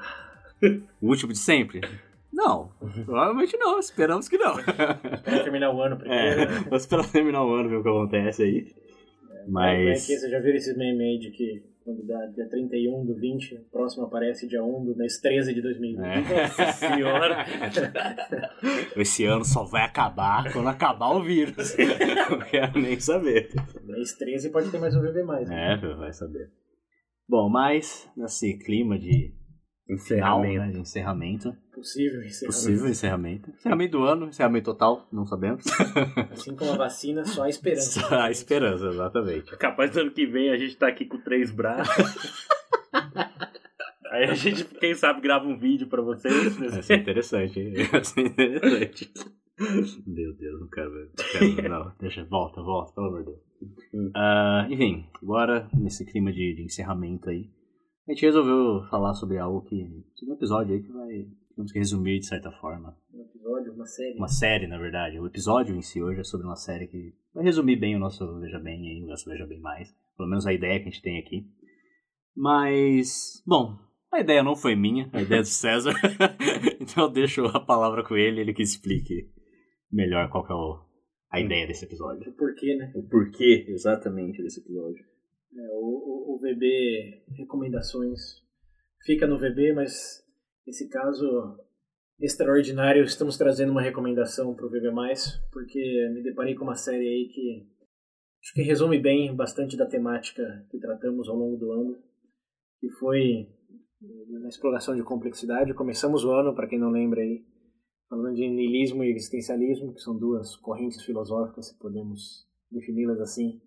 O 1.01 1.09
último 1.09 1.33
de 1.33 1.39
sempre? 1.39 1.81
Não, 2.35 2.73
provavelmente 3.05 3.57
não, 3.57 3.79
esperamos 3.79 4.29
que 4.29 4.37
não. 4.37 4.59
Espera 4.59 5.45
terminar 5.45 5.73
o 5.73 5.81
ano 5.81 5.97
primeiro. 5.97 6.41
É, 6.41 6.47
vou 6.69 6.77
esperar 6.77 7.09
terminar 7.11 7.45
o 7.45 7.55
ano, 7.55 7.69
ver 7.69 7.77
o 7.77 7.83
que 7.83 7.89
acontece 7.89 8.43
aí. 8.43 8.75
Mas. 9.47 10.03
Aqui, 10.05 10.19
você 10.19 10.29
já 10.29 10.41
viu 10.41 10.53
esses 10.55 10.77
memes 10.77 11.01
aí 11.01 11.19
de 11.19 11.31
que 11.31 11.63
quando 11.85 12.05
dá 12.07 12.27
dia 12.27 12.49
31 12.49 13.05
do 13.05 13.15
20, 13.15 13.55
o 13.55 13.65
próximo 13.71 14.07
aparece 14.07 14.49
dia 14.49 14.65
1 14.65 14.85
do 14.85 14.97
mês 14.97 15.21
13 15.21 15.55
de 15.55 15.63
2020. 15.63 16.03
É. 16.03 16.41
Nossa 16.43 16.73
senhora! 16.73 17.47
Esse 18.97 19.25
ano 19.27 19.45
só 19.45 19.65
vai 19.65 19.83
acabar 19.83 20.53
quando 20.53 20.69
acabar 20.69 21.11
o 21.11 21.23
vírus. 21.23 21.77
Não 22.31 22.41
quero 22.41 22.81
nem 22.81 22.99
saber. 22.99 23.51
mês 23.85 24.13
13 24.15 24.51
pode 24.51 24.71
ter 24.71 24.79
mais 24.79 24.97
um 24.97 25.03
VB 25.03 25.23
mais. 25.23 25.49
né? 25.49 25.75
É, 25.75 25.95
vai 25.95 26.13
saber. 26.13 26.51
Bom, 27.29 27.49
mas 27.49 28.11
nesse 28.17 28.59
clima 28.59 28.99
de 28.99 29.33
final, 29.99 30.41
né, 30.43 30.71
de 30.71 30.79
encerramento, 30.81 31.55
Possível 31.73 32.23
encerramento. 32.23 32.47
possível 32.47 32.89
encerramento. 32.89 33.51
Encerramento 33.51 33.99
do 33.99 34.05
ano, 34.05 34.29
encerramento 34.29 34.65
total, 34.73 35.07
não 35.13 35.27
sabemos. 35.27 35.65
Assim 36.33 36.57
como 36.57 36.73
a 36.73 36.77
vacina, 36.77 37.25
só 37.25 37.43
a 37.43 37.49
esperança. 37.49 38.01
Só 38.01 38.21
a 38.21 38.31
esperança, 38.31 38.87
exatamente. 38.87 39.57
Capaz 39.57 39.91
do 39.91 40.01
ano 40.01 40.11
que 40.11 40.27
vem 40.27 40.51
a 40.51 40.57
gente 40.57 40.77
tá 40.77 40.89
aqui 40.89 41.05
com 41.05 41.19
três 41.19 41.51
braços. 41.51 42.47
Aí 44.11 44.25
a 44.25 44.35
gente, 44.35 44.65
quem 44.65 44.95
sabe, 44.95 45.21
grava 45.21 45.45
um 45.47 45.59
vídeo 45.59 45.89
pra 45.89 46.01
vocês. 46.01 46.57
Vai 46.57 46.83
ser 46.83 47.01
interessante, 47.01 47.59
hein? 47.59 47.75
Vai 47.91 48.05
ser 48.05 48.21
interessante. 48.21 49.13
Meu 50.07 50.33
Deus, 50.35 50.61
não 50.61 50.69
quero, 50.69 50.91
não 50.91 51.57
quero. 51.57 51.69
Não, 51.69 51.93
deixa, 52.01 52.25
volta, 52.25 52.63
volta, 52.63 52.93
pelo 52.93 53.09
amor 53.09 53.25
de 53.25 53.33
Deus. 53.33 54.11
Ah, 54.15 54.67
enfim, 54.71 55.07
agora 55.23 55.69
nesse 55.75 56.05
clima 56.05 56.33
de, 56.33 56.55
de 56.55 56.63
encerramento 56.63 57.29
aí, 57.29 57.51
a 58.07 58.13
gente 58.13 58.27
resolveu 58.27 58.87
falar 58.91 59.15
sobre 59.15 59.39
algo 59.39 59.63
que. 59.63 59.77
sobre 60.15 60.33
um 60.33 60.37
episódio 60.37 60.75
aí 60.75 60.83
que 60.83 60.93
vai, 60.93 61.27
digamos 61.51 61.73
que 61.73 61.79
resumir 61.79 62.19
de 62.21 62.27
certa 62.27 62.51
forma. 62.53 62.97
Um 63.13 63.23
episódio, 63.23 63.73
uma 63.73 63.87
série. 63.87 64.17
Uma 64.19 64.29
série, 64.29 64.67
na 64.67 64.79
verdade. 64.79 65.19
O 65.21 65.27
episódio 65.27 65.75
em 65.77 65.83
si 65.83 66.03
hoje 66.03 66.21
é 66.21 66.25
sobre 66.25 66.47
uma 66.47 66.57
série 66.57 66.87
que 66.87 67.15
vai 67.35 67.45
resumir 67.45 67.77
bem 67.77 67.97
o 67.97 67.99
nosso 67.99 68.39
Veja 68.41 68.59
Bem 68.59 68.89
aí, 68.89 69.03
o 69.03 69.07
nosso 69.07 69.29
Veja 69.29 69.47
Bem 69.47 69.61
Mais. 69.61 69.95
Pelo 70.17 70.29
menos 70.29 70.47
a 70.47 70.53
ideia 70.53 70.79
que 70.81 70.89
a 70.89 70.91
gente 70.91 71.03
tem 71.03 71.19
aqui. 71.19 71.47
Mas, 72.37 73.43
bom, 73.47 73.79
a 74.13 74.21
ideia 74.21 74.43
não 74.43 74.57
foi 74.57 74.75
minha, 74.75 75.09
a 75.13 75.23
ideia 75.23 75.39
é 75.41 75.43
do 75.43 75.47
César. 75.49 75.93
então 76.81 77.05
eu 77.05 77.11
deixo 77.11 77.45
a 77.47 77.61
palavra 77.61 78.03
com 78.05 78.17
ele, 78.17 78.41
ele 78.41 78.53
que 78.55 78.63
explique 78.63 79.31
melhor 79.91 80.29
qual 80.31 80.45
que 80.45 80.53
é 80.53 80.55
o- 80.55 80.85
a 81.31 81.41
ideia 81.41 81.67
desse 81.67 81.85
episódio. 81.85 82.31
O 82.31 82.35
porquê, 82.37 82.77
né? 82.77 82.93
O 82.95 83.03
porquê 83.09 83.65
exatamente 83.69 84.43
desse 84.43 84.61
episódio. 84.61 85.05
É, 85.57 85.69
o, 85.73 85.85
o, 85.85 86.35
o 86.35 86.39
VB 86.39 87.23
recomendações 87.37 88.43
fica 89.05 89.27
no 89.27 89.39
VB, 89.39 89.73
mas 89.73 90.25
nesse 90.67 90.89
caso 90.89 91.59
extraordinário 92.19 93.05
estamos 93.05 93.37
trazendo 93.37 93.71
uma 93.71 93.83
recomendação 93.83 94.55
para 94.55 94.67
o 94.67 94.71
VB+, 94.71 94.91
porque 95.53 96.09
me 96.13 96.23
deparei 96.23 96.55
com 96.55 96.65
uma 96.65 96.75
série 96.75 97.07
aí 97.07 97.29
que 97.29 97.69
acho 98.43 98.55
que 98.55 98.63
resume 98.63 98.99
bem 98.99 99.35
bastante 99.35 99.77
da 99.77 99.87
temática 99.87 100.67
que 100.71 100.79
tratamos 100.79 101.29
ao 101.29 101.37
longo 101.37 101.57
do 101.57 101.73
ano, 101.73 101.99
que 102.81 102.91
foi 102.91 103.49
na 104.29 104.49
exploração 104.49 104.95
de 104.95 105.03
complexidade. 105.03 105.73
Começamos 105.75 106.25
o 106.25 106.33
ano, 106.33 106.55
para 106.55 106.67
quem 106.67 106.79
não 106.79 106.91
lembra 106.91 107.23
aí, 107.23 107.45
falando 108.09 108.35
de 108.35 108.49
niilismo 108.49 109.03
e 109.03 109.11
existencialismo, 109.11 109.95
que 109.95 110.01
são 110.01 110.19
duas 110.19 110.57
correntes 110.57 111.03
filosóficas, 111.03 111.69
se 111.69 111.79
podemos 111.79 112.47
defini-las 112.71 113.21
assim, 113.21 113.61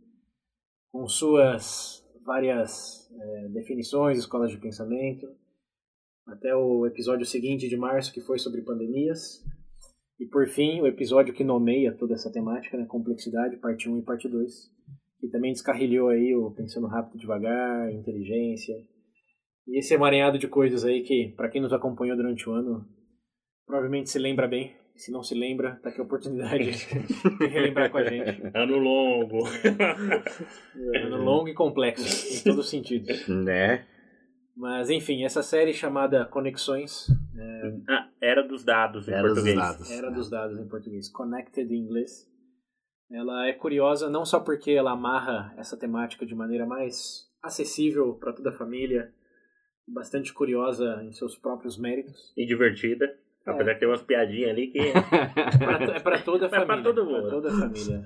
com 0.97 1.07
suas 1.07 2.03
várias 2.25 3.07
eh, 3.11 3.49
definições, 3.49 4.17
escolas 4.17 4.49
de 4.49 4.57
pensamento, 4.57 5.27
até 6.25 6.55
o 6.55 6.87
episódio 6.87 7.23
seguinte 7.23 7.69
de 7.69 7.77
março, 7.77 8.11
que 8.11 8.19
foi 8.19 8.39
sobre 8.39 8.63
pandemias, 8.63 9.45
e 10.19 10.25
por 10.25 10.47
fim, 10.47 10.81
o 10.81 10.87
episódio 10.87 11.35
que 11.35 11.43
nomeia 11.43 11.95
toda 11.95 12.15
essa 12.15 12.31
temática, 12.31 12.75
né, 12.75 12.85
complexidade, 12.87 13.57
parte 13.57 13.87
1 13.87 13.99
e 13.99 14.01
parte 14.01 14.27
2, 14.27 14.51
que 15.19 15.27
também 15.27 15.53
descarrilhou 15.53 16.09
aí 16.09 16.35
o 16.35 16.49
Pensando 16.49 16.87
Rápido 16.87 17.19
Devagar, 17.19 17.91
inteligência, 17.91 18.75
e 19.67 19.77
esse 19.77 19.93
emaranhado 19.93 20.39
de 20.39 20.47
coisas 20.47 20.83
aí 20.83 21.03
que, 21.03 21.31
para 21.37 21.47
quem 21.47 21.61
nos 21.61 21.73
acompanhou 21.73 22.17
durante 22.17 22.49
o 22.49 22.53
ano, 22.53 22.83
provavelmente 23.67 24.09
se 24.09 24.17
lembra 24.17 24.47
bem, 24.47 24.75
se 24.97 25.11
não 25.11 25.21
se 25.23 25.33
lembra, 25.35 25.79
tá 25.81 25.89
aqui 25.89 25.99
a 26.01 26.03
oportunidade 26.03 26.71
de 27.39 27.45
relembrar 27.47 27.89
com 27.89 27.97
a 27.99 28.03
gente. 28.03 28.41
Ano 28.53 28.77
longo. 28.77 29.39
É 30.93 30.97
ano 31.03 31.17
longo 31.23 31.47
e 31.47 31.53
complexo, 31.53 32.05
em 32.39 32.43
todos 32.43 32.65
os 32.65 32.69
sentidos. 32.69 33.27
Né? 33.27 33.85
Mas 34.55 34.89
enfim, 34.89 35.23
essa 35.23 35.43
série 35.43 35.73
chamada 35.73 36.25
Conexões, 36.25 37.07
Ah, 37.87 38.09
era 38.21 38.41
dos 38.47 38.63
dados 38.63 39.07
em 39.07 39.11
Era 39.13 39.21
dos 39.23 39.33
português. 39.33 39.55
dados. 39.55 39.91
Era 39.91 40.09
dos 40.11 40.29
dados 40.29 40.59
em 40.59 40.67
português, 40.67 41.09
Connected 41.09 41.71
em 41.71 41.77
inglês. 41.77 42.25
Ela 43.11 43.47
é 43.47 43.53
curiosa 43.53 44.09
não 44.09 44.25
só 44.25 44.39
porque 44.39 44.71
ela 44.71 44.91
amarra 44.91 45.53
essa 45.57 45.77
temática 45.77 46.25
de 46.25 46.35
maneira 46.35 46.65
mais 46.65 47.25
acessível 47.41 48.15
para 48.15 48.33
toda 48.33 48.49
a 48.49 48.57
família, 48.57 49.13
bastante 49.87 50.33
curiosa 50.33 51.01
em 51.03 51.13
seus 51.13 51.37
próprios 51.37 51.77
méritos. 51.77 52.33
E 52.35 52.45
divertida. 52.45 53.05
Apesar 53.47 53.73
de 53.73 53.79
ter 53.79 53.85
umas 53.85 54.01
piadinhas 54.01 54.49
ali 54.51 54.67
que. 54.67 54.79
É 55.95 55.99
para 55.99 56.21
toda 56.21 56.45
a 56.45 56.49
pra 56.49 56.65
família. 56.65 56.83
todo 56.83 57.05
mundo. 57.05 57.21
pra 57.21 57.29
toda 57.29 57.49
a 57.49 57.59
família. 57.59 58.03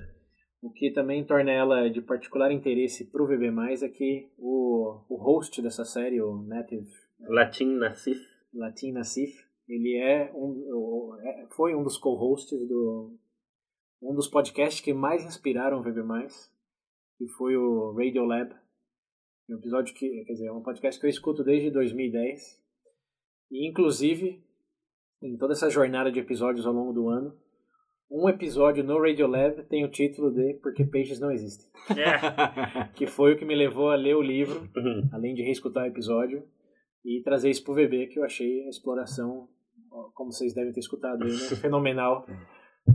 O 0.62 0.72
que 0.72 0.92
também 0.92 1.26
torna 1.26 1.52
ela 1.52 1.90
de 1.90 2.02
particular 2.02 2.52
interesse 2.52 3.10
para 3.12 3.24
o 3.24 3.28
VB+, 3.28 3.48
é 3.84 3.90
que 3.90 4.30
o, 4.38 5.04
o 5.10 5.16
host 5.18 5.60
dessa 5.62 5.84
série, 5.84 6.22
o 6.22 6.44
Native 6.44 6.88
Latim 7.28 7.76
Nassif. 7.78 8.20
Latin 8.54 8.92
Nassif, 8.92 9.34
ele 9.68 9.98
é 9.98 10.32
um, 10.36 11.16
é- 11.24 11.48
foi 11.56 11.74
um 11.74 11.84
dos 11.84 11.98
co-hosts 11.98 12.68
do 12.68 13.18
um 14.04 14.14
dos 14.16 14.28
podcasts 14.28 14.82
que 14.82 14.94
mais 14.94 15.24
inspiraram 15.24 15.80
o 15.80 15.84
VB+, 15.84 16.02
que 17.18 17.28
foi 17.38 17.56
o 17.56 17.94
Radiolab, 17.94 18.52
um 19.50 19.56
episódio 19.56 19.94
que, 19.96 20.24
quer 20.26 20.34
dizer, 20.34 20.48
é 20.48 20.52
um 20.52 20.62
podcast 20.64 21.00
que 21.00 21.06
eu 21.06 21.10
escuto 21.10 21.44
desde 21.44 21.70
2010, 21.72 22.40
e 23.52 23.68
inclusive, 23.68 24.44
em 25.22 25.38
toda 25.38 25.54
essa 25.54 25.70
jornada 25.70 26.12
de 26.12 26.20
episódios 26.20 26.66
ao 26.66 26.74
longo 26.74 26.94
do 26.94 27.10
ano, 27.10 27.34
um 28.10 28.28
episódio 28.28 28.84
no 28.84 29.00
Radiolab 29.02 29.64
tem 29.70 29.86
o 29.86 29.90
título 29.92 30.32
de 30.34 30.56
Porque 30.62 30.84
Peixes 30.84 31.20
Não 31.20 31.32
Existem, 31.32 31.68
É. 31.98 32.88
que 32.96 33.08
foi 33.08 33.34
o 33.34 33.38
que 33.38 33.46
me 33.46 33.56
levou 33.56 33.90
a 33.90 33.96
ler 33.96 34.16
o 34.16 34.22
livro, 34.22 34.68
Uhum. 34.76 35.10
além 35.14 35.34
de 35.34 35.42
reescutar 35.44 35.84
o 35.86 35.88
episódio 35.88 36.44
e 37.06 37.22
trazer 37.24 37.50
isso 37.50 37.64
pro 37.64 37.74
VB, 37.74 38.08
que 38.08 38.20
eu 38.20 38.24
achei 38.24 38.66
a 38.66 38.70
exploração, 38.70 39.48
como 40.14 40.32
vocês 40.32 40.54
devem 40.54 40.74
ter 40.74 40.80
escutado 40.82 41.24
aí, 41.24 41.32
né? 41.32 41.38
fenomenal 41.62 42.26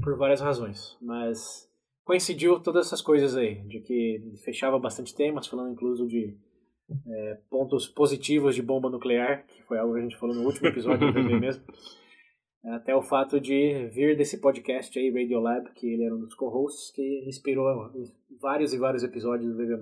por 0.03 0.17
várias 0.19 0.41
razões. 0.41 0.97
Mas 1.01 1.67
coincidiu 2.05 2.61
todas 2.61 2.87
essas 2.87 3.01
coisas 3.01 3.37
aí, 3.37 3.63
de 3.67 3.81
que 3.81 4.21
fechava 4.45 4.79
bastante 4.79 5.15
temas, 5.15 5.47
falando 5.47 5.73
incluso 5.73 6.07
de 6.07 6.37
é, 7.09 7.39
pontos 7.51 7.89
positivos 7.89 8.55
de 8.55 8.63
bomba 8.63 8.91
nuclear, 8.91 9.45
que 9.47 9.63
foi 9.65 9.79
algo 9.79 9.95
que 9.95 10.01
a 10.01 10.03
gente 10.03 10.17
falou 10.19 10.35
no 10.37 10.45
último 10.45 10.69
episódio 10.69 11.11
do 11.11 11.13
VB 11.23 11.41
mesmo. 11.41 11.65
Até 12.67 12.97
o 12.97 13.03
fato 13.03 13.41
de 13.41 13.87
vir 13.93 14.17
desse 14.17 14.41
podcast 14.41 14.99
aí, 14.99 15.09
Radiolab, 15.09 15.71
que 15.73 15.87
ele 15.87 16.05
era 16.05 16.15
um 16.15 16.19
dos 16.19 16.35
co-hosts, 16.35 16.91
que 16.91 17.25
inspirou 17.25 17.93
vários 18.41 18.73
e 18.73 18.79
vários 18.79 19.05
episódios 19.05 19.55
do 19.55 19.57
VB+. 19.57 19.77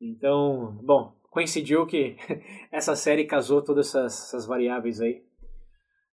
Então, 0.00 0.78
bom, 0.82 1.12
coincidiu 1.28 1.84
que 1.84 2.16
essa 2.70 2.94
série 2.94 3.24
casou 3.24 3.62
todas 3.62 3.88
essas, 3.88 4.28
essas 4.28 4.46
variáveis 4.46 5.00
aí 5.00 5.24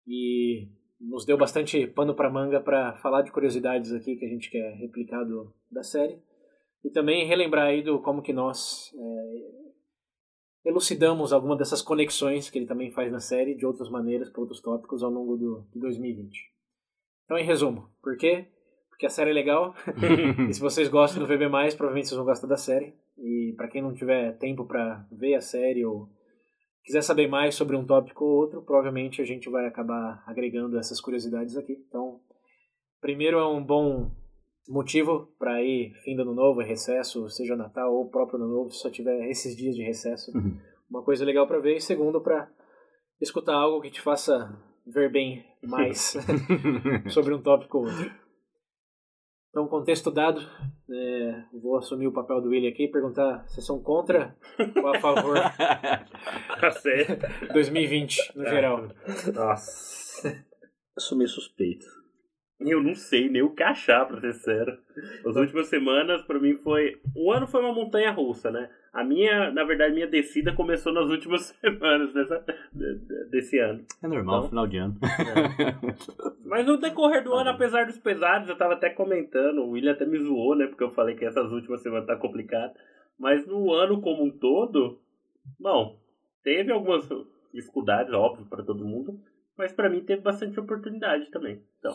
e 0.06 0.68
nos 1.00 1.24
deu 1.24 1.36
bastante 1.36 1.86
pano 1.86 2.14
para 2.14 2.30
manga 2.30 2.60
para 2.60 2.96
falar 2.98 3.22
de 3.22 3.32
curiosidades 3.32 3.92
aqui 3.92 4.16
que 4.16 4.24
a 4.24 4.28
gente 4.28 4.50
quer 4.50 4.74
replicar 4.76 5.24
do, 5.24 5.52
da 5.70 5.82
série 5.82 6.18
e 6.84 6.90
também 6.90 7.26
relembrar 7.26 7.66
aí 7.66 7.82
do 7.82 7.98
como 8.00 8.22
que 8.22 8.32
nós 8.32 8.94
é, 8.94 9.59
elucidamos 10.64 11.32
alguma 11.32 11.56
dessas 11.56 11.82
conexões 11.82 12.50
que 12.50 12.58
ele 12.58 12.66
também 12.66 12.90
faz 12.90 13.10
na 13.10 13.20
série 13.20 13.54
de 13.54 13.64
outras 13.64 13.88
maneiras 13.88 14.28
para 14.28 14.40
outros 14.40 14.60
tópicos 14.60 15.02
ao 15.02 15.10
longo 15.10 15.36
do, 15.36 15.66
de 15.72 15.80
2020. 15.80 16.38
Então, 17.24 17.38
em 17.38 17.44
resumo, 17.44 17.88
por 18.02 18.16
quê? 18.16 18.46
Porque 18.88 19.06
a 19.06 19.10
série 19.10 19.30
é 19.30 19.34
legal 19.34 19.74
e 20.48 20.52
se 20.52 20.60
vocês 20.60 20.88
gostam 20.88 21.22
do 21.22 21.26
VB+, 21.26 21.48
provavelmente 21.76 22.08
vocês 22.08 22.16
vão 22.16 22.26
gostar 22.26 22.46
da 22.46 22.56
série. 22.56 22.94
E 23.16 23.54
para 23.56 23.68
quem 23.68 23.82
não 23.82 23.94
tiver 23.94 24.36
tempo 24.38 24.64
para 24.64 25.06
ver 25.10 25.34
a 25.34 25.40
série 25.40 25.84
ou 25.84 26.08
quiser 26.84 27.02
saber 27.02 27.28
mais 27.28 27.54
sobre 27.54 27.76
um 27.76 27.86
tópico 27.86 28.24
ou 28.24 28.36
outro, 28.36 28.62
provavelmente 28.62 29.20
a 29.20 29.24
gente 29.24 29.48
vai 29.48 29.66
acabar 29.66 30.22
agregando 30.26 30.78
essas 30.78 31.00
curiosidades 31.00 31.56
aqui. 31.56 31.84
Então, 31.88 32.20
primeiro 33.00 33.38
é 33.38 33.46
um 33.46 33.62
bom 33.62 34.10
motivo 34.68 35.34
para 35.38 35.62
ir 35.62 35.94
fim 36.04 36.14
do 36.14 36.22
ano 36.22 36.34
novo, 36.34 36.60
recesso, 36.60 37.28
seja 37.28 37.56
Natal 37.56 37.92
ou 37.92 38.08
próprio 38.10 38.36
ano 38.36 38.48
novo, 38.48 38.70
se 38.70 38.80
só 38.80 38.90
tiver 38.90 39.28
esses 39.28 39.56
dias 39.56 39.74
de 39.74 39.82
recesso. 39.82 40.30
Uhum. 40.36 40.58
Uma 40.88 41.02
coisa 41.02 41.24
legal 41.24 41.46
para 41.46 41.60
ver. 41.60 41.76
E 41.76 41.80
segundo, 41.80 42.20
para 42.20 42.50
escutar 43.20 43.54
algo 43.54 43.80
que 43.80 43.90
te 43.90 44.00
faça 44.00 44.56
ver 44.86 45.10
bem 45.10 45.44
mais 45.62 46.16
sobre 47.10 47.34
um 47.34 47.42
tópico 47.42 47.78
ou 47.78 47.84
outro. 47.84 48.10
Então, 49.50 49.66
contexto 49.66 50.12
dado, 50.12 50.40
é, 50.88 51.44
vou 51.60 51.76
assumir 51.76 52.06
o 52.06 52.12
papel 52.12 52.40
do 52.40 52.50
William 52.50 52.70
aqui 52.70 52.84
e 52.84 52.90
perguntar 52.90 53.44
se 53.48 53.60
são 53.60 53.82
contra 53.82 54.36
ou 54.76 54.94
a 54.94 55.00
favor 55.00 55.36
Tá 56.60 56.70
certo. 56.70 57.52
2020 57.52 58.36
no 58.36 58.44
geral. 58.46 58.88
Nossa. 59.34 60.44
Assumir 60.96 61.26
suspeito. 61.26 61.99
Eu 62.60 62.82
não 62.82 62.94
sei 62.94 63.28
nem 63.30 63.40
o 63.42 63.54
que 63.54 63.62
achar, 63.62 64.04
pra 64.06 64.20
ser 64.20 64.34
sério. 64.34 64.76
As 65.26 65.34
últimas 65.34 65.66
semanas, 65.68 66.20
pra 66.22 66.38
mim, 66.38 66.56
foi. 66.58 67.00
O 67.16 67.32
ano 67.32 67.46
foi 67.46 67.60
uma 67.62 67.72
montanha 67.72 68.10
russa, 68.10 68.50
né? 68.50 68.68
A 68.92 69.02
minha, 69.02 69.50
na 69.50 69.64
verdade, 69.64 69.94
minha 69.94 70.06
descida 70.06 70.52
começou 70.52 70.92
nas 70.92 71.08
últimas 71.08 71.42
semanas 71.60 72.12
dessa, 72.12 72.44
de- 72.72 72.98
de- 72.98 73.24
desse 73.30 73.58
ano. 73.58 73.82
É 74.02 74.06
normal, 74.08 74.38
Então- 74.40 74.48
final 74.50 74.66
de 74.66 74.76
ano. 74.76 74.94
Mas 76.44 76.66
no 76.66 76.76
decorrer 76.76 77.22
do 77.24 77.32
ano, 77.34 77.50
apesar 77.50 77.86
dos 77.86 77.98
pesados, 77.98 78.48
eu 78.48 78.56
tava 78.58 78.74
até 78.74 78.90
comentando, 78.90 79.58
o 79.62 79.70
William 79.70 79.92
até 79.92 80.04
me 80.04 80.18
zoou, 80.18 80.54
né? 80.56 80.66
Porque 80.66 80.84
eu 80.84 80.90
falei 80.90 81.14
que 81.14 81.24
essas 81.24 81.50
últimas 81.52 81.80
semanas 81.82 82.06
tá 82.06 82.16
complicado. 82.16 82.74
Mas 83.18 83.46
no 83.46 83.72
ano 83.72 84.00
como 84.00 84.24
um 84.24 84.30
todo, 84.30 85.00
bom, 85.58 85.98
teve 86.42 86.72
algumas 86.72 87.08
dificuldades, 87.54 88.12
óbvio, 88.12 88.46
pra 88.46 88.62
todo 88.62 88.84
mundo. 88.84 89.18
Mas 89.56 89.72
pra 89.72 89.88
mim 89.90 90.00
teve 90.00 90.22
bastante 90.22 90.58
oportunidade 90.58 91.30
também. 91.30 91.62
Então, 91.78 91.94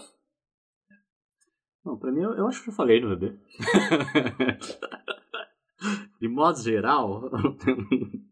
Não, 1.85 1.97
pra 1.97 2.11
mim, 2.11 2.21
eu, 2.21 2.33
eu 2.33 2.47
acho 2.47 2.63
que 2.63 2.69
eu 2.69 2.73
falei 2.73 2.99
no 2.99 3.15
bebê. 3.15 3.35
De 6.19 6.27
modo 6.27 6.57
geral, 6.59 7.29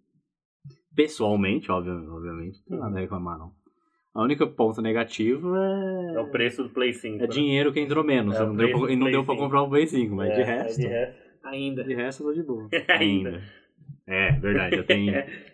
pessoalmente, 0.95 1.71
obviamente, 1.71 2.09
obviamente, 2.09 2.57
não 2.61 2.65
tem 2.69 2.79
nada 2.79 2.97
a 2.97 3.01
reclamar, 3.01 3.37
não. 3.37 3.51
A 4.15 4.21
única 4.21 4.45
ponto 4.47 4.81
negativo 4.81 5.55
é 5.55 6.13
é, 6.15 6.19
o 6.19 6.27
preço 6.29 6.63
do 6.63 6.69
Play 6.69 6.93
5. 6.93 7.23
é 7.23 7.27
dinheiro 7.27 7.71
que 7.73 7.79
entrou 7.79 8.03
menos. 8.03 8.35
É, 8.35 8.43
o 8.43 8.47
não 8.47 8.55
deu 8.55 8.71
pra, 8.71 8.91
e 8.91 8.95
não 8.95 9.09
deu 9.11 9.23
pra 9.23 9.33
5. 9.33 9.43
comprar 9.43 9.63
um 9.63 9.69
Play 9.69 9.87
5, 9.87 10.15
mas 10.15 10.31
É, 10.31 10.35
de 10.35 10.41
é, 10.41 10.43
resto. 10.43 10.81
de 10.81 10.87
resto. 10.87 11.23
Ainda. 11.43 11.83
De 11.83 11.93
resto, 11.93 12.23
eu 12.23 12.27
tô 12.27 12.33
de 12.33 12.43
boa. 12.43 12.69
Ainda. 12.89 13.43
É, 14.07 14.31
verdade. 14.33 14.77
Eu 14.77 14.85
tenho. 14.85 15.13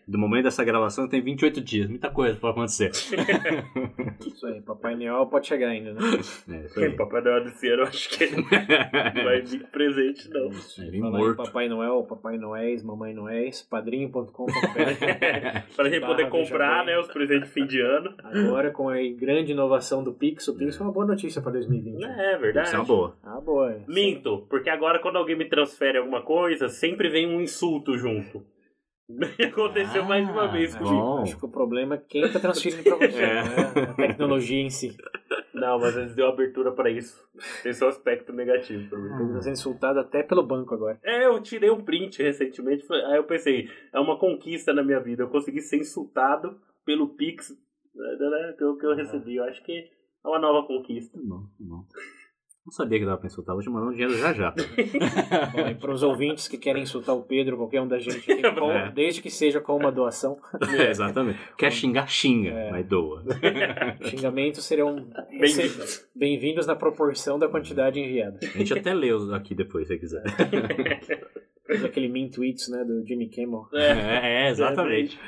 Do 0.09 0.17
momento 0.17 0.45
dessa 0.45 0.63
gravação, 0.63 1.07
tem 1.07 1.21
28 1.21 1.61
dias. 1.61 1.87
Muita 1.87 2.09
coisa 2.09 2.35
pode 2.35 2.53
acontecer. 2.53 2.89
Isso 4.25 4.47
aí, 4.47 4.59
Papai 4.59 4.95
Noel 4.95 5.27
pode 5.27 5.45
chegar 5.45 5.67
ainda, 5.67 5.93
né? 5.93 6.01
É, 6.49 6.65
isso 6.65 6.79
aí. 6.79 6.89
Papai 6.97 7.21
Noel 7.21 7.43
desse 7.43 7.67
ano, 7.67 7.83
eu 7.83 7.87
acho 7.87 8.09
que 8.09 8.23
ele 8.23 8.37
não 8.37 9.23
vai 9.23 9.41
vir 9.41 9.63
presente, 9.67 10.27
não. 10.31 10.49
É, 10.49 10.89
aí, 10.89 10.99
morto. 10.99 11.37
Papai 11.37 11.69
Noel, 11.69 12.03
Papai 12.03 12.37
Noéis, 12.37 12.81
Mamãe 12.81 13.13
Noéis, 13.13 13.61
padrinho.com.br. 13.61 14.31
pra 15.75 15.89
gente 15.89 16.05
poder 16.05 16.29
comprar, 16.29 16.85
né, 16.85 16.97
os 16.97 17.07
presentes 17.07 17.47
de 17.49 17.53
fim 17.53 17.67
de 17.67 17.79
ano. 17.79 18.15
Agora, 18.23 18.71
com 18.71 18.89
a 18.89 18.97
grande 19.15 19.51
inovação 19.51 20.03
do 20.03 20.11
Pix, 20.11 20.47
o 20.47 20.57
Pix 20.57 20.75
foi 20.75 20.87
uma 20.87 20.93
boa 20.93 21.05
notícia 21.05 21.39
para 21.41 21.51
2020. 21.51 22.03
É, 22.03 22.37
verdade. 22.37 22.67
Isso 22.67 22.75
é 22.75 22.79
uma 22.79 22.85
boa. 22.85 23.15
Ah, 23.23 23.39
boa. 23.39 23.79
Minto, 23.87 24.45
porque 24.49 24.69
agora 24.69 24.97
quando 24.97 25.17
alguém 25.17 25.37
me 25.37 25.45
transfere 25.45 25.99
alguma 25.99 26.23
coisa, 26.23 26.67
sempre 26.67 27.09
vem 27.09 27.27
um 27.27 27.39
insulto 27.39 27.95
junto. 27.95 28.43
Aconteceu 29.51 30.03
mais 30.05 30.25
de 30.25 30.31
uma 30.31 30.43
Ah, 30.43 30.47
vez 30.51 30.75
é 30.75 30.77
comigo. 30.77 30.95
bom. 30.95 31.21
Acho 31.21 31.37
que 31.37 31.45
o 31.45 31.49
problema 31.49 31.95
é 31.95 31.97
quem 31.97 32.21
está 32.23 32.39
transferindo 32.39 32.83
para 32.83 32.95
você, 32.95 33.17
É. 33.21 33.43
não 33.43 33.81
é 33.81 33.83
a 33.89 33.93
tecnologia 33.93 34.61
em 34.61 34.69
si. 34.69 34.95
Não, 35.53 35.79
mas 35.79 35.97
eles 35.97 36.13
deu 36.15 36.27
abertura 36.27 36.71
pra 36.71 36.89
isso. 36.89 37.27
Tem 37.63 37.73
seu 37.73 37.87
aspecto 37.87 38.31
negativo 38.31 38.87
pra 38.89 38.97
mim. 38.99 39.27
Está 39.29 39.41
sendo 39.41 39.53
insultado 39.53 39.99
até 39.99 40.23
pelo 40.23 40.43
banco 40.43 40.73
agora. 40.73 40.99
É, 41.03 41.25
eu 41.25 41.41
tirei 41.41 41.69
um 41.69 41.83
print 41.83 42.21
recentemente, 42.21 42.85
aí 43.07 43.17
eu 43.17 43.23
pensei, 43.25 43.67
é 43.91 43.99
uma 43.99 44.17
conquista 44.17 44.73
na 44.73 44.83
minha 44.83 44.99
vida. 44.99 45.23
Eu 45.23 45.29
consegui 45.29 45.59
ser 45.61 45.77
insultado 45.77 46.57
pelo 46.85 47.09
Pix 47.09 47.49
né, 47.95 48.15
né, 48.29 48.53
que 48.57 48.63
eu, 48.63 48.77
que 48.77 48.85
eu 48.85 48.95
recebi. 48.95 49.35
Eu 49.35 49.43
acho 49.45 49.61
que 49.63 49.71
é 50.23 50.27
uma 50.27 50.39
nova 50.39 50.65
conquista. 50.65 51.17
Tá 51.17 51.23
bom, 51.25 51.39
tá 51.41 51.47
bom. 51.59 51.83
Não 52.69 52.73
sabia 52.73 52.99
que 52.99 53.05
dava 53.05 53.17
pra 53.17 53.25
insultar. 53.25 53.55
Vou 53.55 53.63
te 53.63 53.69
mandar 53.71 53.87
um 53.87 53.91
dinheiro 53.91 54.15
já 54.15 54.31
já. 54.31 54.51
Bom, 55.51 55.67
e 55.67 55.73
para 55.73 55.91
os 55.91 56.03
ouvintes 56.03 56.47
que 56.47 56.55
querem 56.55 56.83
insultar 56.83 57.15
o 57.15 57.23
Pedro, 57.23 57.57
qualquer 57.57 57.81
um 57.81 57.87
da 57.87 57.97
gente, 57.97 58.31
aqui, 58.31 58.43
com- 58.53 58.71
É. 58.71 58.91
desde 58.91 59.23
que 59.23 59.31
seja 59.31 59.59
com 59.59 59.75
uma 59.75 59.91
doação, 59.91 60.37
É, 60.77 60.91
exatamente. 60.91 61.39
Quer 61.57 61.71
xingar, 61.71 62.07
xinga. 62.07 62.51
É. 62.51 62.69
Mas 62.69 62.85
doa. 62.85 63.23
xingamentos 64.03 64.63
serão 64.65 65.03
Bem-vindos. 65.31 66.07
bem-vindos 66.15 66.67
na 66.67 66.75
proporção 66.75 67.39
da 67.39 67.47
quantidade 67.49 67.99
enviada. 67.99 68.37
A 68.43 68.57
gente 68.59 68.71
até 68.77 68.93
lê 68.93 69.09
aqui 69.33 69.55
depois, 69.55 69.87
se 69.87 69.97
quiser. 69.97 70.21
Aquele 71.85 72.07
min 72.07 72.29
tweets, 72.29 72.67
né, 72.69 72.83
do 72.83 73.05
Jimmy 73.05 73.29
Kimmel. 73.29 73.67
É, 73.73 74.45
é, 74.47 74.49
exatamente. 74.49 75.19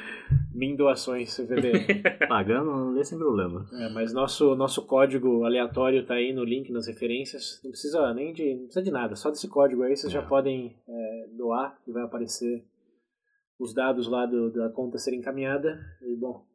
Min 0.54 0.76
doações, 0.76 1.36
CVB. 1.36 2.02
Pagando, 2.28 2.92
lê 2.92 3.04
sem 3.04 3.18
problema. 3.18 3.68
É, 3.74 3.90
mas 3.90 4.14
nosso, 4.14 4.56
nosso 4.56 4.86
código 4.86 5.44
aleatório 5.44 6.06
tá 6.06 6.16
aí 6.16 6.34
no 6.34 6.44
link 6.44 6.72
nas 6.72 6.88
referências. 6.88 7.60
Não 7.64 7.72
precisa 7.72 8.14
nem 8.14 8.34
de. 8.34 8.54
Não 8.56 8.64
precisa 8.66 8.84
de 8.84 8.92
nada, 8.92 9.16
só 9.16 9.30
desse 9.30 9.48
código 9.48 9.84
aí 9.84 9.96
vocês 9.96 10.12
já 10.12 10.22
É. 10.22 10.26
podem 10.26 10.76
é, 10.88 11.28
doar 11.38 11.78
e 11.88 11.92
vai 11.92 12.04
aparecer 12.04 12.64
os 13.60 13.74
dados 13.74 14.08
lá 14.08 14.26
do, 14.26 14.52
da 14.52 14.70
conta 14.70 14.98
ser 14.98 15.14
encaminhada. 15.14 15.80
E 16.02 16.16
bom. 16.16 16.46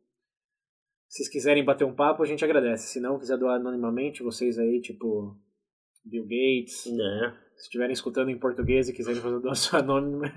Se 1.08 1.18
vocês 1.18 1.28
quiserem 1.28 1.64
bater 1.64 1.84
um 1.84 1.94
papo, 1.94 2.22
a 2.22 2.26
gente 2.26 2.44
agradece. 2.44 2.88
Se 2.88 2.98
não, 3.00 3.18
quiser 3.18 3.38
doar 3.38 3.56
anonimamente, 3.60 4.22
vocês 4.24 4.58
aí, 4.58 4.80
tipo 4.80 5.36
Bill 6.04 6.24
Gates, 6.24 6.86
É. 6.88 7.45
se 7.56 7.62
estiverem 7.62 7.92
escutando 7.94 8.28
em 8.30 8.38
português 8.38 8.88
e 8.88 8.92
quiserem 8.92 9.20
fazer 9.20 9.40
doação 9.40 9.80
anônima, 9.80 10.30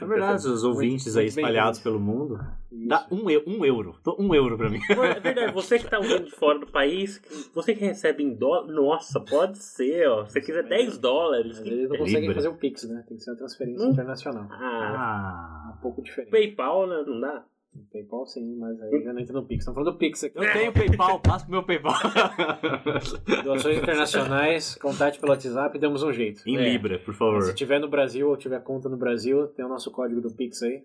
Na 0.00 0.06
verdade, 0.06 0.46
os 0.46 0.62
ouvintes 0.64 1.06
muito 1.06 1.18
aí 1.18 1.26
espalhados 1.26 1.80
pelo 1.80 1.98
mundo. 1.98 2.38
isso. 2.70 2.88
Dá 2.88 3.06
um, 3.10 3.24
um 3.58 3.64
euro. 3.64 3.96
Dá 4.04 4.12
Um 4.18 4.32
euro 4.34 4.56
pra 4.56 4.70
mim. 4.70 4.78
É 4.88 5.20
verdade, 5.20 5.52
você 5.52 5.78
que 5.78 5.90
tá 5.90 5.98
ouvindo 5.98 6.24
de 6.24 6.30
fora 6.30 6.58
do 6.60 6.66
país, 6.66 7.20
você 7.52 7.74
que 7.74 7.84
recebe 7.84 8.22
em 8.22 8.34
dólar, 8.34 8.66
nossa, 8.72 9.18
pode 9.20 9.58
ser, 9.58 10.08
ó. 10.08 10.24
Se 10.26 10.32
você 10.34 10.40
quiser 10.40 10.62
10 10.62 10.96
dólares, 10.98 11.56
Mas 11.56 11.60
que- 11.60 11.68
eles 11.70 11.88
não 11.88 11.96
É 11.96 11.98
conseguem 11.98 12.20
Libra. 12.20 12.34
fazer 12.36 12.48
o 12.48 12.54
Pix, 12.54 12.88
né? 12.88 13.04
Tem 13.08 13.16
que 13.16 13.22
ser 13.24 13.30
uma 13.32 13.36
transferência 13.36 13.84
Hum. 13.86 13.90
internacional. 13.90 14.46
ah, 14.50 15.70
É 15.72 15.76
um 15.76 15.80
pouco 15.80 16.02
diferente. 16.02 16.30
PayPal, 16.30 16.86
né? 16.86 17.02
Não 17.06 17.20
dá? 17.20 17.44
PayPal 17.92 18.26
sim, 18.26 18.56
mas 18.56 18.80
aí 18.80 19.02
já 19.02 19.12
não 19.12 19.20
entra 19.20 19.32
no 19.32 19.46
Pix. 19.46 19.60
Estamos 19.62 19.76
falando 19.76 19.92
do 19.92 19.98
Pix 19.98 20.24
aqui. 20.24 20.38
Eu 20.38 20.52
tenho 20.52 20.72
PayPal, 20.72 21.20
passo 21.20 21.44
pro 21.46 21.52
meu 21.54 21.62
PayPal. 21.64 21.94
Doações 23.44 23.78
internacionais, 23.78 24.74
contate 24.76 25.18
pelo 25.18 25.32
WhatsApp 25.32 25.76
e 25.76 25.80
damos 25.80 26.02
um 26.02 26.12
jeito. 26.12 26.42
em 26.46 26.56
É. 26.56 26.70
Libra, 26.72 26.98
por 26.98 27.14
favor. 27.14 27.42
Se 27.42 27.54
tiver 27.54 27.78
no 27.78 27.88
Brasil 27.88 28.28
ou 28.28 28.36
tiver 28.36 28.60
conta 28.62 28.88
no 28.88 28.96
Brasil, 28.96 29.46
tem 29.48 29.64
o 29.64 29.68
nosso 29.68 29.90
código 29.90 30.20
do 30.20 30.30
Pix 30.32 30.62
aí. 30.62 30.82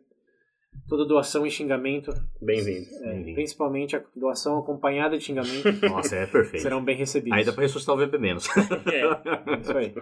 Toda 0.89 1.05
doação 1.05 1.45
e 1.45 1.51
xingamento, 1.51 2.11
Bem-vindo. 2.41 2.87
é, 3.03 3.09
Bem-vindo. 3.13 3.35
principalmente 3.35 3.95
a 3.95 4.03
doação 4.15 4.57
acompanhada 4.57 5.15
de 5.17 5.23
xingamento, 5.23 5.63
Nossa, 5.87 6.15
é 6.15 6.25
perfeito. 6.25 6.63
serão 6.63 6.83
bem 6.83 6.95
recebidos. 6.97 7.37
Aí 7.37 7.45
dá 7.45 7.53
pra 7.53 7.61
ressuscitar 7.61 7.95
o 7.95 7.97
VB 7.99 8.17
menos. 8.17 8.47
É. 8.91 9.01
É 9.01 9.59
Isso 9.61 9.77
aí. 9.77 9.93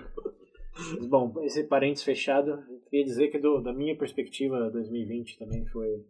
Bom, 1.10 1.34
esse 1.44 1.66
parênteses 1.66 2.06
fechado, 2.06 2.52
eu 2.52 2.80
queria 2.90 3.04
dizer 3.06 3.28
que 3.28 3.38
do- 3.38 3.60
da 3.62 3.74
minha 3.74 3.96
perspectiva, 3.98 4.70
2020 4.72 5.38
também 5.38 5.66
foi 5.66 6.06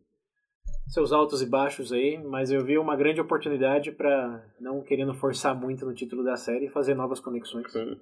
seus 0.87 1.11
altos 1.11 1.41
e 1.41 1.45
baixos 1.45 1.91
aí, 1.91 2.17
mas 2.17 2.51
eu 2.51 2.63
vi 2.63 2.77
uma 2.77 2.95
grande 2.95 3.21
oportunidade 3.21 3.91
para 3.91 4.45
não 4.59 4.81
querendo 4.81 5.13
forçar 5.13 5.55
muito 5.55 5.85
no 5.85 5.93
título 5.93 6.23
da 6.23 6.35
série, 6.35 6.69
fazer 6.69 6.93
novas 6.93 7.19
conexões. 7.19 7.73
Hum. 7.75 7.95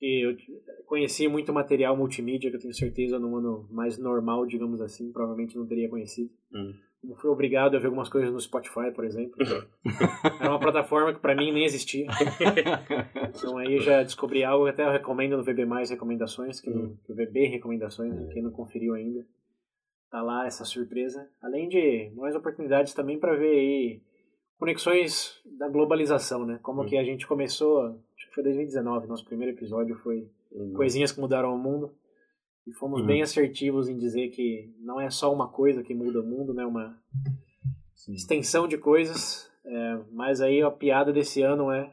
E 0.00 0.26
eu 0.28 0.36
conheci 0.86 1.28
muito 1.28 1.52
material 1.52 1.96
multimídia 1.96 2.50
que 2.50 2.56
eu 2.56 2.60
tenho 2.60 2.74
certeza 2.74 3.18
num 3.18 3.36
ano 3.36 3.68
mais 3.70 3.98
normal, 3.98 4.44
digamos 4.46 4.80
assim, 4.80 5.12
provavelmente 5.12 5.56
não 5.56 5.66
teria 5.66 5.88
conhecido. 5.88 6.30
Hum. 6.52 6.72
Eu 7.08 7.16
fui 7.16 7.30
obrigado 7.30 7.76
a 7.76 7.80
ver 7.80 7.86
algumas 7.86 8.08
coisas 8.08 8.32
no 8.32 8.40
Spotify, 8.40 8.92
por 8.94 9.04
exemplo. 9.04 9.36
Era 10.40 10.50
uma 10.50 10.60
plataforma 10.60 11.12
que 11.12 11.20
para 11.20 11.34
mim 11.34 11.52
nem 11.52 11.64
existia. 11.64 12.06
Então 13.34 13.58
aí 13.58 13.80
já 13.80 14.02
descobri 14.02 14.44
algo 14.44 14.64
que 14.64 14.70
até 14.70 14.84
eu 14.84 14.92
recomendo 14.92 15.36
no 15.36 15.42
VB 15.42 15.64
Mais 15.64 15.90
Recomendações, 15.90 16.60
que, 16.60 16.70
no, 16.70 16.96
que 16.98 17.12
o 17.12 17.14
VB 17.14 17.46
Recomendações, 17.46 18.14
né, 18.14 18.28
quem 18.32 18.42
não 18.42 18.52
conferiu 18.52 18.94
ainda, 18.94 19.26
tá 20.12 20.22
lá 20.22 20.46
essa 20.46 20.64
surpresa. 20.64 21.28
Além 21.42 21.68
de 21.68 22.12
mais 22.14 22.36
oportunidades 22.36 22.94
também 22.94 23.18
para 23.18 23.34
ver 23.34 23.50
aí 23.50 24.00
conexões 24.58 25.40
da 25.58 25.68
globalização, 25.68 26.46
né? 26.46 26.60
Como 26.62 26.82
Hum. 26.82 26.86
que 26.86 26.96
a 26.96 27.02
gente 27.02 27.26
começou, 27.26 27.86
acho 28.16 28.28
que 28.28 28.34
foi 28.34 28.44
2019, 28.44 29.08
nosso 29.08 29.24
primeiro 29.24 29.56
episódio 29.56 29.96
foi 29.96 30.28
Hum. 30.52 30.72
Coisinhas 30.74 31.10
que 31.10 31.20
Mudaram 31.20 31.52
o 31.54 31.58
Mundo. 31.58 31.90
E 32.64 32.72
fomos 32.72 33.00
Uhum. 33.00 33.06
bem 33.08 33.22
assertivos 33.22 33.88
em 33.88 33.96
dizer 33.98 34.28
que 34.28 34.72
não 34.78 35.00
é 35.00 35.10
só 35.10 35.32
uma 35.34 35.48
coisa 35.48 35.82
que 35.82 35.92
muda 35.94 36.20
o 36.20 36.24
mundo, 36.24 36.54
né? 36.54 36.64
Uma 36.64 36.96
extensão 38.08 38.68
de 38.68 38.78
coisas. 38.78 39.50
É, 39.64 39.98
mas 40.12 40.40
aí 40.40 40.60
a 40.62 40.70
piada 40.70 41.12
desse 41.12 41.42
ano 41.42 41.72
é 41.72 41.92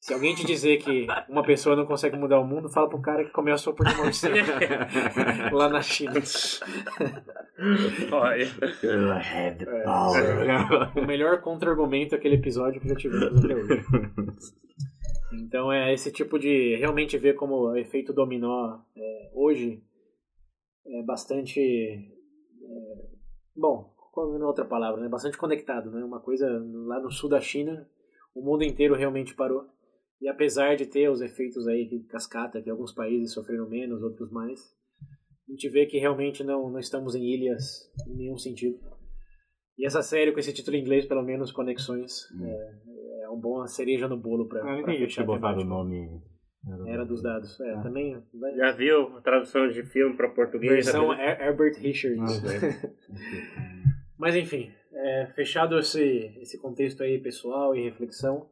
Se 0.00 0.14
alguém 0.14 0.34
te 0.34 0.46
dizer 0.46 0.78
que 0.78 1.06
uma 1.28 1.42
pessoa 1.42 1.76
não 1.76 1.84
consegue 1.84 2.16
mudar 2.16 2.40
o 2.40 2.46
mundo, 2.46 2.70
fala 2.70 2.88
pro 2.88 3.02
cara 3.02 3.22
que 3.22 3.30
comeu 3.30 3.52
a 3.52 3.58
sopa 3.58 3.84
de 3.84 3.94
morcego 3.96 4.34
lá 5.52 5.68
na 5.68 5.82
China. 5.82 6.14
Olha. 8.10 8.44
É. 8.44 9.82
power. 9.84 10.96
O 10.96 11.06
melhor 11.06 11.42
contra-argumento 11.42 12.12
daquele 12.12 12.36
episódio 12.36 12.80
que 12.80 12.88
já 12.88 12.94
tivemos 12.94 13.44
até 13.44 13.54
hoje. 13.54 13.84
Então 15.32 15.70
é 15.70 15.92
esse 15.92 16.10
tipo 16.10 16.38
de 16.38 16.76
realmente 16.76 17.18
ver 17.18 17.34
como 17.34 17.54
o 17.54 17.76
efeito 17.76 18.12
dominó 18.12 18.80
é, 18.96 19.30
hoje 19.34 19.82
é 20.86 21.02
bastante 21.02 21.60
é, 21.60 23.06
bom, 23.54 23.94
qual 24.12 24.34
é 24.34 24.44
outra 24.44 24.64
palavra, 24.64 25.00
né? 25.00 25.08
Bastante 25.08 25.36
conectado, 25.36 25.90
né? 25.90 26.02
Uma 26.02 26.20
coisa 26.20 26.48
lá 26.86 26.98
no 27.00 27.12
sul 27.12 27.28
da 27.28 27.40
China, 27.40 27.86
o 28.34 28.42
mundo 28.42 28.64
inteiro 28.64 28.94
realmente 28.94 29.34
parou. 29.34 29.68
E 30.20 30.28
apesar 30.28 30.76
de 30.76 30.86
ter 30.86 31.08
os 31.10 31.20
efeitos 31.20 31.66
aí 31.66 31.86
que 31.88 32.00
cascata, 32.04 32.60
que 32.60 32.68
alguns 32.70 32.92
países 32.92 33.32
sofreram 33.32 33.68
menos, 33.68 34.02
outros 34.02 34.30
mais, 34.30 34.60
a 35.48 35.52
gente 35.52 35.68
vê 35.70 35.86
que 35.86 35.98
realmente 35.98 36.44
não, 36.44 36.70
não 36.70 36.78
estamos 36.78 37.14
em 37.14 37.22
ilhas 37.24 37.90
em 38.06 38.14
nenhum 38.16 38.36
sentido. 38.36 38.78
E 39.78 39.86
essa 39.86 40.02
série, 40.02 40.30
com 40.30 40.38
esse 40.38 40.52
título 40.52 40.76
em 40.76 40.80
inglês, 40.80 41.06
pelo 41.06 41.22
menos, 41.22 41.50
Conexões, 41.50 42.24
é, 42.42 43.22
é 43.24 43.30
um 43.30 43.40
bom 43.40 43.66
cereja 43.66 44.06
no 44.08 44.16
bolo 44.18 44.46
pra, 44.46 44.58
Eu 44.60 44.64
não 44.66 44.82
pra 44.82 44.92
entendi 44.92 45.06
fechar 45.06 45.24
botaram 45.24 45.62
o 45.62 45.64
nome. 45.64 46.20
Era 46.86 47.06
dos 47.06 47.22
dados. 47.22 47.58
É, 47.58 47.70
Ah. 47.72 47.80
também. 47.80 48.22
vai- 48.34 48.54
Já 48.56 48.72
viu 48.72 49.16
a 49.16 49.22
tradução 49.22 49.66
de 49.70 49.82
filme 49.84 50.14
pra 50.14 50.28
português? 50.28 50.70
Versão 50.70 51.10
Herbert 51.14 51.78
Richards. 51.80 52.20
Ah, 52.44 52.90
Mas 54.18 54.36
enfim, 54.36 54.70
é, 54.92 55.26
fechado 55.34 55.78
esse, 55.78 56.02
esse 56.42 56.58
contexto 56.60 57.02
aí 57.02 57.18
pessoal 57.18 57.74
e 57.74 57.82
reflexão, 57.82 58.46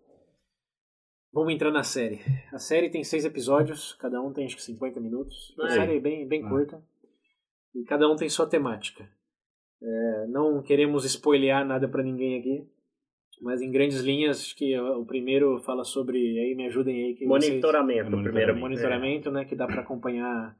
vamos 1.33 1.53
entrar 1.53 1.71
na 1.71 1.83
série. 1.83 2.21
A 2.53 2.59
série 2.59 2.91
tem 2.91 3.05
seis 3.05 3.25
episódios, 3.25 3.95
cada 3.95 4.21
um 4.21 4.33
tem 4.33 4.47
acho 4.47 4.57
que 4.57 4.63
50 4.63 5.01
minutos. 5.01 5.55
É. 5.65 5.69
série 5.71 6.01
bem, 6.01 6.27
bem 6.27 6.45
Ah. 6.45 6.49
curta. 6.49 6.83
E 7.75 7.85
cada 7.85 8.09
um 8.11 8.17
tem 8.17 8.29
sua 8.29 8.47
temática. 8.47 9.09
É, 9.81 10.27
não 10.29 10.61
queremos 10.63 11.05
spoilear 11.05 11.65
nada 11.65 11.87
pra 11.87 12.03
ninguém 12.03 12.39
aqui, 12.39 12.67
mas 13.41 13.63
em 13.63 13.71
grandes 13.71 14.01
linhas, 14.01 14.41
acho 14.41 14.57
que 14.57 14.77
o 14.79 15.05
primeiro 15.07 15.61
fala 15.61 15.85
sobre, 15.85 16.19
aí 16.19 16.55
me 16.57 16.67
ajudem 16.67 17.05
aí, 17.05 17.15
que 17.15 17.25
vocês- 17.27 17.51
Monitoramento, 17.53 18.11
Monitoramento. 18.11 18.23
primeiro. 18.33 18.57
monitoramento, 18.59 19.31
né, 19.31 19.45
que 19.45 19.55
dá 19.55 19.67
pra 19.67 19.83
acompanhar. 19.83 20.57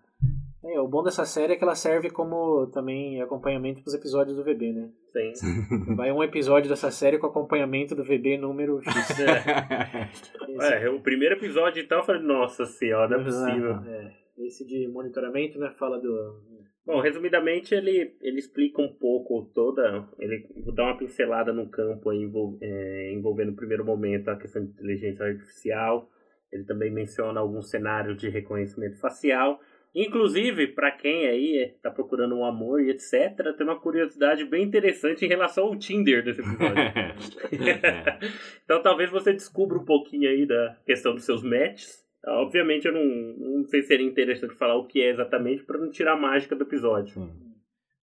É, 0.71 0.81
o 0.81 0.87
bom 0.89 1.03
dessa 1.03 1.25
série 1.25 1.55
é 1.55 1.57
que 1.57 1.65
ela 1.65 1.75
serve 1.75 2.11
como 2.11 2.67
também 2.69 3.23
acompanhamento 3.23 3.83
dos 3.83 3.95
episódios 3.95 4.37
do 4.37 4.45
VB, 4.45 4.73
né? 4.73 4.91
É, 5.17 5.35
sim. 5.35 5.47
Vai 5.97 6.13
um 6.13 6.23
episódio 6.23 6.69
dessa 6.69 6.91
série 6.91 7.19
com 7.19 7.27
acompanhamento 7.27 7.95
do 7.95 8.05
VB 8.05 8.37
número 8.37 8.81
X. 8.83 8.95
Esse, 10.49 10.75
É, 10.75 10.91
o 10.91 11.01
primeiro 11.01 11.37
episódio, 11.37 11.83
então, 11.83 11.99
eu 11.99 12.05
falei, 12.05 12.23
nossa 12.23 12.67
senhora, 12.67 13.17
não 13.17 13.21
é 13.21 13.25
possível. 13.25 13.75
É, 13.87 14.13
esse 14.39 14.67
de 14.67 14.87
monitoramento, 14.89 15.59
né, 15.59 15.71
fala 15.79 15.99
do 15.99 16.59
Bom, 16.87 17.01
resumidamente, 17.03 17.75
ele, 17.75 18.17
ele 18.23 18.39
explica 18.39 18.81
um 18.81 18.89
pouco 18.89 19.51
toda. 19.55 20.09
Ele 20.19 20.43
dá 20.75 20.85
uma 20.85 20.97
pincelada 20.97 21.53
no 21.53 21.69
campo 21.69 22.09
aí, 22.09 22.19
envol- 22.23 22.57
é, 22.63 23.13
envolvendo 23.13 23.51
no 23.51 23.57
primeiro 23.57 23.85
momento 23.85 24.29
a 24.31 24.37
questão 24.37 24.65
de 24.65 24.71
inteligência 24.71 25.23
artificial. 25.27 26.09
Ele 26.51 26.65
também 26.65 26.91
menciona 26.91 27.41
alguns 27.41 27.69
cenários 27.69 28.17
de 28.17 28.31
reconhecimento 28.31 28.99
facial. 29.01 29.61
Inclusive, 29.95 30.69
para 30.69 30.91
quem 30.91 31.27
aí 31.27 31.73
está 31.75 31.91
procurando 31.91 32.37
um 32.37 32.45
amor 32.45 32.81
e 32.83 32.91
etc., 32.91 33.35
tem 33.57 33.67
uma 33.67 33.81
curiosidade 33.81 34.45
bem 34.45 34.63
interessante 34.65 35.25
em 35.25 35.29
relação 35.29 35.65
ao 35.65 35.77
Tinder 35.77 36.23
desse 36.23 36.41
episódio. 36.41 36.77
então 38.65 38.83
talvez 38.83 39.11
você 39.11 39.33
descubra 39.33 39.79
um 39.79 39.85
pouquinho 39.85 40.29
aí 40.29 40.47
da 40.47 40.77
questão 40.85 41.15
dos 41.15 41.25
seus 41.25 41.43
matches. 41.43 42.07
Obviamente 42.27 42.87
eu 42.87 42.93
não, 42.93 43.05
não 43.05 43.65
sei 43.65 43.83
se 43.83 43.89
seria 43.89 44.07
interessante 44.07 44.55
falar 44.55 44.77
o 44.77 44.87
que 44.87 45.01
é 45.01 45.11
exatamente 45.11 45.63
para 45.65 45.79
não 45.79 45.91
tirar 45.91 46.13
a 46.13 46.17
mágica 46.17 46.55
do 46.55 46.65
episódio. 46.65 47.15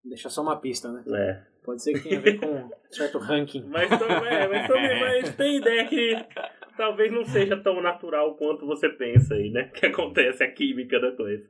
deixa 0.03 0.29
só 0.29 0.41
uma 0.41 0.59
pista, 0.59 0.91
né? 0.91 1.03
É. 1.07 1.55
Pode 1.63 1.83
ser 1.83 1.93
que 1.93 2.03
tenha 2.03 2.19
a 2.19 2.21
ver 2.21 2.39
com 2.39 2.45
um 2.45 2.69
certo 2.89 3.17
ranking. 3.17 3.65
Mas, 3.67 3.91
é, 3.91 4.47
mas, 4.47 4.67
também- 4.67 4.99
mas 4.99 5.35
tem 5.35 5.57
ideia 5.57 5.85
que 5.87 6.15
talvez 6.77 7.11
não 7.11 7.25
seja 7.25 7.57
tão 7.57 7.81
natural 7.81 8.35
quanto 8.35 8.65
você 8.67 8.87
pensa 8.87 9.33
aí, 9.33 9.49
né? 9.49 9.69
Que 9.73 9.87
acontece 9.87 10.43
a 10.43 10.51
química 10.51 10.99
da 10.99 11.11
coisa. 11.11 11.43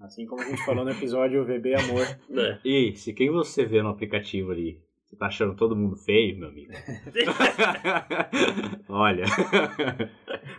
Assim 0.00 0.26
como 0.26 0.42
a 0.42 0.46
gente 0.46 0.64
falou 0.64 0.84
no 0.84 0.90
episódio 0.90 1.44
VB 1.44 1.74
Amor. 1.74 2.06
Né? 2.28 2.58
E 2.64 2.94
se 2.96 3.12
quem 3.12 3.30
você 3.30 3.64
vê 3.64 3.82
no 3.82 3.90
aplicativo 3.90 4.50
ali, 4.50 4.80
você 5.04 5.16
tá 5.16 5.26
achando 5.26 5.54
todo 5.54 5.76
mundo 5.76 5.96
feio, 5.96 6.38
meu 6.38 6.48
amigo? 6.48 6.72
Olha. 8.88 9.24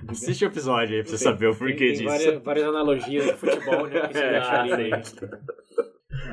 Assiste 0.07 0.45
o 0.45 0.47
episódio 0.47 0.95
aí 0.97 1.03
pra 1.03 1.11
você 1.11 1.17
saber 1.17 1.47
o 1.47 1.51
Tem, 1.51 1.59
porquê 1.59 1.77
tem 1.87 1.91
disso. 1.93 2.03
várias, 2.05 2.43
várias 2.43 2.65
analogias 2.67 3.25
de 3.25 3.33
futebol, 3.33 3.87
né? 3.87 4.07
Que 4.07 4.13
você 4.13 4.23
É, 4.23 4.95
aí. 4.95 5.03
sim. 5.03 5.17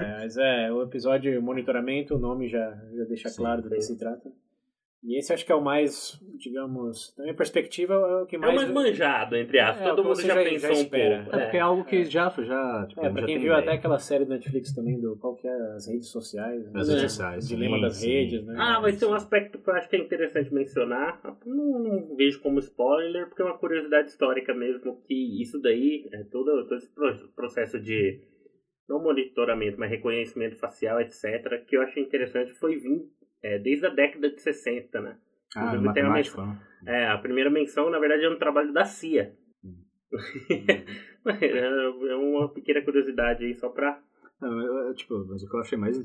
É, 0.01 0.19
mas 0.21 0.37
é, 0.37 0.73
o 0.73 0.83
episódio 0.83 1.41
monitoramento, 1.41 2.17
o 2.17 2.19
nome 2.19 2.49
já, 2.49 2.71
já 2.95 3.05
deixa 3.05 3.29
Sim, 3.29 3.37
claro 3.43 3.63
do 3.63 3.71
que 3.71 3.81
se 3.81 3.97
trata. 3.97 4.29
E 5.05 5.17
esse 5.17 5.33
acho 5.33 5.47
que 5.47 5.53
é 5.53 5.55
o 5.55 5.63
mais, 5.63 6.19
digamos, 6.37 7.15
da 7.17 7.23
minha 7.23 7.35
perspectiva, 7.37 7.95
é 7.95 8.23
o 8.23 8.27
que 8.27 8.35
É 8.35 8.39
o 8.39 8.43
mais... 8.43 8.57
mais 8.57 8.71
manjado, 8.73 9.37
entre 9.37 9.61
aspas. 9.61 9.87
É, 9.87 9.91
Todo 9.91 10.05
mundo 10.05 10.21
já, 10.21 10.35
já- 10.35 10.43
pensou 10.43 10.75
já 10.75 10.81
um 10.81 10.85
pouco. 10.85 11.37
É 11.37 11.39
porque 11.39 11.57
é 11.57 11.61
algo 11.61 11.85
que 11.85 12.05
já, 12.05 12.29
já, 12.31 12.87
tipo, 12.89 13.01
É, 13.01 13.05
já 13.05 13.11
pra 13.13 13.23
quem 13.25 13.35
tem 13.37 13.39
viu 13.39 13.53
ideia. 13.53 13.59
até 13.59 13.73
aquela 13.73 13.99
série 14.01 14.25
do 14.25 14.31
Netflix 14.31 14.75
também, 14.75 15.01
do 15.01 15.17
qual 15.17 15.37
que 15.37 15.47
é 15.47 15.53
as 15.77 15.87
redes 15.87 16.09
sociais. 16.09 16.65
né? 16.65 16.71
As 16.75 16.89
redes 16.89 17.03
redes 17.03 17.13
sociais, 17.13 17.45
O 17.45 17.49
dilema 17.49 17.77
sim, 17.77 17.83
das 17.83 17.97
sim. 17.97 18.09
redes, 18.11 18.45
né? 18.45 18.55
Ah, 18.59 18.81
mas 18.81 18.99
tem 18.99 19.09
um 19.09 19.15
aspecto 19.15 19.59
que 19.59 19.71
eu 19.71 19.75
acho 19.75 19.89
que 19.89 19.95
é 19.97 20.01
interessante 20.01 20.53
mencionar. 20.53 21.21
Não, 21.47 21.79
não 21.79 22.17
vejo 22.17 22.41
como 22.41 22.59
spoiler, 22.59 23.29
porque 23.29 23.43
é 23.43 23.45
uma 23.45 23.57
curiosidade 23.57 24.09
histórica 24.09 24.53
mesmo, 24.53 25.01
que 25.07 25.41
isso 25.41 25.61
daí, 25.63 26.09
é 26.13 26.25
todo, 26.25 26.67
todo 26.67 26.77
esse 26.77 26.93
pro- 26.93 27.29
processo 27.37 27.79
de, 27.79 28.21
não 28.89 29.01
monitoramento, 29.01 29.79
mas 29.79 29.91
reconhecimento 29.91 30.57
facial, 30.57 31.01
etc., 31.01 31.65
que 31.67 31.77
eu 31.77 31.83
achei 31.83 32.03
interessante, 32.03 32.53
foi 32.55 32.77
vir 32.79 33.07
é, 33.43 33.59
desde 33.59 33.87
a 33.87 33.91
década 33.91 34.31
de 34.31 34.41
60, 34.41 35.01
né? 35.01 35.19
Ah, 35.57 35.71
tem 35.71 35.79
uma 35.79 35.87
matemático, 35.89 36.41
né? 36.43 36.61
É, 36.87 37.09
a 37.09 37.19
primeira 37.19 37.51
menção, 37.51 37.91
na 37.91 37.99
verdade, 37.99 38.25
é 38.25 38.31
um 38.31 38.39
trabalho 38.39 38.73
da 38.73 38.85
CIA. 38.85 39.35
é 41.27 42.15
uma 42.17 42.49
pequena 42.49 42.83
curiosidade 42.83 43.45
aí, 43.45 43.55
só 43.55 43.69
pra... 43.69 44.01
Não, 44.41 44.61
eu- 44.61 44.95
tipo, 44.95 45.27
mas 45.29 45.43
o 45.43 45.49
que 45.49 45.57
eu 45.57 45.61
achei 45.61 45.77
mais. 45.77 45.99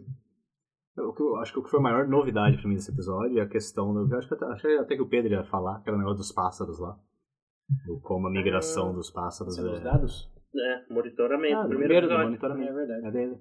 O 0.97 1.13
que 1.13 1.21
eu 1.21 1.35
acho 1.37 1.53
que 1.53 1.59
o 1.59 1.63
que 1.63 1.69
foi 1.69 1.79
a 1.79 1.83
maior 1.83 2.07
novidade 2.07 2.57
pra 2.57 2.67
mim 2.67 2.75
desse 2.75 2.91
episódio 2.91 3.39
é 3.39 3.41
a 3.41 3.47
questão 3.47 3.93
do. 3.93 4.11
Eu 4.11 4.17
acho 4.17 4.27
que 4.27 4.33
até, 4.33 4.45
achei 4.45 4.77
até 4.77 4.95
que 4.95 5.01
o 5.01 5.07
Pedro 5.07 5.33
ia 5.33 5.43
falar, 5.43 5.81
que 5.81 5.89
era 5.89 5.95
o 5.95 5.99
negócio 5.99 6.17
dos 6.19 6.31
pássaros 6.31 6.79
lá. 6.79 6.97
O 7.87 7.99
como 7.99 8.27
a 8.27 8.31
migração 8.31 8.93
dos 8.93 9.09
pássaros. 9.09 9.55
São 9.55 9.71
os 9.71 9.79
é- 9.79 9.83
dados? 9.83 10.32
É, 10.55 10.93
monitoramento, 10.93 11.55
Ah, 11.55 11.59
primeiro 11.67 11.79
primeiro 11.79 12.07
do 12.07 12.13
episódio. 12.13 12.25
monitoramento. 12.25 12.69
É 12.69 12.73
verdade. 12.73 13.07
É 13.07 13.11
dele. 13.11 13.35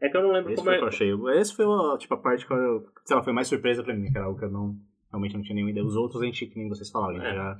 É, 0.00 0.06
é 0.06 0.08
que 0.08 0.16
eu 0.16 0.22
não 0.22 0.32
lembro 0.32 0.52
Esse 0.52 0.62
como 0.62 0.70
foi 0.70 0.74
o 0.74 0.76
é... 0.76 0.78
que 0.78 0.84
eu 0.84 0.88
achei. 0.88 1.40
Esse 1.40 1.56
foi 1.56 1.64
a, 1.64 1.98
tipo, 1.98 2.14
a 2.14 2.16
parte 2.16 2.46
que 2.46 2.52
eu, 2.52 2.86
sei 3.04 3.16
lá, 3.16 3.22
foi 3.22 3.32
mais 3.32 3.48
surpresa 3.48 3.82
pra 3.82 3.94
mim, 3.94 4.10
que 4.10 4.16
era 4.16 4.26
algo 4.26 4.38
que 4.38 4.44
eu 4.44 4.50
não, 4.50 4.76
realmente 5.10 5.34
não 5.34 5.42
tinha 5.42 5.54
nenhuma 5.54 5.70
ideia. 5.72 5.84
Os 5.84 5.96
outros 5.96 6.22
a 6.22 6.24
gente, 6.26 6.46
que 6.46 6.58
nem 6.58 6.68
vocês 6.68 6.90
falaram, 6.90 7.16
a 7.16 7.18
gente 7.18 7.26
É. 7.28 7.34
já, 7.34 7.58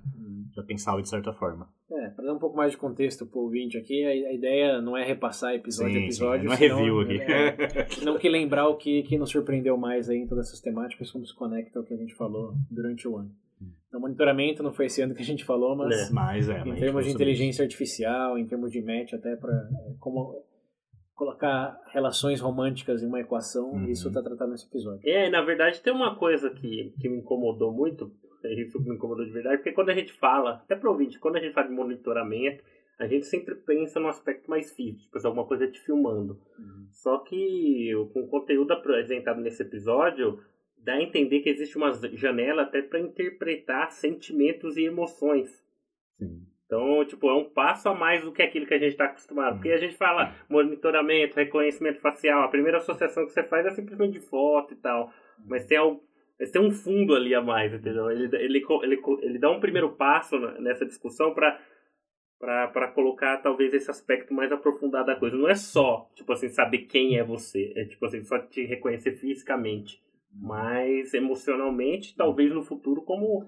já 0.56 0.62
pensava 0.62 1.02
de 1.02 1.08
certa 1.08 1.32
forma. 1.32 1.68
É, 1.90 2.08
pra 2.10 2.24
dar 2.24 2.34
um 2.34 2.38
pouco 2.38 2.56
mais 2.56 2.70
de 2.72 2.78
contexto 2.78 3.26
pro 3.26 3.40
ouvinte 3.40 3.76
aqui, 3.76 4.04
a, 4.04 4.10
a 4.10 4.32
ideia 4.32 4.80
não 4.80 4.96
é 4.96 5.04
repassar 5.04 5.54
episódio 5.54 5.92
a 5.96 5.98
Sim, 5.98 6.04
episódio. 6.04 6.40
sim, 6.42 6.46
não 6.46 6.52
é 6.52 6.56
senão- 6.56 6.76
review 6.76 7.00
aqui. 7.00 7.20
É, 7.20 7.86
senão 7.88 8.18
que 8.18 8.28
lembrar 8.28 8.68
o 8.68 8.76
que, 8.76 9.02
que 9.02 9.18
nos 9.18 9.30
surpreendeu 9.30 9.76
mais 9.76 10.08
aí 10.08 10.18
em 10.18 10.26
todas 10.28 10.46
essas 10.48 10.60
temáticas, 10.60 11.10
como 11.10 11.26
se 11.26 11.34
conecta 11.34 11.78
ao 11.80 11.84
que 11.84 11.94
a 11.94 11.96
gente 11.96 12.14
falou 12.14 12.54
durante 12.70 13.08
o 13.08 13.16
ano. 13.16 13.30
Então, 13.88 14.00
monitoramento 14.00 14.62
não 14.62 14.72
foi 14.72 14.86
esse 14.86 15.00
ano 15.00 15.14
que 15.14 15.22
a 15.22 15.24
gente 15.24 15.44
falou, 15.44 15.74
mas 15.74 16.10
É. 16.10 16.12
Mas 16.12 16.48
é. 16.48 16.60
em 16.60 16.68
mas 16.68 16.78
termos 16.78 17.04
de 17.06 17.10
inteligência 17.12 17.62
artificial, 17.62 18.38
em 18.38 18.46
termos 18.46 18.70
de 18.70 18.82
match, 18.82 19.14
até 19.14 19.34
para 19.34 19.68
como 19.98 20.44
colocar 21.14 21.80
relações 21.90 22.40
românticas 22.40 23.02
em 23.02 23.06
uma 23.06 23.20
equação, 23.20 23.72
Uhum. 23.72 23.86
isso 23.86 24.12
tá 24.12 24.22
tratado 24.22 24.50
nesse 24.52 24.66
episódio. 24.66 25.00
É, 25.04 25.28
na 25.28 25.42
verdade 25.42 25.80
tem 25.80 25.92
uma 25.92 26.14
coisa 26.14 26.48
que, 26.50 26.94
que 27.00 27.08
me 27.08 27.18
incomodou 27.18 27.72
muito, 27.72 28.12
isso 28.56 28.80
me 28.80 28.94
incomodou 28.94 29.24
de 29.24 29.32
verdade, 29.32 29.56
porque 29.56 29.72
quando 29.72 29.88
a 29.90 29.94
gente 29.94 30.12
fala, 30.12 30.62
até 30.64 30.76
pro 30.76 30.90
ouvinte, 30.92 31.18
quando 31.18 31.36
a 31.36 31.40
gente 31.40 31.54
fala 31.54 31.66
de 31.66 31.74
monitoramento, 31.74 32.62
a 33.00 33.06
gente 33.06 33.26
sempre 33.26 33.54
pensa 33.54 33.98
no 33.98 34.08
aspecto 34.08 34.48
mais 34.50 34.72
físico, 34.72 35.00
tipo, 35.14 35.26
alguma 35.26 35.46
coisa 35.46 35.66
te 35.66 35.80
filmando. 35.80 36.38
Só 36.90 37.18
que 37.18 37.92
com 38.12 38.22
o 38.22 38.28
conteúdo 38.28 38.72
apresentado 38.72 39.40
nesse 39.40 39.62
episódio, 39.62 40.40
dá 40.84 40.94
a 40.94 41.02
entender 41.02 41.40
que 41.40 41.50
existe 41.50 41.76
uma 41.76 41.92
janela 42.12 42.62
até 42.62 42.82
para 42.82 43.00
interpretar 43.00 43.90
sentimentos 43.90 44.76
e 44.76 44.84
emoções. 44.84 45.48
Sim. 46.18 46.46
Então, 46.68 47.02
tipo, 47.06 47.30
é 47.30 47.34
um 47.34 47.48
passo 47.48 47.88
a 47.88 47.94
mais 47.94 48.22
do 48.22 48.30
que 48.30 48.42
aquilo 48.42 48.66
que 48.66 48.74
a 48.74 48.78
gente 48.78 48.90
está 48.90 49.06
acostumado. 49.06 49.54
Porque 49.54 49.70
a 49.70 49.78
gente 49.78 49.96
fala 49.96 50.34
monitoramento, 50.50 51.36
reconhecimento 51.36 51.98
facial, 51.98 52.42
a 52.42 52.48
primeira 52.48 52.76
associação 52.76 53.24
que 53.24 53.32
você 53.32 53.42
faz 53.42 53.64
é 53.64 53.70
simplesmente 53.70 54.12
de 54.12 54.20
foto 54.20 54.74
e 54.74 54.76
tal. 54.76 55.10
Mas 55.46 55.64
tem, 55.64 55.78
algo, 55.78 56.02
tem 56.52 56.60
um 56.60 56.70
fundo 56.70 57.14
ali 57.14 57.34
a 57.34 57.40
mais, 57.40 57.72
entendeu? 57.72 58.10
Ele, 58.10 58.24
ele, 58.36 58.62
ele, 58.82 59.02
ele 59.22 59.38
dá 59.38 59.50
um 59.50 59.60
primeiro 59.60 59.90
passo 59.96 60.38
nessa 60.60 60.84
discussão 60.84 61.32
para 61.32 61.58
para 62.38 62.86
colocar 62.92 63.38
talvez 63.38 63.74
esse 63.74 63.90
aspecto 63.90 64.32
mais 64.32 64.52
aprofundado 64.52 65.06
da 65.06 65.16
coisa. 65.16 65.36
Não 65.36 65.48
é 65.48 65.56
só, 65.56 66.08
tipo 66.14 66.32
assim, 66.32 66.48
saber 66.48 66.82
quem 66.82 67.18
é 67.18 67.24
você. 67.24 67.72
É 67.74 67.84
tipo 67.84 68.04
assim, 68.06 68.22
só 68.22 68.38
te 68.38 68.64
reconhecer 68.64 69.16
fisicamente. 69.16 70.00
Mas 70.40 71.12
emocionalmente, 71.14 72.14
talvez 72.16 72.52
no 72.54 72.62
futuro, 72.62 73.02
como 73.02 73.44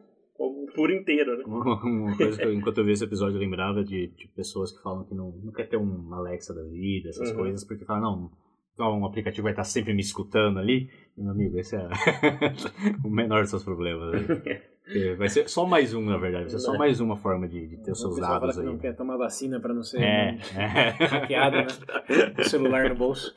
por 0.75 0.91
inteiro, 0.91 1.37
né? 1.37 1.45
Uma, 1.47 2.17
coisa 2.17 2.39
que 2.39 2.47
eu, 2.47 2.53
enquanto 2.55 2.79
eu 2.79 2.85
vi 2.85 2.93
esse 2.93 3.05
episódio 3.05 3.37
eu 3.37 3.41
lembrava 3.41 3.85
de, 3.85 4.07
de 4.09 4.27
pessoas 4.29 4.73
que 4.73 4.83
falam 4.83 5.05
que 5.05 5.15
não, 5.15 5.33
não 5.45 5.53
quer 5.53 5.69
ter 5.69 5.77
um 5.77 6.13
Alexa 6.15 6.55
da 6.55 6.63
vida, 6.63 7.11
essas 7.11 7.31
Uhum. 7.31 7.37
coisas, 7.37 7.63
porque 7.65 7.85
falam, 7.85 8.03
não, 8.03 8.31
então 8.75 8.99
um 8.99 9.05
aplicativo 9.05 9.43
vai 9.45 9.53
estar 9.53 9.65
sempre 9.65 9.93
me 9.93 10.01
escutando 10.01 10.59
ali. 10.59 10.89
Meu 11.17 11.31
amigo, 11.31 11.59
esse 11.59 11.77
é 11.77 11.87
o 13.05 13.11
menor 13.11 13.43
dos 13.43 13.51
seus 13.51 13.63
problemas. 13.65 14.27
Porque 14.27 14.61
Vai 15.19 15.29
ser 15.29 15.49
só 15.49 15.65
mais 15.67 15.95
um, 15.95 16.05
na 16.05 16.17
verdade. 16.17 16.45
Vai 16.45 16.51
ser 16.53 16.59
só 16.59 16.73
Né? 16.73 16.79
mais 16.79 16.99
uma 17.01 17.17
forma 17.17 17.47
de, 17.47 17.69
de 17.69 17.77
ter 17.77 17.93
os 17.93 17.99
O 17.99 18.03
seus 18.15 18.19
dados 18.19 18.55
que 18.57 18.61
aí. 18.63 18.67
não 18.67 18.79
quer 18.79 18.97
tomar 18.97 19.17
vacina 19.19 19.61
pra 19.61 19.73
não 19.75 19.83
ser 19.85 20.01
É, 20.01 20.39
é. 20.57 21.05
hackeado, 21.07 21.59
né? 21.59 21.67
O 22.41 22.45
celular 22.45 22.89
no 22.89 22.97
bolso. 22.97 23.33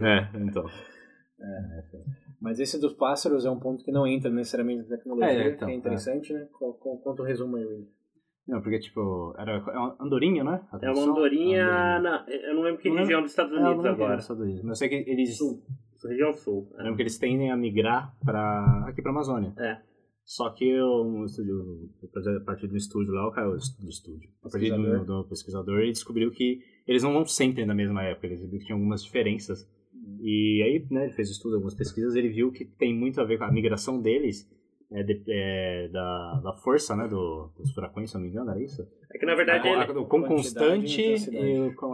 é, 0.00 0.28
então. 0.40 0.64
Mas 2.40 2.60
esse 2.60 2.78
dos 2.80 2.92
pássaros 2.92 3.44
é 3.46 3.50
um 3.50 3.58
ponto 3.58 3.82
que 3.84 3.90
não 3.90 4.06
entra 4.06 4.30
necessariamente 4.30 4.82
na 4.88 4.96
tecnologia, 4.96 5.28
É, 5.30 5.48
então, 5.48 5.68
que 5.68 5.74
é 5.74 5.76
interessante, 5.76 6.32
né? 6.32 6.46
Co- 6.52 6.74
co- 6.74 6.98
Conta 6.98 7.22
o 7.22 7.24
resumo 7.24 7.56
aí, 7.56 7.64
William. 7.64 7.86
Não, 8.46 8.62
porque, 8.62 8.78
tipo, 8.78 9.34
era 9.38 9.52
é 9.56 9.78
uma 9.78 9.96
andorinha, 10.00 10.44
né? 10.44 10.60
A 10.70 10.78
É 10.80 10.90
uma 10.90 11.02
andorinha. 11.02 11.64
Andorinha. 11.66 11.98
na- 12.00 12.26
eu 12.28 12.54
não 12.54 12.62
lembro 12.62 12.80
que 12.80 12.88
Não 12.88 12.94
lembro- 12.96 13.06
região 13.08 13.22
dos 13.22 13.30
Estados 13.32 13.52
É, 13.52 13.56
eu 13.56 13.60
não 13.60 13.70
Unidos 13.72 13.86
agora. 13.86 14.14
dos 14.16 14.24
Estados 14.24 14.42
Unidos, 14.42 14.62
Mas 14.62 14.70
eu 14.70 14.76
sei 14.76 14.88
que 15.04 15.10
eles. 15.10 15.38
Região 16.08 16.32
Sul. 16.34 16.68
Eu 16.72 16.78
lembro 16.84 16.96
que 16.96 17.02
eles 17.02 17.18
tendem 17.18 17.50
a 17.50 17.56
migrar 17.56 18.14
pra, 18.24 18.84
aqui 18.86 19.02
pra 19.02 19.10
Amazônia. 19.10 19.52
É. 19.58 19.78
Só 20.24 20.50
que 20.50 20.80
um 20.80 21.24
estúdio, 21.24 21.88
a 22.36 22.44
partir 22.44 22.66
do 22.68 22.76
estúdio 22.76 23.12
lá, 23.12 23.26
o 23.28 23.32
cara, 23.32 23.48
do 23.48 23.56
estúdio, 23.88 24.28
a 24.44 24.48
partir 24.50 24.70
do, 24.70 24.76
Pesquisador. 24.76 25.04
do 25.04 25.28
pesquisador, 25.28 25.78
ele 25.80 25.92
descobriu 25.92 26.30
que 26.30 26.60
eles 26.86 27.02
não 27.02 27.12
vão 27.12 27.24
sempre 27.24 27.64
na 27.64 27.74
mesma 27.74 28.02
época, 28.04 28.26
eles 28.26 28.40
viram 28.40 28.58
que 28.58 28.66
tinha 28.66 28.76
algumas 28.76 29.02
diferenças. 29.02 29.68
E 30.20 30.62
aí, 30.62 30.86
né, 30.90 31.04
ele 31.04 31.12
fez 31.14 31.30
estudo, 31.30 31.54
algumas 31.54 31.74
pesquisas, 31.74 32.14
ele 32.14 32.28
viu 32.28 32.50
que 32.52 32.64
tem 32.64 32.94
muito 32.94 33.20
a 33.20 33.24
ver 33.24 33.38
com 33.38 33.44
a 33.44 33.52
migração 33.52 34.00
deles, 34.00 34.48
é, 34.92 35.02
de- 35.02 35.22
é, 35.28 35.88
da, 35.88 36.40
da 36.44 36.52
força, 36.52 36.94
né, 36.94 37.08
do, 37.08 37.50
dos 37.58 37.72
furacões, 37.72 38.10
se 38.10 38.16
eu 38.16 38.20
não 38.20 38.26
me 38.26 38.32
engano, 38.32 38.50
era 38.52 38.62
isso? 38.62 38.86
É 39.12 39.18
que 39.18 39.26
na 39.26 39.34
verdade 39.34 39.68
A- 39.68 40.00
o 40.00 40.04
quão 40.04 40.24
e 40.24 40.28
constante 40.28 41.00
e 41.00 41.36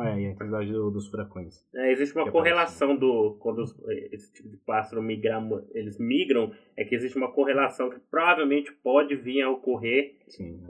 é, 0.02 0.20
e 0.20 0.26
a 0.26 0.30
intensidade 0.30 0.72
do- 0.72 0.90
dos 0.90 1.06
furacões. 1.08 1.62
é, 1.74 1.92
existe 1.92 2.14
uma 2.16 2.24
correlação 2.30 2.96
do. 2.96 3.36
Quando 3.38 3.60
os- 3.62 3.74
esse 4.10 4.32
tipo 4.32 4.48
de 4.48 4.56
pássaro 4.58 5.02
migra, 5.02 5.40
eles 5.74 5.98
migram, 5.98 6.52
é 6.76 6.84
que 6.84 6.94
existe 6.94 7.16
uma 7.16 7.30
correlação 7.32 7.88
que 7.90 7.98
provavelmente 8.10 8.72
pode 8.82 9.14
vir 9.14 9.42
a 9.42 9.50
ocorrer 9.50 10.16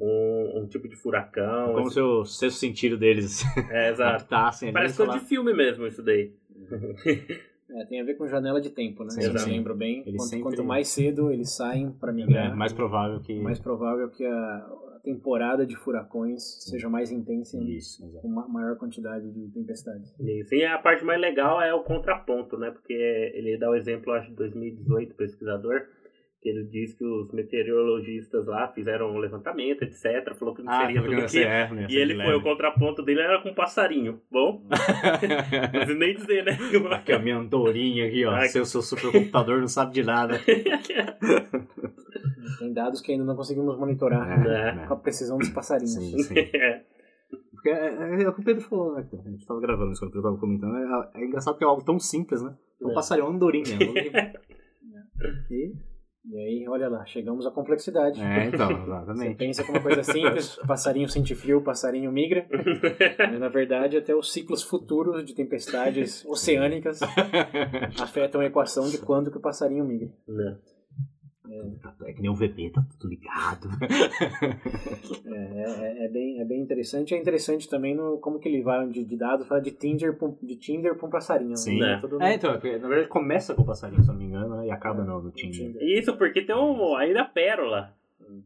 um, 0.00 0.62
um 0.62 0.66
tipo 0.68 0.88
de 0.88 0.96
furacão. 0.96 1.72
Como 1.74 1.86
esse- 1.86 1.94
se 1.94 2.00
o 2.00 2.24
sexto 2.24 2.58
sentido 2.58 2.96
deles 2.98 3.42
É, 3.70 3.90
exato. 3.90 4.26
Parece 4.72 4.96
coisa 4.96 5.12
de 5.20 5.24
filme 5.26 5.54
mesmo, 5.54 5.86
isso 5.86 6.02
daí. 6.02 6.32
É, 7.74 7.84
tem 7.86 8.00
a 8.00 8.04
ver 8.04 8.14
com 8.16 8.26
janela 8.28 8.60
de 8.60 8.68
tempo, 8.70 9.02
né? 9.02 9.10
Sim, 9.10 9.22
Se 9.22 9.28
eu 9.28 9.38
sim. 9.38 9.50
me 9.50 9.56
lembro 9.56 9.74
bem. 9.74 10.02
Quanto, 10.04 10.22
sempre- 10.24 10.42
quanto 10.42 10.64
mais 10.64 10.88
cedo 10.88 11.30
eles 11.30 11.50
saem 11.56 11.90
para 11.90 12.10
É 12.10 12.14
migrar, 12.14 12.56
mais 12.56 12.72
provável 12.72 13.18
que. 13.20 13.34
mais 13.40 13.58
provável 13.58 14.08
que 14.10 14.24
a, 14.26 14.70
temporada 15.02 15.66
de 15.66 15.74
furacões 15.74 16.42
seja 16.62 16.88
mais 16.88 17.10
intensa 17.10 17.56
e 17.58 17.76
Isso, 17.76 18.06
com 18.20 18.28
uma 18.28 18.46
maior 18.46 18.76
quantidade 18.76 19.28
de 19.32 19.48
tempestades. 19.48 20.14
Isso. 20.20 20.54
E 20.54 20.64
a 20.64 20.78
parte 20.78 21.04
mais 21.04 21.20
legal 21.20 21.60
é 21.60 21.74
o 21.74 21.82
contraponto, 21.82 22.56
né? 22.56 22.70
Porque 22.70 22.92
ele 22.92 23.58
dá 23.58 23.68
o 23.68 23.74
exemplo, 23.74 24.12
acho, 24.12 24.28
de 24.30 24.36
2018, 24.36 25.14
pesquisador, 25.16 25.82
ele 26.48 26.64
diz 26.64 26.92
que 26.94 27.04
os 27.04 27.30
meteorologistas 27.32 28.46
lá 28.46 28.66
fizeram 28.68 29.10
um 29.12 29.18
levantamento, 29.18 29.82
etc. 29.82 30.34
Falou 30.34 30.54
que 30.54 30.62
não 30.62 30.72
seria 30.72 31.00
porque 31.00 31.14
tudo 31.16 31.24
aquilo. 31.26 31.44
é, 31.44 31.86
E 31.88 31.96
ele 31.96 32.16
foi, 32.16 32.34
o 32.34 32.42
contraponto 32.42 33.02
dele 33.02 33.20
era 33.20 33.40
com 33.42 33.50
um 33.50 33.54
passarinho. 33.54 34.20
Bom, 34.30 34.62
não 35.88 35.94
nem 35.94 36.14
dizer, 36.14 36.44
né? 36.44 36.58
Aqui 36.92 37.12
a 37.12 37.18
minha 37.18 37.36
andorinha 37.36 38.06
aqui, 38.08 38.24
ó. 38.24 38.32
Ai. 38.32 38.48
Seu, 38.48 38.64
seu 38.64 38.82
supercomputador 38.82 39.60
não 39.60 39.68
sabe 39.68 39.92
de 39.94 40.02
nada. 40.02 40.40
Tem 42.58 42.72
dados 42.72 43.00
que 43.00 43.12
ainda 43.12 43.24
não 43.24 43.36
conseguimos 43.36 43.76
monitorar 43.78 44.46
É. 44.46 44.86
com 44.86 44.94
a 44.94 44.96
precisão 44.96 45.38
dos 45.38 45.48
passarinhos. 45.50 45.94
Sim, 45.94 46.18
sim. 46.22 46.34
É. 46.38 46.82
Porque 47.52 47.68
é, 47.70 48.22
é 48.24 48.28
o 48.28 48.32
que 48.34 48.40
o 48.40 48.44
Pedro 48.44 48.62
falou, 48.64 48.94
né? 48.96 49.06
A 49.24 49.30
gente 49.30 49.46
tava 49.46 49.60
gravando 49.60 49.92
isso 49.92 50.00
quando 50.00 50.10
o 50.10 50.12
Pedro 50.14 50.28
tava 50.30 50.38
comentando. 50.40 50.76
É, 50.76 51.20
é 51.20 51.24
engraçado 51.24 51.54
porque 51.54 51.64
é 51.64 51.68
algo 51.68 51.84
tão 51.84 51.98
simples, 51.98 52.42
né? 52.42 52.52
Um 52.80 52.90
É. 52.90 52.94
passarinho, 52.94 53.26
uma 53.28 53.34
andorinha. 53.36 53.64
E, 55.50 55.72
e 56.24 56.36
aí, 56.36 56.68
olha 56.68 56.88
lá, 56.88 57.04
chegamos 57.04 57.46
à 57.46 57.50
complexidade. 57.50 58.20
é, 58.20 58.46
então, 58.46 58.68
Você 58.74 58.82
exatamente. 58.82 59.36
pensa 59.36 59.64
que 59.64 59.70
uma 59.70 59.80
coisa 59.80 60.02
simples, 60.02 60.56
passarinho 60.66 61.08
sente 61.08 61.34
frio, 61.34 61.60
passarinho 61.62 62.12
migra, 62.12 62.46
mas 63.18 63.40
na 63.40 63.48
verdade 63.48 63.96
até 63.96 64.14
os 64.14 64.32
ciclos 64.32 64.62
futuros 64.62 65.24
de 65.24 65.34
tempestades 65.34 66.24
oceânicas 66.24 67.00
afetam 68.00 68.40
a 68.40 68.46
equação 68.46 68.88
de 68.88 68.98
quando 68.98 69.30
que 69.30 69.38
o 69.38 69.40
passarinho 69.40 69.84
migra. 69.84 70.10
É 72.04 72.12
que 72.12 72.22
nem 72.22 72.30
o 72.30 72.34
VB, 72.34 72.70
tá 72.70 72.84
tudo 72.98 73.10
ligado. 73.10 73.68
É, 75.24 76.00
é, 76.00 76.04
é 76.04 76.08
bem, 76.08 76.40
é 76.40 76.44
bem 76.44 76.60
interessante. 76.60 77.14
É 77.14 77.18
interessante 77.18 77.68
também 77.68 77.94
no, 77.94 78.18
como 78.18 78.38
que 78.38 78.48
ele 78.48 78.62
vai 78.62 78.86
de, 78.88 79.04
de 79.04 79.16
dados, 79.16 79.46
fala 79.46 79.60
de 79.60 79.70
Tinder 79.70 80.14
pra 80.16 80.28
um- 80.28 80.36
de 80.42 80.56
Tinder 80.56 80.94
pra 80.96 81.06
um 81.06 81.10
passarinho. 81.10 81.56
Sim. 81.56 81.78
né? 81.78 81.94
É. 81.94 82.00
Tudo 82.00 82.22
É, 82.22 82.34
então, 82.34 82.50
é 82.54 82.78
na 82.78 82.88
verdade 82.88 83.08
começa 83.08 83.54
com 83.54 83.62
o 83.62 83.66
passarinho, 83.66 84.02
se 84.02 84.08
eu 84.10 84.14
não 84.14 84.20
me 84.20 84.26
engano, 84.26 84.56
né? 84.56 84.66
E 84.66 84.70
acaba 84.70 85.04
no, 85.04 85.22
no 85.22 85.30
Tinder. 85.30 85.76
Isso 85.82 86.16
porque 86.16 86.42
tem 86.42 86.54
um, 86.56 86.94
ainda 86.96 87.24
pérola. 87.24 87.94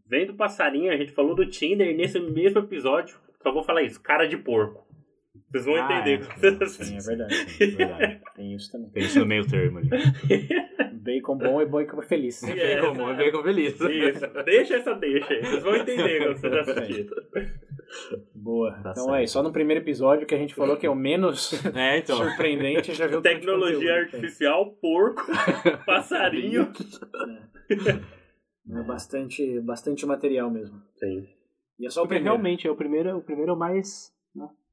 Vem 0.07 0.27
do 0.27 0.35
passarinho, 0.35 0.93
a 0.93 0.97
gente 0.97 1.13
falou 1.13 1.35
do 1.35 1.47
Tinder, 1.47 1.89
e 1.89 1.97
nesse 1.97 2.19
mesmo 2.19 2.59
episódio, 2.61 3.17
só 3.43 3.53
vou 3.53 3.63
falar 3.63 3.83
isso, 3.83 4.01
cara 4.01 4.27
de 4.27 4.37
porco. 4.37 4.85
Vocês 5.49 5.65
vão 5.65 5.77
Ah, 5.77 6.01
entender. 6.01 6.27
é. 6.43 6.67
Sim, 6.67 6.97
é 6.97 7.01
verdade. 7.01 7.35
É 7.61 7.67
verdade. 7.67 8.21
Tem 8.35 8.55
isso 8.55 8.73
também. 8.73 8.91
Tem 8.91 9.03
isso 9.05 9.21
no 9.21 9.27
meio 9.27 9.47
termo 9.47 9.79
ali. 9.79 9.89
Bacon 11.07 11.39
bom 11.39 11.63
e 11.63 11.67
bacon 11.67 12.03
feliz. 12.03 12.43
É. 12.43 12.55
Bem 12.55 12.81
comum, 12.81 13.17
bem 13.17 13.31
com 13.33 13.43
feliz. 13.43 13.81
Isso, 13.81 14.27
deixa 14.45 14.75
essa 14.77 14.95
deixa 14.95 15.33
aí. 15.33 15.41
Vocês 15.41 15.63
vão 15.63 15.77
entender 15.77 16.19
quando 16.25 16.37
vocês 16.39 16.53
assistirem. 16.53 17.11
Boa. 18.35 18.73
Tá 18.83 18.91
então 18.91 19.05
certo. 19.05 19.15
é, 19.17 19.27
só 19.27 19.43
no 19.43 19.53
primeiro 19.53 19.83
episódio 19.83 20.27
que 20.27 20.35
a 20.35 20.39
gente 20.39 20.55
falou 20.55 20.77
que 20.77 20.87
é 20.87 20.91
o 20.91 20.95
menos 20.95 21.53
É, 21.75 21.99
então. 21.99 22.17
surpreendente, 22.17 22.93
já 22.93 23.07
viu 23.07 23.23
Tecnologia 23.23 23.95
artificial, 23.95 24.73
porco, 24.83 25.23
passarinho. 25.87 26.73
É 27.71 28.83
bastante, 28.83 29.61
bastante 29.61 30.05
material 30.05 30.51
mesmo. 30.51 30.83
Sim. 30.97 31.29
E 31.79 31.87
é 31.87 31.91
só 31.91 32.03
o 32.03 32.09
primeiro. 32.09 32.25
realmente 32.25 32.67
é 32.67 32.71
o 32.71 32.77
primeiro, 32.77 33.17
o 33.17 33.23
primeiro 33.23 33.53
é 33.53 33.55
o 33.55 33.59
mais. 33.59 34.13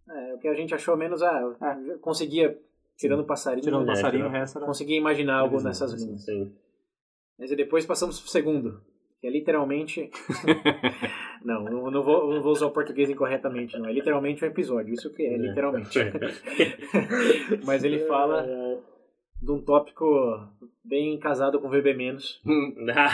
É, 0.10 0.34
o 0.34 0.40
que 0.40 0.48
a 0.48 0.54
gente 0.54 0.74
achou 0.74 0.98
menos, 0.98 1.22
ah, 1.22 1.56
eu 1.88 2.00
conseguia, 2.00 2.58
tirando 2.98 3.22
o 3.22 3.26
passarinho, 3.26 3.64
Tirando 3.64 3.82
o 3.84 3.86
né, 3.86 3.94
passarinho, 3.94 4.26
o 4.26 4.28
tirando- 4.28 4.40
resto 4.42 4.58
era. 4.58 4.66
conseguia 4.66 4.98
imaginar 4.98 5.40
algo 5.40 5.62
nessas 5.62 5.94
linhas. 5.94 6.24
Sim. 6.26 6.54
Mas 7.38 7.52
e 7.52 7.56
depois 7.56 7.86
passamos 7.86 8.20
pro 8.20 8.30
segundo, 8.30 8.82
que 9.20 9.28
é 9.28 9.30
literalmente... 9.30 10.10
não, 11.44 11.64
não, 11.64 11.92
não 11.92 12.04
vou, 12.04 12.34
não 12.34 12.42
vou 12.42 12.52
usar 12.52 12.68
o 12.68 12.72
português 12.72 13.10
incorretamente, 13.10 13.78
não. 13.78 13.88
É 13.90 13.94
literalmente 13.94 14.44
um 14.44 14.48
episódio, 14.48 14.94
isso 14.94 15.12
que 15.14 15.24
é, 15.24 15.36
literalmente. 15.38 15.98
Mas 17.66 17.84
ele 17.84 18.06
fala 18.08 18.46
de 19.42 19.52
um 19.52 19.62
tópico 19.62 20.06
bem 20.86 21.18
casado 21.20 21.60
com 21.60 21.70
VB-, 21.70 22.18
Ah, 22.96 23.10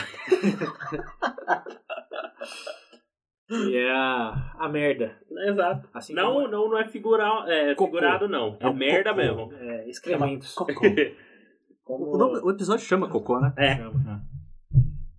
que 3.49 3.75
é 3.77 3.91
a, 3.91 4.55
a 4.59 4.69
merda. 4.69 5.17
Exato. 5.47 5.89
Assim 5.93 6.13
Não, 6.13 6.33
como 6.35 6.47
não, 6.47 6.69
não 6.69 6.77
é, 6.77 6.85
figural, 6.87 7.47
é 7.49 7.75
Cocô. 7.75 7.91
figurado, 7.97 8.27
não. 8.29 8.57
É, 8.59 8.67
É 8.67 8.73
merda 8.73 9.09
cocô. 9.09 9.21
mesmo. 9.21 9.53
é, 9.53 9.89
excrementos. 9.89 10.53
Cocô. 10.53 10.73
Como 11.83 12.05
O, 12.05 12.45
o 12.45 12.51
episódio 12.51 12.85
chama 12.85 13.09
Cocô, 13.09 13.39
né? 13.39 13.51
É. 13.57 13.77
chama. 13.77 14.23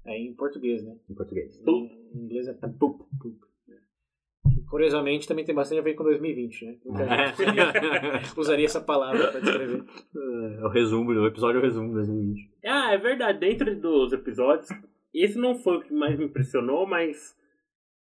É 0.07 0.17
em 0.17 0.33
português, 0.35 0.85
né? 0.85 0.95
Em 1.11 1.15
português. 1.15 1.61
Em 1.67 1.91
inglês 2.15 2.47
é 2.47 2.53
poop. 2.53 3.05
poop. 3.21 3.37
Curiosamente 4.69 5.27
também 5.27 5.45
tem 5.45 5.53
bastante 5.55 5.81
a 5.81 5.83
ver 5.83 5.95
com 5.95 6.05
2020, 6.05 6.65
né? 6.65 6.77
Muita 6.85 7.05
gente 7.09 7.43
usaria, 7.43 8.23
usaria 8.39 8.65
essa 8.67 8.81
palavra 8.81 9.27
para 9.33 9.41
descrever. 9.41 9.83
É 10.61 10.65
o 10.65 10.69
resumo, 10.69 11.11
o 11.11 11.27
episódio 11.27 11.59
é 11.59 11.61
o 11.61 11.65
resumo 11.65 11.89
de 11.89 11.95
2020. 11.95 12.51
Ah, 12.65 12.93
é 12.93 12.99
verdade. 12.99 13.41
Dentro 13.41 13.75
dos 13.81 14.13
episódios, 14.13 14.69
esse 15.13 15.37
não 15.37 15.57
foi 15.57 15.79
o 15.79 15.81
que 15.81 15.93
mais 15.93 16.17
me 16.17 16.27
impressionou, 16.27 16.87
mas 16.87 17.37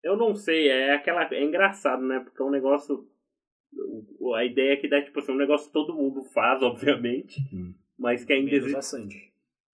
eu 0.08 0.17
não 0.17 0.36
sei. 0.36 0.70
É 0.70 0.93
aquela, 0.93 1.24
é 1.34 1.43
engraçado, 1.43 2.02
né? 2.04 2.20
Porque 2.20 2.41
é 2.41 2.46
um 2.46 2.50
negócio. 2.52 3.08
A 4.36 4.43
ideia 4.46 4.74
é 4.74 4.76
que 4.78 4.88
dá 4.88 5.02
tipo 5.02 5.20
assim, 5.20 5.32
um 5.32 5.38
negócio 5.38 5.67
que 5.67 5.74
todo 5.74 5.93
mundo 5.93 6.24
faz, 6.34 6.62
obviamente, 6.63 7.39
Hum. 7.54 7.74
mas 7.98 8.24
que 8.26 8.34
ainda 8.34 8.46
Menos 8.52 8.63
existe. 8.65 8.78
a 8.78 8.82
Sandy. 8.82 9.32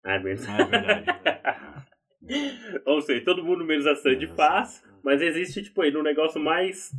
Ah, 0.05 0.15
é 0.15 0.19
verdade. 0.19 0.49
Ah, 0.53 0.63
é 0.63 0.81
verdade. 0.81 1.89
Ou 2.87 3.01
seja, 3.01 3.25
todo 3.25 3.45
mundo 3.45 3.65
menos 3.65 3.87
a 3.87 3.95
Sandy 3.97 4.27
faz, 4.29 4.85
mas 5.03 5.23
existe, 5.23 5.63
tipo, 5.63 5.81
aí, 5.83 5.95
um 5.97 6.03
negócio 6.03 6.41
mais. 6.41 6.93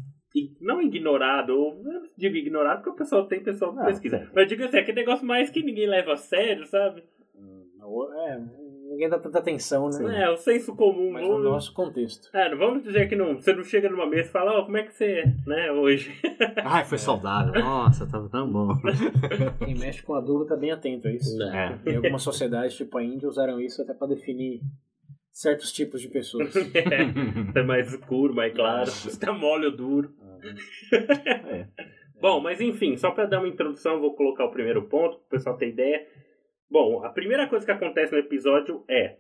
Não 0.62 0.80
ignorado, 0.82 1.50
ou 1.58 1.84
não 1.84 2.04
digo 2.16 2.36
ignorado 2.36 2.78
porque 2.78 2.92
o 2.92 2.96
pessoal 2.96 3.26
tem 3.26 3.42
pessoal 3.44 3.74
que 3.74 3.80
Ah, 3.82 3.86
pesquisa. 3.86 4.20
tem. 4.20 4.28
Mas 4.34 4.48
digo 4.48 4.64
assim, 4.64 4.78
aquele 4.78 5.00
negócio 5.00 5.26
mais 5.26 5.50
que 5.50 5.64
ninguém 5.64 5.88
leva 5.88 6.14
a 6.14 6.18
sério, 6.18 6.66
sabe? 6.68 7.04
É, 7.36 8.40
ninguém 9.00 9.10
dá 9.10 9.18
tanta 9.18 9.40
atenção, 9.40 9.90
né? 9.90 10.24
É, 10.24 10.30
o 10.30 10.36
senso 10.36 10.76
comum. 10.76 11.12
Mas 11.14 11.26
no 11.26 11.40
nosso 11.40 11.74
contexto. 11.74 12.30
É, 12.36 12.50
não 12.50 12.58
vamos 12.58 12.84
dizer 12.84 13.08
que 13.08 13.16
não, 13.16 13.36
você 13.36 13.54
não 13.54 13.64
chega 13.64 13.90
numa 13.90 14.06
mesa 14.06 14.28
e 14.28 14.32
fala, 14.32 14.60
ó, 14.60 14.66
como 14.66 14.76
é 14.76 14.84
que 14.84 14.94
você, 14.94 15.24
né, 15.48 15.72
hoje? 15.72 16.14
Ai, 16.66 16.84
foi 16.84 16.98
saudável. 16.98 17.54
Nossa, 17.62 18.06
tava 18.06 18.28
tão 18.28 18.52
bom. 18.52 18.74
Quem 19.64 19.76
mexe 19.76 20.04
com 20.04 20.14
adulto 20.14 20.48
tá 20.48 20.58
bem 20.58 20.72
atento 20.72 21.08
a 21.08 21.12
isso. 21.12 21.42
É. 21.42 21.80
Em 21.86 21.96
algumas 21.96 22.22
sociedades, 22.22 22.76
tipo 22.76 22.98
a 22.98 23.04
Índia, 23.04 23.30
usaram 23.30 23.60
isso 23.62 23.82
até 23.82 23.94
para 23.94 24.08
definir 24.08 24.60
certos 25.32 25.72
tipos 25.72 26.02
de 26.02 26.10
pessoas. 26.10 26.54
é, 26.76 27.60
é 27.60 27.64
mais 27.64 27.94
escuro, 27.94 28.36
mais 28.36 28.54
claro. 28.54 28.92
Se 28.92 29.18
tá 29.18 29.32
mole 29.32 29.68
ou 29.68 29.76
duro. 29.76 30.14
É. 30.92 31.68
Bom, 32.20 32.42
mas 32.42 32.60
enfim, 32.60 32.98
só 32.98 33.12
para 33.12 33.26
dar 33.26 33.40
uma 33.40 33.48
introdução, 33.48 33.94
eu 33.94 34.02
vou 34.02 34.14
colocar 34.14 34.44
o 34.44 34.52
primeiro 34.52 34.84
ponto, 34.84 35.16
para 35.20 35.26
o 35.26 35.30
pessoal 35.30 35.56
ter 35.56 35.70
ideia. 35.70 36.06
Bom, 36.70 37.04
a 37.04 37.10
primeira 37.10 37.48
coisa 37.48 37.66
que 37.66 37.72
acontece 37.72 38.12
no 38.12 38.20
episódio 38.20 38.84
é 38.88 39.18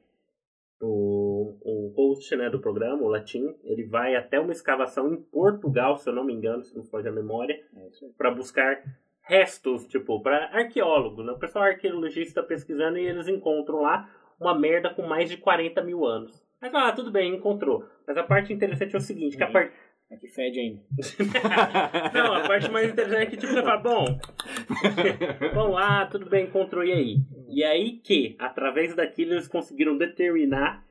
o, 0.82 1.58
o 1.62 1.94
host 1.96 2.36
né, 2.36 2.50
do 2.50 2.60
programa, 2.60 3.02
o 3.02 3.08
Latim, 3.08 3.56
ele 3.64 3.86
vai 3.86 4.16
até 4.16 4.40
uma 4.40 4.52
escavação 4.52 5.12
em 5.12 5.18
Portugal, 5.18 5.98
se 5.98 6.08
eu 6.08 6.14
não 6.14 6.24
me 6.24 6.34
engano, 6.34 6.64
se 6.64 6.76
não 6.76 6.84
foge 6.84 7.08
a 7.08 7.12
memória, 7.12 7.60
É 7.76 7.90
para 8.18 8.32
buscar 8.32 8.84
restos, 9.22 9.88
tipo, 9.88 10.22
para 10.22 10.50
arqueólogos, 10.52 11.26
né? 11.26 11.32
O 11.32 11.40
pessoal 11.40 11.66
arqueologista 11.66 12.42
pesquisando 12.42 12.98
e 12.98 13.06
eles 13.06 13.28
encontram 13.28 13.82
lá 13.82 14.10
uma 14.40 14.58
merda 14.58 14.90
com 14.90 15.04
mais 15.04 15.30
de 15.30 15.38
40 15.38 15.84
mil 15.84 16.06
anos. 16.06 16.44
Mas, 16.62 16.74
ah, 16.74 16.92
tudo 16.92 17.12
bem, 17.12 17.36
encontrou. 17.36 17.86
Mas 18.08 18.18
a 18.18 18.24
parte 18.24 18.52
interessante 18.52 18.96
é 18.96 18.98
o 18.98 19.02
seguinte, 19.02 19.38
que 19.38 19.44
a 19.44 19.52
parte... 19.52 19.74
É 20.12 20.17
que 20.17 20.28
fede 20.28 20.60
ainda. 20.60 20.82
Não, 22.13 22.34
a 22.34 22.48
parte 22.48 22.72
mais 22.72 22.89
interessante 22.91 23.22
é 23.22 23.26
que, 23.28 23.38
tipo, 23.38 23.54
você 23.54 23.62
fala, 23.62 23.78
bom, 23.78 24.06
vamos 25.54 25.76
lá, 25.76 26.06
tudo 26.08 26.26
bem, 26.28 26.45
encontrou, 26.45 26.84
e 26.84 26.91
aí? 26.91 27.17
E 27.48 27.63
aí 27.63 27.91
que, 28.00 28.36
através 28.39 28.95
daquilo, 28.95 29.34
eles 29.34 29.48
conseguiram 29.48 29.98
determinar 29.98 30.84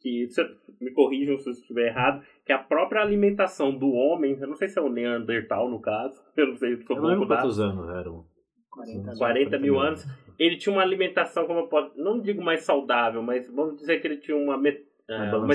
que, 0.00 0.26
se, 0.28 0.42
me 0.80 0.90
corrijam 0.92 1.38
se 1.38 1.48
eu 1.48 1.52
estiver 1.52 1.86
errado, 1.88 2.22
que 2.44 2.52
a 2.52 2.58
própria 2.58 3.00
alimentação 3.00 3.72
do 3.76 3.92
homem, 3.92 4.36
eu 4.40 4.48
não 4.48 4.56
sei 4.56 4.68
se 4.68 4.78
é 4.78 4.82
o 4.82 4.88
Neandertal 4.90 5.68
no 5.70 5.80
caso, 5.80 6.20
eu 6.36 6.48
não 6.48 6.56
sei, 6.56 6.76
sou 6.82 6.96
Eu 6.96 7.02
pouco 7.02 7.26
dado, 7.26 7.40
quantos 7.42 7.60
anos 7.60 7.88
eram. 7.90 8.24
40 8.70 9.10
mil. 9.10 9.18
40 9.18 9.58
mil 9.58 9.78
anos, 9.78 10.04
ele 10.36 10.56
tinha 10.56 10.72
uma 10.72 10.82
alimentação, 10.82 11.46
como 11.46 11.60
eu 11.60 11.68
posso, 11.68 11.92
não 11.96 12.20
digo 12.20 12.42
mais 12.42 12.64
saudável, 12.64 13.22
mas 13.22 13.48
vamos 13.48 13.76
dizer 13.76 14.00
que 14.00 14.06
ele 14.08 14.16
tinha 14.16 14.36
uma, 14.36 14.58
met, 14.58 14.84
É, 15.08 15.14
é, 15.14 15.30
uma- 15.36 15.46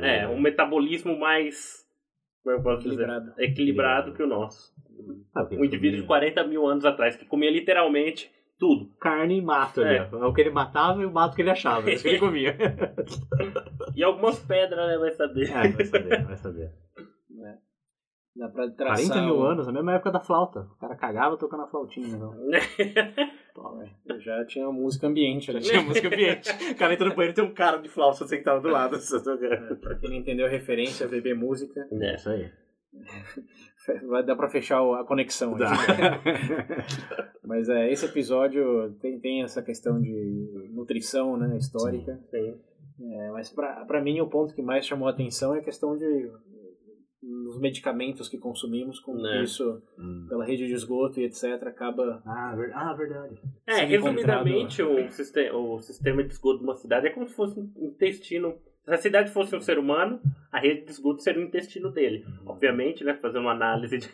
é, 0.00 0.20
né? 0.20 0.28
um 0.28 0.40
metabolismo 0.40 1.18
mais, 1.18 1.84
como 2.42 2.56
eu 2.56 2.62
posso 2.62 2.80
Equilibrado. 2.86 3.30
dizer, 3.30 3.42
equilibrado 3.42 4.12
que 4.12 4.22
o 4.22 4.26
nosso. 4.26 4.72
Ah, 5.34 5.46
Um 5.52 5.64
indivíduo 5.64 6.00
de 6.00 6.06
comia 6.06 6.06
40 6.06 6.44
mil 6.44 6.66
anos 6.66 6.84
atrás, 6.84 7.16
que 7.16 7.24
comia 7.24 7.50
literalmente 7.50 8.30
tudo. 8.58 8.90
Carne 9.00 9.38
e 9.38 9.42
mato 9.42 9.80
ali. 9.80 9.96
É. 9.96 10.08
É 10.12 10.24
o 10.24 10.32
que 10.34 10.40
ele 10.42 10.50
matava 10.50 11.00
e 11.02 11.06
o 11.06 11.10
mato 11.10 11.34
que 11.34 11.42
ele 11.42 11.50
achava. 11.50 11.88
É 11.90 11.94
isso 11.94 12.02
que 12.02 12.10
ele 12.10 12.18
comia. 12.20 12.56
E 13.96 14.02
algumas 14.04 14.38
pedras, 14.40 14.86
né, 14.88 14.98
vai 14.98 15.10
saber. 15.12 15.50
é, 15.50 15.68
vai 15.68 15.84
saber, 15.86 16.24
vai 16.24 16.36
saber. 16.36 16.70
Dá 18.36 18.48
pra 18.48 18.70
traçar 18.70 19.08
40 19.08 19.22
mil 19.26 19.36
o- 19.38 19.42
anos, 19.42 19.66
na 19.66 19.72
mesma 19.72 19.94
época 19.94 20.12
da 20.12 20.20
flauta. 20.20 20.60
O 20.60 20.78
cara 20.78 20.94
cagava 20.94 21.36
tocando 21.36 21.64
a 21.64 21.66
flautinha. 21.66 22.06
Então. 22.06 22.32
Pô, 23.54 23.82
Eu 24.08 24.20
já 24.20 24.44
tinha 24.46 24.70
música 24.70 25.08
ambiente 25.08 25.50
ali. 25.50 25.60
Tinha 25.66 25.82
música 25.82 26.06
ambiente. 26.06 26.48
O 26.70 26.76
cara 26.76 26.92
entra 26.94 27.08
no 27.08 27.14
banheiro 27.16 27.32
e 27.32 27.34
tem 27.34 27.44
um 27.44 27.52
cara 27.54 27.78
de 27.78 27.88
flauta 27.88 28.24
sentado 28.26 28.62
do 28.62 28.68
lado. 28.68 28.96
só 28.98 29.18
tocando. 29.18 29.76
Pra 29.80 29.96
quem 29.96 30.10
não 30.10 30.16
entendeu 30.16 30.46
a 30.46 30.48
referência, 30.48 31.08
VB 31.08 31.34
Música, 31.34 31.86
É 31.90 32.14
isso 32.14 32.30
aí. 32.30 32.48
vai 34.08 34.22
dar 34.24 34.36
pra 34.36 34.48
fechar 34.48 34.80
a 34.80 35.04
conexão. 35.04 35.56
Dá. 35.56 35.72
aqui. 35.72 37.40
Mas 37.44 37.68
é, 37.68 37.90
esse 37.90 38.06
episódio 38.06 38.92
tem, 39.00 39.18
tem 39.18 39.42
essa 39.42 39.62
questão 39.62 40.00
de 40.00 40.70
nutrição 40.72 41.36
né, 41.36 41.56
histórica. 41.56 42.18
Sim. 42.30 42.60
É, 43.02 43.30
mas 43.32 43.50
pra 43.52 44.00
mim 44.02 44.20
o 44.20 44.28
ponto 44.28 44.54
que 44.54 44.62
mais 44.62 44.86
chamou 44.86 45.08
a 45.08 45.10
atenção 45.10 45.54
é 45.54 45.58
a 45.58 45.62
questão 45.64 45.96
de 45.96 46.30
os 47.50 47.58
medicamentos 47.60 48.28
que 48.28 48.38
consumimos, 48.38 48.98
com 49.00 49.14
Né. 49.14 49.42
isso 49.42 49.82
Hum. 49.98 50.26
pela 50.28 50.44
rede 50.44 50.66
de 50.66 50.72
esgoto 50.72 51.20
e 51.20 51.24
etc. 51.24 51.44
acaba 51.66 52.22
Ah, 52.24 52.54
ver- 52.56 52.72
ah, 52.74 52.92
verdade. 52.94 53.36
É, 53.66 53.84
resumidamente, 53.84 54.82
o, 54.82 55.10
sistema, 55.10 55.56
o 55.58 55.80
sistema 55.80 56.22
de 56.24 56.32
esgoto 56.32 56.58
de 56.58 56.64
uma 56.64 56.74
cidade 56.76 57.06
é 57.06 57.10
como 57.10 57.26
se 57.28 57.34
fosse 57.34 57.58
um 57.58 57.70
intestino. 57.78 58.54
Se 58.84 58.90
a 58.94 58.96
cidade 58.98 59.30
fosse 59.30 59.54
um 59.54 59.60
ser 59.60 59.78
humano, 59.78 60.20
a 60.50 60.58
rede 60.58 60.84
de 60.86 60.90
esgoto 60.90 61.22
seria 61.22 61.40
o 61.42 61.44
intestino 61.44 61.90
dele. 61.90 62.24
Obviamente, 62.46 63.04
né? 63.04 63.14
Fazer 63.14 63.38
uma 63.38 63.52
análise 63.52 63.98
de. 63.98 64.08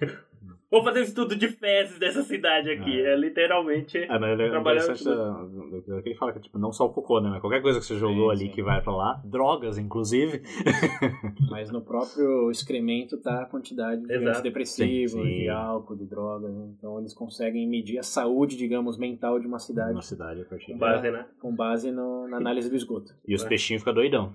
Vou 0.71 0.83
fazer 0.83 1.01
um 1.01 1.03
estudo 1.05 1.37
de 1.37 1.49
fezes 1.49 1.99
dessa 1.99 2.23
cidade 2.23 2.71
aqui. 2.71 3.01
Ah. 3.07 3.11
É 3.11 3.17
literalmente. 3.17 3.99
É, 3.99 4.19
mas 4.19 4.39
é 4.41 4.49
Trabalhando 4.49 4.83
interessante 4.83 5.05
da- 5.05 5.43
do 5.45 5.81
do 5.81 6.03
que 6.03 6.09
ele 6.09 6.19
fala 6.19 6.33
que 6.33 6.41
tipo, 6.41 6.59
não 6.59 6.73
só 6.73 6.87
o 6.87 6.91
cocô, 6.93 7.21
né? 7.21 7.31
Mas 7.31 7.41
qualquer 7.41 7.63
coisa 7.63 7.79
que 7.79 7.85
você 7.87 7.97
jogou 7.97 8.27
Sim, 8.31 8.41
ali 8.41 8.47
sim. 8.51 8.55
que 8.57 8.63
vai 8.63 8.83
pra 8.83 8.93
lá, 8.95 9.21
drogas, 9.25 9.79
inclusive. 9.79 10.43
Mas 11.51 11.71
no 11.71 11.81
próprio 11.81 12.51
excremento 12.51 13.17
tá 13.19 13.43
a 13.43 13.47
quantidade 13.47 14.03
de 14.03 14.13
Exato. 14.13 14.31
antidepressivos, 14.39 15.13
Sim, 15.13 15.23
de 15.23 15.49
álcool, 15.49 15.97
de 15.97 16.05
drogas. 16.07 16.53
né? 16.53 16.67
Então 16.77 16.99
eles 16.99 17.15
conseguem 17.15 17.69
medir 17.69 17.99
a 17.99 18.03
saúde, 18.03 18.57
digamos, 18.57 18.99
mental 18.99 19.39
de 19.39 19.47
uma 19.47 19.59
cidade 19.61 19.93
Uma 19.93 20.03
cidade 20.03 20.41
a 20.43 20.45
partir 20.45 20.73
Com 20.73 20.79
base, 20.79 21.11
né? 21.11 21.27
com 21.41 21.55
base 21.55 21.91
no- 21.93 22.27
na 22.29 22.39
análise 22.39 22.69
do 22.69 22.75
esgoto. 22.77 23.15
E 23.27 23.35
os 23.35 23.45
peixinhos 23.45 23.83
ficam 23.83 23.95
doidão. 23.95 24.33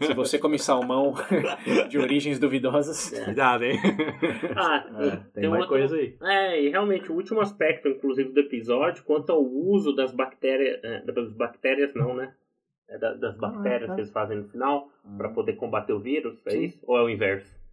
Se 0.00 0.14
você 0.14 0.38
come 0.38 0.58
salmão 0.58 1.12
de 1.90 1.98
origens 1.98 2.38
duvidosas, 2.38 3.10
Cuidado, 3.24 3.64
hein? 3.64 3.78
Ah, 4.56 4.86
É, 5.02 5.16
tem 5.40 5.46
um 5.48 5.52
mais 5.52 5.62
outro- 5.62 5.76
coisa 5.78 5.96
aí. 5.96 6.16
É, 6.22 6.62
e 6.62 6.68
realmente 6.68 7.10
o 7.10 7.14
último 7.14 7.40
aspecto, 7.40 7.88
inclusive, 7.88 8.30
do 8.32 8.40
episódio, 8.40 9.02
quanto 9.04 9.30
ao 9.30 9.42
uso 9.42 9.92
das 9.94 10.12
bactérias. 10.12 10.80
é, 10.84 11.00
das 11.02 11.32
bactérias 11.32 11.94
não, 11.94 12.14
né? 12.14 12.34
É 12.88 12.98
da- 12.98 13.14
das 13.14 13.36
bactérias 13.36 13.88
tá. 13.88 13.94
que 13.94 14.00
eles 14.02 14.10
fazem 14.12 14.36
no 14.36 14.48
final 14.48 14.90
pra 15.16 15.28
poder 15.30 15.54
combater 15.54 15.92
o 15.94 15.98
vírus, 16.00 16.38
é 16.46 16.50
Sim. 16.50 16.64
isso? 16.64 16.78
Ou 16.86 16.98
é 16.98 17.02
o 17.02 17.08
inverso? 17.08 17.63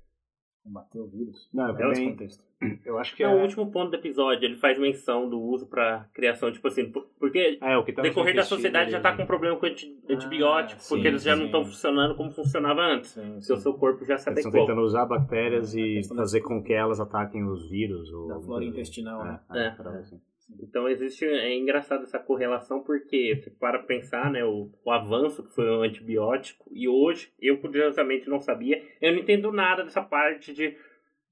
Combater 0.63 0.99
o 0.99 1.07
vírus. 1.07 1.49
Não, 1.53 1.69
É 1.69 1.73
bem, 1.73 2.09
contexto. 2.11 2.43
eu 2.85 2.97
acho 2.99 3.15
que 3.15 3.23
É 3.23 3.25
é. 3.25 3.29
o 3.29 3.41
último 3.41 3.71
ponto 3.71 3.89
do 3.89 3.95
episódio, 3.95 4.45
ele 4.45 4.55
faz 4.55 4.77
menção 4.79 5.27
do 5.29 5.39
uso 5.39 5.65
pra 5.67 6.05
criação, 6.13 6.51
tipo 6.51 6.67
assim, 6.67 6.91
por- 6.91 7.07
porque 7.19 7.57
É, 7.61 7.77
o 7.77 7.83
que 7.83 7.91
tá 7.93 8.01
decorrer 8.01 8.35
da 8.35 8.43
sociedade 8.43 8.91
já 8.91 8.99
tá 8.99 9.09
ali. 9.09 9.17
com 9.17 9.25
problema 9.25 9.57
com 9.57 9.65
anti- 9.65 9.97
antibióticos, 10.09 10.85
sim, 10.85 10.95
porque 10.95 11.07
eles 11.07 11.23
já 11.23 11.31
não 11.35 11.41
sim. 11.41 11.45
estão 11.47 11.65
funcionando 11.65 12.15
como 12.15 12.31
funcionava 12.31 12.81
antes. 12.81 13.11
Sim, 13.11 13.41
sim. 13.41 13.55
seu 13.57 13.73
corpo 13.73 14.05
já 14.05 14.17
se 14.17 14.29
Eles 14.29 14.39
estão 14.39 14.51
adequou. 14.51 14.67
tentando 14.67 14.85
usar 14.85 15.05
bactérias 15.05 15.75
É, 15.75 15.79
e 15.79 16.03
fazer 16.07 16.41
com 16.41 16.61
que 16.63 16.73
elas 16.73 16.99
ataquem 16.99 17.43
os 17.43 17.69
vírus. 17.69 18.11
Ou 18.11 18.27
Da 18.27 18.39
flora 18.39 18.63
intestinal, 18.63 19.23
né? 19.23 19.39
É, 19.51 19.59
é, 19.59 19.65
É. 19.67 19.97
assim. 19.99 20.21
Então 20.59 20.87
existe, 20.87 21.25
é 21.25 21.55
engraçado 21.55 22.03
essa 22.03 22.19
correlação 22.19 22.81
porque 22.81 23.39
você 23.41 23.49
para 23.49 23.79
pensar, 23.79 24.31
né, 24.31 24.43
o, 24.43 24.69
o 24.83 24.91
avanço 24.91 25.43
que 25.43 25.53
foi 25.53 25.69
o 25.69 25.81
antibiótico 25.81 26.69
e 26.71 26.87
hoje 26.87 27.31
eu 27.41 27.57
curiosamente 27.57 28.29
não 28.29 28.39
sabia, 28.39 28.83
eu 29.01 29.13
não 29.13 29.19
entendo 29.19 29.51
nada 29.51 29.83
dessa 29.83 30.01
parte 30.01 30.53
de 30.53 30.75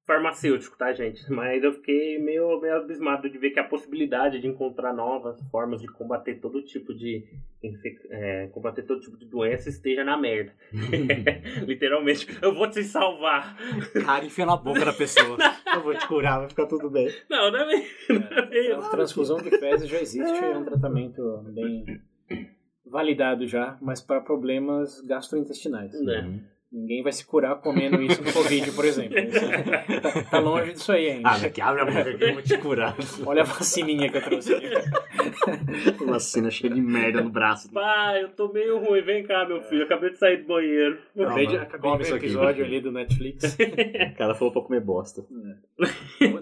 farmacêutico, 0.09 0.75
tá, 0.75 0.91
gente? 0.91 1.21
Mas 1.31 1.63
eu 1.63 1.71
fiquei 1.73 2.17
meio, 2.17 2.59
meio 2.59 2.77
abismado 2.77 3.29
de 3.29 3.37
ver 3.37 3.51
que 3.51 3.59
a 3.59 3.63
possibilidade 3.63 4.39
de 4.39 4.47
encontrar 4.47 4.91
novas 4.91 5.39
formas 5.51 5.79
de 5.79 5.87
combater 5.87 6.39
todo 6.39 6.63
tipo 6.63 6.95
de 6.95 7.23
é, 8.09 8.47
combater 8.47 8.81
todo 8.83 9.01
tipo 9.01 9.15
de 9.17 9.27
doença 9.27 9.69
esteja 9.69 10.03
na 10.03 10.17
merda. 10.17 10.51
Literalmente, 11.67 12.27
eu 12.41 12.55
vou 12.55 12.67
te 12.67 12.83
salvar. 12.83 13.55
Cara, 14.03 14.25
enfia 14.25 14.47
na 14.47 14.57
boca 14.57 14.83
da 14.83 14.93
pessoa. 14.93 15.37
Eu 15.75 15.83
vou 15.83 15.93
te 15.93 16.07
curar, 16.07 16.39
vai 16.39 16.49
ficar 16.49 16.65
tudo 16.65 16.89
bem. 16.89 17.13
Não, 17.29 17.51
não 17.51 17.59
é 17.59 17.67
bem, 17.67 17.85
é 18.51 18.73
A 18.73 18.89
transfusão 18.89 19.37
de 19.37 19.51
fezes 19.59 19.87
já 19.87 20.01
existe, 20.01 20.43
é 20.43 20.57
um 20.57 20.65
tratamento 20.65 21.43
bem 21.53 22.01
validado 22.83 23.45
já, 23.45 23.77
mas 23.79 24.01
para 24.01 24.21
problemas 24.21 25.01
gastrointestinais. 25.01 25.93
Né? 26.03 26.21
Uhum. 26.21 26.41
Ninguém 26.71 27.01
vai 27.01 27.11
se 27.11 27.25
curar 27.25 27.55
comendo 27.61 27.99
isso 27.99 28.21
no 28.23 28.31
Covid, 28.31 28.71
por 28.73 28.85
exemplo. 28.85 29.15
Tá, 30.01 30.23
tá 30.29 30.39
longe 30.39 30.73
disso 30.73 30.91
aí 30.91 31.09
ainda. 31.09 31.27
Ah, 31.29 31.37
daqui 31.39 31.59
abre 31.61 31.81
a 31.81 31.85
boca 31.85 32.13
que 32.15 32.23
eu 32.23 32.33
vou 32.33 32.43
te 32.43 32.57
curar. 32.59 32.95
Olha 33.25 33.41
a 33.41 33.45
vacininha 33.45 34.07
que 34.09 34.17
eu 34.17 34.21
trouxe 34.21 34.53
aqui. 34.53 34.69
Uma 36.03 36.19
cena 36.19 36.51
cheia 36.51 36.71
de 36.71 36.79
merda 36.79 37.21
no 37.21 37.29
braço. 37.31 37.71
Pai, 37.71 38.23
eu 38.23 38.29
tô 38.29 38.53
meio 38.53 38.77
ruim, 38.77 39.01
vem 39.01 39.23
cá, 39.23 39.45
meu 39.47 39.61
filho, 39.61 39.81
eu 39.81 39.85
acabei 39.85 40.11
de 40.11 40.17
sair 40.19 40.37
do 40.37 40.47
banheiro. 40.47 40.99
Acabei 41.19 41.47
de, 41.47 41.57
acabei 41.57 41.91
de 41.91 41.97
ver 42.03 42.11
o 42.11 42.15
aqui. 42.15 42.25
episódio 42.27 42.65
ali 42.65 42.79
do 42.81 42.91
Netflix. 42.91 43.57
O 44.13 44.15
cara 44.19 44.35
falou 44.35 44.51
pra 44.51 44.61
comer 44.61 44.81
bosta. 44.81 45.25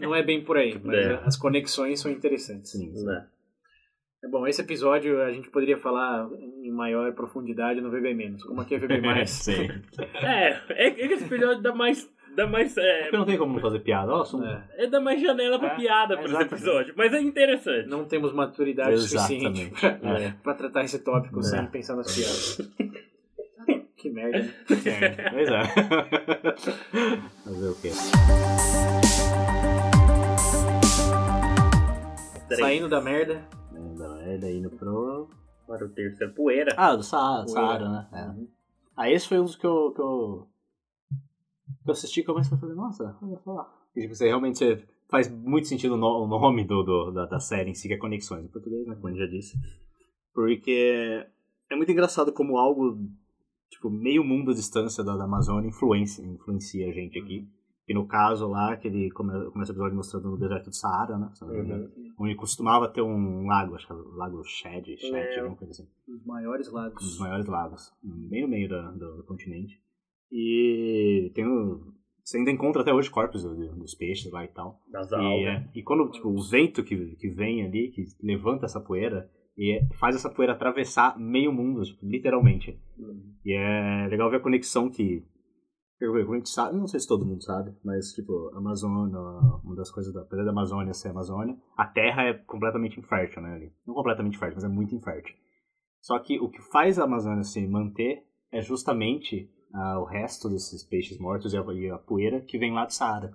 Não 0.01 0.13
é 0.15 0.23
bem 0.23 0.43
por 0.43 0.57
aí, 0.57 0.77
mas 0.83 0.97
É. 0.97 1.19
as 1.25 1.37
conexões 1.37 1.99
são 1.99 2.11
interessantes. 2.11 2.71
Sim. 2.71 2.91
Né? 3.05 3.25
É 4.23 4.27
Bom, 4.27 4.47
esse 4.47 4.62
episódio 4.62 5.21
a 5.21 5.32
gente 5.32 5.49
poderia 5.49 5.77
falar 5.77 6.27
em 6.63 6.71
maior 6.71 7.13
profundidade 7.13 7.80
no 7.82 7.91
VB-. 7.91 8.38
Como 8.47 8.62
aqui 8.62 8.75
é 8.75 8.80
VB+. 8.80 8.99
Sim. 9.27 9.67
É, 10.23 10.60
é 10.88 10.91
que 10.91 11.01
esse 11.13 11.25
episódio 11.25 11.62
dá 11.62 11.73
mais. 11.73 12.10
Dá 12.36 12.47
mais. 12.47 12.75
É, 12.77 13.01
Porque 13.03 13.17
não 13.17 13.25
tem 13.25 13.38
como 13.38 13.60
fazer 13.60 13.80
piada. 13.80 14.12
Ó, 14.12 14.23
um- 14.36 14.43
É, 14.45 14.63
é 14.77 14.88
dá 14.88 14.99
mais 14.99 15.21
janela 15.21 15.60
pra 15.60 15.69
É, 15.73 15.75
piada 15.75 16.17
pra 16.17 16.25
esse 16.25 16.41
episódio. 16.41 16.93
Mas 16.97 17.13
é 17.13 17.21
interessante. 17.21 17.88
não 17.88 18.06
temos 18.06 18.34
maturidade 18.34 18.93
Exatamente. 18.93 19.69
suficiente 19.69 19.99
pra, 19.99 20.19
É. 20.19 20.32
pra 20.43 20.53
tratar 20.56 20.84
esse 20.84 20.99
tópico 21.03 21.39
É. 21.39 21.43
sem 21.43 21.65
pensar 21.67 21.95
nas 21.95 22.13
piadas. 22.15 22.71
que 23.97 24.10
merda. 24.10 24.39
né? 24.39 24.53
É, 24.86 25.30
Pois 25.30 25.49
é. 25.49 25.63
Fazer 27.43 27.69
o 27.69 27.75
quê? 27.82 27.89
Saindo 32.56 32.88
da 32.89 33.01
merda. 33.01 33.41
Da 34.27 34.31
merda 34.31 34.51
indo 34.51 34.69
pro. 34.69 35.29
Para 35.65 35.85
o 35.85 35.89
terceiro 35.89 36.33
poeira. 36.33 36.73
Ah, 36.77 37.41
do 37.43 37.49
Saara, 37.49 37.89
né? 37.89 38.07
É. 38.13 38.47
Ah, 38.95 39.09
esse 39.11 39.27
foi 39.27 39.39
um 39.39 39.45
dos 39.45 39.55
que 39.55 39.65
eu. 39.65 39.91
que 39.93 40.01
eu, 40.01 40.47
que 41.83 41.89
eu 41.89 41.91
assisti 41.93 42.19
e 42.21 42.23
comecei 42.23 42.57
a 42.57 42.59
fazer, 42.59 42.73
nossa, 42.73 43.15
olha 43.21 43.37
só. 43.43 43.73
E, 43.95 44.01
tipo, 44.01 44.15
você 44.15 44.25
realmente 44.27 44.57
você 44.57 44.83
faz 45.09 45.29
muito 45.29 45.67
sentido 45.67 45.93
o 45.95 45.97
no- 45.97 46.23
o 46.23 46.27
nome 46.27 46.63
do, 46.65 46.83
do- 46.83 47.11
da, 47.11 47.25
da 47.25 47.39
série 47.39 47.69
em 47.69 47.73
si, 47.73 47.87
que 47.87 47.93
é 47.93 47.97
Conexões, 47.97 48.45
em 48.45 48.47
português, 48.47 48.85
né? 48.87 48.95
Como 48.95 49.09
eu 49.13 49.17
já 49.17 49.25
disse. 49.27 49.57
Porque 50.33 51.25
é 51.69 51.75
muito 51.75 51.91
engraçado 51.91 52.31
como 52.31 52.57
algo 52.57 52.97
tipo, 53.69 53.89
meio 53.89 54.23
mundo 54.23 54.51
à 54.51 54.53
distância 54.53 55.03
da, 55.03 55.15
da 55.17 55.25
Amazônia 55.25 55.67
influencia, 55.69 56.25
influencia 56.25 56.87
a 56.89 56.91
gente 56.93 57.19
aqui. 57.19 57.47
E 57.88 57.93
no 57.93 58.06
caso 58.06 58.47
lá, 58.50 58.76
que 58.76 58.88
ele 58.89 59.10
come, 59.12 59.32
começa 59.52 59.71
o 59.71 59.76
episódio 59.76 59.95
mostrando 59.95 60.30
no 60.32 60.38
deserto 60.38 60.65
do 60.69 60.76
Saara, 60.76 61.17
né? 61.17 61.32
Uhum. 61.41 61.89
Onde 62.19 62.36
costumava 62.36 62.89
ter 62.89 63.02
um 63.02 63.45
lago, 63.45 63.76
acho 63.76 63.88
que 63.88 63.93
é 63.93 63.95
o 63.95 64.10
Lago 64.15 64.43
Shed, 64.43 64.97
Shed, 64.97 65.15
É. 65.15 65.39
alguma 65.39 65.56
coisa 65.56 65.71
assim. 65.71 65.88
Os 66.08 66.26
maiores 66.26 66.67
Um 66.69 66.73
lagos. 66.76 67.02
dos 67.04 67.19
maiores 67.19 67.45
lagos, 67.47 67.93
bem 68.04 68.41
no 68.41 68.50
meio 68.50 68.67
da- 68.67 68.91
do, 68.91 69.17
do 69.17 69.23
continente. 69.23 69.80
E 70.32 71.32
tem 71.34 71.47
um, 71.47 71.93
você 72.23 72.38
ainda 72.38 72.52
encontra 72.52 72.82
até 72.82 72.93
hoje 72.93 73.10
corpos 73.10 73.43
do- 73.43 73.56
do- 73.56 73.76
dos 73.78 73.95
peixes 73.95 74.32
lá 74.32 74.43
e 74.43 74.50
tal. 74.50 74.82
Das 74.91 75.10
E, 75.12 75.15
algas. 75.15 75.45
é, 75.47 75.69
e 75.73 75.82
quando 75.82 76.12
tipo, 76.12 76.28
o 76.30 76.41
vento 76.41 76.84
que, 76.84 77.15
que 77.15 77.30
vem 77.30 77.63
ali, 77.65 77.89
que 77.91 78.04
levanta 78.21 78.65
essa 78.65 78.82
poeira, 78.82 79.30
e 79.58 79.71
é- 79.78 79.88
faz 79.97 80.15
essa 80.15 80.30
poeira 80.30 80.54
atravessar 80.54 81.17
meio 81.17 81.54
mundo, 81.54 81.84
tipo, 81.84 82.06
literalmente. 82.06 82.78
Uhum. 83.00 83.34
E 83.45 83.54
é 83.54 84.08
legal 84.10 84.30
ver 84.30 84.38
a 84.38 84.41
conexão 84.41 84.89
que. 84.89 85.26
Como 85.99 86.33
a 86.33 86.38
gente 86.38 86.49
sabe, 86.49 86.77
não 86.77 86.88
sei 86.88 86.99
se 86.99 87.07
todo 87.07 87.25
mundo 87.25 87.43
sabe, 87.43 87.75
mas 87.83 88.12
tipo, 88.13 88.51
a 88.53 88.57
Amazônia, 88.57 89.17
uma 89.63 89.75
das 89.75 89.89
coisas 89.89 90.13
da. 90.13 90.21
Apesar 90.21 90.43
da 90.43 90.51
Amazônia 90.51 90.93
ser 90.93 91.07
a 91.07 91.12
Amazônia, 91.12 91.57
a 91.75 91.86
terra 91.86 92.23
é 92.23 92.33
completamente 92.33 92.99
infértil, 92.99 93.41
né? 93.41 93.55
Ali. 93.55 93.73
Não 93.86 93.95
completamente 93.95 94.38
fértil, 94.38 94.57
mas 94.57 94.63
é 94.63 94.67
muito 94.67 94.93
infértil. 94.93 95.36
Só 95.99 96.19
que 96.19 96.39
o 96.39 96.49
que 96.49 96.62
faz 96.62 96.99
a 96.99 97.05
Amazônia 97.05 97.43
se 97.43 97.65
manter 97.67 98.23
é 98.51 98.62
justamente 98.62 99.49
ah, 99.73 99.99
o 99.99 100.05
resto 100.05 100.47
desses 100.49 100.83
peixes 100.83 101.17
mortos 101.19 101.53
e 101.53 101.57
a, 101.57 101.62
e 101.73 101.89
a 101.89 101.97
poeira 101.97 102.41
que 102.41 102.60
vem 102.60 102.73
lá 102.73 102.86
do 102.86 102.93
Saara. 102.93 103.33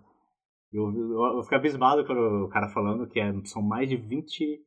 Eu, 0.72 0.90
eu, 0.90 1.37
eu 1.37 1.42
fiquei 1.42 1.59
abismado 1.59 2.07
com 2.07 2.14
o 2.44 2.48
cara 2.48 2.68
falando 2.68 3.07
que 3.07 3.20
é- 3.20 3.35
são 3.44 3.61
mais 3.61 3.88
de 3.88 3.96
20, 3.96 4.64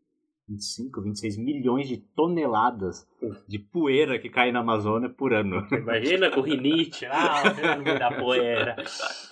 25, 0.47 1.01
26 1.01 1.37
milhões 1.37 1.87
de 1.87 1.97
toneladas 1.97 3.07
de 3.47 3.57
poeira 3.57 4.19
que 4.19 4.29
cai 4.29 4.51
na 4.51 4.59
Amazônia 4.59 5.09
por 5.09 5.33
ano. 5.33 5.65
Imagina 5.73 6.29
com 6.29 6.41
rinite 6.41 7.05
lá, 7.07 7.43
no 7.77 7.83
meio 7.83 7.97
da 7.99 8.11
poeira. 8.11 8.75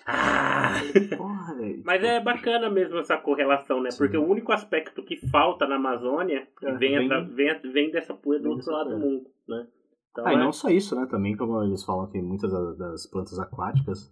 Ah! 0.07 0.73
Porra. 1.15 1.55
Mas 1.85 2.03
é 2.03 2.19
bacana 2.19 2.69
mesmo 2.69 2.97
essa 2.97 3.15
correlação, 3.17 3.81
né? 3.81 3.91
Sim. 3.91 3.97
Porque 3.99 4.17
o 4.17 4.27
único 4.27 4.51
aspecto 4.51 5.03
que 5.03 5.17
falta 5.27 5.67
na 5.67 5.75
Amazônia 5.75 6.47
É, 6.63 6.71
vem, 6.73 7.07
vem- 7.07 7.27
vem, 7.27 7.71
vem 7.71 7.91
dessa 7.91 8.13
poeira 8.13 8.43
do 8.43 8.49
outro 8.51 8.71
lado 8.71 8.89
do 8.89 8.97
mundo, 8.99 9.25
né? 9.47 9.67
Então, 10.11 10.25
Ah, 10.27 10.33
e 10.33 10.35
é- 10.35 10.39
não 10.39 10.51
só 10.51 10.69
isso, 10.69 10.95
né? 10.95 11.07
Também, 11.09 11.35
como 11.37 11.61
eles 11.63 11.83
falam 11.83 12.07
que 12.09 12.19
muitas 12.21 12.51
da- 12.51 12.73
das 12.73 13.05
plantas 13.07 13.37
aquáticas 13.39 14.11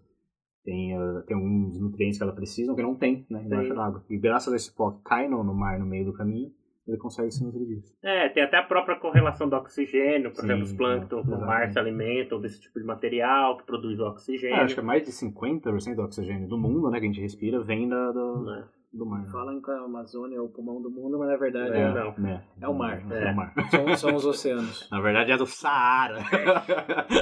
têm, 0.64 0.94
eh, 0.96 1.22
tem 1.28 1.36
alguns 1.36 1.80
nutrientes 1.80 2.18
que 2.18 2.24
elas 2.24 2.36
precisam 2.36 2.76
que 2.76 2.82
não 2.84 2.96
tem, 2.96 3.26
né? 3.30 3.44
Embaixo 3.44 3.74
água. 3.80 4.04
E 4.10 4.18
graças 4.18 4.54
a 4.54 4.56
esse 4.56 4.72
pó 4.72 4.92
que 4.92 5.02
cai 5.04 5.28
no, 5.28 5.44
no 5.44 5.54
mar 5.56 5.80
no 5.80 5.86
meio 5.86 6.06
do 6.06 6.14
caminho, 6.14 6.52
ele 6.92 7.00
consegue 7.00 7.32
se 7.32 7.44
nutrir 7.44 7.66
disso. 7.66 7.94
É, 8.04 8.30
tem 8.30 8.44
até 8.44 8.58
a 8.58 8.64
própria 8.64 8.98
correlação 8.98 9.48
do 9.48 9.56
oxigênio, 9.56 10.32
por 10.32 10.42
Sim, 10.42 10.46
exemplo, 10.48 10.64
os 10.64 10.74
plânctons 10.74 11.28
é, 11.28 11.32
no 11.32 11.40
mar 11.40 11.72
se 11.72 11.80
alimentam 11.80 12.40
desse 12.40 12.62
tipo 12.62 12.80
de 12.80 12.86
material 12.86 13.58
que 13.58 13.64
produz 13.64 14.00
o 14.00 14.06
oxigênio. 14.06 14.58
É, 14.58 14.62
acho 14.62 14.74
que 14.74 14.80
é 14.80 14.84
mais 14.84 15.04
de 15.04 15.12
50% 15.12 15.96
do 15.96 16.02
oxigênio 16.02 16.48
do 16.48 16.58
mundo, 16.58 16.90
né? 16.90 17.00
Que 17.00 17.06
a 17.06 17.08
gente 17.08 17.22
respira, 17.22 17.62
vem 17.62 17.88
da, 17.88 18.12
do, 18.12 18.44
né? 18.44 18.66
Do 18.94 19.06
mar. 19.06 19.26
Falam 19.32 19.62
que 19.62 19.72
a 19.72 19.80
Amazônia 19.86 20.36
é 20.36 20.42
o 20.42 20.50
pulmão 20.50 20.82
do 20.82 20.90
mundo, 20.92 21.18
mas 21.18 21.30
na 21.30 21.38
verdade 21.38 21.72
É, 21.74 21.82
é, 21.82 21.94
não. 21.94 22.14
né? 22.18 22.44
É 22.60 22.68
o 22.68 22.74
mar. 22.74 23.02
É, 23.12 23.30
É. 23.30 23.32
o 23.32 23.36
mar. 23.36 23.54
são, 23.70 23.98
são 23.98 24.16
os 24.16 24.26
oceanos. 24.26 24.88
Na 24.92 25.00
verdade 25.00 25.32
é 25.32 25.38
do 25.38 25.46
Saara. 25.46 26.20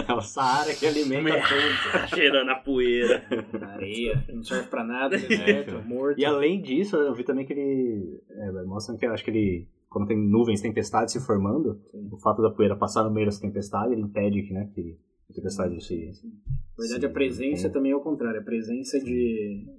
é 0.07 0.13
o 0.13 0.21
Saara 0.21 0.73
que 0.73 0.85
alimenta 0.85 1.29
tudo. 1.47 2.07
Cheirando 2.15 2.49
a 2.49 2.55
poeira. 2.55 3.23
Areia, 3.73 4.23
não 4.33 4.43
serve 4.43 4.67
pra 4.67 4.83
nada, 4.83 5.17
deserto, 5.17 5.75
É. 5.75 5.81
morto. 5.83 6.19
E 6.19 6.25
além 6.25 6.61
disso, 6.61 6.95
eu 6.97 7.13
vi 7.13 7.23
também 7.23 7.45
que 7.45 7.53
ele. 7.53 8.19
É, 8.31 8.51
mostra 8.63 8.95
que 8.97 9.05
eu 9.05 9.13
acho 9.13 9.23
que 9.23 9.29
ele. 9.31 9.67
Quando 9.89 10.07
tem 10.07 10.17
nuvens, 10.17 10.61
tempestades 10.61 11.13
se 11.13 11.19
formando, 11.25 11.79
Sim. 11.91 12.09
o 12.11 12.17
fato 12.19 12.41
da 12.43 12.51
poeira 12.51 12.75
passar 12.75 13.03
no 13.03 13.11
meio 13.11 13.25
dessa 13.25 13.41
tempestade, 13.41 13.93
ele 13.93 14.01
impede 14.01 14.43
que, 14.43 14.53
né, 14.53 14.69
que 14.73 14.95
a 15.29 15.33
tempestade 15.33 15.83
se. 15.83 15.95
Na 15.95 16.83
verdade, 16.83 17.01
Sim, 17.01 17.07
a 17.07 17.09
presença 17.09 17.69
também 17.71 17.91
é 17.91 17.95
o 17.95 17.99
contrário. 17.99 18.39
A 18.39 18.43
presença 18.43 18.99
de 18.99 19.65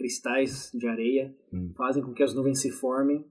cristais 0.00 0.70
de 0.74 0.86
areia 0.88 1.34
Hum. 1.52 1.72
fazem 1.76 2.02
com 2.02 2.14
que 2.14 2.22
as 2.22 2.34
nuvens 2.34 2.60
se 2.62 2.70
formem 2.70 3.22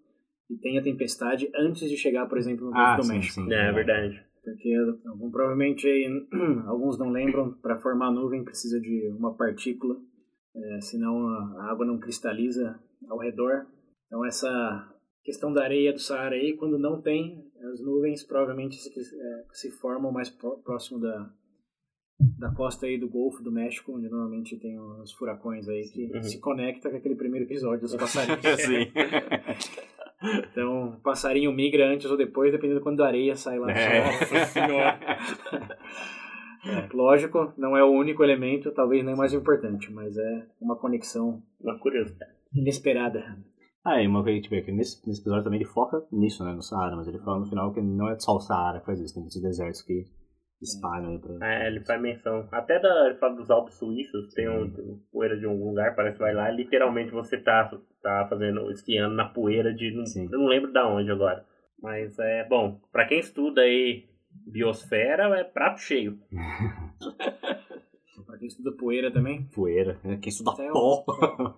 e 0.50 0.56
tenha 0.58 0.84
tempestade 0.84 1.50
antes 1.56 1.90
de 1.90 1.98
chegar, 1.98 2.28
por 2.28 2.38
exemplo, 2.38 2.66
no 2.66 2.72
Golfo 2.72 2.88
Ah, 2.88 2.96
do 2.98 3.04
sim, 3.04 3.14
México. 3.14 3.34
sim. 3.46 3.52
É 3.54 3.72
verdade. 3.72 4.24
Porque 4.44 4.74
algum, 5.08 5.32
provavelmente 5.32 5.88
alguns 6.68 6.98
não 7.00 7.10
lembram, 7.10 7.54
para 7.54 7.80
formar 7.80 8.08
a 8.08 8.12
nuvem 8.12 8.44
precisa 8.44 8.80
de 8.80 9.08
uma 9.18 9.34
partícula, 9.36 9.98
é, 10.56 10.82
senão 10.82 11.28
a, 11.28 11.64
a 11.64 11.72
água 11.72 11.86
não 11.86 12.00
cristaliza 12.00 12.80
ao 13.08 13.18
redor. 13.18 13.66
Então 14.08 14.24
essa 14.26 14.94
questão 15.24 15.52
da 15.54 15.64
areia 15.64 15.92
do 15.94 16.00
Saara 16.00 16.36
aí, 16.36 16.56
quando 16.56 16.78
não 16.80 17.02
tem, 17.02 17.44
as 17.74 17.82
nuvens 17.82 18.24
provavelmente 18.24 18.76
se, 18.76 18.90
é, 18.90 19.46
se 19.54 19.72
formam 19.80 20.12
mais 20.12 20.30
pró- 20.30 20.58
próximo 20.64 21.00
da, 21.00 21.32
da 22.20 22.52
costa 22.52 22.86
aí 22.86 22.98
do 22.98 23.08
Golfo 23.08 23.42
do 23.42 23.52
México, 23.52 23.96
onde 23.96 24.10
normalmente 24.10 24.58
tem 24.58 24.78
os 24.80 25.12
furacões 25.14 25.68
aí 25.70 25.84
que 25.90 26.12
Uhum. 26.14 26.22
se 26.24 26.40
conecta 26.40 26.90
com 26.90 26.98
aquele 26.98 27.16
primeiro 27.16 27.46
episódio 27.46 27.82
dos 27.82 27.96
passarinhos. 27.98 28.42
sim. 28.62 28.92
Então, 30.52 30.90
o 30.90 31.00
passarinho 31.00 31.50
migra 31.54 31.88
antes 31.94 32.12
ou 32.12 32.18
depois, 32.18 32.52
dependendo 32.52 32.80
de 32.80 32.84
quando 32.84 33.02
a 33.02 33.08
areia 33.08 33.38
sai 33.38 33.58
lá 33.58 33.72
É. 33.72 34.12
sol. 34.48 34.64
É, 36.66 36.90
lógico, 36.94 37.54
não 37.58 37.78
é 37.78 37.82
o 37.86 37.90
único 37.90 38.22
elemento, 38.22 38.70
talvez 38.74 39.02
nem 39.06 39.14
o 39.14 39.18
mais 39.18 39.34
importante, 39.34 39.90
mas 39.94 40.18
é 40.18 40.46
uma 40.60 40.76
conexão 40.76 41.42
Uma 41.62 41.80
curiosidade. 41.80 42.34
inesperada. 42.54 43.38
Ah, 43.86 44.04
e 44.04 44.08
uma 44.08 44.22
coisa 44.22 44.42
que 44.42 44.50
tipo, 44.50 44.66
que 44.66 44.72
nesse, 44.74 45.02
nesse 45.08 45.22
episódio 45.22 45.46
também 45.46 45.62
ele 45.62 45.70
foca 45.70 46.04
nisso, 46.12 46.44
né, 46.44 46.52
no 46.54 46.62
Saara, 46.62 46.98
mas 46.98 47.08
ele 47.08 47.20
fala 47.20 47.40
no 47.40 47.46
final 47.46 47.74
que 47.74 47.80
não 47.82 48.10
é 48.10 48.20
só 48.20 48.36
o 48.36 48.42
Saara 48.42 48.82
que 48.82 48.86
faz 48.88 49.00
isso, 49.00 49.14
tem 49.14 49.24
muitos 49.24 49.42
desertos 49.42 49.82
que 49.84 50.04
espalham 50.62 51.10
aí 51.12 51.20
pra. 51.20 51.54
É, 51.54 51.68
ele 51.68 51.82
faz 51.86 52.02
menção. 52.02 52.48
Até 52.52 52.80
da, 52.80 53.08
ele 53.08 53.16
fala 53.18 53.36
dos 53.36 53.50
Alpes 53.50 53.76
Suíços, 53.76 54.34
tem 54.34 54.50
um, 54.50 54.70
tem 54.72 54.84
um 54.86 55.00
poeira 55.12 55.38
de 55.38 55.46
algum 55.46 55.70
lugar, 55.70 55.96
parece 55.96 56.18
que 56.18 56.24
vai 56.24 56.34
lá, 56.34 56.52
e 56.52 56.56
literalmente 56.56 57.12
você 57.12 57.38
tá, 57.38 57.72
tá 58.02 58.28
fazendo, 58.30 58.70
esquiando 58.72 59.16
na 59.16 59.26
poeira 59.30 59.74
de. 59.74 59.92
Não, 59.92 60.04
eu 60.32 60.40
não 60.40 60.48
lembro 60.48 60.72
da 60.72 60.88
onde 60.88 61.12
agora. 61.12 61.46
Mas 61.82 62.18
é 62.20 62.46
bom, 62.48 62.80
pra 62.92 63.06
quem 63.06 63.20
estuda 63.20 63.62
aí 63.62 64.06
biosfera, 64.46 65.24
é 65.40 65.44
prato 65.44 65.80
cheio. 65.80 66.20
Pra 68.26 68.38
quem 68.38 68.48
estuda 68.48 68.72
poeira 68.74 69.10
também, 69.10 69.44
Poeira, 69.56 69.98
né? 70.04 70.18
Quem 70.22 70.30
estuda 70.30 70.52
um- 70.52 70.72
pó. 70.74 71.06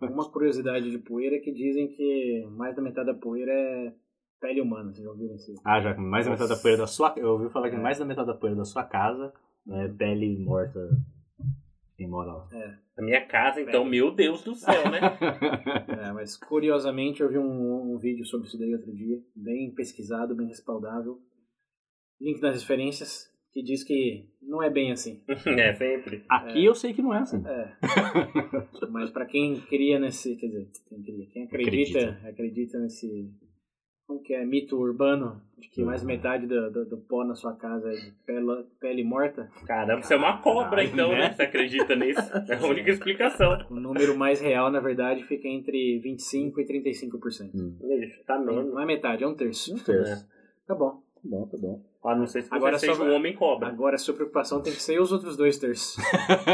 uma 0.02 0.30
curiosidade 0.32 0.90
de 0.92 0.98
poeira 1.00 1.36
é 1.36 1.40
que 1.40 1.52
dizem 1.52 1.88
que 1.88 2.48
mais 2.52 2.76
da 2.76 2.82
metade 2.82 3.08
da 3.08 3.14
poeira 3.16 3.52
é 3.52 3.94
pele 4.42 4.60
humana, 4.60 4.92
vocês 4.92 5.06
já 5.06 5.12
ouviram 5.12 5.36
isso? 5.36 5.54
Ah, 5.64 5.80
já, 5.80 5.96
mais 5.96 6.26
da 6.26 6.32
metade 6.32 6.50
da 6.50 6.58
poeira 6.58 6.80
da 6.80 6.88
sua. 6.88 7.14
Eu 7.16 7.30
ouvi 7.30 7.50
falar 7.50 7.70
que 7.70 7.76
É. 7.76 7.80
mais 7.80 8.00
da 8.00 8.04
metade 8.06 8.28
da 8.28 8.34
poeira 8.34 8.58
da 8.58 8.66
sua 8.66 8.84
casa 8.84 9.32
é 9.70 9.88
pele 9.88 10.38
morta. 10.40 10.80
Quem 11.96 12.08
mora 12.10 12.34
lá. 12.34 12.48
Na 12.98 13.06
minha 13.06 13.26
casa, 13.28 13.62
então, 13.62 13.86
meu 13.86 14.12
Deus 14.12 14.44
do 14.44 14.56
céu, 14.56 14.90
né? 14.90 15.00
É, 16.02 16.12
mas 16.12 16.36
curiosamente 16.36 17.22
eu 17.22 17.30
vi 17.30 17.38
um, 17.38 17.94
um 17.94 17.98
vídeo 18.00 18.26
sobre 18.26 18.48
isso 18.48 18.58
daí 18.58 18.74
outro 18.74 18.92
dia, 18.92 19.22
bem 19.36 19.72
pesquisado, 19.72 20.36
bem 20.36 20.48
respaldável. 20.48 21.20
Link 22.20 22.42
nas 22.42 22.60
referências, 22.62 23.30
que 23.54 23.62
diz 23.62 23.84
que 23.84 24.28
não 24.42 24.64
é 24.64 24.70
bem 24.70 24.92
assim. 24.92 25.22
é, 25.46 25.74
sempre. 25.76 26.24
Aqui 26.28 26.66
eu 26.66 26.74
sei 26.74 26.94
que 26.94 27.02
não 27.04 27.14
é 27.14 27.20
assim. 27.20 27.44
É. 27.46 27.78
Mas 28.90 29.12
pra 29.12 29.26
quem 29.26 29.60
queria 29.62 30.00
nesse, 30.00 30.36
quer 30.38 30.48
dizer, 30.48 30.68
quem 30.90 31.02
queria, 31.04 31.28
quem 31.28 31.44
acredita, 31.44 32.20
acredita, 32.28 32.80
nesse 32.80 33.30
como 34.12 34.22
que 34.24 34.34
é 34.34 34.44
mito 34.46 34.78
urbano 34.78 35.42
de 35.58 35.70
que 35.70 35.84
mais 35.84 36.02
Uhum. 36.02 36.08
metade 36.08 36.46
do, 36.46 36.70
do, 36.72 36.86
do 36.86 36.98
pó 36.98 37.24
na 37.24 37.34
sua 37.36 37.56
casa 37.56 37.88
é 37.92 37.96
de 37.96 38.12
pele, 38.26 38.66
pele 38.80 39.04
morta, 39.04 39.50
Caramba, 39.66 40.02
você 40.02 40.14
é 40.16 40.18
uma 40.18 40.38
cobra, 40.40 40.84
então, 40.84 41.12
né? 41.12 41.20
né? 41.20 41.34
Você 41.34 41.44
acredita 41.44 41.96
nisso? 41.96 42.20
É 42.50 42.56
a 42.56 42.66
única 42.66 42.92
explicação. 42.92 43.58
o 43.70 43.76
número 43.76 44.18
mais 44.18 44.42
real 44.42 44.70
na 44.70 44.80
verdade 44.80 45.24
fica 45.24 45.48
entre 45.48 46.00
25 46.00 46.60
e 46.60 46.66
35%. 46.66 47.52
Hum. 47.56 47.78
Ixi, 48.04 48.24
tá 48.26 48.38
menos. 48.38 48.66
Não 48.74 48.82
é 48.82 48.86
metade, 48.86 49.24
é 49.24 49.28
um 49.28 49.36
terço. 49.36 49.76
terço. 49.86 50.28
Tá 50.68 50.76
bom. 50.76 50.90
Tá 51.16 51.22
bom, 51.24 51.48
tá 51.48 51.58
bom. 51.58 51.82
A 52.04 52.16
não 52.16 52.26
ser 52.26 52.42
se 52.42 52.50
você 52.50 52.56
Agora 52.56 52.80
seja 52.80 52.96
só- 52.96 53.04
um 53.04 53.14
homem 53.14 53.36
cobra. 53.36 53.68
Agora 53.68 53.96
a 53.96 54.00
sua 54.00 54.16
preocupação 54.16 54.62
tem 54.62 54.74
que 54.74 54.82
ser 54.82 55.00
os 55.00 55.12
outros 55.12 55.38
dois 55.38 55.58
terços. 55.60 55.96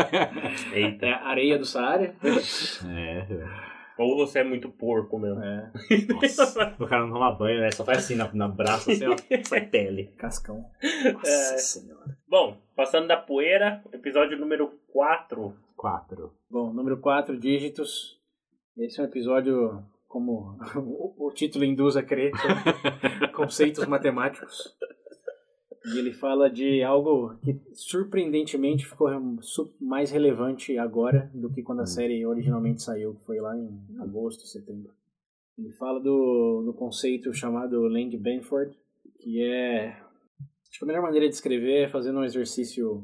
Eita. 0.74 1.06
É 1.06 1.14
a 1.14 1.26
areia 1.28 1.58
do 1.58 1.66
Saara. 1.66 2.14
É. 2.86 3.77
Ou 3.98 4.16
você 4.16 4.40
é 4.40 4.44
muito 4.44 4.70
porco 4.70 5.18
mesmo. 5.18 5.42
É, 5.44 5.72
Nossa. 6.14 6.76
o 6.80 6.86
cara 6.86 7.04
não 7.06 7.14
toma 7.14 7.32
banho, 7.32 7.62
né? 7.62 7.72
Só 7.72 7.84
faz 7.84 8.00
assim 8.00 8.16
na, 8.16 8.32
na 8.34 8.48
braça, 8.48 8.92
assim, 8.92 9.06
ó. 9.08 9.16
Sai 9.44 9.66
pele. 9.66 10.14
cascão. 10.18 10.66
Nossa 11.14 11.28
É. 11.56 11.58
senhora. 11.58 12.18
Bom, 12.28 12.58
passando 12.76 13.08
da 13.08 13.18
poeira, 13.18 13.82
episódio 13.92 14.38
número 14.38 14.72
4. 14.88 15.54
Quatro. 15.76 16.34
Bom, 16.50 16.72
número 16.74 16.98
4, 16.98 17.38
dígitos. 17.40 18.18
Esse 18.78 19.00
é 19.00 19.04
um 19.04 19.08
episódio, 19.08 19.84
como 20.08 20.58
o, 21.18 21.32
título 21.32 21.66
induz 21.66 21.98
a 21.98 22.04
crer, 22.04 22.32
conceitos 23.34 23.86
matemáticos. 23.86 24.76
E 25.94 25.98
ele 25.98 26.12
fala 26.12 26.50
de 26.50 26.84
algo 26.84 27.36
que 27.38 27.60
surpreendentemente 27.74 28.86
ficou 28.86 29.10
mais 29.80 30.12
relevante 30.12 30.78
agora 30.78 31.32
do 31.34 31.50
que 31.50 31.64
quando 31.64 31.82
a 31.82 31.86
série 31.86 32.26
originalmente 32.26 32.82
saiu, 32.82 33.16
que 33.16 33.26
foi 33.26 33.40
lá 33.40 33.58
em 33.58 33.70
agosto, 34.00 34.46
setembro. 34.46 34.92
Ele 35.58 35.72
fala 35.72 36.00
do, 36.00 36.64
do 36.66 36.74
conceito 36.74 37.34
chamado 37.34 37.88
Lang 37.88 38.16
Benford, 38.18 38.78
que 39.20 39.42
é 39.42 39.98
Acho 40.70 40.80
que 40.80 40.86
a 40.86 40.88
melhor 40.88 41.02
maneira 41.02 41.28
de 41.28 41.34
escrever 41.34 41.86
é 41.86 41.88
fazendo 41.88 42.20
um 42.20 42.24
exercício 42.24 43.04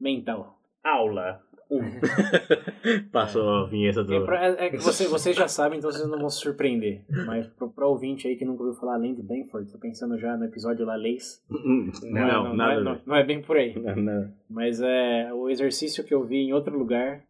mental. 0.00 0.58
Aula. 0.82 1.42
Passou 3.12 3.48
a 3.48 3.66
vinheta 3.66 4.04
do. 4.04 4.14
É, 4.14 4.24
pra, 4.24 4.46
é 4.46 4.70
que 4.70 4.78
você, 4.78 5.06
vocês 5.06 5.36
já 5.36 5.48
sabem, 5.48 5.78
então 5.78 5.90
vocês 5.90 6.08
não 6.08 6.18
vão 6.18 6.28
se 6.28 6.40
surpreender. 6.40 7.02
Mas 7.26 7.46
pro, 7.48 7.70
pro 7.70 7.88
ouvinte 7.88 8.28
aí 8.28 8.36
que 8.36 8.44
nunca 8.44 8.62
ouviu 8.62 8.78
falar 8.78 8.94
além 8.94 9.14
de 9.14 9.22
Benford, 9.22 9.70
tá 9.70 9.78
pensando 9.78 10.18
já 10.18 10.36
no 10.36 10.44
episódio 10.44 10.84
lá, 10.84 10.94
Leis. 10.94 11.42
Não, 11.48 12.44
não, 12.44 12.54
nada. 12.54 12.80
é, 12.80 12.84
não, 12.84 13.00
não 13.06 13.16
é 13.16 13.24
bem 13.24 13.40
por 13.42 13.56
aí. 13.56 13.72
Não, 13.82 13.96
não. 13.96 14.32
Mas 14.48 14.80
é 14.80 15.32
o 15.32 15.48
exercício 15.48 16.04
que 16.04 16.14
eu 16.14 16.24
vi 16.24 16.36
em 16.36 16.52
outro 16.52 16.78
lugar 16.78 17.22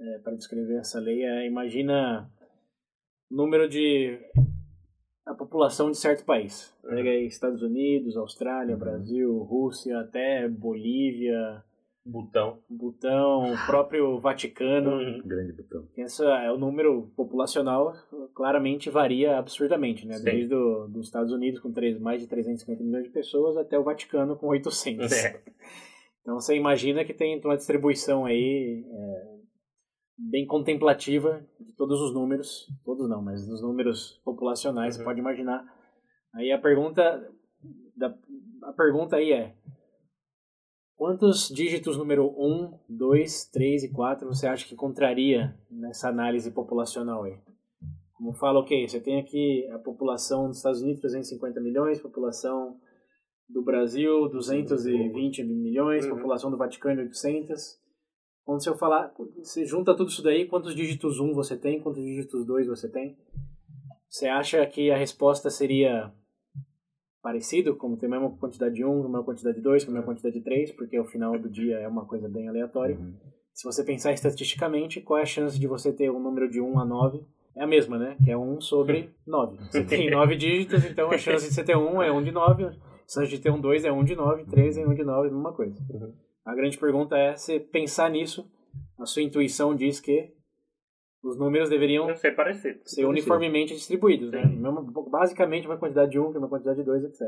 é, 0.00 0.18
para 0.18 0.34
descrever 0.34 0.76
essa 0.76 1.00
lei 1.00 1.24
é 1.24 1.46
imagina 1.46 2.30
o 3.30 3.34
número 3.34 3.68
de 3.68 4.18
a 5.24 5.34
população 5.34 5.90
de 5.90 5.96
certo 5.96 6.24
país. 6.24 6.72
Pega 6.82 7.10
aí 7.10 7.26
Estados 7.26 7.62
Unidos, 7.62 8.16
Austrália, 8.16 8.76
Brasil, 8.76 9.36
Rússia, 9.38 9.98
até 9.98 10.48
Bolívia, 10.48 11.64
Botão. 12.08 12.58
Butão, 12.70 13.52
o 13.52 13.66
próprio 13.66 14.20
Vaticano. 14.20 14.92
Uhum. 14.92 15.22
Grande 15.24 15.52
botão. 15.52 15.88
Essa 15.98 16.24
é 16.24 16.52
o 16.52 16.56
número 16.58 17.10
populacional 17.16 17.92
claramente 18.34 18.88
varia 18.88 19.38
absurdamente, 19.38 20.06
né? 20.06 20.14
Sim. 20.18 20.24
Desde 20.24 20.48
do, 20.48 20.86
dos 20.88 21.06
Estados 21.06 21.32
Unidos 21.32 21.60
com 21.60 21.72
três, 21.72 21.98
mais 21.98 22.20
de 22.22 22.28
350 22.28 22.82
milhões 22.84 23.04
de 23.04 23.10
pessoas 23.10 23.56
até 23.56 23.78
o 23.78 23.82
Vaticano 23.84 24.36
com 24.36 24.46
800. 24.48 25.10
É. 25.12 25.42
Então 26.22 26.34
você 26.40 26.56
imagina 26.56 27.04
que 27.04 27.14
tem 27.14 27.40
uma 27.44 27.56
distribuição 27.56 28.24
aí 28.24 28.84
é, 28.88 29.36
bem 30.18 30.46
contemplativa 30.46 31.44
de 31.60 31.72
todos 31.74 32.00
os 32.00 32.12
números, 32.14 32.66
todos 32.84 33.08
não, 33.08 33.22
mas 33.22 33.46
dos 33.46 33.62
números 33.62 34.20
populacionais, 34.24 34.94
você 34.94 35.00
Uhum. 35.00 35.06
pode 35.06 35.20
imaginar. 35.20 35.64
Aí 36.34 36.50
a 36.52 36.58
pergunta 36.58 37.30
da, 37.96 38.14
a 38.64 38.72
pergunta 38.72 39.16
aí 39.16 39.32
é 39.32 39.54
quantos 40.96 41.48
dígitos 41.48 41.96
número 41.96 42.26
1, 42.36 42.78
2, 42.88 43.44
3 43.50 43.84
e 43.84 43.88
4 43.92 44.26
você 44.26 44.46
acha 44.46 44.66
que 44.66 44.74
encontraria 44.74 45.54
nessa 45.70 46.08
análise 46.08 46.50
populacional 46.50 47.24
aí? 47.24 47.36
Como 48.14 48.32
fala, 48.32 48.60
ok, 48.60 48.88
você 48.88 48.98
tem 48.98 49.20
aqui 49.20 49.68
a 49.70 49.78
população 49.78 50.48
dos 50.48 50.56
Estados 50.56 50.80
Unidos, 50.80 51.00
350 51.02 51.60
milhões, 51.60 52.00
população 52.00 52.78
do 53.48 53.62
Brasil, 53.62 54.28
220 54.28 55.44
milhões, 55.44 56.04
Uhum. 56.06 56.16
população 56.16 56.50
do 56.50 56.56
Vaticano, 56.56 57.02
800. 57.02 57.78
Quando 58.44 58.66
eu 58.66 58.76
falar, 58.76 59.12
você 59.38 59.64
junta 59.66 59.94
tudo 59.94 60.08
isso 60.08 60.22
daí, 60.22 60.46
quantos 60.46 60.74
dígitos 60.74 61.20
1 61.20 61.34
você 61.34 61.56
tem, 61.56 61.80
quantos 61.80 62.02
dígitos 62.02 62.46
2 62.46 62.66
você 62.68 62.88
tem? 62.88 63.16
Você 64.08 64.28
acha 64.28 64.64
que 64.66 64.90
a 64.90 64.96
resposta 64.96 65.50
seria 65.50 66.12
parecido, 67.26 67.74
como 67.74 67.96
tem 67.96 68.06
a 68.06 68.12
mesma 68.12 68.30
quantidade 68.30 68.76
de 68.76 68.84
1, 68.84 68.88
a 68.88 69.02
mesma 69.02 69.24
quantidade 69.24 69.56
de 69.56 69.62
2, 69.64 69.82
a 69.82 69.86
mesma 69.90 70.04
quantidade 70.04 70.38
de 70.38 70.44
3, 70.44 70.70
porque 70.70 70.96
o 70.96 71.04
final 71.04 71.36
do 71.36 71.50
dia 71.50 71.76
é 71.78 71.88
uma 71.88 72.04
coisa 72.04 72.28
bem 72.28 72.48
aleatória. 72.48 72.96
Uhum. 72.96 73.14
Se 73.52 73.64
você 73.64 73.82
pensar 73.82 74.12
estatisticamente, 74.12 75.00
qual 75.00 75.18
é 75.18 75.22
a 75.22 75.26
chance 75.26 75.58
de 75.58 75.66
você 75.66 75.92
ter 75.92 76.08
um 76.08 76.20
número 76.20 76.48
de 76.48 76.60
1 76.60 76.78
a 76.78 76.84
9? 76.84 77.26
É 77.56 77.64
a 77.64 77.66
mesma, 77.66 77.98
né? 77.98 78.16
Que 78.22 78.30
é 78.30 78.38
1 78.38 78.60
sobre 78.60 79.10
9. 79.26 79.56
Você 79.58 79.82
tem 79.82 80.08
9 80.08 80.36
dígitos, 80.36 80.84
então 80.84 81.10
a 81.10 81.18
chance 81.18 81.48
de 81.48 81.52
você 81.52 81.64
ter 81.64 81.76
1 81.76 82.00
é 82.00 82.12
1 82.12 82.22
de 82.22 82.30
9, 82.30 82.64
a 82.64 82.72
chance 83.08 83.28
de 83.28 83.40
ter 83.40 83.50
um 83.50 83.60
2 83.60 83.84
é 83.84 83.90
1 83.90 84.04
de 84.04 84.14
9, 84.14 84.44
3 84.44 84.78
é 84.78 84.86
1 84.86 84.94
de 84.94 85.02
9, 85.02 85.30
mesma 85.30 85.52
coisa. 85.52 85.74
Uhum. 85.90 86.12
A 86.44 86.54
grande 86.54 86.78
pergunta 86.78 87.18
é, 87.18 87.34
se 87.34 87.58
pensar 87.58 88.08
nisso, 88.08 88.48
a 88.96 89.04
sua 89.04 89.22
intuição 89.22 89.74
diz 89.74 89.98
que 89.98 90.32
os 91.26 91.36
números 91.38 91.68
deveriam 91.68 92.06
parecer. 92.36 92.80
ser 92.84 93.04
uniformemente 93.06 93.74
distribuídos, 93.74 94.30
né? 94.30 94.42
Basicamente 95.10 95.66
uma 95.66 95.76
quantidade 95.76 96.10
de 96.12 96.18
1, 96.18 96.30
que 96.30 96.36
é 96.36 96.40
uma 96.40 96.48
quantidade 96.48 96.78
de 96.78 96.84
2, 96.84 97.04
etc. 97.04 97.20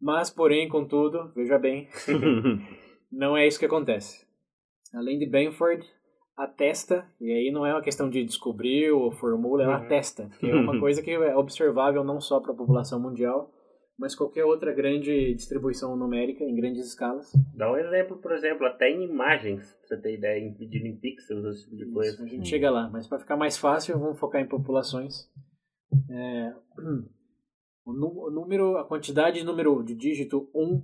Mas, 0.00 0.30
porém, 0.30 0.68
contudo, 0.68 1.30
veja 1.34 1.58
bem, 1.58 1.88
não 3.10 3.36
é 3.36 3.46
isso 3.46 3.58
que 3.58 3.66
acontece. 3.66 4.26
Além 4.94 5.18
de 5.18 5.26
Benford, 5.26 5.86
atesta, 6.36 7.06
e 7.20 7.30
aí 7.30 7.50
não 7.50 7.66
é 7.66 7.72
uma 7.74 7.82
questão 7.82 8.08
de 8.08 8.24
descobrir 8.24 8.90
ou 8.90 9.12
formula, 9.12 9.62
ela 9.62 9.78
Uhum. 9.78 9.84
atesta, 9.84 10.30
que 10.38 10.48
é 10.50 10.54
uma 10.54 10.78
coisa 10.80 11.02
que 11.02 11.10
é 11.10 11.36
observável 11.36 12.02
não 12.02 12.20
só 12.20 12.40
para 12.40 12.52
a 12.52 12.56
população 12.56 12.98
mundial, 12.98 13.52
mas 14.00 14.14
qualquer 14.14 14.44
outra 14.44 14.72
grande 14.72 15.34
distribuição 15.34 15.94
numérica 15.94 16.42
em 16.42 16.54
grandes 16.54 16.86
escalas. 16.86 17.30
Dá 17.54 17.70
um 17.70 17.76
exemplo, 17.76 18.16
por 18.16 18.32
exemplo, 18.32 18.66
até 18.66 18.88
em 18.90 19.04
imagens, 19.04 19.72
pra 19.74 19.88
você 19.88 19.96
ter 20.02 20.14
ideia, 20.16 20.40
em 20.40 20.56
em 20.58 20.96
pixels, 20.96 21.44
esse 21.44 21.64
tipo 21.64 21.76
de 21.76 21.82
Isso, 21.84 21.92
coisa. 21.92 22.22
a 22.24 22.26
gente 22.26 22.48
chega 22.48 22.70
lá, 22.70 22.88
mas 22.88 23.06
para 23.06 23.18
ficar 23.18 23.36
mais 23.36 23.58
fácil, 23.58 23.98
vamos 23.98 24.18
focar 24.18 24.40
em 24.40 24.48
populações. 24.48 25.28
É, 26.08 26.54
o, 27.84 27.92
nu- 27.92 28.26
o 28.26 28.30
número, 28.30 28.76
a 28.78 28.84
quantidade 28.86 29.38
de 29.38 29.44
número 29.44 29.82
de 29.82 29.94
dígito 29.94 30.48
1 30.54 30.82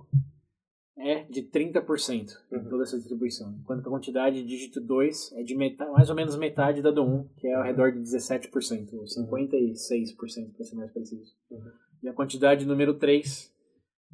é 0.99 1.25
de 1.25 1.43
30% 1.43 2.33
em 2.53 2.57
Uhum. 2.57 2.69
toda 2.71 2.83
essa 2.83 2.97
distribuição, 2.97 3.55
enquanto 3.61 3.83
que 3.83 3.89
a 3.89 3.91
quantidade 3.91 4.43
de 4.43 4.47
dígito 4.49 4.81
2 4.81 5.33
é 5.35 5.43
de 5.43 5.55
metade, 5.55 5.91
mais 5.91 6.09
ou 6.11 6.17
menos 6.17 6.37
metade 6.37 6.81
da 6.83 6.91
do 6.91 7.03
1, 7.05 7.29
que 7.37 7.47
é 7.49 7.55
ao 7.55 7.63
redor 7.63 7.93
de 7.93 8.01
17%, 8.01 8.93
ou 8.95 9.05
56% 9.05 10.53
para 10.55 10.65
ser 10.65 10.75
mais 10.77 10.91
preciso. 10.93 11.35
Uhum. 11.51 11.71
E 12.03 12.09
a 12.09 12.13
quantidade 12.13 12.61
de 12.61 12.67
número 12.67 12.95
3 12.95 13.53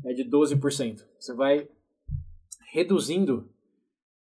é 0.05 0.13
de 0.13 0.25
12%. 0.25 1.05
Você 1.19 1.35
vai 1.35 1.69
reduzindo 2.73 3.49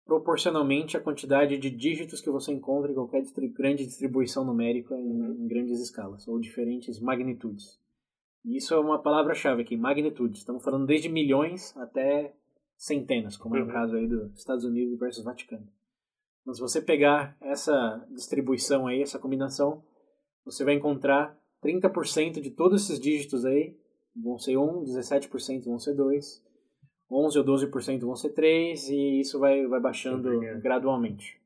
proporcionalmente 0.06 0.98
a 0.98 1.00
quantidade 1.00 1.58
de 1.58 1.70
dígitos 1.70 2.20
que 2.20 2.32
você 2.32 2.52
encontra 2.52 2.92
em 2.92 2.96
qualquer 2.96 3.24
grande 3.54 3.86
distribuição 3.86 4.44
numérica 4.44 4.96
em, 4.96 5.44
em 5.44 5.48
grandes 5.48 5.80
escalas, 5.80 6.28
ou 6.28 6.40
diferentes 6.40 7.00
magnitudes. 7.00 7.80
E 8.44 8.58
isso 8.58 8.74
é 8.74 8.80
uma 8.80 9.00
palavra-chave 9.00 9.62
aqui, 9.62 9.78
magnitudes. 9.78 10.40
Estamos 10.40 10.64
falando 10.64 10.88
desde 10.88 11.10
milhões 11.10 11.76
até 11.78 12.34
centenas, 12.76 13.38
como 13.38 13.56
é 13.56 13.62
o 13.62 13.66
Uhum. 13.66 13.72
caso 13.72 13.96
aí 13.96 14.08
dos 14.08 14.34
Estados 14.36 14.66
Unidos 14.66 14.98
versus 14.98 15.24
Vaticano. 15.24 15.68
Então, 16.42 16.54
se 16.56 16.62
você 16.62 16.82
pegar 16.82 17.38
essa 17.40 18.04
distribuição 18.10 18.88
aí, 18.88 19.02
essa 19.02 19.20
combinação, 19.20 19.84
você 20.44 20.64
vai 20.64 20.74
encontrar 20.74 21.39
30% 21.64 22.42
de 22.42 22.52
todos 22.52 22.84
esses 22.84 23.00
dígitos 23.00 23.46
aí 23.46 23.78
vão 24.16 24.38
ser 24.38 24.58
1, 24.58 24.84
17% 24.84 25.66
vão 25.66 25.80
ser 25.80 25.94
2, 25.94 26.44
11 27.12 27.40
ou 27.40 27.46
12% 27.46 28.00
vão 28.02 28.16
ser 28.16 28.30
3 28.30 28.90
e 28.90 29.20
isso 29.20 29.40
vai, 29.40 29.66
vai 29.68 29.80
baixando 29.80 30.30
Obrigado. 30.34 30.62
gradualmente. 30.62 31.40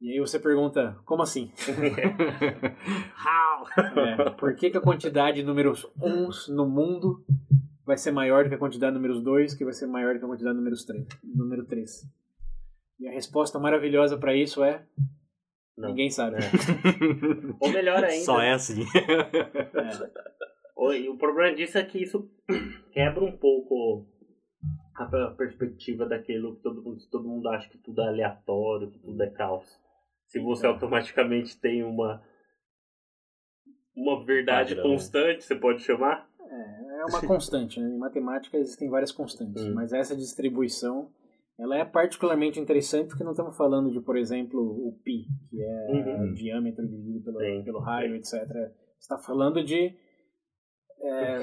E 0.00 0.12
aí 0.12 0.20
você 0.20 0.38
pergunta, 0.38 0.96
como 1.04 1.22
assim? 1.22 1.50
É, 3.76 4.30
por 4.30 4.56
que, 4.56 4.70
que 4.70 4.78
a 4.78 4.80
quantidade 4.80 5.40
de 5.40 5.46
números 5.46 5.86
1 6.00 6.54
no 6.54 6.66
mundo 6.66 7.24
vai 7.84 7.96
ser 7.98 8.10
maior 8.10 8.44
do 8.44 8.48
que 8.48 8.54
a 8.54 8.58
quantidade 8.58 8.92
de 8.92 8.98
números 8.98 9.22
2, 9.22 9.54
que 9.54 9.64
vai 9.64 9.74
ser 9.74 9.86
maior 9.86 10.14
do 10.14 10.18
que 10.18 10.24
a 10.24 10.28
quantidade 10.28 10.54
de 10.54 10.58
números 10.58 10.84
3, 10.84 11.06
número 11.22 11.66
3? 11.66 12.08
E 13.00 13.08
a 13.08 13.12
resposta 13.12 13.58
maravilhosa 13.58 14.16
para 14.16 14.34
isso 14.34 14.64
é 14.64 14.84
Não. 15.78 15.88
ninguém 15.90 16.10
sabe. 16.10 16.36
Ou 17.60 17.68
melhor 17.70 18.02
ainda, 18.04 18.24
Só 18.24 18.40
é 18.40 18.52
assim. 18.52 18.82
É. 18.82 20.10
o, 20.76 20.92
e 20.92 21.08
o 21.08 21.16
problema 21.16 21.54
disso 21.54 21.78
é 21.78 21.84
que 21.84 22.02
isso 22.02 22.28
quebra 22.92 23.24
um 23.24 23.36
pouco 23.36 24.06
a 24.96 25.06
per- 25.06 25.36
perspectiva 25.36 26.04
daquilo 26.06 26.56
que 26.56 26.62
todo 26.62 26.82
mundo, 26.82 26.98
todo 27.10 27.28
mundo 27.28 27.48
acha 27.48 27.68
que 27.68 27.78
tudo 27.78 28.02
é 28.02 28.08
aleatório, 28.08 28.90
que 28.90 28.98
tudo 28.98 29.22
é 29.22 29.30
caos. 29.30 29.80
Se 30.26 30.38
você 30.40 30.66
É. 30.66 30.68
automaticamente 30.68 31.58
tem 31.60 31.82
uma 31.84 32.22
uma 33.96 34.24
verdade 34.24 34.74
Padrão. 34.76 34.92
constante, 34.92 35.44
você 35.44 35.56
pode 35.56 35.82
chamar? 35.82 36.28
É 36.50 37.04
uma 37.04 37.20
constante, 37.26 37.80
né? 37.80 37.88
Em 37.88 37.98
matemática 37.98 38.56
existem 38.56 38.88
várias 38.88 39.10
constantes, 39.12 39.62
Hum. 39.64 39.74
mas 39.74 39.92
essa 39.92 40.16
distribuição 40.16 41.10
ela 41.58 41.76
é 41.76 41.84
particularmente 41.84 42.60
interessante 42.60 43.08
porque 43.08 43.24
não 43.24 43.32
estamos 43.32 43.56
falando 43.56 43.90
de, 43.90 44.00
por 44.00 44.16
exemplo, 44.16 44.60
o 44.60 44.92
π, 45.04 45.24
que 45.50 45.62
é 45.62 45.86
Uhum. 45.90 46.30
o 46.30 46.34
diâmetro 46.34 46.86
dividido 46.86 47.24
pelo, 47.24 47.38
Sim, 47.40 47.62
pelo 47.64 47.80
raio, 47.80 48.10
sim. 48.24 48.36
etc. 48.36 48.48
Você 48.48 48.74
está 49.00 49.18
falando 49.18 49.62
de 49.64 49.94
é, 51.00 51.38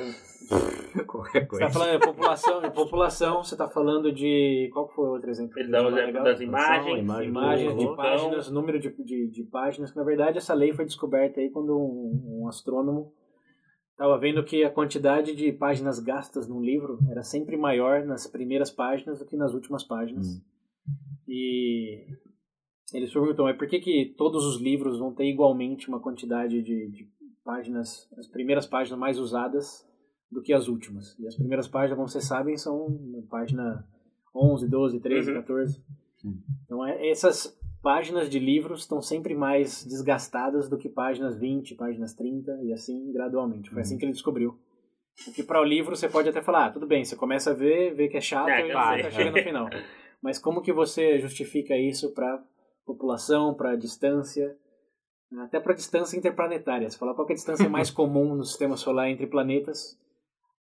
Qualquer 1.07 1.41
você 1.41 1.45
coisa. 1.45 1.65
está 1.65 1.79
falando 1.79 1.99
de 1.99 2.05
população, 2.05 2.61
de 2.61 2.71
população, 2.71 3.43
você 3.43 3.53
está 3.55 3.69
falando 3.69 4.11
de 4.11 4.69
qual 4.73 4.87
que 4.89 4.95
foi 4.95 5.05
o 5.07 5.11
outro 5.13 5.29
exemplo? 5.29 5.57
Ele 5.57 5.71
dá 5.71 5.81
o 5.81 5.87
exemplo 5.87 6.05
Legal? 6.07 6.23
das 6.25 6.41
imagens, 6.41 6.99
imagem, 6.99 7.29
imagens 7.29 7.69
de 7.77 7.85
vulcão. 7.85 7.95
páginas, 7.95 8.51
número 8.51 8.79
de, 8.79 8.89
de, 9.03 9.29
de 9.31 9.43
páginas, 9.45 9.91
que 9.91 9.97
na 9.97 10.03
verdade 10.03 10.37
essa 10.37 10.53
lei 10.53 10.73
foi 10.73 10.83
descoberta 10.85 11.39
aí 11.39 11.49
quando 11.49 11.73
um, 11.77 12.41
um 12.43 12.47
astrônomo 12.49 13.13
estava 13.95 14.17
vendo 14.19 14.43
que 14.43 14.63
a 14.63 14.69
quantidade 14.69 15.33
de 15.33 15.51
páginas 15.53 15.99
gastas 15.99 16.47
num 16.47 16.61
livro 16.61 16.99
era 17.09 17.23
sempre 17.23 17.55
maior 17.55 18.05
nas 18.05 18.27
primeiras 18.27 18.69
páginas 18.69 19.19
do 19.19 19.25
que 19.25 19.37
nas 19.37 19.53
últimas 19.53 19.83
páginas. 19.83 20.27
Hum. 20.27 20.41
E 21.27 22.05
ele 22.93 23.07
se 23.07 23.13
perguntou, 23.13 23.45
mas 23.45 23.57
por 23.57 23.67
que, 23.67 23.79
que 23.79 24.13
todos 24.17 24.45
os 24.45 24.61
livros 24.61 24.99
vão 24.99 25.13
ter 25.13 25.25
igualmente 25.25 25.87
uma 25.87 25.99
quantidade 25.99 26.61
de, 26.61 26.89
de 26.91 27.09
páginas, 27.43 28.07
as 28.17 28.27
primeiras 28.27 28.65
páginas 28.65 28.99
mais 28.99 29.17
usadas 29.17 29.87
do 30.29 30.41
que 30.41 30.53
as 30.53 30.67
últimas? 30.67 31.17
E 31.17 31.25
as 31.25 31.35
primeiras 31.35 31.67
páginas, 31.67 31.95
como 31.95 32.09
vocês 32.09 32.25
sabem, 32.25 32.57
são 32.57 32.87
página 33.29 33.87
11, 34.35 34.67
12, 34.69 34.99
13, 34.99 35.29
Uhum. 35.31 35.37
14. 35.37 35.83
Sim. 36.17 36.43
Então, 36.65 36.85
é- 36.85 37.09
essas 37.09 37.57
páginas 37.85 38.31
de 38.31 38.39
livros 38.39 38.79
estão 38.81 38.99
sempre 38.99 39.35
mais 39.35 39.85
desgastadas 39.85 40.67
do 40.67 40.75
que 40.75 40.89
páginas 40.89 41.37
20, 41.37 41.75
páginas 41.75 42.15
30 42.15 42.59
e 42.63 42.73
assim 42.73 43.11
gradualmente. 43.11 43.69
Foi 43.69 43.81
assim 43.81 43.93
Uhum. 43.93 43.99
que 43.99 44.05
ele 44.05 44.11
descobriu 44.11 44.57
Porque 45.23 45.43
para 45.43 45.61
o 45.61 45.63
livro 45.63 45.95
você 45.95 46.09
pode 46.09 46.27
até 46.27 46.41
falar, 46.41 46.65
ah, 46.65 46.71
tudo 46.71 46.87
bem, 46.87 47.05
você 47.05 47.15
começa 47.15 47.51
a 47.51 47.53
ver, 47.53 47.93
vê 47.93 48.07
que 48.07 48.17
é 48.17 48.21
chato 48.21 48.49
É, 48.49 48.67
e 48.67 48.73
cansei. 48.73 49.03
tá 49.03 49.11
chega 49.11 49.29
no 49.31 49.37
final. 49.37 49.69
Mas 50.21 50.39
como 50.39 50.63
que 50.63 50.73
você 50.73 51.19
justifica 51.19 51.77
isso 51.77 52.11
para 52.11 52.43
população, 52.85 53.53
para 53.53 53.75
distância, 53.75 54.57
até 55.43 55.59
para 55.59 55.75
distância 55.75 56.17
interplanetária? 56.17 56.89
Você 56.89 56.97
fala 56.97 57.13
qual 57.13 57.27
que 57.27 57.33
é 57.33 57.35
a 57.35 57.37
distância 57.37 57.69
mais 57.69 57.89
comum 57.91 58.33
no 58.35 58.43
sistema 58.43 58.75
solar 58.75 59.09
entre 59.09 59.27
planetas? 59.27 59.95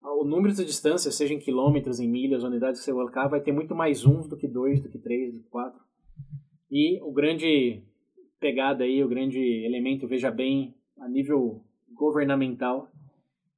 O 0.03 0.25
número 0.25 0.53
de 0.55 0.65
distâncias, 0.65 1.15
seja 1.15 1.33
em 1.33 1.39
quilômetros, 1.39 1.99
em 1.99 2.09
milhas, 2.09 2.45
unidades 2.45 2.81
que 2.81 2.85
você 2.85 2.93
colocar, 2.93 3.27
vai 3.29 3.41
ter 3.41 3.53
muito 3.53 3.75
mais 3.75 4.05
uns 4.05 4.29
do 4.29 4.37
que 4.37 4.47
dois, 4.47 4.81
do 4.83 4.91
que 4.91 4.99
três, 4.99 5.33
do 5.33 5.41
que 5.43 5.49
quatro. 5.49 5.81
E 6.71 7.01
o 7.03 7.13
grande 7.13 7.83
pegada 8.41 8.85
aí, 8.85 9.03
o 9.03 9.09
grande 9.09 9.39
elemento, 9.65 10.07
veja 10.07 10.31
bem, 10.31 10.75
a 10.99 11.09
nível 11.09 11.63
governamental, 11.93 12.91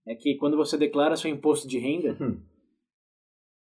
é 0.07 0.15
que 0.15 0.37
quando 0.37 0.57
você 0.57 0.77
declara 0.77 1.17
seu 1.17 1.31
imposto 1.31 1.67
de 1.67 1.79
renda, 1.79 2.17
Hum. 2.21 2.39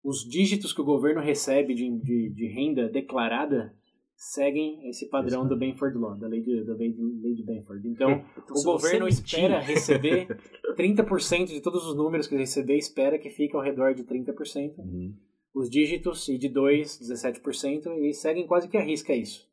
os 0.04 0.28
dígitos 0.28 0.74
que 0.74 0.82
o 0.82 0.86
governo 0.86 1.22
recebe 1.22 1.74
de, 1.74 1.90
de, 2.00 2.30
de 2.30 2.48
renda 2.48 2.90
declarada 2.90 3.74
seguem 4.18 4.88
esse 4.90 5.10
padrão 5.10 5.46
do 5.48 5.58
Benford 5.58 5.98
Law, 5.98 6.18
da 6.18 6.28
lei 6.28 6.42
de, 6.42 6.64
da 6.64 6.74
lei 6.74 6.92
de, 6.92 7.02
lei 7.22 7.34
de 7.34 7.44
Benford. 7.44 7.88
Então, 7.88 8.12
Então, 8.38 8.56
o 8.56 8.64
governo 8.64 9.08
espera 9.08 9.60
receber 9.60 10.28
30% 10.78 11.48
de 11.48 11.62
todos 11.62 11.86
os 11.86 11.96
números 11.96 12.26
que 12.28 12.34
ele 12.34 12.44
receber, 12.44 12.78
espera 12.78 13.20
que 13.20 13.30
fique 13.30 13.56
ao 13.56 13.62
redor 13.62 13.94
de 13.94 14.04
30%. 14.04 14.78
Uhum. 14.78 15.14
Os 15.56 15.70
dígitos, 15.70 16.28
e 16.28 16.38
de 16.38 16.50
2, 16.50 17.00
17%, 17.00 17.88
e 18.04 18.14
seguem 18.14 18.46
quase 18.46 18.68
que 18.68 18.76
a 18.78 18.82
risca 18.82 19.14
isso. 19.16 19.48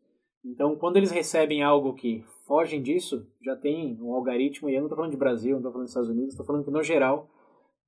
Então, 0.45 0.75
quando 0.77 0.97
eles 0.97 1.13
recebem 1.13 1.63
algo 1.63 1.95
que 1.95 2.25
fogem 2.47 2.83
disso, 2.83 3.25
já 3.45 3.55
tem 3.55 3.97
um 4.03 4.13
algoritmo, 4.13 4.69
e 4.69 4.75
eu 4.75 4.79
não 4.81 4.87
estou 4.87 4.97
falando 4.97 5.13
de 5.13 5.17
Brasil, 5.17 5.53
não 5.53 5.59
estou 5.59 5.71
falando 5.73 5.85
dos 5.85 5.91
Estados 5.93 6.11
Unidos, 6.11 6.31
estou 6.31 6.45
falando 6.45 6.65
que, 6.65 6.71
no 6.73 6.83
geral, 6.83 7.31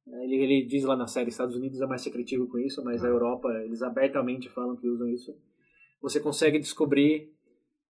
eh, 0.06 0.24
ele, 0.24 0.36
ele 0.36 0.64
diz 0.64 0.84
lá 0.84 0.94
na 0.96 1.08
série, 1.08 1.30
Estados 1.30 1.56
Unidos 1.56 1.80
é 1.80 1.86
mais 1.86 2.02
secretivo 2.02 2.46
com 2.46 2.58
isso, 2.58 2.84
mas 2.84 3.04
a 3.04 3.08
Europa, 3.08 3.48
eles 3.64 3.82
abertamente 3.82 4.48
falam 4.48 4.76
que 4.76 4.88
usam 4.88 5.08
isso. 5.08 5.34
Você 6.00 6.20
consegue 6.20 6.58
descobrir 6.60 7.32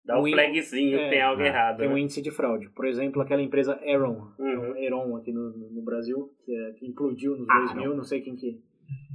Dá 0.03 0.17
um 0.19 0.23
Um 0.23 0.27
in- 0.27 0.31
flagzinho 0.33 0.97
é, 0.99 1.09
tem 1.09 1.21
algo 1.21 1.41
é, 1.41 1.47
errado. 1.47 1.77
tem 1.77 1.87
um 1.87 1.93
né? 1.93 1.99
índice 2.01 2.21
de 2.21 2.31
fraude. 2.31 2.69
Por 2.71 2.85
exemplo, 2.87 3.21
aquela 3.21 3.41
empresa 3.41 3.75
Aeron, 3.81 4.31
Uhum. 4.39 4.73
Aeron 4.73 5.15
aqui 5.15 5.31
no, 5.31 5.49
no- 5.51 5.81
Brasil, 5.83 6.29
que, 6.43 6.51
é- 6.53 6.71
que 6.73 6.85
implodiu 6.87 7.37
nos 7.37 7.47
Ah, 7.49 7.59
2000, 7.73 7.95
não 7.95 8.03
sei 8.03 8.19
quem 8.21 8.35
que... 8.35 8.59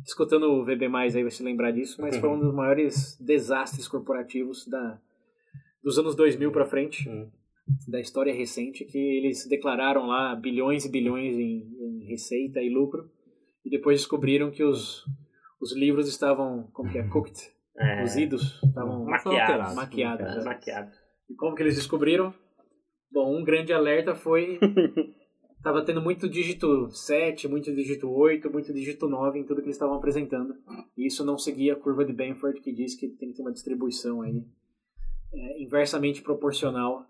Escutando 0.07 0.45
o 0.53 0.65
VB+, 0.65 0.87
aí 0.87 1.23
vai 1.23 1.31
se 1.31 1.43
lembrar 1.43 1.71
disso, 1.71 2.01
mas 2.01 2.17
foi 2.19 2.29
um 2.29 2.39
dos 2.39 2.55
maiores 2.55 3.17
desastres 3.21 3.89
corporativos 3.89 4.67
da, 4.69 5.01
dos 5.83 5.99
anos 5.99 6.15
2000 6.15 6.53
para 6.53 6.67
frente, 6.67 7.09
Uhum. 7.09 7.31
da 7.89 7.99
história 8.01 8.35
recente, 8.35 8.85
que 8.85 8.99
eles 8.99 9.47
declararam 9.49 10.07
lá 10.07 10.35
bilhões 10.37 10.85
e 10.85 10.91
bilhões 10.91 11.35
em, 11.39 11.67
em 11.81 12.05
receita 12.07 12.61
e 12.61 12.69
lucro, 12.69 13.09
e 13.65 13.71
depois 13.71 14.01
descobriram 14.01 14.51
que 14.51 14.63
os, 14.63 15.03
os 15.59 15.75
livros 15.75 16.07
estavam, 16.07 16.69
como 16.75 16.93
que 16.93 16.99
é, 16.99 17.09
cooked, 17.09 17.41
É, 17.79 18.01
cozidos, 18.03 18.61
estavam 18.63 19.07
Maquiados. 19.07 19.75
maquiados. 19.75 20.37
é. 20.37 20.45
maquiado. 20.45 20.91
E 21.31 21.35
como 21.35 21.57
que 21.57 21.63
eles 21.63 21.77
descobriram? 21.77 22.35
Bom, 23.11 23.39
um 23.41 23.43
grande 23.43 23.73
alerta 23.73 24.15
foi. 24.15 24.59
Tava 25.65 25.83
tendo 25.83 26.01
muito 26.03 26.29
dígito 26.29 26.91
7, 26.91 27.49
muito 27.49 27.75
dígito 27.75 28.09
8, 28.11 28.51
muito 28.53 28.71
dígito 28.73 29.09
9 29.09 29.39
em 29.39 29.45
tudo 29.45 29.63
que 29.63 29.67
eles 29.69 29.77
estavam 29.77 29.97
apresentando. 29.97 30.55
E 30.97 31.07
isso 31.07 31.25
não 31.25 31.39
seguia 31.39 31.73
a 31.73 31.77
curva 31.77 32.05
de 32.05 32.13
Benford, 32.13 32.61
que 32.61 32.71
diz 32.71 32.95
que 32.95 33.09
tem 33.09 33.31
que 33.31 33.37
ter 33.37 33.43
uma 33.43 33.51
distribuição 33.53 34.21
aí 34.21 34.43
é, 35.33 35.63
inversamente 35.63 36.21
proporcional. 36.23 37.07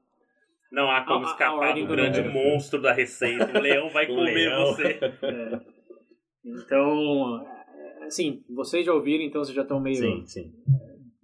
Não 0.70 0.88
há 0.90 1.04
como 1.04 1.24
A- 1.24 1.28
a- 1.28 1.30
a 1.30 1.32
escapar 1.32 1.68
ordem 1.68 1.82
do 1.84 1.88
do 1.88 1.96
grande 1.96 2.20
número. 2.22 2.34
monstro 2.52 2.80
da 2.80 2.92
receita. 2.92 3.58
O 3.58 3.60
leão 3.60 3.90
vai 3.90 4.04
O 4.10 4.14
comer 4.14 4.34
leão. 4.34 4.66
você. 4.72 4.98
É. 5.22 5.60
Então, 6.44 7.44
é, 7.46 8.04
assim, 8.04 8.44
vocês 8.50 8.86
já 8.86 8.92
ouviram, 8.94 9.24
então 9.24 9.42
vocês 9.44 9.54
já 9.54 9.62
estão 9.62 9.80
meio. 9.80 9.96
Sim, 9.96 10.24
sim. 10.26 10.52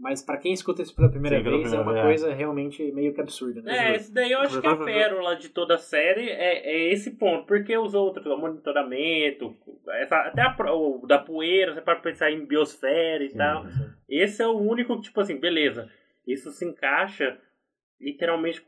Mas 0.01 0.23
pra 0.23 0.39
quem 0.39 0.53
escuta 0.55 0.81
isso 0.81 0.97
pela 0.97 1.11
primeira 1.11 1.37
Sim, 1.37 1.43
pela 1.45 1.57
vez, 1.59 1.67
é 1.67 1.77
primeira 1.77 2.01
uma 2.01 2.09
vez, 2.09 2.23
coisa 2.23 2.35
realmente 2.35 2.91
meio 2.93 3.13
que 3.13 3.21
absurda. 3.21 3.61
Né? 3.61 3.93
É, 3.93 3.97
esse 3.97 4.11
daí 4.13 4.33
eu 4.33 4.41
acho 4.41 4.53
que 4.59 4.67
a 4.67 4.71
Provavelmente- 4.75 4.99
pérola 4.99 5.37
de 5.37 5.49
toda 5.51 5.75
a 5.75 5.79
série 5.79 6.31
é, 6.31 6.71
é 6.71 6.93
esse 6.93 7.11
ponto. 7.11 7.47
Porque 7.47 7.77
os 7.77 7.93
outros, 7.93 8.25
o 8.27 8.37
monitoramento, 8.39 9.55
essa, 9.91 10.17
até 10.21 10.41
a, 10.41 10.57
o 10.73 11.07
da 11.07 11.19
poeira, 11.19 11.75
você 11.75 11.83
pode 11.83 12.01
pensar 12.01 12.31
em 12.31 12.47
biosfera 12.47 13.23
e 13.23 13.35
tal. 13.35 13.67
Esse 14.09 14.43
é 14.43 14.47
o 14.47 14.57
único, 14.59 14.99
tipo 15.03 15.21
assim, 15.21 15.39
beleza. 15.39 15.91
Isso 16.27 16.51
se 16.51 16.65
encaixa 16.65 17.39
literalmente 18.01 18.65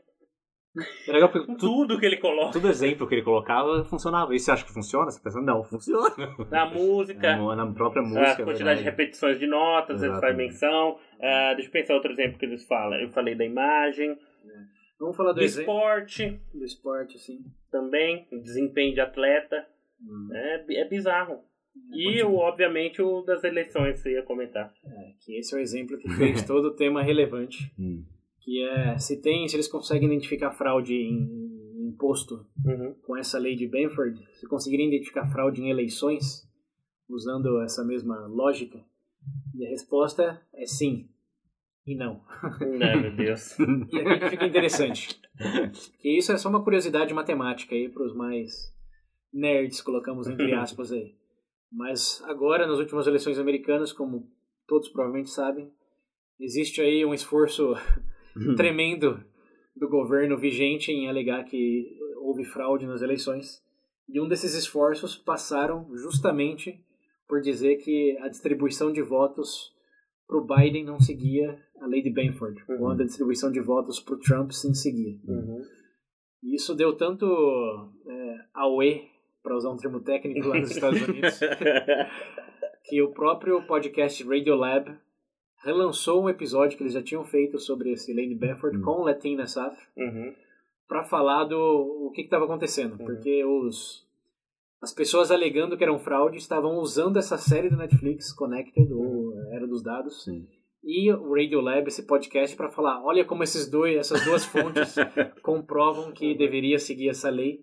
É 1.07 1.11
legal 1.11 1.29
porque 1.29 1.45
com 1.45 1.55
tudo, 1.55 1.87
tudo 1.87 1.99
que 1.99 2.05
ele 2.05 2.17
coloca. 2.17 2.51
todo 2.53 2.67
exemplo 2.67 3.07
que 3.07 3.13
ele 3.15 3.21
colocava 3.23 3.85
funcionava. 3.85 4.33
E 4.35 4.39
você 4.39 4.49
acha 4.51 4.65
que 4.65 4.73
funciona? 4.73 5.11
Você 5.11 5.21
pensa, 5.21 5.39
não, 5.39 5.63
funciona. 5.63 6.09
Na 6.49 6.65
música, 6.73 7.35
Na, 7.37 7.55
na 7.55 7.71
própria 7.73 8.01
a 8.01 8.05
música. 8.05 8.41
é 8.41 8.45
quantidade 8.45 8.79
de 8.79 8.85
repetições 8.85 9.37
de 9.39 9.45
notas, 9.45 10.01
eles 10.01 10.19
fazem 10.19 10.29
Exatamente. 10.47 10.51
menção. 10.53 10.97
Ah, 11.21 11.53
deixa 11.53 11.69
eu 11.69 11.71
pensar 11.73 11.93
outro 11.93 12.11
exemplo 12.11 12.39
que 12.39 12.45
eles 12.45 12.65
falam. 12.67 12.99
Eu 12.99 13.09
falei 13.09 13.35
da 13.35 13.45
imagem, 13.45 14.17
Vamos 14.99 15.17
falar 15.17 15.33
do, 15.33 15.39
do 15.39 15.43
esporte 15.43 16.39
do 16.53 16.63
esporte, 16.63 17.17
assim. 17.17 17.39
também, 17.71 18.25
desempenho 18.43 18.93
de 18.93 19.01
atleta. 19.01 19.65
É, 20.33 20.57
bi- 20.65 20.75
é 20.77 20.87
bizarro. 20.87 21.39
E, 21.93 22.21
o, 22.23 22.35
obviamente, 22.35 23.01
o 23.01 23.21
das 23.23 23.43
eleições, 23.43 23.99
você 23.99 24.13
ia 24.13 24.23
comentar. 24.23 24.71
É, 24.85 25.11
que 25.25 25.37
esse 25.37 25.53
é 25.55 25.57
o 25.57 25.61
exemplo 25.61 25.97
que 25.97 26.09
fez 26.13 26.43
todo 26.47 26.65
o 26.69 26.75
tema 26.75 27.01
relevante. 27.03 27.71
Hum. 27.77 28.03
Que 28.43 28.61
é, 28.63 28.97
se 28.97 29.21
tem, 29.21 29.47
se 29.47 29.55
eles 29.55 29.67
conseguem 29.67 30.07
identificar 30.07 30.51
fraude 30.51 30.93
em, 30.93 31.87
imposto 31.87 32.45
Uhum. 32.65 32.93
com 33.05 33.15
essa 33.17 33.37
lei 33.37 33.55
de 33.55 33.67
Benford, 33.67 34.19
se 34.33 34.47
conseguirem 34.47 34.87
identificar 34.87 35.27
fraude 35.31 35.61
em 35.61 35.69
eleições, 35.69 36.47
usando 37.09 37.61
essa 37.61 37.83
mesma 37.83 38.25
lógica, 38.27 38.79
e 39.55 39.65
a 39.65 39.69
resposta 39.69 40.41
é 40.53 40.65
sim 40.65 41.09
e 41.85 41.95
não. 41.95 42.21
Ai, 42.81 43.01
meu 43.01 43.15
Deus. 43.15 43.57
E 43.91 43.99
aqui 43.99 44.29
fica 44.29 44.45
interessante. 44.45 45.19
Que 45.99 46.17
isso 46.17 46.31
é 46.31 46.37
só 46.37 46.49
uma 46.49 46.63
curiosidade 46.63 47.13
matemática 47.13 47.75
aí 47.75 47.89
para 47.89 48.03
os 48.05 48.15
mais 48.15 48.73
nerds, 49.31 49.81
colocamos 49.81 50.27
entre 50.27 50.51
aspas 50.55 50.91
aí. 50.91 51.15
Mas 51.71 52.21
agora, 52.25 52.67
nas 52.67 52.79
últimas 52.79 53.07
eleições 53.07 53.39
americanas, 53.39 53.91
como 53.91 54.29
todos 54.67 54.87
provavelmente 54.89 55.29
sabem, 55.29 55.71
existe 56.39 56.79
aí 56.81 57.03
um 57.05 57.13
esforço 57.13 57.73
tremendo 58.55 59.23
do 59.75 59.89
governo 59.89 60.37
vigente 60.37 60.91
em 60.91 61.07
alegar 61.09 61.43
que 61.45 61.97
houve 62.17 62.43
fraude 62.45 62.85
nas 62.85 63.01
eleições. 63.01 63.61
E 64.09 64.19
um 64.19 64.27
desses 64.27 64.53
esforços 64.53 65.15
passaram 65.15 65.87
justamente 65.95 66.79
por 67.27 67.41
dizer 67.41 67.77
que 67.77 68.17
a 68.21 68.27
distribuição 68.27 68.91
de 68.91 69.01
votos 69.01 69.71
para 70.27 70.37
o 70.37 70.45
Biden 70.45 70.83
não 70.85 70.99
seguia 70.99 71.57
a 71.81 71.87
lei 71.87 72.01
de 72.01 72.09
Benford, 72.09 72.63
Uhum. 72.69 72.77
quando 72.77 73.01
a 73.01 73.05
distribuição 73.05 73.51
de 73.51 73.59
votos 73.59 73.99
para 73.99 74.15
o 74.15 74.19
Trump 74.19 74.51
sim 74.51 74.73
seguia. 74.73 75.17
Uhum. 75.27 75.61
E 76.43 76.55
isso 76.55 76.75
deu 76.75 76.95
tanto 76.95 77.25
é, 78.07 78.35
auê, 78.53 79.05
para 79.41 79.55
usar 79.57 79.71
um 79.71 79.77
termo 79.77 79.99
técnico 79.99 80.47
lá 80.47 80.59
nos 80.59 80.71
Estados 80.71 81.01
Unidos, 81.01 81.39
que 82.85 83.01
o 83.01 83.11
próprio 83.11 83.61
podcast 83.67 84.23
Radiolab 84.23 84.95
relançou 85.63 86.23
um 86.23 86.29
episódio 86.29 86.77
que 86.77 86.83
eles 86.83 86.93
já 86.93 87.01
tinham 87.01 87.23
feito 87.23 87.57
sobre 87.59 87.91
esse 87.91 88.13
Lane 88.13 88.35
Benford 88.35 88.77
Hum. 88.77 88.81
com 88.81 88.91
o 89.01 89.03
Latin 89.05 89.35
Nassaf 89.35 89.75
Uhum. 89.97 90.33
para 90.87 91.03
falar 91.03 91.45
do 91.45 91.57
o 92.07 92.11
que 92.11 92.21
estava 92.21 92.45
acontecendo, 92.45 92.91
Uhum. 92.99 93.05
porque 93.05 93.43
os 93.45 94.03
as 94.81 94.93
pessoas 94.93 95.31
alegando 95.31 95.77
que 95.77 95.83
eram 95.83 95.97
fraude 95.97 96.37
estavam 96.37 96.77
usando 96.77 97.15
essa 97.17 97.37
série 97.37 97.69
da 97.69 97.77
Netflix 97.77 98.33
Connected, 98.33 98.91
ou 98.91 99.33
Era 99.53 99.65
dos 99.65 99.81
Dados, 99.81 100.25
Sim. 100.25 100.45
e 100.83 101.09
o 101.09 101.33
Radiolab, 101.33 101.87
esse 101.87 102.05
podcast, 102.05 102.53
para 102.57 102.69
falar, 102.69 103.01
olha 103.01 103.23
como 103.23 103.43
esses 103.43 103.69
dois, 103.71 103.95
essas 103.95 104.25
duas 104.25 104.43
fontes 104.43 104.93
comprovam 105.41 106.11
que 106.11 106.35
deveria 106.35 106.77
seguir 106.79 107.07
essa 107.07 107.29
lei 107.29 107.61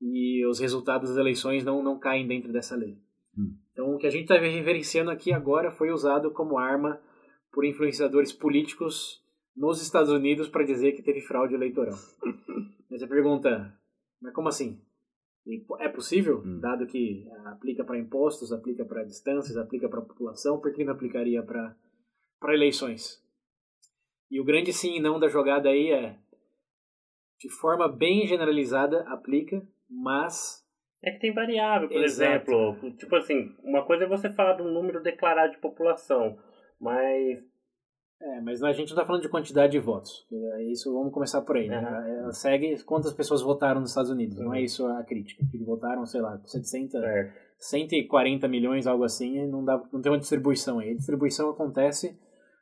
e 0.00 0.46
os 0.46 0.60
resultados 0.60 1.08
das 1.08 1.18
eleições 1.18 1.64
não, 1.64 1.82
não 1.82 1.98
caem 1.98 2.24
dentro 2.26 2.52
dessa 2.52 2.76
lei. 2.76 2.98
Hum. 3.36 3.56
Então, 3.72 3.92
o 3.92 3.98
que 3.98 4.06
a 4.06 4.10
gente 4.10 4.22
está 4.30 4.38
reverenciando 4.38 5.10
aqui 5.10 5.32
agora 5.32 5.72
foi 5.72 5.90
usado 5.90 6.30
como 6.30 6.56
arma 6.56 7.00
por 7.54 7.64
influenciadores 7.64 8.32
políticos 8.32 9.22
nos 9.56 9.80
Estados 9.80 10.10
Unidos 10.10 10.48
para 10.48 10.64
dizer 10.64 10.92
que 10.92 11.02
teve 11.02 11.20
fraude 11.20 11.54
eleitoral. 11.54 11.94
Mas 12.90 13.02
a 13.02 13.06
pergunta, 13.08 13.72
mas 14.20 14.32
como 14.32 14.48
assim? 14.48 14.80
É 15.80 15.88
possível, 15.88 16.42
Hum. 16.44 16.60
dado 16.60 16.86
que 16.86 17.26
ah, 17.30 17.50
aplica 17.52 17.84
para 17.84 17.98
impostos, 17.98 18.52
aplica 18.52 18.84
para 18.84 19.02
distâncias, 19.04 19.56
aplica 19.56 19.88
para 19.88 19.98
a 19.98 20.04
população, 20.04 20.60
por 20.60 20.72
que 20.72 20.84
não 20.84 20.92
aplicaria 20.92 21.42
para 21.42 21.76
para 22.40 22.54
eleições? 22.54 23.20
E 24.30 24.40
o 24.40 24.44
grande 24.44 24.72
sim 24.72 24.96
e 24.96 25.00
não 25.00 25.18
da 25.18 25.28
jogada 25.28 25.68
aí 25.70 25.90
é, 25.90 26.16
de 27.40 27.48
forma 27.50 27.88
bem 27.88 28.26
generalizada, 28.26 29.00
aplica, 29.08 29.60
mas 29.88 30.62
É 31.02 31.10
que 31.10 31.20
tem 31.20 31.32
variável, 31.34 31.88
por 31.88 32.02
Exato. 32.02 32.50
exemplo. 32.52 32.96
Tipo 32.96 33.16
assim, 33.16 33.54
uma 33.62 33.84
coisa 33.84 34.04
é 34.04 34.08
você 34.08 34.30
falar 34.32 34.54
de 34.54 34.62
um 34.62 34.72
número 34.72 35.02
declarado 35.02 35.52
de 35.52 35.58
população, 35.58 36.38
mas 36.80 37.42
É, 38.22 38.40
mas 38.40 38.62
a 38.62 38.72
gente 38.72 38.88
não 38.90 38.94
está 38.94 39.04
falando 39.04 39.22
de 39.22 39.28
quantidade 39.28 39.72
de 39.72 39.78
votos. 39.78 40.26
É 40.32 40.62
isso, 40.64 40.92
vamos 40.94 41.12
começar 41.12 41.42
por 41.42 41.56
aí. 41.56 41.68
Né? 41.68 41.78
Uhum. 41.78 42.18
Ela 42.20 42.32
segue 42.32 42.82
quantas 42.84 43.12
pessoas 43.12 43.42
votaram 43.42 43.80
nos 43.80 43.90
Estados 43.90 44.10
Unidos. 44.10 44.38
Não 44.38 44.54
é 44.54 44.58
Uhum. 44.58 44.64
isso 44.64 44.86
a 44.86 45.02
crítica. 45.02 45.44
Que 45.50 45.58
votaram, 45.58 46.06
sei 46.06 46.20
lá, 46.22 46.40
700, 46.44 47.00
Certo. 47.00 47.32
140 47.58 48.48
milhões, 48.48 48.86
algo 48.86 49.04
assim, 49.04 49.38
e 49.38 49.46
não, 49.46 49.64
dá, 49.64 49.82
não 49.92 50.00
tem 50.00 50.10
uma 50.12 50.18
distribuição 50.18 50.78
aí. 50.78 50.90
A 50.92 50.96
distribuição 50.96 51.50
acontece 51.50 52.18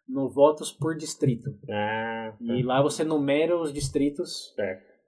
no 0.08 0.28
votos 0.28 0.72
por 0.72 0.96
distrito. 0.96 1.54
Ah. 1.70 2.34
E 2.40 2.62
lá 2.62 2.82
você 2.82 3.04
numera 3.04 3.56
os 3.56 3.72
distritos 3.72 4.54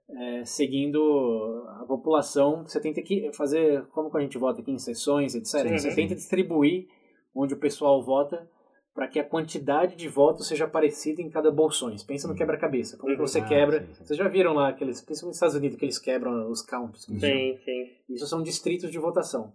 é, 0.09 0.45
seguindo 0.45 1.65
a 1.81 1.85
população. 1.85 2.63
Você 2.63 2.79
tenta 2.79 3.01
que 3.01 3.29
fazer, 3.33 3.85
como 3.87 4.09
que 4.09 4.17
a 4.17 4.21
gente 4.21 4.37
vota 4.37 4.61
aqui 4.61 4.71
em 4.71 4.77
sessões, 4.79 5.35
etc. 5.35 5.67
Sim, 5.67 5.77
você 5.77 5.95
tenta 5.95 6.15
distribuir 6.15 6.87
onde 7.33 7.53
o 7.53 7.59
pessoal 7.59 8.01
vota 8.03 8.49
para 8.95 9.07
que 9.09 9.19
a 9.19 9.23
quantidade 9.25 9.95
de 9.97 10.07
votos 10.07 10.47
seja 10.47 10.65
parecida 10.67 11.21
em 11.21 11.29
cada 11.29 11.51
bolsões. 11.51 12.01
Pensa 12.01 12.27
no 12.29 12.33
quebra-cabeça. 12.33 12.97
Como 12.97 13.11
Uhum. 13.11 13.19
você 13.19 13.39
Ah, 13.41 13.45
quebra. 13.45 13.81
sim, 13.81 13.93
sim. 13.93 14.05
Vocês 14.05 14.17
já 14.17 14.27
viram 14.29 14.53
lá 14.53 14.69
aqueles, 14.69 15.01
principalmente 15.01 15.31
nos 15.31 15.35
Estados 15.35 15.55
Unidos, 15.55 15.77
que 15.77 15.83
eles 15.85 15.99
quebram 15.99 16.49
os 16.49 16.61
counts. 16.61 17.05
que. 17.05 17.19
Sim, 17.19 17.57
sim. 17.65 17.89
Isso 18.09 18.25
são 18.25 18.41
distritos 18.41 18.89
de 18.89 18.97
votação. 18.97 19.51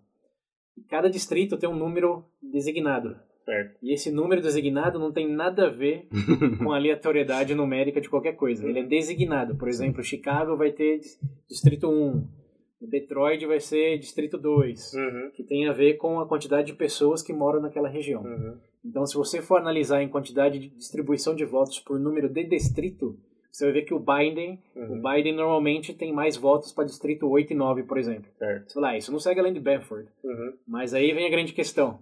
E 0.77 0.83
cada 0.83 1.09
distrito 1.09 1.57
tem 1.57 1.69
um 1.69 1.75
número 1.77 2.23
designado. 2.43 3.17
Certo. 3.47 3.79
E 3.83 3.95
esse 3.95 4.13
número 4.13 4.43
designado 4.43 4.99
não 4.99 5.11
tem 5.11 5.27
nada 5.27 5.67
a 5.67 5.71
ver 5.71 6.07
com 6.63 6.71
a 6.73 6.77
aleatoriedade 6.77 7.55
numérica 7.55 7.99
de 8.01 8.09
qualquer 8.11 8.35
coisa. 8.37 8.69
Ele 8.69 8.81
é 8.81 8.83
designado. 8.85 9.57
Por 9.57 9.69
exemplo, 9.69 10.03
Chicago 10.05 10.55
vai 10.57 10.71
ter 10.71 10.99
dis- 10.99 11.19
distrito 11.49 11.89
1, 11.89 12.29
Detroit 12.89 13.45
vai 13.47 13.61
ser 13.61 13.99
distrito 13.99 14.39
2, 14.39 14.95
Uhum. 14.95 15.31
que 15.35 15.43
tem 15.45 15.69
a 15.69 15.73
ver 15.73 15.95
com 15.99 16.19
a 16.21 16.27
quantidade 16.27 16.69
de 16.69 16.73
pessoas 16.75 17.23
que 17.23 17.33
moram 17.33 17.61
naquela 17.61 17.89
região. 17.89 18.23
Uhum. 18.23 18.59
Então, 18.85 19.05
se 19.07 19.15
você 19.15 19.43
for 19.43 19.59
analisar 19.61 20.03
em 20.03 20.09
quantidade 20.09 20.59
de 20.59 20.69
distribuição 20.71 21.35
de 21.35 21.45
votos 21.45 21.79
por 21.79 21.99
número 22.01 22.29
de 22.29 22.45
distrito, 22.45 23.19
você 23.53 23.65
vai 23.65 23.75
ver 23.75 23.83
que 23.83 23.93
o 23.93 23.99
Biden, 23.99 24.63
Uhum. 24.75 24.99
o 24.99 25.03
Biden 25.03 25.35
normalmente 25.35 25.93
tem 25.93 26.13
mais 26.13 26.37
votos 26.37 26.73
para 26.73 26.85
distrito 26.85 27.29
8 27.29 27.53
e 27.53 27.57
9, 27.57 27.83
por 27.83 27.99
exemplo. 27.99 28.31
Certo. 28.39 28.69
Você 28.69 28.75
fala, 28.75 28.89
ah, 28.91 28.97
isso 28.97 29.13
não 29.13 29.19
segue 29.19 29.41
além 29.41 29.53
de 29.53 29.61
Benford. 29.61 30.09
Uhum. 30.25 30.53
Mas 30.67 30.95
aí 30.95 31.13
vem 31.13 31.27
a 31.27 31.31
grande 31.31 31.53
questão. 31.53 31.99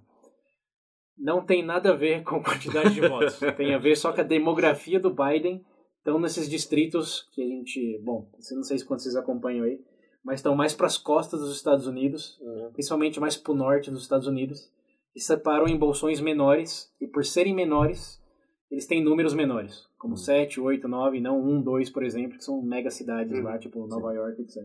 Não 1.18 1.45
tem 1.45 1.64
nada 1.64 1.91
a 1.91 1.97
ver 1.97 2.22
com 2.24 2.41
quantidade 2.43 2.95
de 2.95 3.01
votos. 3.01 3.41
Tem 3.57 3.74
a 3.74 3.79
ver 3.79 3.97
só 3.97 4.12
com 4.12 4.20
a 4.20 4.24
demografia 4.24 5.01
do 5.01 5.12
Biden. 5.12 5.64
Estão 5.99 6.20
nesses 6.20 6.49
distritos 6.49 7.29
que 7.33 7.43
a 7.43 7.47
gente. 7.47 7.99
Bom, 8.05 8.31
não 8.53 8.62
sei 8.62 8.79
se 8.79 8.87
quantos 8.87 9.03
vocês 9.05 9.16
acompanham 9.16 9.64
aí, 9.64 9.81
mas 10.29 10.41
estão 10.41 10.55
mais 10.55 10.74
para 10.74 10.87
as 10.87 10.99
costas 10.99 11.41
dos 11.41 11.57
Estados 11.57 11.87
Unidos, 11.87 12.39
Uhum. 12.41 12.70
principalmente 12.72 13.18
mais 13.18 13.35
para 13.37 13.53
o 13.53 13.57
norte 13.57 13.91
dos 13.91 14.03
Estados 14.03 14.26
Unidos, 14.26 14.70
e 15.16 15.20
separam 15.20 15.66
em 15.66 15.76
bolsões 15.76 16.20
menores. 16.20 16.93
E 17.01 17.07
por 17.09 17.24
serem 17.24 17.55
menores, 17.55 18.22
eles 18.70 18.87
têm 18.87 19.03
números 19.03 19.33
menores, 19.33 19.87
como 19.99 20.16
7, 20.16 20.61
8, 20.61 20.87
9, 20.87 21.18
não 21.20 21.41
1, 21.41 21.62
2, 21.62 21.89
por 21.91 22.03
exemplo, 22.05 22.37
que 22.37 22.45
são 22.45 22.61
mega 22.62 22.91
cidades 22.91 23.37
Uhum. 23.39 23.45
lá, 23.45 23.59
tipo 23.59 23.87
Nova 23.87 24.12
York, 24.12 24.43
etc. 24.43 24.62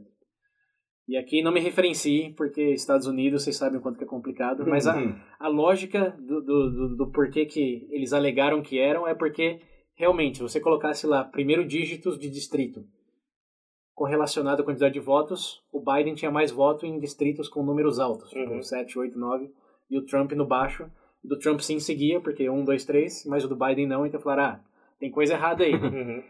E 1.08 1.18
aqui 1.18 1.42
não 1.42 1.52
me 1.54 1.60
referencie, 1.62 2.34
porque 2.34 2.62
Estados 2.74 3.08
Unidos, 3.08 3.44
vocês 3.44 3.56
sabem 3.56 3.80
o 3.80 3.82
quanto 3.82 3.98
que 3.98 4.04
é 4.04 4.08
complicado, 4.08 4.66
mas 4.68 4.86
a, 4.88 4.96
Uhum. 4.98 5.16
a 5.40 5.48
lógica 5.48 6.16
do, 6.20 6.42
do, 6.42 6.70
do, 6.72 6.96
do 6.98 7.12
porquê 7.12 7.46
que 7.46 7.88
eles 7.90 8.12
alegaram 8.14 8.62
que 8.62 8.78
eram 8.80 9.08
é 9.08 9.14
porque, 9.16 9.60
realmente, 9.96 10.38
se 10.38 10.44
você 10.44 10.60
colocasse 10.60 11.08
lá 11.08 11.24
primeiro 11.24 11.66
dígitos 11.66 12.18
de 12.20 12.30
distrito 12.30 12.86
correlacionado 13.94 14.62
à 14.62 14.66
quantidade 14.66 14.94
de 14.94 15.00
votos, 15.00 15.64
o 15.72 15.80
Biden 15.80 16.16
tinha 16.16 16.32
mais 16.32 16.52
voto 16.52 16.86
em 16.86 17.00
distritos 17.00 17.48
com 17.48 17.64
números 17.64 18.00
altos, 18.00 18.30
tipo 18.30 18.52
Uhum. 18.52 18.62
7, 18.62 18.98
8, 18.98 19.18
9, 19.18 19.50
e 19.90 19.98
o 19.98 20.06
Trump 20.06 20.32
no 20.34 20.46
baixo. 20.46 20.90
Do 21.24 21.38
Trump 21.38 21.60
sim 21.62 21.80
seguia, 21.80 22.20
porque 22.20 22.50
1, 22.50 22.66
2, 22.66 22.86
3, 22.86 23.26
mas 23.28 23.46
o 23.46 23.48
do 23.48 23.56
Biden 23.56 23.88
não, 23.88 24.06
então 24.06 24.20
falaram, 24.20 24.44
ah, 24.44 24.60
tem 25.00 25.12
coisa 25.12 25.34
errada 25.34 25.64
aí. 25.64 25.74
Uhum. 25.82 26.24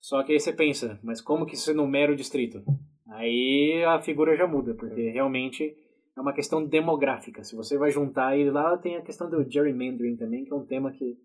Só 0.00 0.20
que 0.24 0.32
aí 0.32 0.40
você 0.40 0.52
pensa, 0.52 0.98
mas 1.00 1.20
como 1.20 1.46
que 1.46 1.54
isso 1.54 1.72
numera 1.72 2.10
o 2.10 2.16
distrito? 2.16 2.64
Aí 3.08 3.84
a 3.86 4.00
figura 4.00 4.34
já 4.36 4.48
muda, 4.48 4.74
porque 4.74 5.10
realmente 5.10 5.76
é 6.16 6.20
uma 6.20 6.32
questão 6.32 6.64
demográfica. 6.64 7.44
Se 7.44 7.54
você 7.54 7.78
vai 7.78 7.92
juntar 7.92 8.36
e 8.36 8.50
lá 8.50 8.76
tem 8.76 8.96
a 8.96 9.02
questão 9.02 9.30
do 9.30 9.48
gerrymandering 9.48 10.16
também, 10.16 10.44
que 10.44 10.52
é 10.52 10.56
um 10.56 10.64
tema 10.66 10.90
que 10.90 11.16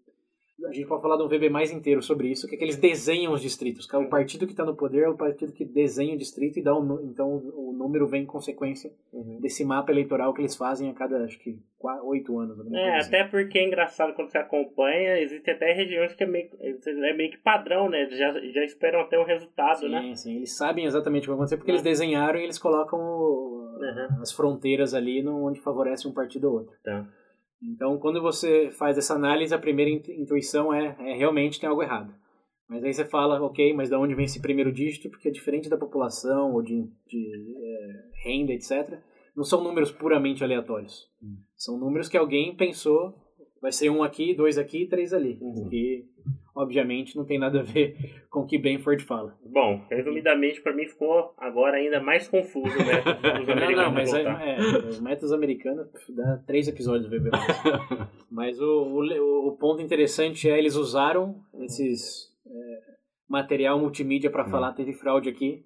a 0.66 0.72
gente 0.74 0.88
pode 0.88 1.02
falar 1.02 1.18
de 1.18 1.24
um 1.24 1.28
VB 1.28 1.50
mais 1.50 1.72
inteiro 1.72 2.02
sobre 2.02 2.30
isso, 2.30 2.48
que 2.48 2.56
é 2.56 2.58
que 2.58 2.64
eles 2.64 2.76
desenham 2.78 3.32
os 3.32 3.42
distritos. 3.42 3.88
O 3.94 4.06
partido 4.10 4.46
que 4.48 4.54
está 4.54 4.66
no 4.66 4.76
poder 4.76 5.04
é 5.04 5.10
o 5.10 5.16
partido 5.16 5.54
que 5.54 5.64
desenha 5.64 6.16
o 6.16 6.18
distrito 6.18 6.58
e 6.58 6.64
dá 6.64 6.74
o, 6.76 6.84
nu- 6.84 7.02
então 7.04 7.30
o 7.56 7.72
número 7.78 8.08
vem 8.08 8.24
em 8.24 8.26
consequência 8.26 8.92
Uhum. 9.14 9.40
desse 9.40 9.64
mapa 9.64 9.92
eleitoral 9.92 10.34
que 10.34 10.42
eles 10.42 10.56
fazem 10.56 10.90
a 10.90 10.94
cada, 10.94 11.24
acho 11.24 11.38
que, 11.40 11.60
oito 12.06 12.38
anos. 12.40 12.58
É, 12.74 12.96
assim. 12.98 13.08
até 13.16 13.24
porque 13.26 13.58
é 13.60 13.66
engraçado 13.68 14.14
quando 14.14 14.30
você 14.32 14.38
acompanha, 14.40 15.20
existem 15.20 15.54
até 15.54 15.72
regiões 15.74 16.14
que 16.14 16.24
é 16.24 16.28
meio, 16.28 16.50
é 16.62 17.14
meio 17.14 17.32
que 17.32 17.38
padrão, 17.38 17.88
né? 17.90 18.02
Eles 18.04 18.18
Já, 18.18 18.32
já 18.34 18.64
esperam 18.64 19.02
até 19.02 19.18
o 19.18 19.24
resultado, 19.26 19.80
Sim, 19.82 19.90
né? 19.90 20.16
sim, 20.16 20.36
eles 20.38 20.58
sabem 20.58 20.86
exatamente 20.86 21.22
o 21.22 21.26
que 21.26 21.28
vai 21.30 21.36
acontecer 21.36 21.58
porque 21.58 21.72
É. 21.72 21.74
eles 21.76 21.84
desenharam 21.84 22.40
e 22.40 22.44
eles 22.44 22.58
colocam 22.58 23.00
o- 23.00 23.78
Uhum. 23.80 24.22
as 24.22 24.32
fronteiras 24.32 24.94
ali 24.96 25.22
no, 25.22 25.46
onde 25.46 25.60
favorece 25.62 26.08
um 26.08 26.12
partido 26.14 26.48
ou 26.50 26.54
outro. 26.56 26.74
Tá. 26.84 27.06
Então, 27.62 27.98
quando 27.98 28.22
você 28.22 28.70
faz 28.72 28.98
essa 28.98 29.16
análise, 29.16 29.54
a 29.54 29.60
primeira 29.60 29.90
intu- 29.92 30.12
intuição 30.12 30.74
é, 30.74 30.96
é 31.00 31.16
realmente 31.16 31.60
tem 31.60 31.68
algo 31.68 31.82
errado. 31.82 32.14
Mas 32.70 32.84
aí 32.84 32.94
você 32.94 33.06
fala, 33.06 33.42
ok, 33.42 33.74
mas 33.74 33.90
de 33.90 33.96
onde 33.96 34.14
vem 34.14 34.26
esse 34.26 34.42
primeiro 34.42 34.72
dígito? 34.72 35.10
Porque 35.10 35.30
é 35.30 35.32
diferente 35.32 35.70
da 35.70 35.78
população 35.78 36.54
ou 36.54 36.62
de, 36.62 36.84
de 37.08 37.56
é, 37.58 38.12
renda, 38.24 38.52
etc. 38.52 39.00
Não 39.36 39.44
são 39.44 39.64
números 39.64 39.92
puramente 39.92 40.44
aleatórios. 40.44 41.10
Hum. 41.24 41.38
São 41.56 41.78
números 41.80 42.10
que 42.10 42.18
alguém 42.18 42.56
pensou, 42.56 43.16
vai 43.62 43.72
ser 43.72 43.90
um 43.90 44.04
aqui, 44.04 44.36
dois 44.36 44.58
aqui, 44.58 44.86
três 44.86 45.14
ali. 45.14 45.38
Uhum. 45.42 45.70
Que, 45.70 46.06
obviamente, 46.58 47.16
não 47.16 47.24
tem 47.26 47.38
nada 47.40 47.60
a 47.60 47.64
ver 47.64 47.96
com 48.30 48.42
o 48.42 48.46
que 48.46 48.58
Benford 48.58 49.04
fala. 49.04 49.38
Bom, 49.46 49.86
resumidamente, 49.90 50.62
pra 50.62 50.74
mim 50.74 50.86
ficou 50.88 51.34
agora 51.38 51.78
ainda 51.78 52.00
mais 52.02 52.28
confuso, 52.28 52.76
né? 52.78 53.02
Os 53.42 53.48
Não, 53.48 53.56
não, 53.56 53.88
americanos 53.88 53.94
mas 53.94 54.14
é, 54.14 54.24
é, 54.56 54.88
os 54.90 55.00
métodos 55.00 55.32
americanos 55.32 55.88
dá 56.10 56.38
três 56.46 56.68
episódios 56.68 57.10
do 57.10 57.16
VB. 57.18 57.30
mas 58.32 58.60
o, 58.60 58.66
o, 58.66 59.48
o 59.50 59.58
ponto 59.58 59.82
interessante 59.82 60.50
é 60.50 60.58
eles 60.58 60.76
usaram 60.76 61.36
esses 61.62 62.28
é, 62.46 62.80
material 63.30 63.80
multimídia 63.80 64.30
para 64.30 64.46
Hum. 64.46 64.50
falar 64.50 64.74
teve 64.74 64.94
fraude 64.94 65.30
aqui, 65.30 65.64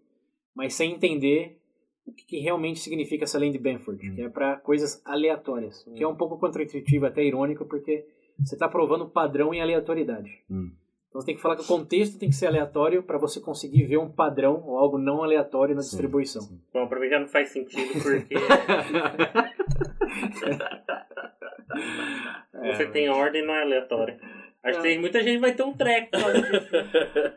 mas 0.56 0.74
sem 0.74 0.92
entender 0.94 1.58
o 2.06 2.12
que, 2.12 2.26
que 2.26 2.38
realmente 2.40 2.80
significa 2.80 3.24
essa 3.26 3.38
lei 3.38 3.52
de 3.52 3.60
Benford, 3.60 4.10
Hum. 4.10 4.16
que 4.16 4.22
é 4.24 4.30
para 4.30 4.58
coisas 4.58 5.02
aleatórias, 5.06 5.86
o 5.88 5.94
que 5.94 6.04
é 6.04 6.08
um 6.08 6.16
pouco 6.16 6.38
contraintuitivo, 6.40 7.06
até 7.06 7.24
irônico, 7.24 7.66
porque 7.66 8.06
você 8.40 8.56
está 8.56 8.68
provando 8.68 9.08
padrão 9.10 9.54
em 9.54 9.62
aleatoriedade. 9.62 10.32
Hum. 10.50 10.72
Então 11.12 11.20
você 11.20 11.26
tem 11.26 11.36
que 11.36 11.42
falar 11.42 11.58
que 11.58 11.64
o 11.64 11.68
contexto 11.68 12.18
tem 12.18 12.30
que 12.30 12.36
ser 12.36 12.48
aleatório 12.48 13.04
para 13.04 13.18
você 13.18 13.42
conseguir 13.42 13.84
ver 13.84 13.98
um 13.98 14.10
padrão 14.10 14.64
ou 14.66 14.78
algo 14.78 14.98
não 14.98 15.22
aleatório 15.22 15.76
na 15.76 15.82
Sim, 15.82 15.90
distribuição. 15.90 16.42
sim. 16.42 16.58
Bom, 16.74 16.88
pra 16.88 17.02
mim 17.02 17.10
já 17.10 17.20
não 17.20 17.28
faz 17.28 17.50
sentido 17.50 18.02
porque 18.02 18.34
você 22.76 22.86
tem 22.88 23.10
ordem 23.10 23.46
não 23.46 23.54
é 23.54 23.62
aleatória. 23.62 24.20
Acho 24.64 24.78
Não. 24.78 24.84
que 24.84 24.90
tem, 24.90 25.00
muita 25.00 25.24
gente 25.24 25.40
vai 25.40 25.56
ter 25.56 25.64
um 25.64 25.74
treco. 25.74 26.10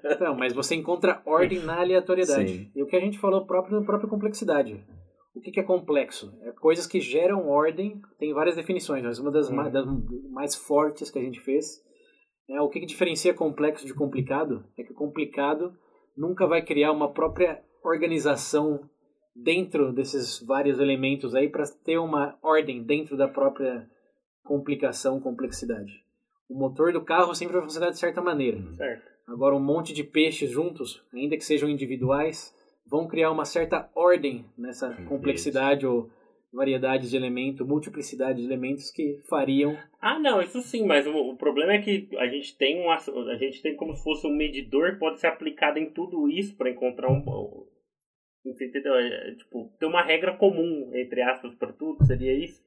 Então, 0.05 0.37
mas 0.37 0.53
você 0.53 0.75
encontra 0.75 1.23
ordem 1.25 1.59
na 1.61 1.81
aleatoriedade. 1.81 2.53
Sim. 2.53 2.71
E 2.77 2.83
o 2.83 2.87
que 2.87 2.95
a 2.97 3.01
gente 3.01 3.19
falou 3.19 3.47
próprio 3.47 3.81
na 3.81 3.87
própria 3.87 4.11
complexidade. 4.11 4.85
O 5.35 5.41
que, 5.41 5.51
que 5.51 5.59
é 5.59 5.63
complexo? 5.63 6.37
É 6.43 6.53
coisas 6.53 6.87
que 6.87 7.01
geram 7.01 7.49
ordem, 7.49 7.99
tem 8.19 8.35
várias 8.35 8.57
definições, 8.57 9.03
mas 9.03 9.19
uma 9.19 9.31
das, 9.33 9.49
Uhum. 9.49 9.57
ma- 9.57 9.69
das 9.71 9.87
mais 10.31 10.55
fortes 10.55 11.11
que 11.11 11.19
a 11.19 11.23
gente 11.23 11.41
fez 11.41 11.83
é 12.49 12.61
o 12.61 12.69
que, 12.69 12.81
que 12.81 12.87
diferencia 12.87 13.35
complexo 13.35 13.87
de 13.87 13.95
complicado 13.95 14.65
é 14.77 14.83
que 14.83 14.93
o 14.93 14.97
complicado 14.97 15.77
nunca 16.17 16.47
vai 16.47 16.63
criar 16.63 16.93
uma 16.93 17.13
própria 17.13 17.63
organização 17.83 18.89
dentro 19.35 19.93
desses 19.93 20.41
vários 20.41 20.79
elementos 20.79 21.35
aí 21.35 21.49
para 21.49 21.65
ter 21.85 21.99
uma 21.99 22.39
ordem 22.43 22.83
dentro 22.83 23.17
da 23.17 23.27
própria 23.27 23.89
complicação, 24.45 25.21
complexidade. 25.21 26.05
O 26.49 26.55
motor 26.55 26.93
do 26.93 27.03
carro 27.03 27.35
sempre 27.35 27.55
vai 27.55 27.63
funcionar 27.63 27.91
de 27.91 27.99
certa 27.99 28.21
maneira. 28.21 28.63
certo. 28.77 29.15
Agora, 29.27 29.57
um 29.57 29.61
monte 29.61 29.95
de 29.95 30.05
peixes 30.05 30.51
juntos, 30.51 31.03
ainda 31.13 31.37
que 31.37 31.45
sejam 31.45 31.69
individuais, 31.69 32.55
vão 32.87 33.09
criar 33.09 33.31
uma 33.31 33.47
certa 33.47 33.91
ordem 33.95 34.45
nessa 34.57 34.93
complexidade 35.09 35.87
ou 35.87 36.11
variedade 36.55 37.09
de 37.11 37.17
elementos, 37.17 37.67
multiplicidade 37.67 38.39
de 38.41 38.45
elementos 38.47 38.91
que 38.91 39.19
fariam. 39.29 39.77
Ah, 40.01 40.19
não, 40.19 40.41
isso 40.41 40.61
sim, 40.63 40.87
mas 40.87 41.07
o, 41.07 41.13
o 41.15 41.37
problema 41.37 41.73
é 41.73 41.79
que 41.83 42.09
a 42.19 42.27
gente 42.27 42.57
tem 42.57 42.81
um 42.81 42.91
ass- 42.91 43.09
a 43.09 43.37
gente 43.37 43.61
tem 43.63 43.75
como 43.77 43.95
se 43.95 44.03
fosse 44.05 44.27
um 44.27 44.35
medidor 44.37 44.93
que 44.93 44.99
pode 44.99 45.21
ser 45.21 45.27
aplicado 45.27 45.79
em 45.79 45.91
tudo 45.91 46.29
isso 46.31 46.57
para 46.57 46.71
encontrar 46.71 47.11
um 47.11 47.23
entendeu? 48.47 48.95
É, 48.95 49.35
tipo, 49.37 49.73
ter 49.81 49.87
uma 49.87 50.03
regra 50.03 50.37
comum, 50.37 50.91
entre 50.95 51.23
aspas, 51.23 51.55
para 51.55 51.73
tudo, 51.73 52.05
seria 52.05 52.33
isso? 52.33 52.63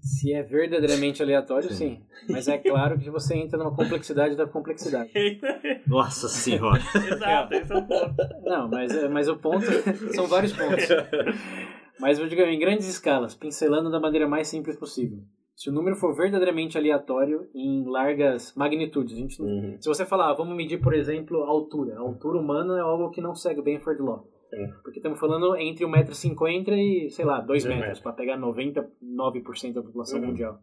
Se 0.00 0.32
é 0.32 0.40
verdadeiramente 0.40 1.20
aleatório, 1.20 1.68
Sim. 1.72 1.96
sim. 1.96 2.02
Mas 2.28 2.46
é 2.46 2.56
claro 2.58 2.96
que 2.96 3.10
você 3.10 3.34
entra 3.36 3.58
numa 3.58 3.74
complexidade 3.74 4.36
da 4.36 4.46
complexidade. 4.46 5.10
Nossa 5.84 6.28
senhora. 6.28 6.80
Exato, 7.12 7.54
esse 7.54 7.72
é 7.72 7.76
o 7.76 7.82
ponto. 7.82 8.14
Não, 8.44 8.68
mas, 8.68 8.94
é- 8.94 9.08
mas 9.08 9.28
o 9.28 9.36
ponto. 9.36 9.66
são 10.14 10.28
vários 10.28 10.52
pontos. 10.52 10.86
Mas 12.00 12.18
eu 12.18 12.28
digo 12.28 12.42
em 12.42 12.58
grandes 12.58 12.86
escalas, 12.88 13.34
pincelando 13.34 13.90
da 13.90 13.98
maneira 14.00 14.28
mais 14.28 14.48
simples 14.48 14.76
possível. 14.76 15.18
se 15.54 15.70
o 15.70 15.72
número 15.72 15.96
for 15.96 16.14
verdadeiramente 16.14 16.76
aleatório 16.76 17.48
em 17.54 17.82
largas 17.88 18.54
magnitudes. 18.54 19.14
A 19.14 19.16
gente, 19.18 19.40
Uhum. 19.40 19.76
Se 19.80 19.88
você 19.88 20.04
falar, 20.04 20.30
ah, 20.30 20.34
vamos 20.34 20.54
medir, 20.54 20.78
por 20.82 20.92
exemplo, 20.92 21.42
a 21.44 21.48
altura. 21.48 21.96
A 21.96 22.00
altura 22.00 22.38
humana 22.38 22.76
é 22.76 22.80
algo 22.80 23.10
que 23.10 23.22
não 23.22 23.34
segue 23.34 23.60
o 23.60 23.62
Benford 23.62 24.02
Law. 24.02 24.28
Sim. 24.50 24.68
Porque 24.82 24.98
estamos 24.98 25.18
falando 25.18 25.56
entre 25.56 25.84
1,50m 25.86 26.68
e, 26.76 27.10
sei 27.10 27.24
lá, 27.24 27.36
2 27.40 27.46
Dois 27.46 27.64
metros, 27.64 27.80
metros. 27.86 28.00
para 28.00 28.12
pegar 28.12 28.36
99% 28.38 29.72
da 29.72 29.82
população 29.82 30.20
Uhum. 30.20 30.26
mundial. 30.26 30.58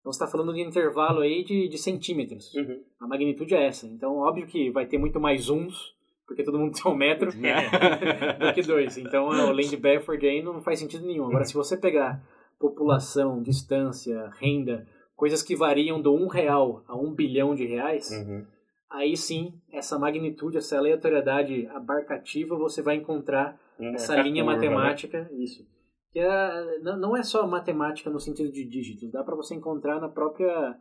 Então 0.00 0.12
você 0.12 0.22
está 0.22 0.26
falando 0.26 0.54
de 0.54 0.60
intervalo 0.62 1.20
aí 1.20 1.44
de, 1.44 1.68
de 1.68 1.76
centímetros. 1.76 2.54
Uhum. 2.54 2.80
A 3.00 3.06
magnitude 3.06 3.54
é 3.54 3.66
essa. 3.66 3.86
Então, 3.86 4.16
óbvio 4.18 4.46
que 4.46 4.70
vai 4.70 4.86
ter 4.86 4.96
muito 4.96 5.20
mais 5.20 5.50
uns, 5.50 5.94
porque 6.30 6.44
todo 6.44 6.60
mundo 6.60 6.72
tem 6.80 6.92
um 6.92 6.94
metro, 6.94 7.32
do 7.32 8.54
que 8.54 8.62
dois. 8.62 8.96
Então, 8.96 9.26
o 9.26 9.50
Land 9.52 9.76
Bedford 9.76 10.24
aí 10.24 10.40
não 10.40 10.60
faz 10.62 10.78
sentido 10.78 11.04
nenhum. 11.04 11.26
Agora, 11.26 11.44
se 11.44 11.54
você 11.54 11.76
pegar 11.76 12.22
população, 12.56 13.42
distância, 13.42 14.30
renda, 14.38 14.86
coisas 15.16 15.42
que 15.42 15.56
variam 15.56 16.00
do 16.00 16.14
um 16.14 16.28
real 16.28 16.84
a 16.86 16.96
um 16.96 17.12
bilhão 17.12 17.52
de 17.52 17.66
reais, 17.66 18.10
Uhum. 18.12 18.46
aí 18.88 19.16
sim, 19.16 19.54
essa 19.72 19.98
magnitude, 19.98 20.56
essa 20.58 20.78
aleatoriedade 20.78 21.66
abarcativa, 21.74 22.56
você 22.56 22.80
vai 22.80 22.94
encontrar 22.94 23.58
essa 23.78 24.12
Essa 24.14 24.22
linha 24.22 24.44
curva, 24.44 24.60
né? 24.60 24.68
matemática, 24.68 25.28
isso. 25.36 25.66
Que 26.12 26.20
é, 26.20 26.78
não 26.82 26.96
não 26.96 27.16
é 27.16 27.24
só 27.24 27.44
matemática 27.46 28.08
no 28.08 28.20
sentido 28.20 28.52
de 28.52 28.64
dígitos, 28.64 29.10
dá 29.10 29.24
para 29.24 29.34
você 29.34 29.54
encontrar 29.56 30.00
na 30.00 30.08
própria 30.08 30.76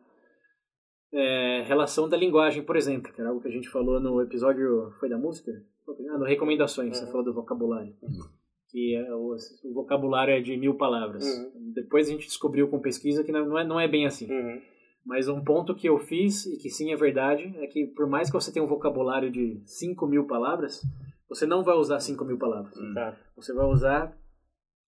é, 1.14 1.64
relação 1.64 2.08
da 2.08 2.16
linguagem, 2.18 2.64
por 2.64 2.76
exemplo, 2.76 3.12
que 3.14 3.20
era 3.20 3.30
algo 3.30 3.42
que 3.42 3.48
a 3.48 3.52
gente 3.52 3.70
falou 3.70 4.00
no 4.00 4.22
episódio, 4.22 4.92
foi 5.00 5.10
da 5.10 5.18
música? 5.18 5.52
Ah, 6.12 6.18
no 6.18 6.26
Recomendações, 6.26 6.98
você 6.98 7.06
Uhum. 7.06 7.12
falou 7.12 7.26
do 7.26 7.34
vocabulário. 7.34 7.96
Que 8.70 8.96
é 8.96 9.16
o, 9.16 9.36
o 9.64 9.74
vocabulário 9.74 10.32
é 10.34 10.40
de 10.40 10.56
mil 10.56 10.76
palavras. 10.76 11.26
Uhum. 11.26 11.72
Depois 11.74 12.08
a 12.08 12.12
gente 12.12 12.28
descobriu 12.28 12.68
com 12.68 12.80
pesquisa 12.80 13.24
que 13.24 13.32
não 13.32 13.58
é, 13.58 13.64
não 13.66 13.80
é 13.80 13.88
bem 13.88 14.06
assim. 14.06 14.32
Uhum. 14.32 14.62
Mas 15.06 15.28
um 15.28 15.44
ponto 15.44 15.74
que 15.74 15.88
eu 15.90 15.98
fiz, 15.98 16.46
e 16.46 16.58
que 16.58 16.70
sim 16.70 16.92
é 16.92 16.96
verdade, 16.96 17.52
é 17.58 17.66
que 17.66 17.88
por 17.88 18.08
mais 18.08 18.30
que 18.30 18.34
você 18.36 18.52
tenha 18.52 18.64
um 18.64 18.68
vocabulário 18.68 19.32
de 19.32 19.60
5 19.66 20.06
mil 20.06 20.28
palavras, 20.28 20.84
você 21.28 21.48
não 21.48 21.64
vai 21.64 21.76
usar 21.76 22.00
5 22.00 22.24
mil 22.24 22.38
palavras. 22.38 22.76
Tá. 22.94 23.18
Você 23.36 23.52
vai 23.54 23.66
usar 23.66 24.16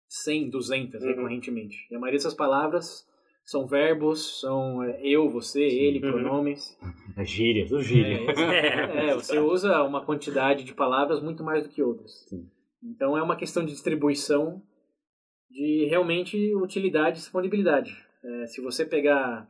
100, 0.08 0.50
200 0.50 1.02
Uhum. 1.02 1.08
recorrentemente. 1.08 1.88
E 1.90 1.96
a 1.96 1.98
maioria 1.98 2.18
dessas 2.18 2.34
palavras 2.34 3.04
são 3.44 3.66
verbos, 3.66 4.40
são 4.40 4.82
é, 4.82 5.00
eu, 5.02 5.28
você, 5.30 5.62
ele, 5.62 6.04
Uhum. 6.04 6.10
pronomes. 6.12 6.78
É 7.16 7.24
gíria, 7.24 7.66
tudo 7.66 7.82
gíria. 7.82 8.18
É, 8.30 9.10
é, 9.10 9.14
você 9.14 9.38
usa 9.38 9.82
uma 9.82 10.04
quantidade 10.04 10.64
de 10.64 10.72
palavras 10.74 11.22
muito 11.22 11.44
mais 11.44 11.62
do 11.64 11.68
que 11.70 11.82
outras. 11.82 12.24
Sim. 12.28 12.48
Então 12.82 13.16
é 13.16 13.22
uma 13.22 13.36
questão 13.36 13.64
de 13.64 13.72
distribuição 13.72 14.62
de 15.50 15.86
realmente 15.88 16.54
utilidade 16.56 17.18
e 17.18 17.20
disponibilidade. 17.20 17.96
É, 18.24 18.46
se 18.46 18.60
você 18.60 18.84
pegar, 18.84 19.48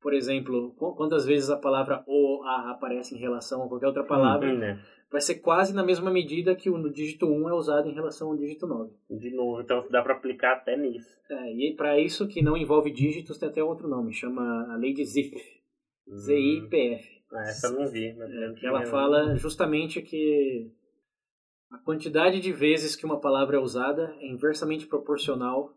por 0.00 0.12
exemplo, 0.14 0.74
qu- 0.78 0.94
quantas 0.94 1.24
vezes 1.26 1.50
a 1.50 1.56
palavra 1.56 2.04
ou 2.06 2.44
a 2.44 2.70
aparece 2.70 3.14
em 3.14 3.18
relação 3.18 3.62
a 3.64 3.68
qualquer 3.68 3.86
outra 3.88 4.04
palavra, 4.04 4.48
Uhum, 4.52 4.58
né? 4.58 4.80
Vai 5.14 5.20
ser 5.20 5.36
quase 5.36 5.72
na 5.72 5.84
mesma 5.84 6.10
medida 6.10 6.56
que 6.56 6.68
o 6.68 6.76
no 6.76 6.92
dígito 6.92 7.24
1 7.26 7.48
é 7.48 7.54
usado 7.54 7.88
em 7.88 7.94
relação 7.94 8.28
ao 8.30 8.36
dígito 8.36 8.66
9. 8.66 8.90
De 9.08 9.30
novo, 9.30 9.60
então 9.60 9.86
dá 9.88 10.02
pra 10.02 10.14
aplicar 10.16 10.54
até 10.54 10.76
nisso. 10.76 11.08
É, 11.30 11.52
e 11.54 11.72
para 11.76 12.00
isso 12.00 12.26
que 12.26 12.42
não 12.42 12.56
envolve 12.56 12.90
dígitos 12.90 13.38
tem 13.38 13.48
até 13.48 13.62
outro 13.62 13.86
nome, 13.86 14.12
chama 14.12 14.72
a 14.72 14.76
lei 14.76 14.92
de 14.92 15.04
ZIF, 15.04 15.32
Z-I-P-F. 16.12 17.04
Ah, 17.32 17.42
essa 17.42 17.68
eu 17.68 17.72
não 17.78 17.86
vi. 17.88 18.12
Mas 18.14 18.30
É, 18.30 18.52
que 18.54 18.66
ela 18.66 18.80
tinha- 18.80 18.90
fala 18.90 19.36
justamente 19.36 20.02
que 20.02 20.68
a 21.70 21.78
quantidade 21.78 22.40
de 22.40 22.52
vezes 22.52 22.96
que 22.96 23.04
uma 23.06 23.20
palavra 23.20 23.56
é 23.56 23.60
usada 23.60 24.14
é 24.20 24.26
inversamente 24.26 24.86
proporcional 24.86 25.72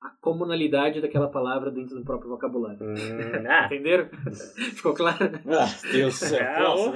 à 0.00 0.10
comunalidade 0.20 1.00
daquela 1.00 1.28
palavra 1.28 1.70
dentro 1.70 1.96
do 1.96 2.04
próprio 2.04 2.30
vocabulário. 2.30 2.78
Hum, 2.80 3.46
ah, 3.48 3.66
Entenderam? 3.72 4.08
Ficou 4.76 4.94
claro? 4.94 5.18
Ah, 5.46 5.66
Deus 5.92 6.18
do 6.20 6.26
céu. 6.26 6.92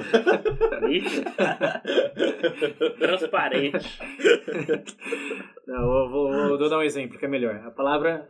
É. 1.42 2.92
Transparente. 2.98 3.98
Não, 5.66 5.86
vou, 5.86 6.08
vou- 6.10 6.58
vou 6.58 6.68
dar 6.68 6.78
um 6.78 6.82
exemplo 6.82 7.18
que 7.18 7.24
é 7.24 7.28
melhor. 7.28 7.56
A 7.66 7.70
palavra. 7.70 8.28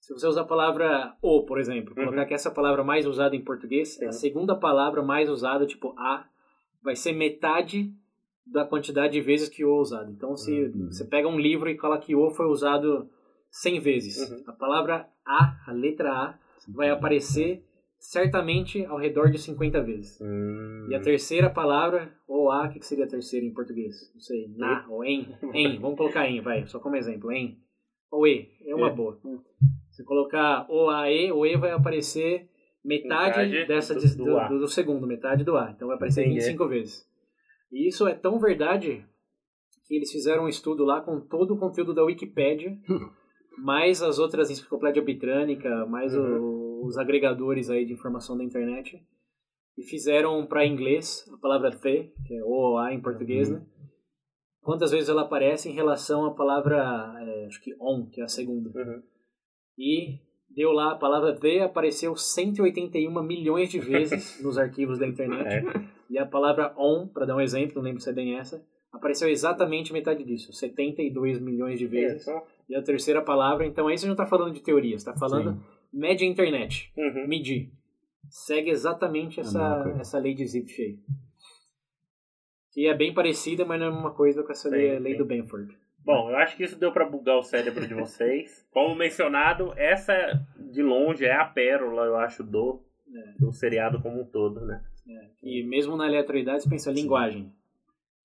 Se 0.00 0.12
você 0.12 0.26
usar 0.26 0.42
a 0.42 0.46
palavra 0.46 1.14
o, 1.22 1.44
por 1.44 1.58
exemplo, 1.58 1.94
Uhum. 1.96 2.04
colocar 2.04 2.26
que 2.26 2.34
essa 2.34 2.50
palavra 2.50 2.84
mais 2.84 3.06
usada 3.06 3.34
em 3.34 3.42
português, 3.42 4.00
é 4.02 4.06
a 4.06 4.12
Sim. 4.12 4.28
segunda 4.28 4.54
palavra 4.54 5.02
mais 5.02 5.30
usada, 5.30 5.64
tipo 5.66 5.94
a, 5.98 6.26
vai 6.82 6.94
ser 6.94 7.12
metade 7.12 7.90
da 8.46 8.66
quantidade 8.66 9.14
de 9.14 9.22
vezes 9.22 9.48
que 9.48 9.64
o 9.64 9.78
é 9.78 9.80
usado. 9.80 10.10
Então, 10.10 10.36
se 10.36 10.52
Uhum. 10.52 10.88
você 10.90 11.06
pega 11.06 11.26
um 11.26 11.38
livro 11.40 11.70
e 11.70 11.76
coloca 11.76 12.02
que 12.04 12.14
o 12.14 12.30
foi 12.30 12.44
usado 12.46 13.08
100 13.62 13.80
vezes, 13.80 14.16
Uhum. 14.30 14.42
a 14.48 14.52
palavra 14.52 15.08
a, 15.26 15.56
a 15.68 15.72
letra 15.72 16.10
a, 16.12 16.38
vai 16.68 16.90
aparecer 16.90 17.62
certamente 17.98 18.84
ao 18.84 18.98
redor 18.98 19.30
de 19.30 19.38
50 19.38 19.82
vezes. 19.82 20.18
Hum. 20.20 20.86
E 20.90 20.94
a 20.94 21.00
terceira 21.00 21.48
palavra, 21.48 22.12
ou 22.28 22.50
a, 22.50 22.66
o 22.66 22.70
que 22.70 22.84
seria 22.84 23.04
a 23.04 23.08
terceira 23.08 23.46
em 23.46 23.52
português? 23.54 23.94
Não 24.12 24.20
sei, 24.20 24.48
na 24.56 24.86
ou 24.88 25.04
em. 25.04 25.34
Em, 25.54 25.78
vamos 25.80 25.96
colocar 25.96 26.28
em, 26.28 26.40
vai, 26.42 26.66
só 26.66 26.78
como 26.78 26.96
exemplo, 26.96 27.32
em. 27.32 27.58
Ou 28.10 28.26
e, 28.26 28.48
é 28.66 28.74
uma 28.74 28.88
É. 28.90 28.92
boa. 28.92 29.18
Se 29.90 30.04
colocar 30.04 30.66
o, 30.70 30.88
a, 30.90 31.10
e, 31.10 31.30
o 31.32 31.46
e 31.46 31.56
vai 31.56 31.70
aparecer 31.70 32.48
metade, 32.84 33.38
Metade 33.50 33.66
dessa 33.66 33.94
do- 33.94 34.00
do 34.16 34.48
do- 34.48 34.58
do 34.60 34.68
segundo, 34.68 35.06
metade 35.06 35.42
do 35.44 35.56
a. 35.56 35.70
Então 35.70 35.88
vai 35.88 35.96
aparecer 35.96 36.22
Entendi. 36.22 36.40
25 36.40 36.68
vezes. 36.68 37.08
E 37.72 37.88
isso 37.88 38.06
é 38.06 38.14
tão 38.14 38.38
verdade 38.38 39.04
que 39.86 39.94
eles 39.96 40.10
fizeram 40.12 40.44
um 40.44 40.48
estudo 40.48 40.84
lá 40.84 41.00
com 41.00 41.20
todo 41.20 41.54
o 41.54 41.58
conteúdo 41.58 41.94
da 41.94 42.04
Wikipédia, 42.04 42.76
mais 43.58 44.02
as 44.02 44.18
outras 44.18 44.50
enciclopédia 44.50 45.02
britânica, 45.02 45.86
mais 45.86 46.14
o- 46.16 46.82
os 46.84 46.98
agregadores 46.98 47.70
aí 47.70 47.84
de 47.86 47.92
informação 47.92 48.36
da 48.36 48.44
internet, 48.44 49.00
e 49.76 49.82
fizeram 49.82 50.46
para 50.46 50.66
inglês 50.66 51.24
a 51.32 51.36
palavra 51.38 51.70
the, 51.70 52.10
que 52.26 52.34
é 52.34 52.44
o 52.44 52.76
a 52.78 52.92
em 52.92 53.00
português, 53.00 53.50
né? 53.50 53.64
Quantas 54.62 54.92
vezes 54.92 55.08
ela 55.08 55.22
aparece 55.22 55.68
em 55.68 55.72
relação 55.74 56.24
à 56.24 56.34
palavra, 56.34 57.14
é, 57.20 57.46
acho 57.46 57.60
que 57.62 57.74
on, 57.80 58.06
que 58.10 58.20
é 58.20 58.24
a 58.24 58.28
segunda. 58.28 58.70
Uhum. 58.70 59.02
E 59.76 60.20
deu 60.48 60.72
lá 60.72 60.92
a 60.92 60.96
palavra 60.96 61.38
the, 61.38 61.60
apareceu 61.60 62.16
181 62.16 63.22
milhões 63.22 63.68
de 63.70 63.78
vezes 63.78 64.40
nos 64.42 64.56
arquivos 64.56 64.98
da 64.98 65.06
internet. 65.06 65.66
É. 65.66 65.88
E 66.08 66.18
a 66.18 66.24
palavra 66.24 66.74
on, 66.78 67.08
para 67.08 67.26
dar 67.26 67.36
um 67.36 67.40
exemplo, 67.40 67.76
não 67.76 67.82
lembro 67.82 68.00
se 68.00 68.08
é 68.08 68.12
bem 68.12 68.38
essa, 68.38 68.64
apareceu 68.94 69.28
exatamente 69.28 69.92
metade 69.92 70.24
disso, 70.24 70.52
72 70.52 71.38
milhões 71.40 71.78
de 71.78 71.86
vezes. 71.86 72.22
Isso. 72.22 72.42
E 72.68 72.74
a 72.74 72.82
terceira 72.82 73.20
palavra, 73.20 73.66
então 73.66 73.88
aí 73.88 73.98
você 73.98 74.06
não 74.06 74.14
está 74.14 74.24
falando 74.26 74.54
de 74.54 74.60
teoria, 74.60 74.98
você 74.98 75.08
está 75.08 75.14
falando 75.18 75.62
média 75.92 76.24
internet, 76.24 76.90
Uhum. 76.96 77.26
medir. 77.28 77.70
Segue 78.30 78.70
exatamente 78.70 79.38
a 79.40 79.42
essa, 79.42 79.80
coisa. 79.82 80.00
essa 80.00 80.18
lei 80.18 80.34
de 80.34 80.46
Zipf 80.46 80.80
aí. 80.80 80.98
Que 82.72 82.86
é 82.88 82.94
bem 82.94 83.12
parecida, 83.14 83.64
mas 83.64 83.78
não 83.78 83.86
é 83.86 83.90
uma 83.90 84.10
coisa 84.12 84.42
com 84.42 84.50
essa 84.50 84.68
lei, 84.68 84.96
Sim, 84.96 85.02
lei 85.02 85.12
sim. 85.12 85.18
do 85.18 85.24
Benford. 85.24 85.76
Bom, 86.04 86.30
eu 86.30 86.36
acho 86.36 86.56
que 86.56 86.64
isso 86.64 86.78
deu 86.78 86.92
pra 86.92 87.08
bugar 87.08 87.38
o 87.38 87.42
cérebro 87.42 87.86
de 87.86 87.94
vocês. 87.94 88.66
Como 88.72 88.94
mencionado, 88.94 89.72
essa 89.76 90.14
de 90.72 90.82
longe 90.82 91.24
é 91.24 91.32
a 91.34 91.44
pérola, 91.44 92.04
eu 92.04 92.16
acho, 92.16 92.42
do, 92.42 92.82
do 93.38 93.52
seriado 93.52 94.02
como 94.02 94.20
um 94.20 94.24
todo, 94.24 94.60
né? 94.66 94.82
E 95.42 95.62
mesmo 95.62 95.96
na 95.96 96.04
aleatoriedade, 96.06 96.62
você 96.64 96.68
pensa 96.68 96.90
linguagem. 96.90 97.52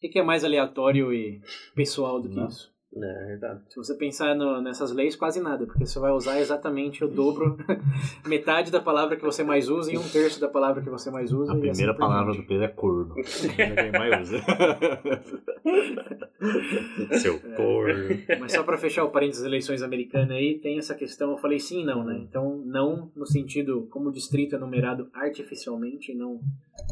O 0.02 0.10
que 0.10 0.18
é 0.18 0.24
mais 0.24 0.46
aleatório 0.46 1.14
e 1.14 1.42
pessoal 1.76 2.22
do 2.22 2.30
que 2.30 2.36
Não. 2.38 2.48
isso? 2.48 2.72
É 2.92 3.26
verdade. 3.28 3.62
Se 3.70 3.76
você 3.76 3.94
pensar 3.94 4.34
no- 4.36 4.62
nessas 4.62 4.92
leis, 4.92 5.16
quase 5.16 5.40
nada, 5.40 5.64
porque 5.68 5.86
você 5.86 6.00
vai 6.00 6.12
usar 6.12 6.40
exatamente 6.40 7.04
o 7.04 7.08
dobro, 7.08 7.56
metade 8.26 8.72
da 8.72 8.80
palavra 8.80 9.16
que 9.16 9.22
você 9.24 9.44
mais 9.44 9.70
usa 9.70 9.94
e 9.94 9.98
um 9.98 10.10
terço 10.10 10.42
da 10.42 10.48
palavra 10.48 10.82
que 10.82 10.90
você 10.90 11.12
mais 11.12 11.32
usa. 11.32 11.52
A 11.52 11.56
primeira 11.56 11.74
assim 11.74 11.86
por 11.86 11.98
palavra 12.08 12.34
do 12.34 12.42
Pedro 12.44 12.64
é 12.64 12.68
corno. 12.70 13.14
É 13.60 13.92
mais 13.92 14.30
usa. 14.32 14.42
Seu 17.22 17.40
corno. 17.56 18.18
Mas 18.40 18.54
só 18.54 18.64
para 18.64 18.78
fechar 18.78 19.04
o 19.04 19.12
parênteses 19.12 19.42
das 19.44 19.48
eleições 19.48 19.84
americanas 19.84 20.32
aí, 20.32 20.58
tem 20.58 20.80
essa 20.80 20.96
questão, 20.96 21.32
eu 21.32 21.38
falei 21.38 21.60
sim 21.60 21.82
e 21.82 21.86
não, 21.86 22.04
né? 22.04 22.18
Então, 22.28 22.58
não 22.66 23.12
no 23.16 23.26
sentido, 23.28 23.88
como 23.92 24.10
o 24.10 24.12
distrito 24.12 24.56
é 24.56 24.60
numerado 24.60 25.08
artificialmente, 25.14 26.16
não 26.16 26.40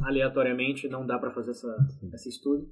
aleatoriamente, 0.03 0.87
não 0.87 1.03
dá 1.05 1.17
para 1.17 1.31
fazer 1.31 1.51
essa, 1.51 1.75
esse 2.13 2.29
estudo. 2.29 2.67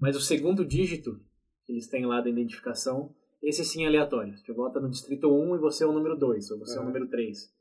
Mas 0.00 0.16
o 0.16 0.20
segundo 0.20 0.64
dígito 0.64 1.20
que 1.64 1.72
eles 1.72 1.86
têm 1.88 2.06
lá 2.06 2.20
da 2.20 2.30
identificação, 2.30 3.14
esse 3.42 3.64
sim 3.64 3.84
é 3.84 3.86
aleatório. 3.86 4.36
Você 4.36 4.52
vota 4.52 4.80
no 4.80 4.88
distrito 4.90 5.28
1 5.28 5.56
e 5.56 5.58
você 5.58 5.84
é 5.84 5.86
o 5.86 5.92
número 5.92 6.16
2, 6.16 6.50
ou 6.50 6.58
você 6.58 6.74
é 6.74 6.76
o 6.76 6.80
Uhum. 6.80 6.86
número 6.86 7.08
3. 7.08 7.52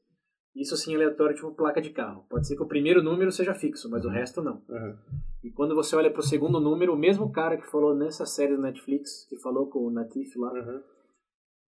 Isso 0.55 0.75
sim 0.75 0.93
é 0.93 0.95
aleatório, 0.95 1.35
tipo 1.35 1.51
placa 1.53 1.79
de 1.81 1.91
carro. 1.91 2.25
Pode 2.29 2.47
ser 2.47 2.55
que 2.55 2.63
o 2.63 2.67
primeiro 2.67 3.03
número 3.03 3.31
seja 3.31 3.53
fixo, 3.53 3.89
mas 3.89 4.03
o 4.03 4.09
resto 4.09 4.41
não. 4.41 4.63
Uhum. 4.67 4.95
E 5.43 5.51
quando 5.51 5.75
você 5.75 5.95
olha 5.95 6.09
para 6.11 6.19
o 6.19 6.23
segundo 6.23 6.59
número, 6.59 6.93
o 6.93 6.97
mesmo 6.97 7.31
cara 7.31 7.55
que 7.57 7.69
falou 7.69 7.95
nessa 7.95 8.25
série 8.25 8.55
do 8.55 8.61
Netflix, 8.61 9.25
que 9.29 9.37
falou 9.37 9.67
com 9.67 9.79
o 9.85 9.91
Natif 9.91 10.35
lá, 10.37 10.51
Uhum. 10.51 10.81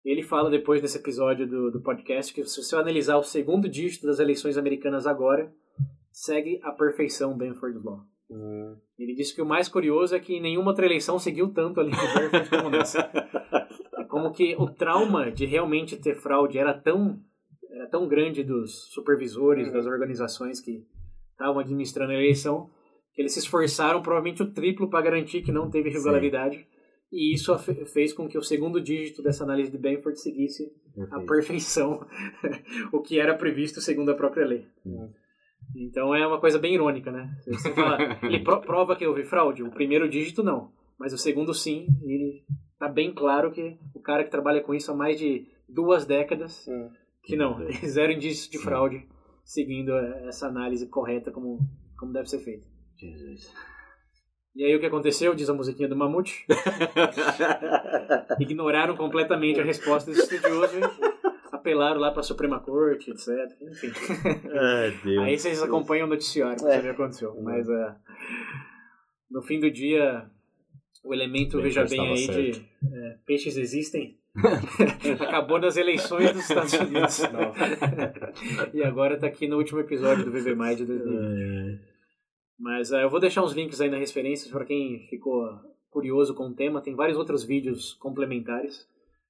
ele 0.03 0.23
fala 0.23 0.49
depois 0.49 0.81
nesse 0.81 0.97
episódio 0.97 1.47
do, 1.47 1.71
do 1.71 1.81
podcast 1.81 2.33
que 2.33 2.43
se 2.45 2.61
você 2.61 2.75
analisar 2.75 3.17
o 3.17 3.23
segundo 3.23 3.69
dígito 3.69 4.05
das 4.07 4.19
eleições 4.19 4.57
americanas 4.57 5.05
agora, 5.07 5.53
segue 6.11 6.59
a 6.63 6.71
perfeição 6.71 7.37
Benford 7.37 7.79
Law. 7.85 8.01
Uhum. 8.29 8.75
Ele 8.97 9.13
disse 9.13 9.35
que 9.35 9.41
o 9.41 9.45
mais 9.45 9.67
curioso 9.67 10.15
é 10.15 10.19
que 10.19 10.39
nenhuma 10.39 10.69
outra 10.71 10.85
eleição 10.85 11.19
seguiu 11.19 11.49
tanto 11.53 11.79
ali 11.79 11.91
de 11.91 11.97
Benford 11.97 12.49
como 12.49 12.69
nessa. 12.69 13.09
É 13.95 14.03
como 14.05 14.31
que 14.31 14.55
o 14.57 14.67
trauma 14.67 15.31
de 15.31 15.45
realmente 15.45 15.95
ter 15.97 16.15
fraude 16.15 16.57
era 16.57 16.73
tão, 16.73 17.19
era 17.71 17.87
tão 17.87 18.07
grande 18.07 18.43
dos 18.43 18.91
supervisores, 18.91 19.67
Uhum. 19.67 19.73
das 19.73 19.85
organizações 19.85 20.59
que 20.59 20.83
estavam 21.31 21.59
administrando 21.59 22.11
a 22.11 22.15
eleição, 22.15 22.69
que 23.13 23.21
eles 23.21 23.33
se 23.33 23.39
esforçaram 23.39 24.01
provavelmente 24.01 24.41
o 24.43 24.51
triplo 24.51 24.89
para 24.89 25.03
garantir 25.03 25.41
que 25.41 25.51
não 25.51 25.69
teve 25.69 25.89
irregularidade. 25.89 26.65
E 27.11 27.33
isso 27.33 27.55
fez 27.93 28.11
com 28.11 28.27
que 28.27 28.37
o 28.37 28.41
segundo 28.41 28.81
dígito 28.81 29.21
dessa 29.21 29.43
análise 29.43 29.71
de 29.71 29.77
Benford 29.77 30.19
seguisse 30.19 30.71
a 30.95 31.01
Perfeito. 31.01 31.25
perfeição 31.27 32.07
o 32.91 32.99
que 32.99 33.19
era 33.19 33.35
previsto 33.35 33.79
segundo 33.79 34.09
a 34.09 34.15
própria 34.15 34.45
lei. 34.45 34.65
Hum. 34.85 35.11
Então 35.75 36.13
é 36.13 36.25
uma 36.27 36.39
coisa 36.39 36.59
bem 36.59 36.73
irônica, 36.75 37.11
né? 37.11 37.29
Você 37.47 37.73
fala, 37.73 37.97
ele 38.23 38.39
pro- 38.43 38.61
prova 38.61 38.95
que 38.95 39.05
houve 39.07 39.23
fraude, 39.23 39.63
o 39.63 39.71
primeiro 39.71 40.07
dígito 40.09 40.43
não, 40.43 40.71
mas 40.99 41.13
o 41.13 41.17
segundo 41.17 41.53
sim, 41.53 41.87
e 42.05 42.43
tá 42.79 42.87
bem 42.87 43.13
claro 43.13 43.51
que 43.51 43.77
o 43.93 43.99
cara 44.01 44.23
que 44.23 44.29
trabalha 44.31 44.61
com 44.61 44.73
isso 44.73 44.91
há 44.91 44.95
mais 44.95 45.17
de 45.17 45.47
duas 45.67 46.05
décadas, 46.05 46.67
Hum. 46.67 46.89
que 47.23 47.35
não, 47.35 47.55
tem 47.65 47.73
zero 47.89 48.11
indício 48.11 48.51
de 48.51 48.57
Sim. 48.57 48.63
fraude, 48.63 49.07
seguindo 49.43 49.91
essa 50.27 50.47
análise 50.47 50.87
correta 50.89 51.31
como, 51.31 51.59
como 51.97 52.13
deve 52.13 52.29
ser 52.29 52.39
feita. 52.39 52.67
Jesus. 52.97 53.51
E 54.55 54.63
aí 54.63 54.75
o 54.75 54.79
que 54.79 54.85
aconteceu, 54.85 55.33
diz 55.33 55.49
a 55.49 55.53
musiquinha 55.53 55.89
do 55.89 55.95
Mamute, 55.95 56.45
ignoraram 58.39 58.95
completamente 58.95 59.59
a 59.59 59.63
resposta 59.63 60.11
desse 60.11 60.35
estudioso 60.35 60.75
e 60.77 61.12
apelaram 61.63 61.99
lá 61.99 62.11
para 62.11 62.19
a 62.19 62.23
Suprema 62.23 62.59
Corte, 62.59 63.09
etc. 63.09 63.29
Enfim. 63.61 63.91
Ai, 64.53 64.91
Deus. 65.03 65.23
Aí 65.23 65.39
vocês 65.39 65.63
acompanham 65.63 66.05
o 66.05 66.09
noticiário 66.09 66.61
pra 66.61 66.73
É. 66.73 66.75
saber 66.75 66.91
o 66.91 66.95
que 66.95 67.01
aconteceu. 67.01 67.41
Mas 67.41 67.69
ah, 67.69 67.97
no 69.31 69.41
fim 69.41 69.59
do 69.59 69.71
dia, 69.71 70.29
o 71.03 71.13
elemento, 71.13 71.57
Bem, 71.57 71.63
veja 71.63 71.85
bem 71.85 71.99
aí, 72.01 72.13
estava 72.15 72.41
de 72.41 72.65
é, 72.93 73.17
peixes 73.25 73.57
existem, 73.57 74.17
acabou 75.19 75.59
nas 75.59 75.77
eleições 75.77 76.31
dos 76.33 76.41
Estados 76.41 76.73
Unidos. 76.73 77.21
e 78.73 78.83
agora 78.83 79.17
tá 79.17 79.27
aqui 79.27 79.47
no 79.47 79.57
último 79.57 79.79
episódio 79.79 80.25
do 80.25 80.31
VB 80.31 80.53
Mais 80.55 80.77
de 80.77 80.85
2020. 80.85 81.81
Mas 82.59 82.91
ah, 82.93 83.01
eu 83.01 83.09
vou 83.09 83.19
deixar 83.19 83.43
uns 83.43 83.53
links 83.53 83.79
aí 83.81 83.89
na 83.89 83.97
referência 83.97 84.51
para 84.51 84.65
quem 84.65 85.07
ficou 85.09 85.49
curioso 85.89 86.33
com 86.33 86.47
o 86.47 86.53
tema. 86.53 86.81
Tem 86.81 86.95
vários 86.95 87.17
outros 87.17 87.43
vídeos 87.43 87.93
complementares. 87.93 88.87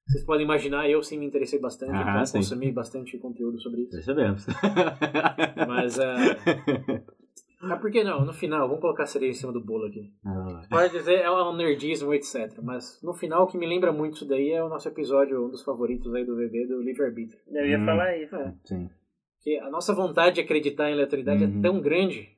Vocês 0.07 0.25
podem 0.25 0.43
imaginar, 0.43 0.89
eu 0.89 1.01
sim 1.01 1.17
me 1.17 1.25
interessei 1.25 1.59
bastante, 1.59 1.91
Ah, 1.93 2.01
então 2.11 2.25
sim. 2.25 2.37
consumi 2.39 2.71
bastante 2.71 3.17
conteúdo 3.17 3.59
sobre 3.61 3.81
isso. 3.83 3.91
Percebemos. 3.91 4.45
Mas, 5.67 5.97
ah, 5.99 6.15
mas 7.61 7.79
por 7.79 7.89
que 7.89 8.03
não? 8.03 8.25
No 8.25 8.33
final, 8.33 8.67
vamos 8.67 8.81
colocar 8.81 9.03
a 9.03 9.07
cereja 9.07 9.31
em 9.31 9.35
cima 9.39 9.53
do 9.53 9.61
bolo 9.63 9.85
aqui. 9.85 10.11
Ah, 10.25 10.61
Pode 10.69 10.91
dizer, 10.91 11.19
é 11.21 11.31
um 11.31 11.55
nerdismo, 11.55 12.13
etc. 12.13 12.59
Mas 12.61 12.99
no 13.01 13.13
final, 13.13 13.43
o 13.43 13.47
que 13.47 13.57
me 13.57 13.65
lembra 13.65 13.93
muito 13.93 14.15
isso 14.15 14.27
daí 14.27 14.51
é 14.51 14.61
o 14.61 14.67
nosso 14.67 14.87
episódio, 14.89 15.45
um 15.45 15.49
dos 15.49 15.63
favoritos 15.63 16.13
aí 16.13 16.25
do 16.25 16.35
VB, 16.35 16.67
do 16.67 16.81
livre-arbítrio. 16.81 17.39
Eu 17.49 17.65
ia 17.65 17.79
Hum. 17.79 17.85
falar 17.85 18.17
isso. 18.17 18.35
É, 18.35 18.53
Sim. 18.65 18.89
que 19.41 19.57
a 19.59 19.69
nossa 19.69 19.93
vontade 19.95 20.35
de 20.35 20.41
acreditar 20.41 20.89
em 20.89 20.93
aleatoriedade 20.93 21.45
Uhum. 21.45 21.59
é 21.59 21.61
tão 21.61 21.79
grande 21.79 22.29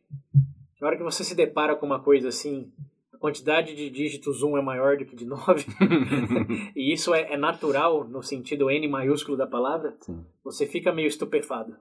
que 0.78 0.84
a 0.84 0.88
hora 0.88 0.98
que 0.98 1.04
você 1.04 1.24
se 1.24 1.34
depara 1.34 1.76
com 1.76 1.88
uma 1.88 2.00
coisa 2.00 2.28
assim, 2.28 2.72
a 3.16 3.18
quantidade 3.18 3.74
de 3.76 3.90
dígitos 3.90 4.44
1 4.44 4.58
é 4.58 4.62
maior 4.62 4.98
do 4.98 5.06
que 5.06 5.16
de 5.16 5.26
9, 5.26 5.66
e 6.76 6.94
isso 6.94 7.14
é, 7.14 7.34
é 7.34 7.38
natural 7.38 8.04
no 8.08 8.22
sentido 8.22 8.70
N 8.70 8.88
maiúsculo 8.88 9.38
da 9.38 9.48
palavra, 9.48 9.96
Sim. 10.02 10.24
você 10.44 10.68
fica 10.68 10.92
meio 10.92 11.08
estupefado. 11.08 11.76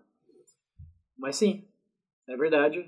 Mas 1.19 1.37
sim, 1.37 1.65
é 2.29 2.37
verdade, 2.37 2.79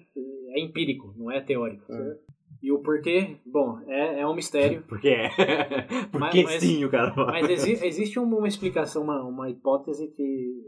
é 0.54 0.60
empírico, 0.60 1.12
não 1.16 1.30
é 1.30 1.40
teórico. 1.40 1.90
Uhum. 1.92 2.16
E 2.62 2.72
o 2.72 2.78
porquê, 2.80 3.36
bom, 3.44 3.78
é, 3.86 4.20
é 4.20 4.26
um 4.26 4.34
mistério. 4.34 4.82
Porque 4.88 5.08
é. 5.08 5.28
Porque 6.10 6.42
mas- 6.42 6.60
sim, 6.60 6.84
o 6.84 6.90
cara 6.90 7.12
fala. 7.14 7.32
Mas 7.32 7.48
exi- 7.50 7.84
existe 7.86 8.18
uma, 8.18 8.48
explicação, 8.48 9.02
uma, 9.04 9.22
uma 9.22 9.50
hipótese 9.50 10.08
que 10.08 10.62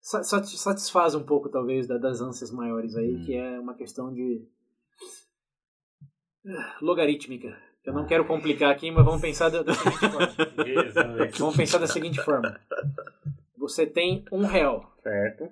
sa- 0.00 0.22
sati- 0.22 0.58
satisfaz 0.58 1.14
um 1.14 1.22
pouco, 1.24 1.48
talvez, 1.48 1.86
da- 1.88 1.98
das 1.98 2.20
ânsias 2.20 2.52
maiores 2.52 2.94
aí, 2.96 3.14
Hum. 3.16 3.22
que 3.24 3.34
é 3.34 3.58
uma 3.58 3.74
questão 3.74 4.12
de 4.12 4.44
logarítmica. 6.80 7.56
Eu 7.84 7.92
não 7.94 8.06
quero 8.06 8.26
complicar 8.26 8.70
aqui, 8.70 8.90
mas 8.90 9.04
vamos 9.04 9.20
pensar 9.20 9.48
da, 9.48 9.62
da 9.62 9.72
seguinte 9.72 9.98
forma. 10.10 10.28
Jesus. 10.64 11.38
Vamos 11.38 11.56
pensar 11.56 11.78
da 11.78 11.86
seguinte 11.86 12.22
forma. 12.22 12.60
Você 13.56 13.86
tem 13.86 14.24
um 14.30 14.44
real. 14.44 14.94
Certo. 15.02 15.50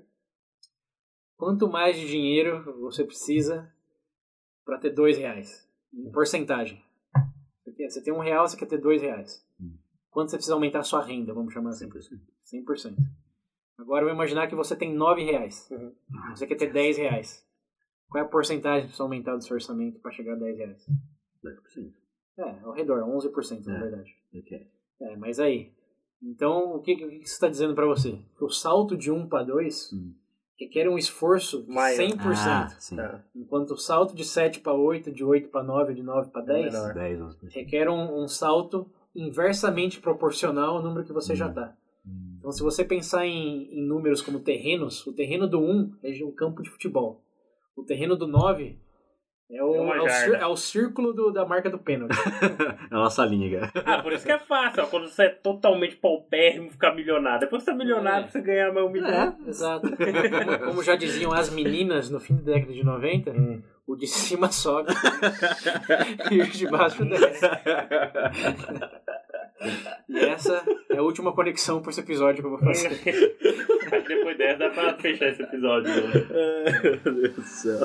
Quanto 1.36 1.68
mais 1.68 1.96
de 1.96 2.06
dinheiro 2.06 2.62
você 2.80 3.04
precisa 3.04 3.72
para 4.64 4.78
ter 4.78 4.90
dois 4.90 5.16
reais? 5.18 5.66
Em 5.92 6.10
porcentagem. 6.10 6.82
Você 7.64 8.02
tem- 8.02 8.12
um 8.12 8.20
real, 8.20 8.46
você 8.46 8.56
quer 8.56 8.66
ter 8.66 8.78
dois 8.78 9.02
reais. 9.02 9.44
Hum. 9.60 9.76
Quanto 10.10 10.30
você 10.30 10.36
precisa 10.36 10.54
aumentar 10.54 10.80
a 10.80 10.84
sua 10.84 11.02
renda, 11.04 11.32
vamos 11.34 11.52
chamar 11.52 11.70
assim? 11.70 11.88
100%. 11.88 12.20
100%. 12.64 12.96
Agora 13.78 14.02
eu 14.02 14.06
vou 14.06 14.14
imaginar 14.14 14.46
que 14.46 14.54
você 14.54 14.74
tem 14.74 14.94
9 14.94 15.22
reais. 15.22 15.68
Uhum. 15.70 15.94
Você 16.30 16.46
quer 16.46 16.56
ter 16.56 16.72
10 16.72 16.96
reais. 16.96 17.45
Qual 18.08 18.22
é 18.22 18.26
a 18.26 18.28
porcentagem 18.28 18.82
que 18.82 18.86
precisa 18.88 19.02
aumentar 19.02 19.36
do 19.36 19.42
seu 19.44 19.54
orçamento 19.54 19.98
para 20.00 20.10
chegar 20.12 20.34
a 20.34 20.36
10 20.36 20.58
reais? 20.58 20.86
10%. 21.44 21.92
É, 22.38 22.54
ao 22.64 22.72
redor, 22.72 23.02
11% 23.02 23.64
na 23.66 23.76
É. 23.76 23.80
verdade. 23.80 24.14
Ok. 24.34 24.66
É, 25.00 25.16
mas 25.16 25.40
aí. 25.40 25.72
Então, 26.22 26.74
o 26.76 26.80
que, 26.80 26.92
o 26.94 26.96
que 27.08 27.16
isso 27.16 27.34
está 27.34 27.48
dizendo 27.48 27.74
para 27.74 27.86
você? 27.86 28.18
Que 28.36 28.44
o 28.44 28.48
salto 28.50 28.96
de 28.96 29.10
1 29.10 29.28
para 29.28 29.42
2 29.44 29.92
Hum. 29.92 30.14
requer 30.58 30.88
um 30.88 30.96
esforço 30.96 31.62
de 31.62 31.70
Maior. 31.70 31.96
100%. 31.96 32.46
Ah, 32.48 32.68
sim. 32.78 32.96
Tá. 32.96 33.22
Enquanto 33.34 33.72
o 33.72 33.76
salto 33.76 34.14
de 34.14 34.24
7 34.24 34.60
para 34.60 34.72
8, 34.72 35.10
de 35.12 35.22
8 35.24 35.48
para 35.50 35.62
9, 35.62 35.92
de 35.94 36.02
9 36.02 36.30
para 36.30 36.42
10, 36.42 36.72
menor. 36.72 36.94
10, 36.94 37.20
11%. 37.20 37.50
requer 37.52 37.88
um, 37.90 38.22
um 38.22 38.28
salto 38.28 38.90
inversamente 39.14 40.00
proporcional 40.00 40.76
ao 40.76 40.82
número 40.82 41.04
que 41.04 41.12
você 41.12 41.34
já 41.34 41.46
Hum. 41.46 41.50
está. 41.50 41.76
Hum. 42.06 42.36
Então, 42.38 42.52
se 42.52 42.62
você 42.62 42.84
pensar 42.84 43.26
em, 43.26 43.64
em 43.78 43.82
números 43.82 44.22
como 44.22 44.40
terrenos, 44.40 45.06
o 45.06 45.12
terreno 45.12 45.46
do 45.48 45.60
1 45.60 45.96
é 46.02 46.24
um 46.24 46.32
campo 46.32 46.62
de 46.62 46.70
futebol. 46.70 47.22
O 47.76 47.84
terreno 47.84 48.16
do 48.16 48.26
9 48.26 48.78
é 49.50 49.62
o, 49.62 49.92
É 49.92 49.98
é 49.98 50.00
o, 50.02 50.08
cir- 50.08 50.34
é 50.34 50.46
o 50.46 50.56
círculo 50.56 51.12
do- 51.12 51.30
da 51.30 51.44
marca 51.46 51.70
do 51.70 51.78
pênalti. 51.78 52.16
É 52.90 52.94
a 52.94 52.98
nossa 52.98 53.24
linha, 53.24 53.60
cara. 53.70 53.72
Ah, 53.84 54.02
por 54.02 54.12
isso 54.12 54.24
que 54.24 54.32
é 54.32 54.38
fácil, 54.38 54.82
ó, 54.84 54.86
quando 54.86 55.08
você 55.08 55.24
é 55.24 55.28
totalmente 55.28 55.96
paupérrimo 55.96 56.70
ficar 56.70 56.94
milionário. 56.94 57.40
Depois 57.40 57.62
que 57.62 57.66
você 57.70 57.74
é 57.74 57.78
milionário, 57.78 58.26
É. 58.26 58.28
você 58.30 58.40
ganha 58.40 58.72
mais 58.72 58.86
um 58.86 58.90
milhão. 58.90 59.36
Exato. 59.46 59.88
Como, 59.96 60.58
como 60.66 60.82
já 60.82 60.96
diziam 60.96 61.32
as 61.32 61.50
meninas 61.50 62.10
no 62.10 62.18
fim 62.18 62.34
da 62.36 62.42
década 62.54 62.72
de 62.72 62.84
90, 62.84 63.30
Hum. 63.32 63.62
o 63.86 63.94
de 63.96 64.06
cima 64.06 64.50
sobe 64.50 64.92
e 66.32 66.40
o 66.40 66.46
de 66.50 66.66
baixo 66.68 67.04
desce. 67.04 67.46
E 70.08 70.18
essa 70.18 70.64
é 70.90 70.98
a 70.98 71.02
última 71.02 71.32
conexão 71.32 71.80
por 71.80 71.90
esse 71.90 72.00
episódio 72.00 72.42
que 72.42 72.46
eu 72.46 72.50
vou 72.50 72.58
fazer. 72.60 72.90
Depois 74.06 74.36
dessa 74.38 74.58
dá 74.58 74.70
pra 74.70 74.94
fechar 74.98 75.28
esse 75.28 75.42
episódio. 75.42 75.90
né? 75.90 76.12
Meu 77.04 77.14
Deus 77.14 77.34
do 77.34 77.42
céu. 77.42 77.80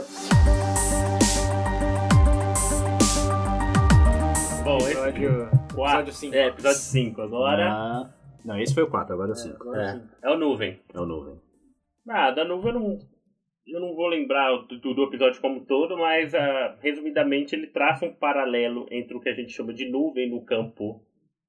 Bom, 4.63 4.77
esse 4.77 4.91
Episódio, 4.91 5.49
quatro. 5.73 5.99
episódio 6.01 6.13
5. 6.13 6.35
É, 6.35 6.47
episódio 6.47 6.77
5. 6.77 7.21
Agora 7.21 7.71
Ah, 7.71 8.13
não, 8.45 8.59
esse 8.59 8.73
foi 8.73 8.83
o 8.83 8.89
4, 8.89 9.13
agora 9.13 9.29
é 9.29 9.33
o 9.33 9.35
5. 9.35 9.55
agora 9.61 9.81
é, 9.81 9.91
sim. 9.93 10.01
é 10.23 10.29
o 10.29 10.37
nuvem. 10.37 10.79
É 10.93 10.99
o 10.99 11.05
nuvem. 11.05 11.35
Ah, 12.09 12.31
da 12.31 12.43
nuvem 12.45 12.73
eu 12.73 12.79
não, 12.79 12.99
eu 13.67 13.79
não 13.79 13.95
vou 13.95 14.07
lembrar 14.07 14.49
do, 14.67 14.93
do 14.93 15.03
episódio 15.03 15.41
como 15.41 15.57
um 15.57 15.65
todo, 15.65 15.97
mas 15.97 16.33
ah, 16.35 16.75
resumidamente 16.81 17.55
ele 17.55 17.67
traça 17.67 18.05
um 18.05 18.13
paralelo 18.13 18.85
entre 18.91 19.15
o 19.15 19.19
que 19.19 19.29
a 19.29 19.33
gente 19.33 19.51
chama 19.51 19.73
de 19.73 19.89
nuvem 19.89 20.29
no 20.29 20.43
campo 20.43 21.01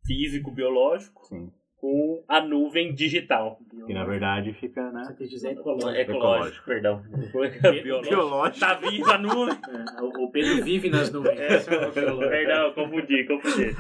físico-biológico 0.06 1.24
Sim. 1.26 1.50
com 1.76 2.24
a 2.28 2.40
nuvem 2.40 2.94
digital. 2.94 3.58
Que 3.86 3.92
na 3.94 4.04
verdade 4.04 4.52
fica, 4.54 4.82
Você 4.90 4.94
né? 5.10 5.14
quis 5.18 5.30
dizer 5.30 5.52
ecológico. 5.52 5.90
Ecológico, 5.90 6.12
Ecológico. 6.12 6.66
perdão. 6.66 7.02
biológico. 7.82 8.14
Biológico. 8.14 8.60
Tá 8.60 8.74
viva 8.74 9.14
a 9.14 9.18
nuvem. 9.18 9.58
É, 9.72 10.02
o 10.02 10.30
Pedro 10.30 10.64
vive 10.64 10.90
nas 10.90 11.12
nuvens. 11.12 11.38
É 11.40 11.58
biológico. 12.00 12.28
Perdão, 12.30 12.72
confundi, 12.72 13.24
confundi. 13.24 13.70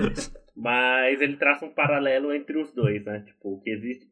Mas 0.56 1.20
ele 1.20 1.36
traça 1.36 1.64
um 1.64 1.72
paralelo 1.72 2.32
entre 2.32 2.58
os 2.58 2.72
dois, 2.72 3.04
né? 3.04 3.20
Tipo, 3.26 3.54
o 3.54 3.60
que 3.60 3.70
existe. 3.70 4.06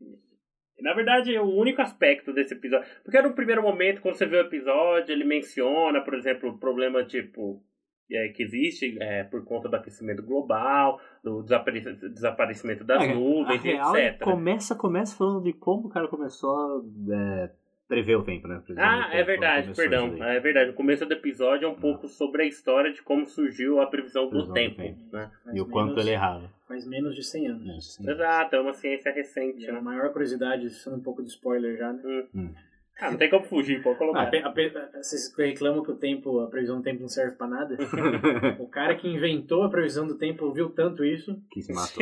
Na 0.80 0.94
verdade, 0.94 1.36
o 1.38 1.44
único 1.58 1.82
aspecto 1.82 2.32
desse 2.32 2.54
episódio. 2.54 2.88
Porque 3.04 3.20
no 3.20 3.34
primeiro 3.34 3.62
momento, 3.62 4.00
quando 4.00 4.14
você 4.14 4.24
vê 4.24 4.38
o 4.38 4.46
episódio, 4.46 5.12
ele 5.12 5.24
menciona, 5.24 6.00
por 6.00 6.14
exemplo, 6.14 6.48
o 6.50 6.58
problema, 6.58 7.04
tipo. 7.04 7.62
é, 8.10 8.28
que 8.28 8.42
existe 8.42 8.96
é, 9.00 9.24
por 9.24 9.44
conta 9.44 9.68
do 9.68 9.76
aquecimento 9.76 10.22
global, 10.22 10.98
do 11.22 11.42
desapare- 11.42 11.80
desaparecimento 12.10 12.84
das 12.84 13.02
É, 13.02 13.14
nuvens, 13.14 13.60
a 13.60 13.62
real, 13.62 13.96
ele 13.96 14.06
etc. 14.08 14.22
começa, 14.22 14.74
começa 14.74 15.16
falando 15.16 15.42
de 15.44 15.52
como 15.52 15.86
o 15.86 15.90
cara 15.90 16.08
começou 16.08 16.54
a 16.56 17.14
é, 17.14 17.50
prever 17.86 18.16
o 18.16 18.22
tempo, 18.22 18.46
né? 18.48 18.60
Prever 18.64 18.80
Ah, 18.82 18.94
tempo, 19.02 19.06
é 19.08 19.10
quando 19.18 19.26
verdade, 19.26 19.72
perdão. 19.74 20.24
É 20.24 20.40
verdade. 20.40 20.70
O 20.70 20.74
começo 20.74 21.04
do 21.04 21.12
episódio 21.12 21.66
é 21.66 21.68
um 21.68 21.74
pouco 21.74 22.08
sobre 22.08 22.42
a 22.42 22.46
história 22.46 22.92
de 22.92 23.02
como 23.02 23.26
surgiu 23.26 23.80
a 23.80 23.86
previsão 23.86 24.24
do 24.24 24.30
Previsão 24.30 24.54
do 24.54 24.54
tempo. 24.54 24.76
tempo. 24.76 24.98
Né? 25.12 25.30
E 25.52 25.60
o 25.60 25.66
quanto 25.66 25.88
menos- 25.90 26.02
ele 26.06 26.10
errava. 26.14 26.50
Faz 26.68 26.86
menos 26.86 27.14
de 27.16 27.22
100 27.24 27.48
anos. 27.48 27.66
né? 27.66 27.76
Sim. 27.80 28.08
Exato, 28.10 28.54
é 28.56 28.60
uma 28.60 28.72
ciência 28.72 29.12
recente. 29.12 29.68
a 29.68 29.72
Né? 29.72 29.80
maior 29.80 30.10
curiosidade, 30.12 30.70
sendo 30.70 30.96
um 30.96 31.00
pouco 31.02 31.22
de 31.22 31.28
spoiler 31.28 31.76
já, 31.76 31.92
né? 31.92 32.24
Hum. 32.34 32.54
Ah, 33.00 33.10
não 33.10 33.16
tem 33.18 33.30
como 33.30 33.44
fugir, 33.44 33.82
pode 33.82 33.96
Ah, 33.96 33.98
colocar. 33.98 34.26
pe- 34.26 34.38
a 34.42 34.50
pe- 34.50 34.72
Vocês 35.00 35.34
reclamam 35.36 35.82
que 35.82 35.90
o 35.90 35.96
tempo, 35.96 36.40
a 36.40 36.46
previsão 36.48 36.76
do 36.78 36.82
tempo 36.82 37.00
não 37.00 37.08
serve 37.08 37.36
pra 37.36 37.46
nada? 37.46 37.76
O 38.60 38.66
cara 38.68 38.94
que 38.94 39.08
inventou 39.08 39.62
a 39.62 39.68
previsão 39.70 40.06
do 40.06 40.16
tempo 40.16 40.50
viu 40.52 40.70
tanto 40.70 41.04
isso 41.04 41.36
que 41.50 41.62
se 41.62 41.72
matou. 41.72 41.96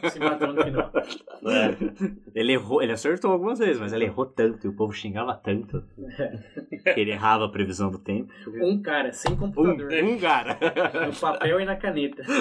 que 0.00 0.10
se 0.10 0.18
matou 0.20 0.52
no 0.52 0.62
final. 0.62 0.92
É. 0.94 1.76
Ele 2.34 2.52
errou, 2.52 2.82
ele 2.82 2.92
acertou 2.92 3.32
algumas 3.32 3.58
vezes, 3.58 3.80
mas 3.80 3.92
ele 3.92 4.04
errou 4.04 4.26
tanto 4.26 4.66
e 4.66 4.70
o 4.70 4.72
povo 4.74 4.92
xingava 4.92 5.34
tanto 5.34 5.82
que 6.94 7.00
ele 7.00 7.10
errava 7.10 7.44
a 7.46 7.48
previsão 7.48 7.90
do 7.90 7.98
tempo. 7.98 8.32
Um 8.62 8.80
cara 8.80 9.12
sem 9.12 9.32
Um, 9.32 9.36
computador, 9.36 9.92
um 10.04 10.18
cara. 10.18 10.58
no 11.06 11.14
papel 11.20 11.60
e 11.60 11.64
na 11.64 11.76
caneta. 11.76 12.22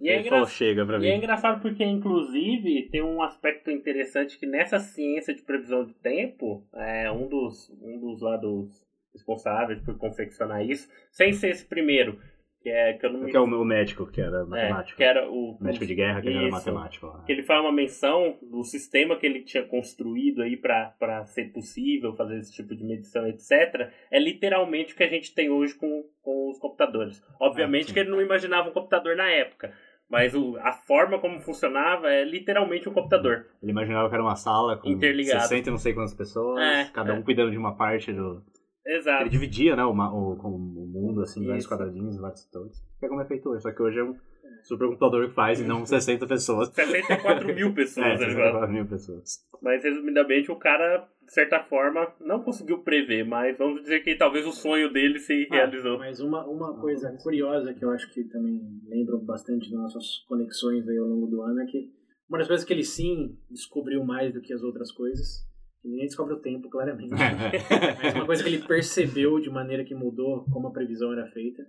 E 0.00 0.08
é 0.08 0.20
engra- 0.20 0.44
chega 0.46 0.84
pra 0.86 0.98
E 0.98 1.06
é 1.06 1.12
mim. 1.12 1.18
engraçado 1.18 1.60
porque, 1.60 1.84
inclusive, 1.84 2.88
tem 2.90 3.02
um 3.02 3.22
aspecto 3.22 3.70
interessante 3.70 4.38
que 4.38 4.46
nessa 4.46 4.78
ciência 4.78 5.34
de 5.34 5.42
previsão 5.42 5.84
de 5.84 5.94
tempo, 5.94 6.62
é 6.74 7.05
um 7.10 7.28
dos, 7.28 7.70
um 7.82 7.98
dos 7.98 8.20
lá 8.20 8.36
dos 8.36 8.84
responsáveis 9.12 9.80
por 9.80 9.96
confeccionar 9.96 10.64
isso, 10.64 10.88
sem 11.10 11.32
ser 11.32 11.50
esse 11.50 11.64
primeiro, 11.64 12.20
que 12.66 12.70
é 12.70 12.94
que 12.94 13.06
eu 13.06 13.12
não 13.12 13.20
me 13.20 13.30
Que 13.30 13.36
é 13.36 13.40
o, 13.40 13.44
o 13.44 13.64
médico, 13.64 14.10
que 14.10 14.20
era 14.20 14.38
é, 14.38 14.44
matemático. 14.44 14.96
que 14.96 15.04
era 15.04 15.30
o 15.30 15.56
médico 15.60 15.86
de 15.86 15.94
guerra, 15.94 16.20
que 16.20 16.26
ele 16.26 16.38
era 16.38 16.48
Isso. 16.48 16.56
matemático. 16.56 17.06
né? 17.06 17.22
que 17.24 17.30
ele 17.30 17.44
faz 17.44 17.60
uma 17.60 17.72
menção 17.72 18.36
do 18.42 18.64
sistema 18.64 19.16
que 19.16 19.24
ele 19.24 19.42
tinha 19.42 19.62
construído 19.62 20.42
aí 20.42 20.56
para 20.56 21.24
ser 21.26 21.52
possível 21.52 22.12
fazer 22.16 22.38
esse 22.38 22.52
tipo 22.52 22.74
de 22.74 22.82
medição, 22.82 23.24
etc. 23.28 23.88
É 24.10 24.18
literalmente 24.18 24.94
o 24.94 24.96
que 24.96 25.04
a 25.04 25.08
gente 25.08 25.32
tem 25.32 25.48
hoje 25.48 25.76
com, 25.76 26.04
com 26.22 26.50
os 26.50 26.58
computadores. 26.58 27.22
Obviamente 27.40 27.86
sim. 27.86 27.92
que 27.92 28.00
ele 28.00 28.10
não 28.10 28.20
imaginava 28.20 28.68
um 28.68 28.72
computador 28.72 29.14
na 29.14 29.30
época, 29.30 29.72
mas 30.08 30.34
o, 30.34 30.56
a 30.58 30.72
forma 30.72 31.18
como 31.18 31.40
funcionava 31.40 32.08
é 32.08 32.24
literalmente 32.24 32.88
um 32.88 32.92
computador. 32.92 33.46
Ele 33.62 33.72
imaginava 33.72 34.08
que 34.08 34.14
era 34.14 34.22
uma 34.22 34.36
sala 34.36 34.76
com 34.76 34.88
Interligado. 34.88 35.42
60 35.42 35.68
e 35.68 35.70
não 35.70 35.78
sei 35.78 35.94
quantas 35.94 36.14
pessoas, 36.14 36.60
É, 36.60 36.84
cada 36.92 37.12
um 37.14 37.18
é. 37.18 37.22
cuidando 37.22 37.50
de 37.50 37.58
uma 37.58 37.76
parte 37.76 38.12
do... 38.12 38.42
Ele 38.84 38.98
Exato. 38.98 39.28
dividia, 39.28 39.74
né, 39.74 39.84
o, 39.84 39.90
o, 39.90 40.32
o 40.44 40.86
mundo, 40.86 41.22
assim, 41.22 41.42
em 41.42 41.46
vários 41.46 41.64
Isso. 41.64 41.74
quadradinhos, 41.74 42.16
vários 42.20 42.42
setores. 42.42 42.76
Que 43.00 43.06
é 43.06 43.08
como 43.08 43.20
é 43.20 43.24
feito 43.24 43.48
hoje, 43.50 43.62
só 43.62 43.72
que 43.72 43.82
hoje 43.82 43.98
é 43.98 44.04
um 44.04 44.14
supercomputador 44.62 45.28
que 45.28 45.34
faz 45.34 45.60
e 45.60 45.64
não 45.64 45.82
60 45.86 46.24
pessoas. 46.26 46.68
64 46.68 47.52
mil 47.52 47.68
É, 47.70 47.72
pessoas, 47.72 48.06
né, 48.06 48.16
64 48.18 48.72
mil 48.72 48.86
pessoas. 48.86 49.44
Mas 49.60 49.82
resumidamente 49.82 50.52
o 50.52 50.56
cara, 50.56 51.08
de 51.26 51.32
certa 51.32 51.60
forma, 51.64 52.14
não 52.20 52.42
conseguiu 52.42 52.78
prever, 52.78 53.24
mas 53.24 53.58
vamos 53.58 53.82
dizer 53.82 54.00
que 54.00 54.14
talvez 54.14 54.46
o 54.46 54.52
sonho 54.52 54.92
dele 54.92 55.18
se 55.18 55.46
Ah, 55.50 55.54
realizou. 55.54 55.98
Mas 55.98 56.20
uma, 56.20 56.46
uma 56.46 56.80
coisa 56.80 57.10
curiosa 57.22 57.74
que 57.74 57.84
eu 57.84 57.90
acho 57.90 58.10
que 58.12 58.24
também 58.24 58.62
lembra 58.86 59.16
bastante 59.18 59.70
das 59.70 59.78
nossas 59.80 60.18
conexões 60.28 60.88
aí 60.88 60.96
ao 60.96 61.06
longo 61.06 61.26
do 61.26 61.42
ano 61.42 61.60
é 61.62 61.66
que 61.66 61.90
uma 62.28 62.38
das 62.38 62.46
coisas 62.46 62.64
que 62.64 62.72
ele 62.72 62.84
sim 62.84 63.36
descobriu 63.50 64.04
mais 64.04 64.32
do 64.32 64.40
que 64.40 64.52
as 64.52 64.62
outras 64.62 64.90
coisas, 64.92 65.44
ninguém 65.84 66.06
descobre 66.06 66.34
o 66.34 66.40
tempo, 66.40 66.68
claramente. 66.70 67.10
Mas 68.02 68.14
uma 68.14 68.26
coisa 68.26 68.42
que 68.42 68.48
ele 68.48 68.62
percebeu 68.66 69.38
de 69.40 69.50
maneira 69.50 69.84
que 69.84 69.94
mudou 69.94 70.44
como 70.52 70.68
a 70.68 70.72
previsão 70.72 71.12
era 71.12 71.26
feita 71.26 71.66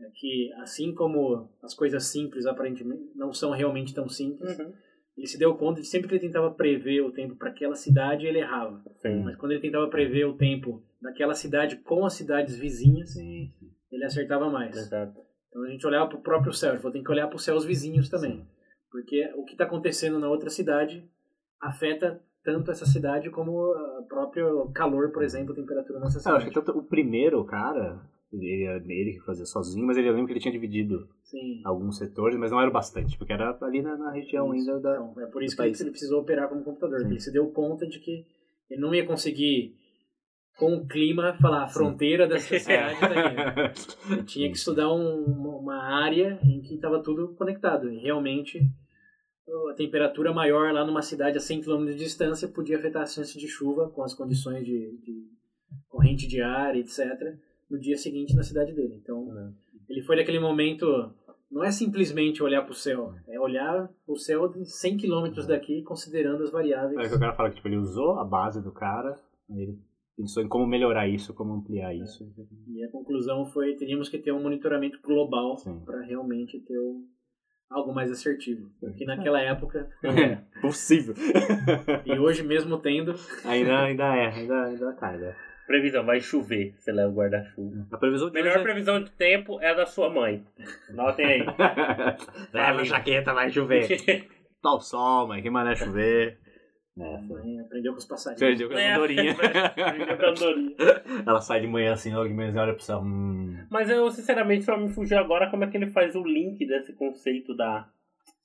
é 0.00 0.10
que, 0.14 0.52
assim 0.54 0.94
como 0.94 1.48
as 1.62 1.74
coisas 1.74 2.04
simples 2.06 2.44
aparentemente 2.46 3.10
não 3.14 3.32
são 3.32 3.50
realmente 3.52 3.94
tão 3.94 4.08
simples, 4.08 4.58
Uhum. 4.58 4.72
Ele 5.16 5.26
se 5.26 5.38
deu 5.38 5.54
conta 5.54 5.80
de 5.80 5.86
sempre 5.86 6.08
que 6.08 6.14
ele 6.14 6.26
tentava 6.26 6.50
prever 6.50 7.02
o 7.02 7.12
tempo 7.12 7.36
para 7.36 7.50
aquela 7.50 7.74
cidade, 7.74 8.26
ele 8.26 8.38
errava. 8.38 8.82
Sim. 9.00 9.22
Mas 9.22 9.36
quando 9.36 9.52
ele 9.52 9.60
tentava 9.60 9.88
prever 9.88 10.24
o 10.24 10.36
tempo 10.36 10.82
daquela 11.00 11.34
cidade 11.34 11.76
com 11.76 12.04
as 12.06 12.14
cidades 12.14 12.56
vizinhas, 12.56 13.10
Sim. 13.12 13.52
ele 13.90 14.04
acertava 14.04 14.48
mais. 14.50 14.76
Exato. 14.76 15.20
Então 15.48 15.62
a 15.64 15.68
gente 15.68 15.86
olhava 15.86 16.08
para 16.08 16.18
o 16.18 16.22
próprio 16.22 16.52
céu, 16.52 16.70
ele 16.70 16.78
falou, 16.78 16.92
tem 16.92 17.04
que 17.04 17.10
olhar 17.10 17.26
para 17.26 17.36
os 17.36 17.44
céus 17.44 17.64
vizinhos 17.64 18.08
também. 18.08 18.46
Porque 18.90 19.30
o 19.36 19.44
que 19.44 19.52
está 19.52 19.64
acontecendo 19.64 20.18
na 20.18 20.28
outra 20.28 20.48
cidade 20.50 21.06
afeta 21.60 22.20
tanto 22.44 22.70
essa 22.70 22.84
cidade 22.86 23.30
como 23.30 23.52
o 23.52 24.04
próprio 24.08 24.70
calor, 24.74 25.12
por 25.12 25.22
exemplo, 25.22 25.52
a 25.52 25.56
temperatura 25.56 26.00
nessa 26.00 26.18
Ah, 26.28 26.32
eu 26.32 26.36
acho 26.36 26.46
cidade. 26.46 26.60
que 26.60 26.72
tanto 26.72 26.78
o 26.78 26.82
primeiro 26.82 27.44
cara, 27.44 28.00
ele, 28.32 28.64
ele 28.88 29.12
que 29.12 29.20
fazia 29.26 29.44
sozinho, 29.44 29.86
mas 29.86 29.96
ele 29.96 30.08
eu 30.08 30.12
lembro 30.12 30.26
que 30.26 30.32
ele 30.32 30.40
tinha 30.40 30.52
dividido 30.52 31.08
Sim. 31.22 31.60
alguns 31.64 31.98
setores, 31.98 32.38
mas 32.38 32.50
não 32.50 32.60
era 32.60 32.70
o 32.70 32.72
bastante, 32.72 33.16
porque 33.18 33.32
era 33.32 33.56
ali 33.62 33.82
na, 33.82 33.96
na 33.96 34.10
região 34.10 34.54
Isso. 34.54 34.70
ainda 34.70 34.80
da. 34.80 34.94
Então, 34.94 35.20
é 35.20 35.26
por 35.26 35.42
isso 35.42 35.54
que 35.54 35.62
ele, 35.62 35.68
país. 35.70 35.80
ele 35.80 35.90
precisou 35.90 36.20
operar 36.22 36.48
como 36.48 36.62
computador. 36.64 37.00
Sim. 37.00 37.06
Ele 37.08 37.20
se 37.20 37.32
deu 37.32 37.50
conta 37.50 37.86
de 37.86 37.98
que 38.00 38.24
ele 38.70 38.80
não 38.80 38.94
ia 38.94 39.04
conseguir, 39.06 39.74
com 40.58 40.74
o 40.76 40.86
clima, 40.86 41.34
falar 41.40 41.64
a 41.64 41.68
fronteira 41.68 42.26
dessa 42.26 42.56
cidade 42.58 42.96
aqui. 43.04 43.72
Ele 44.12 44.22
tinha 44.24 44.50
que 44.50 44.56
estudar 44.56 44.92
um- 44.92 45.24
uma- 45.24 45.56
uma 45.56 45.82
área 46.04 46.38
em 46.44 46.60
que 46.60 46.74
estava 46.74 47.02
tudo 47.02 47.34
conectado. 47.34 47.90
E 47.90 47.98
realmente 47.98 48.60
a 49.70 49.74
temperatura 49.74 50.32
maior 50.32 50.72
lá 50.72 50.84
numa 50.86 51.02
cidade 51.02 51.36
a 51.36 51.40
100 51.40 51.62
km 51.62 51.84
de 51.86 51.96
distância 51.96 52.48
podia 52.48 52.78
afetar 52.78 53.02
a 53.02 53.06
chance 53.06 53.36
de 53.38 53.48
chuva 53.48 53.90
com 53.90 54.02
as 54.02 54.14
condições 54.14 54.64
de, 54.64 54.96
de 55.02 55.26
corrente 55.88 56.26
de 56.28 56.40
ar, 56.40 56.76
etc. 56.76 57.00
No 57.72 57.78
dia 57.80 57.96
seguinte 57.96 58.36
na 58.36 58.42
cidade 58.42 58.72
dele. 58.74 59.00
Então 59.02 59.26
ele 59.88 60.02
foi 60.02 60.16
naquele 60.16 60.38
momento. 60.38 60.84
Não 61.50 61.64
é 61.64 61.70
simplesmente 61.70 62.42
olhar 62.42 62.62
para 62.62 62.72
o 62.72 62.74
céu, 62.74 63.14
é 63.28 63.38
olhar 63.38 63.88
o 64.06 64.16
céu 64.16 64.48
de 64.48 64.64
100 64.64 64.96
km 64.98 65.46
daqui, 65.46 65.82
considerando 65.82 66.42
as 66.42 66.50
variáveis. 66.50 66.98
É 66.98 67.08
que 67.08 67.14
o 67.14 67.18
cara 67.18 67.34
fala 67.34 67.50
que 67.50 67.56
tipo, 67.56 67.68
ele 67.68 67.76
usou 67.76 68.18
a 68.18 68.24
base 68.24 68.62
do 68.62 68.72
cara, 68.72 69.18
ele 69.50 69.78
pensou 70.16 70.42
em 70.42 70.48
como 70.48 70.66
melhorar 70.66 71.08
isso, 71.08 71.34
como 71.34 71.52
ampliar 71.52 71.94
isso. 71.94 72.26
E 72.68 72.82
a 72.84 72.90
conclusão 72.90 73.44
foi 73.46 73.74
teríamos 73.74 74.08
que 74.08 74.18
ter 74.18 74.32
um 74.32 74.42
monitoramento 74.42 74.98
global 75.02 75.56
para 75.84 76.00
realmente 76.02 76.58
ter 76.60 76.78
um- 76.78 77.06
algo 77.70 77.94
mais 77.94 78.10
assertivo. 78.10 78.70
Porque 78.80 79.04
naquela 79.04 79.40
época, 79.40 79.90
É, 80.04 80.36
possível. 80.60 81.14
e 82.06 82.18
hoje 82.18 82.42
mesmo 82.42 82.78
tendo, 82.78 83.14
ainda, 83.44 83.82
ainda 83.82 84.04
é, 84.16 84.26
ainda, 84.28 84.64
ainda 84.64 84.92
cai, 84.94 85.18
né? 85.18 85.36
Previsão, 85.72 86.04
vai 86.04 86.20
chover, 86.20 86.74
você 86.78 86.92
leva 86.92 87.08
o 87.08 87.14
guarda-chuva. 87.14 87.86
A 87.90 87.96
previsão 87.96 88.28
de 88.28 88.34
Melhor 88.34 88.56
hoje 88.56 88.62
previsão 88.62 89.02
de 89.02 89.10
tempo 89.12 89.58
é 89.58 89.70
a 89.70 89.74
da 89.74 89.86
sua 89.86 90.10
mãe. 90.10 90.44
Notem 90.90 91.24
aí. 91.24 91.40
é... 91.40 92.16
Leva 92.52 92.80
a 92.82 92.84
jaqueta, 92.84 93.32
vai 93.32 93.50
chover. 93.50 93.88
Tá 94.62 94.74
o 94.74 94.80
sol, 94.80 95.28
mãe, 95.28 95.42
que 95.42 95.48
mané 95.48 95.74
chover. 95.74 96.38
É, 96.98 97.16
a 97.16 97.20
mãe 97.22 97.58
aprendeu 97.58 97.92
com 97.92 97.98
os 97.98 98.04
passarinhos. 98.04 98.40
Perdeu 98.40 98.68
com 98.68 98.74
a 98.76 98.80
É, 98.80 98.92
andorinha. 98.92 99.32
aprendeu 99.34 100.16
com 100.18 100.24
a 100.24 100.28
andorinha. 100.28 100.76
Ela 101.26 101.40
sai 101.40 101.62
de 101.62 101.66
manhã 101.66 101.94
assim, 101.94 102.12
logo 102.14 102.28
de 102.28 102.34
manhã 102.34 102.52
olha 102.54 102.74
pro 102.74 102.82
céu. 102.84 103.00
Hum, 103.00 103.56
Mas 103.70 103.88
eu, 103.88 104.10
sinceramente, 104.10 104.64
só 104.64 104.76
me 104.76 104.90
fugiu 104.90 105.18
agora 105.18 105.50
como 105.50 105.64
é 105.64 105.68
que 105.68 105.76
ele 105.78 105.90
faz 105.90 106.14
o 106.14 106.22
link 106.22 106.64
desse 106.66 106.92
conceito 106.92 107.56
da, 107.56 107.88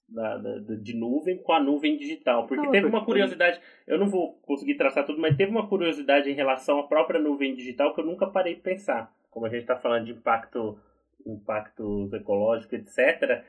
da, 0.07 0.37
da- 0.37 0.75
de 0.75 0.95
nuvem 0.95 1.37
com 1.37 1.51
a 1.53 1.61
nuvem 1.61 1.97
digital. 1.97 2.47
Porque 2.47 2.63
Não, 2.65 2.71
teve 2.71 2.85
uma 2.87 3.03
curiosidade, 3.05 3.59
eu 3.85 3.97
não 3.99 4.07
vou 4.07 4.33
conseguir 4.43 4.75
traçar 4.75 5.05
tudo, 5.05 5.19
mas 5.19 5.35
teve 5.35 5.51
uma 5.51 5.67
curiosidade 5.67 6.29
em 6.29 6.33
relação 6.35 6.79
à 6.79 6.87
própria 6.87 7.19
nuvem 7.19 7.53
digital 7.55 7.93
que 7.93 8.01
eu 8.01 8.05
nunca 8.05 8.27
parei 8.27 8.55
de 8.55 8.61
pensar. 8.61 9.11
Como 9.29 9.45
a 9.45 9.49
gente 9.49 9.61
está 9.61 9.75
falando 9.75 10.05
de 10.05 10.11
impacto, 10.13 10.79
impactos 11.25 12.11
ecológicos, 12.13 12.73
etc., 12.73 13.43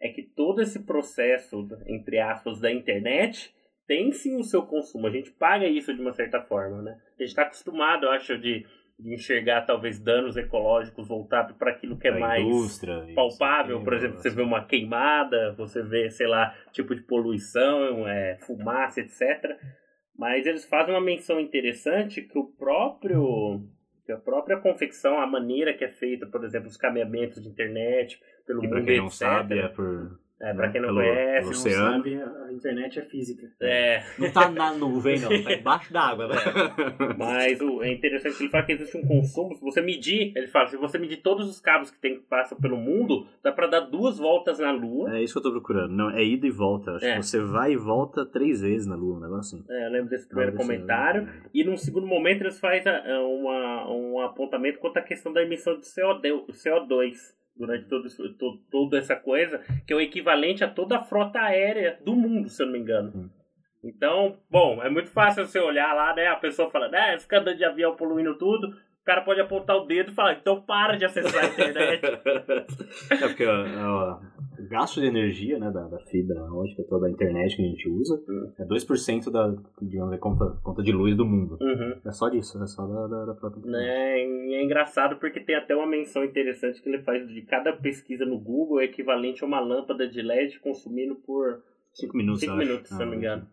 é 0.00 0.08
que 0.08 0.22
todo 0.22 0.62
esse 0.62 0.84
processo, 0.84 1.66
entre 1.86 2.18
aspas, 2.20 2.60
da 2.60 2.70
internet 2.72 3.52
tem 3.86 4.12
sim 4.12 4.36
o 4.36 4.44
seu 4.44 4.62
consumo. 4.62 5.06
A 5.06 5.10
gente 5.10 5.30
paga 5.32 5.66
isso 5.66 5.92
de 5.94 6.00
uma 6.00 6.12
certa 6.12 6.40
forma, 6.42 6.82
né? 6.82 7.00
A 7.18 7.22
gente 7.22 7.30
está 7.30 7.42
acostumado, 7.42 8.04
eu 8.04 8.10
acho, 8.10 8.38
de, 8.38 8.64
de 8.98 9.14
enxergar 9.14 9.62
talvez 9.62 9.98
danos 10.00 10.36
ecológicos 10.36 11.06
voltados 11.06 11.56
para 11.56 11.70
aquilo 11.70 11.96
que 11.96 12.08
é 12.08 12.10
pra 12.10 12.20
mais 12.20 12.80
palpável. 13.14 13.76
isso 13.76 13.84
Por 13.84 13.94
exemplo, 13.94 14.18
você 14.18 14.30
vê 14.30 14.42
uma 14.42 14.64
queimada, 14.64 15.54
você 15.56 15.82
vê, 15.82 16.10
sei 16.10 16.26
lá, 16.26 16.54
tipo 16.72 16.94
de 16.94 17.02
poluição, 17.02 18.08
é, 18.08 18.36
fumaça, 18.38 19.00
etc. 19.00 19.56
Mas 20.16 20.46
eles 20.46 20.64
fazem 20.64 20.92
uma 20.92 21.00
menção 21.00 21.38
interessante 21.38 22.22
que 22.22 22.38
o 22.38 22.44
próprio 22.44 23.62
que 24.04 24.12
a 24.12 24.16
própria 24.16 24.56
confecção, 24.56 25.20
a 25.20 25.26
maneira 25.26 25.74
que 25.74 25.84
é 25.84 25.90
feita, 25.90 26.26
por 26.26 26.42
exemplo, 26.42 26.66
os 26.66 26.78
cabeamentos 26.78 27.42
de 27.42 27.48
internet, 27.48 28.18
pelo 28.46 28.60
Que 28.60 28.66
mundo, 28.66 28.84
quem 28.86 28.96
não 28.96 29.06
etc. 29.06 29.18
sabe, 29.18 29.58
é 29.58 29.68
por. 29.68 30.18
É, 30.40 30.54
pra 30.54 30.70
quem 30.70 30.80
não 30.80 30.88
pelo- 30.90 31.00
conhece, 31.00 31.32
pelo 31.32 31.42
Não 31.44 31.50
oceano. 31.50 31.92
sabe, 31.96 32.22
a 32.22 32.52
internet 32.52 32.98
é 33.00 33.02
física. 33.02 33.50
é, 33.60 34.02
Não 34.18 34.30
tá 34.30 34.48
na 34.48 34.72
nuvem, 34.72 35.18
não, 35.18 35.28
tá 35.42 35.52
embaixo 35.52 35.92
d'água, 35.92 36.28
né? 36.28 36.34
Mas 37.18 37.60
o, 37.60 37.82
é 37.82 37.92
interessante 37.92 38.36
que 38.36 38.42
ele 38.44 38.50
fala 38.50 38.64
que 38.64 38.72
existe 38.72 38.96
um 38.96 39.06
consumo. 39.06 39.54
Se 39.56 39.60
você 39.60 39.80
medir, 39.80 40.32
ele 40.36 40.46
fala, 40.46 40.68
se 40.68 40.76
você 40.76 40.98
medir 40.98 41.18
todos 41.22 41.48
os 41.48 41.60
cabos 41.60 41.90
que 41.90 41.98
tem 42.00 42.16
que 42.20 42.26
passam 42.26 42.56
pelo 42.58 42.76
mundo, 42.76 43.26
dá 43.42 43.50
pra 43.52 43.66
dar 43.66 43.80
duas 43.80 44.18
voltas 44.18 44.58
na 44.58 44.70
Lua. 44.70 45.16
É 45.16 45.22
isso 45.22 45.32
que 45.34 45.38
eu 45.38 45.42
tô 45.42 45.50
procurando. 45.50 45.90
Não, 45.92 46.10
é 46.10 46.22
ida 46.24 46.46
e 46.46 46.50
volta. 46.50 46.92
Acho 46.92 47.04
É. 47.06 47.16
que 47.16 47.22
você 47.22 47.40
vai 47.40 47.72
e 47.72 47.76
volta 47.76 48.24
três 48.24 48.60
vezes 48.60 48.86
na 48.86 48.94
Lua, 48.94 49.16
um 49.16 49.20
negócio 49.20 49.58
assim. 49.58 49.66
É, 49.68 49.86
eu 49.86 49.90
lembro 49.90 50.10
desse 50.10 50.26
primeiro 50.28 50.52
desse- 50.52 50.62
comentário. 50.64 51.28
E 51.52 51.64
num 51.64 51.76
segundo 51.76 52.06
momento 52.06 52.42
eles 52.42 52.58
fazem 52.60 52.92
a- 52.92 53.20
uma, 53.22 53.90
um 53.90 54.20
apontamento 54.20 54.78
quanto 54.78 54.98
à 54.98 55.02
questão 55.02 55.32
da 55.32 55.42
emissão 55.42 55.76
de 55.76 55.86
CO2, 55.86 56.44
CO2 56.52 57.36
durante 57.58 57.86
todo 57.88 58.06
isso, 58.06 58.32
to- 58.34 58.58
toda 58.70 58.98
essa 58.98 59.16
coisa, 59.16 59.60
que 59.86 59.92
é 59.92 59.96
o 59.96 60.00
equivalente 60.00 60.62
a 60.64 60.68
toda 60.68 60.96
a 60.98 61.02
frota 61.02 61.40
aérea 61.40 61.98
do 62.04 62.14
mundo, 62.14 62.48
se 62.48 62.62
eu 62.62 62.66
não 62.66 62.72
me 62.72 62.78
engano. 62.78 63.12
Hum. 63.14 63.28
Então, 63.84 64.36
bom, 64.50 64.82
é 64.82 64.90
muito 64.90 65.10
fácil 65.10 65.46
você 65.46 65.58
olhar 65.60 65.92
lá, 65.94 66.14
né? 66.14 66.26
A 66.26 66.36
pessoa 66.36 66.70
fala, 66.70 66.88
né, 66.88 67.18
fica 67.18 67.38
andando 67.38 67.56
de 67.56 67.64
avião 67.64 67.94
poluindo 67.94 68.36
tudo. 68.36 68.68
O 68.68 69.04
cara 69.04 69.22
pode 69.22 69.40
apontar 69.40 69.76
o 69.76 69.86
dedo 69.86 70.10
e 70.10 70.14
falar, 70.14 70.34
então 70.34 70.60
para 70.60 70.96
de 70.96 71.04
acessar 71.04 71.42
a 71.44 71.46
internet. 71.48 72.02
é 73.10 73.16
porque 73.28 73.46
ó, 73.46 73.64
ó, 73.78 74.20
gasto 74.68 75.00
de 75.00 75.06
energia 75.06 75.58
né, 75.58 75.70
da, 75.70 75.86
da 75.88 75.98
fibra 76.06 76.42
ótica, 76.52 76.82
toda 76.88 77.06
a 77.06 77.10
internet 77.10 77.54
que 77.56 77.62
a 77.62 77.66
gente 77.66 77.88
usa, 77.88 78.20
Hum. 78.28 78.52
é 78.58 78.64
2% 78.64 79.30
da, 79.30 79.54
digamos, 79.82 80.10
da 80.10 80.18
conta, 80.18 80.58
conta 80.62 80.82
de 80.82 80.92
luz 80.92 81.16
do 81.16 81.24
mundo. 81.24 81.56
Uhum. 81.60 82.00
É 82.04 82.10
só 82.10 82.28
disso, 82.28 82.62
é 82.62 82.66
só 82.66 82.86
da, 82.86 83.06
da, 83.06 83.24
da 83.26 83.34
própria 83.34 83.60
internet. 83.60 84.48
E 84.48 84.54
é 84.54 84.64
engraçado 84.64 85.16
porque 85.20 85.40
tem 85.40 85.54
até 85.56 85.74
uma 85.76 85.86
menção 85.86 86.24
interessante 86.24 86.82
que 86.82 86.88
ele 86.88 87.02
faz 87.02 87.26
de 87.28 87.42
cada 87.42 87.72
pesquisa 87.72 88.24
no 88.24 88.38
Google 88.38 88.80
é 88.80 88.84
equivalente 88.84 89.44
a 89.44 89.46
uma 89.46 89.60
lâmpada 89.60 90.08
de 90.08 90.20
LED 90.22 90.58
consumindo 90.60 91.14
por 91.16 91.62
5 91.94 92.16
minutos, 92.16 92.40
5 92.40 92.52
acho. 92.52 92.66
minutos, 92.66 92.88
se 92.88 92.94
Ah, 92.94 92.98
não 93.04 93.10
me 93.10 93.16
engano. 93.16 93.46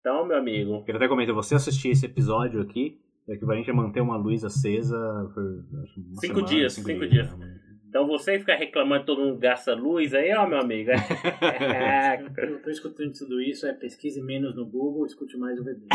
Então, 0.00 0.26
meu 0.26 0.36
amigo, 0.38 0.84
Ele 0.86 0.96
até 0.96 1.08
comenta, 1.08 1.32
você 1.32 1.54
assistir 1.56 1.90
esse 1.90 2.06
episódio 2.06 2.60
aqui, 2.60 2.98
é 3.28 3.34
equivalente 3.34 3.68
a 3.70 3.74
manter 3.74 4.00
uma 4.00 4.16
luz 4.16 4.44
acesa 4.44 4.96
por 5.34 5.42
acho, 5.82 6.00
uma 6.00 6.20
Cinco 6.20 6.34
semana, 6.34 6.46
dias, 6.46 6.72
cinco 6.74 7.06
dias. 7.08 7.36
né? 7.38 7.60
Então 7.96 8.06
você 8.06 8.38
ficar 8.38 8.56
reclamando 8.56 9.00
que 9.00 9.06
todo 9.06 9.22
mundo 9.22 9.38
gasta 9.38 9.74
luz 9.74 10.12
aí, 10.14 10.32
ó, 10.34 10.46
meu 10.46 10.58
amigo. 10.58 10.90
É, 10.90 12.22
Eu 12.36 12.60
tô 12.62 12.70
escutando 12.70 13.12
tudo 13.12 13.40
isso, 13.40 13.66
é 13.66 13.72
pesquise 13.72 14.20
menos 14.22 14.54
no 14.54 14.66
Google, 14.66 15.06
escute 15.06 15.36
mais 15.36 15.58
o 15.58 15.64
VB. 15.64 15.86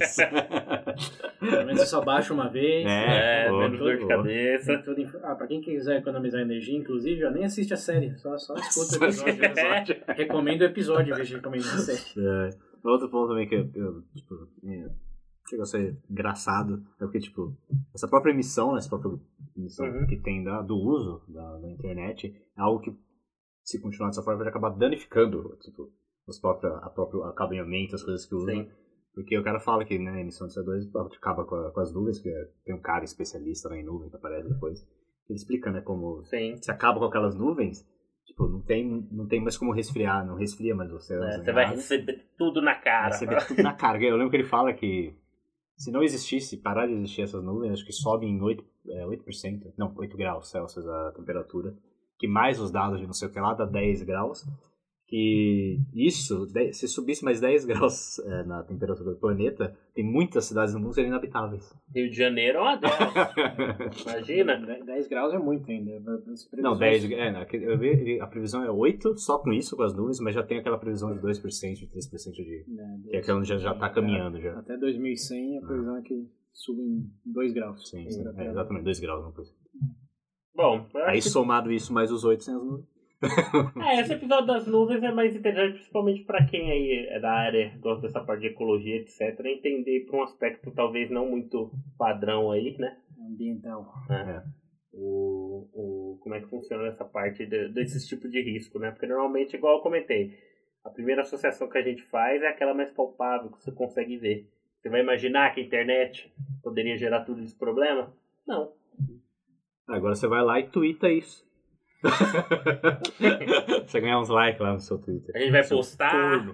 Isso. 0.00 0.20
Pelo 1.40 1.64
menos 1.66 1.80
você 1.80 1.86
só 1.86 2.00
baixa 2.02 2.32
uma 2.34 2.48
vez. 2.48 2.86
é, 2.86 3.48
boa, 3.48 3.62
menos 3.64 3.78
dor 3.78 3.96
de 3.96 4.06
cabeça. 4.06 4.78
Tudo 4.78 5.00
inf- 5.00 5.16
Ah, 5.22 5.34
pra 5.34 5.46
quem 5.46 5.60
quiser 5.60 5.98
economizar 5.98 6.40
energia, 6.40 6.76
inclusive, 6.76 7.24
ó, 7.24 7.30
nem 7.30 7.44
assiste 7.44 7.72
a 7.72 7.76
série, 7.76 8.14
só, 8.18 8.36
só 8.36 8.54
escuta 8.54 9.06
o 9.06 9.12
Só 9.12 9.26
episódio. 9.28 9.96
Recomendo 10.08 10.60
o 10.62 10.64
episódio 10.64 11.12
em 11.12 11.16
vez 11.16 11.28
de 11.28 11.34
recomendar 11.36 11.74
a 11.74 11.78
série. 11.78 12.26
É. 12.26 12.50
Outro 12.84 13.08
ponto 13.08 13.28
também 13.28 13.48
que 13.48 13.54
eu, 13.56 13.68
eu, 13.74 14.02
tipo, 14.14 14.48
é, 14.66 14.84
chega 15.48 15.62
a 15.62 15.66
ser 15.66 15.98
engraçado 16.10 16.82
é 17.00 17.04
porque, 17.04 17.20
tipo, 17.20 17.56
essa 17.94 18.08
própria 18.08 18.32
emissão, 18.32 18.72
né, 18.72 18.78
essa 18.78 18.88
própria 18.88 19.12
emissão 19.56 19.86
Uhum. 19.86 20.06
que 20.06 20.16
tem 20.20 20.42
da, 20.44 20.62
do 20.62 20.76
uso 20.76 21.22
da, 21.28 21.58
da 21.58 21.70
internet 21.70 22.28
é 22.56 22.60
algo 22.60 22.80
que, 22.80 22.94
se 23.64 23.80
continuar 23.80 24.08
dessa 24.08 24.22
forma, 24.22 24.38
vai 24.40 24.48
acabar 24.48 24.70
danificando, 24.70 25.56
tipo, 25.62 25.90
os 26.26 26.38
próprios, 26.38 26.72
a 26.82 26.90
próprio 26.90 27.22
acabeamento, 27.24 27.94
as 27.94 28.02
coisas 28.02 28.26
que 28.26 28.34
usam. 28.34 28.54
Sim. 28.54 28.70
Porque 29.14 29.36
o 29.36 29.42
cara 29.42 29.58
fala 29.58 29.84
que 29.84 29.98
né, 29.98 30.10
a 30.12 30.20
emissão 30.20 30.46
de 30.46 30.54
CO2 30.54 30.84
acaba 31.16 31.44
com, 31.44 31.54
a- 31.56 31.72
com 31.72 31.80
as 31.80 31.92
nuvens, 31.92 32.18
que 32.20 32.28
é- 32.28 32.48
tem 32.64 32.74
um 32.74 32.80
cara 32.80 33.04
especialista 33.04 33.68
lá 33.68 33.76
em 33.76 33.84
nuvem 33.84 34.08
que 34.10 34.16
aparece 34.16 34.48
depois. 34.48 34.80
Ele 35.28 35.36
explica, 35.36 35.70
né, 35.72 35.80
como 35.80 36.22
Sim. 36.24 36.56
se 36.62 36.70
acaba 36.70 36.98
com 37.00 37.06
aquelas 37.06 37.34
nuvens, 37.34 37.84
tipo, 38.24 38.46
não 38.46 38.60
tem, 38.62 39.08
não 39.10 39.26
tem 39.26 39.40
mais 39.42 39.56
como 39.58 39.72
resfriar, 39.72 40.24
não 40.24 40.36
resfria 40.36 40.74
mais 40.74 40.90
você. 40.90 41.14
É, 41.14 41.38
você 41.42 41.52
vai 41.52 41.66
receber 41.70 42.26
tudo 42.38 42.62
na 42.62 42.74
cara. 42.76 43.08
receber 43.08 43.44
tudo 43.46 43.62
na 43.62 43.72
cara. 43.74 44.00
Eu 44.02 44.16
lembro 44.16 44.30
que 44.30 44.36
ele 44.36 44.44
fala 44.48 44.72
que 44.72 45.14
se 45.78 45.92
não 45.92 46.02
existisse, 46.02 46.56
parar 46.56 46.86
de 46.86 46.92
existir 46.92 47.22
essas 47.22 47.42
nuvens, 47.42 47.72
acho 47.72 47.86
que 47.86 47.92
sobe 47.92 48.26
em 48.26 48.38
8%, 48.40 48.64
é, 48.88 49.04
8% 49.06 49.72
não, 49.78 49.92
8 49.96 50.16
graus 50.16 50.50
Celsius 50.50 50.86
a 50.88 51.12
temperatura, 51.12 51.72
que 52.18 52.26
mais 52.26 52.60
os 52.60 52.72
dados 52.72 52.98
de 52.98 53.06
não 53.06 53.12
sei 53.12 53.28
o 53.28 53.30
que 53.30 53.38
lá 53.38 53.54
dá 53.54 53.64
10 53.64 54.02
graus, 54.02 54.44
que 55.08 55.80
isso, 55.94 56.46
se 56.72 56.86
subisse 56.86 57.24
mais 57.24 57.40
10 57.40 57.64
graus 57.64 58.18
é, 58.28 58.44
na 58.44 58.62
temperatura 58.62 59.10
do 59.12 59.16
planeta, 59.16 59.74
tem 59.94 60.04
muitas 60.04 60.44
cidades 60.44 60.74
no 60.74 60.80
mundo 60.80 60.92
seriam 60.94 61.08
inabitáveis. 61.12 61.74
Rio 61.94 62.10
de 62.10 62.16
Janeiro 62.16 62.58
é 62.58 62.60
uma 62.60 62.76
delas. 62.76 62.98
Imagina. 64.06 64.56
10 64.84 65.08
graus 65.08 65.32
é 65.32 65.38
muito 65.38 65.70
ainda. 65.70 65.98
Não, 66.58 66.76
10, 66.76 67.10
é, 67.12 67.32
não, 67.32 67.40
aquele- 67.40 67.64
eu 67.72 67.78
vi, 67.78 68.20
a 68.20 68.26
previsão 68.26 68.62
é 68.62 68.70
8, 68.70 69.16
só 69.18 69.38
com 69.38 69.50
isso, 69.50 69.74
com 69.76 69.82
as 69.82 69.94
nuvens, 69.96 70.20
mas 70.20 70.34
já 70.34 70.42
tem 70.42 70.58
aquela 70.58 70.76
previsão 70.78 71.10
de 71.14 71.20
2%, 71.20 71.74
de 71.74 71.86
3% 71.86 72.32
de... 72.32 72.64
Que 73.08 73.16
é 73.16 73.18
aquela 73.20 73.38
onde 73.38 73.48
já, 73.48 73.56
já 73.56 73.74
tá 73.74 73.88
caminhando 73.88 74.38
já. 74.40 74.58
Até 74.58 74.76
2100 74.76 75.58
a 75.58 75.60
previsão 75.62 75.96
é 75.96 76.02
que 76.02 76.28
suba 76.52 76.82
em 76.82 77.10
2 77.24 77.52
graus. 77.54 77.88
Sim, 77.88 78.10
sim. 78.10 78.24
É, 78.36 78.46
exatamente, 78.50 78.84
2 78.84 79.00
graus, 79.00 79.24
não 79.24 79.32
coisa. 79.32 79.50
Bom, 80.54 80.86
eu 80.92 81.04
Aí 81.06 81.20
que- 81.22 81.30
somado 81.30 81.72
isso 81.72 81.92
mais 81.94 82.12
os 82.12 82.24
8 82.24 82.44
sem 82.44 82.54
as 82.54 82.62
nuvens. 82.62 82.97
É, 83.84 84.00
esse 84.00 84.12
episódio 84.12 84.46
das 84.46 84.66
nuvens 84.66 85.02
é 85.02 85.10
mais 85.10 85.34
interessante, 85.34 85.74
principalmente 85.74 86.24
para 86.24 86.44
quem 86.46 86.70
aí 86.70 87.06
é 87.10 87.18
da 87.18 87.32
área, 87.32 87.76
gosta 87.80 88.02
dessa 88.02 88.20
parte 88.20 88.42
de 88.42 88.46
ecologia, 88.48 88.96
etc. 88.96 89.38
Entender 89.44 90.06
por 90.06 90.20
um 90.20 90.22
aspecto 90.22 90.70
talvez 90.70 91.10
não 91.10 91.28
muito 91.28 91.70
padrão 91.96 92.50
aí, 92.50 92.76
né? 92.78 92.96
Ambiental. 93.18 93.92
É. 94.10 94.42
O, 94.92 95.68
o, 95.72 96.18
como 96.20 96.34
é 96.34 96.40
que 96.40 96.48
funciona 96.48 96.86
essa 96.88 97.04
parte 97.04 97.44
de, 97.46 97.68
desses 97.68 98.06
tipos 98.06 98.30
de 98.30 98.40
risco, 98.40 98.78
né? 98.78 98.90
Porque 98.90 99.06
normalmente, 99.06 99.56
igual 99.56 99.76
eu 99.76 99.82
comentei, 99.82 100.38
a 100.84 100.90
primeira 100.90 101.22
associação 101.22 101.68
que 101.68 101.78
a 101.78 101.82
gente 101.82 102.02
faz 102.02 102.42
é 102.42 102.48
aquela 102.48 102.74
mais 102.74 102.90
palpável, 102.90 103.50
que 103.50 103.62
você 103.62 103.72
consegue 103.72 104.16
ver. 104.16 104.48
Você 104.78 104.88
vai 104.88 105.00
imaginar 105.00 105.52
que 105.52 105.60
a 105.60 105.64
internet 105.64 106.32
poderia 106.62 106.96
gerar 106.96 107.24
tudo 107.24 107.42
esse 107.42 107.56
problema? 107.56 108.12
Não. 108.46 108.72
Agora 109.88 110.14
você 110.14 110.28
vai 110.28 110.42
lá 110.42 110.60
e 110.60 110.68
twitta 110.68 111.10
isso. 111.10 111.47
você 113.86 114.00
ganhar 114.00 114.20
uns 114.20 114.28
likes 114.28 114.60
lá 114.60 114.72
no 114.74 114.80
seu 114.80 114.98
Twitter. 114.98 115.34
A 115.34 115.38
gente 115.38 115.50
vai 115.52 115.66
postar, 115.66 116.46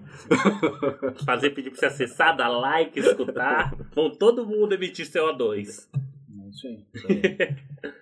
fazer 1.27 1.51
pedir 1.51 1.71
pra 1.71 1.79
você 1.81 1.87
acessar, 1.87 2.37
dar 2.37 2.49
like, 2.49 2.99
escutar. 2.99 3.75
Vão 3.95 4.11
todo 4.11 4.47
mundo 4.47 4.75
emitir 4.75 5.07
CO2. 5.07 5.89
É 6.45 6.49
isso 6.49 6.67
aí. 6.69 6.85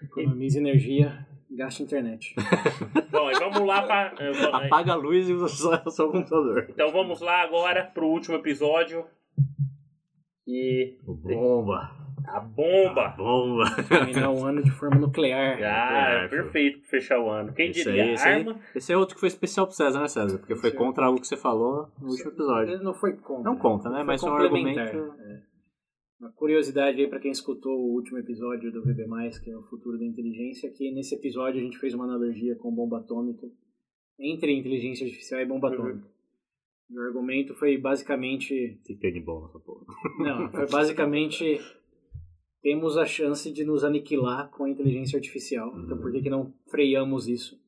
Economize 0.05 0.59
energia, 0.59 1.27
gaste 1.51 1.83
internet. 1.83 2.35
Bom, 3.11 3.31
e 3.31 3.35
vamos 3.35 3.67
lá 3.67 3.83
pra. 3.83 4.15
vou- 4.33 4.55
Apaga 4.55 4.93
a 4.93 4.97
luz 4.97 5.29
e 5.29 5.33
usa 5.33 5.49
só 5.49 5.83
o 5.85 5.91
seu 5.91 6.11
computador. 6.11 6.67
Então 6.69 6.91
vamos 6.93 7.21
lá 7.21 7.43
agora 7.43 7.85
pro 7.85 8.07
último 8.07 8.37
episódio. 8.37 9.05
E 10.47 10.99
Bomba. 11.05 11.91
A 12.27 12.41
bomba. 12.41 13.09
Bomba. 13.17 13.65
Terminar 13.89 14.31
um 14.31 14.45
ano 14.45 14.63
de 14.63 14.71
forma 14.71 14.97
nuclear. 15.01 15.59
Ah, 15.63 16.25
É, 16.25 16.29
perfeito 16.29 16.81
pra 16.81 16.89
fechar 16.89 17.19
o 17.21 17.31
ano. 17.31 17.53
Quem 17.53 17.71
Esse 17.71 17.85
diria? 17.85 18.05
aí, 18.05 18.13
esse 18.15 18.27
aí. 18.29 18.41
Arma. 18.41 18.61
Esse 18.75 18.93
é 18.93 18.97
outro 18.97 19.15
que 19.15 19.21
foi 19.21 19.29
especial 19.29 19.67
pro 19.67 19.75
César, 19.77 20.01
né, 20.01 20.09
César? 20.09 20.39
Porque 20.39 20.57
foi 20.57 20.71
contra 20.73 21.07
algo 21.07 21.21
que 21.21 21.27
você 21.27 21.37
falou 21.37 21.89
no 22.01 22.09
último 22.09 22.31
episódio. 22.31 22.75
Ele 22.75 22.83
não 22.85 22.95
foi 22.95 23.13
contra. 23.17 23.51
Não 23.51 23.59
conta, 23.59 23.89
né? 23.91 23.97
Foi 23.99 24.05
Mas 24.05 24.21
foi 24.21 24.31
um 24.31 24.35
argumento. 24.35 24.81
É. 25.21 25.43
Uma 26.21 26.31
curiosidade 26.33 27.01
aí 27.01 27.09
pra 27.09 27.19
quem 27.19 27.33
escutou 27.33 27.73
o 27.77 27.95
último 27.95 28.19
episódio 28.19 28.71
do 28.71 28.81
VB+, 28.83 29.05
que 29.43 29.51
é 29.51 29.57
o 29.57 29.63
futuro 29.65 29.99
da 29.99 30.05
inteligência, 30.05 30.71
que 30.71 30.93
nesse 30.93 31.17
episódio 31.17 31.61
a 31.61 31.65
gente 31.65 31.79
fez 31.79 31.95
uma 31.95 32.05
analogia 32.05 32.55
com 32.55 32.73
bomba 32.73 32.99
atômica, 32.99 33.45
entre 34.21 34.53
inteligência 34.57 35.05
artificial 35.05 35.41
e 35.41 35.45
bomba 35.47 35.69
Uhum. 35.69 35.75
atômica. 35.75 36.09
E 36.91 36.97
o 36.99 37.03
argumento 37.03 37.55
foi 37.55 37.77
basicamente... 37.79 38.79
O 38.81 38.85
que 38.85 38.95
tem 38.95 39.13
de 39.15 39.21
bom 39.21 39.41
nessa 39.43 39.59
porra? 39.59 39.85
Não, 40.21 40.49
foi 40.53 40.69
basicamente... 40.69 41.59
Temos 42.63 42.97
a 42.97 43.05
chance 43.05 43.51
de 43.53 43.65
nos 43.65 43.83
aniquilar 43.85 44.49
com 44.51 44.65
a 44.65 44.71
inteligência 44.71 45.17
artificial, 45.17 45.73
então 45.81 45.99
por 45.99 46.13
que, 46.13 46.23
que 46.23 46.31
não 46.31 46.53
freamos 46.71 47.27
isso? 47.29 47.61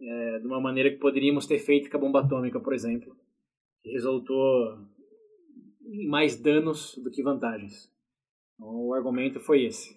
É, 0.00 0.38
de 0.38 0.46
uma 0.46 0.60
maneira 0.60 0.90
que 0.90 0.96
poderíamos 0.96 1.46
ter 1.46 1.58
feito 1.58 1.90
com 1.90 1.96
a 1.98 2.00
bomba 2.00 2.20
atômica, 2.20 2.58
por 2.58 2.72
exemplo, 2.72 3.14
que 3.82 3.90
resultou 3.90 4.78
em 5.84 6.06
mais 6.08 6.36
danos 6.40 6.96
do 6.96 7.10
que 7.10 7.22
vantagens. 7.22 7.92
Então, 8.54 8.86
o 8.86 8.94
argumento 8.94 9.38
foi 9.38 9.64
esse. 9.64 9.94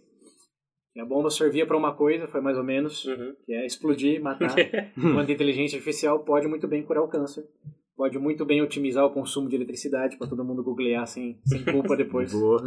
Que 0.93 0.99
a 0.99 1.05
bomba 1.05 1.29
servia 1.29 1.65
para 1.65 1.77
uma 1.77 1.95
coisa, 1.95 2.27
foi 2.27 2.41
mais 2.41 2.57
ou 2.57 2.63
menos, 2.63 3.05
Uhum. 3.05 3.35
que 3.45 3.53
é 3.53 3.65
explodir, 3.65 4.21
matar, 4.21 4.53
enquanto 4.97 5.29
a 5.29 5.33
inteligência 5.33 5.77
artificial 5.77 6.19
pode 6.19 6.47
muito 6.47 6.67
bem 6.67 6.83
curar 6.83 7.01
o 7.03 7.07
câncer, 7.07 7.47
pode 7.95 8.17
muito 8.19 8.45
bem 8.45 8.61
otimizar 8.61 9.05
o 9.05 9.11
consumo 9.11 9.47
de 9.49 9.55
eletricidade 9.55 10.17
para 10.17 10.27
todo 10.27 10.43
mundo 10.43 10.63
googlear 10.63 11.05
sem, 11.07 11.39
sem 11.45 11.63
culpa 11.63 11.95
depois. 11.95 12.31
Boa. 12.37 12.61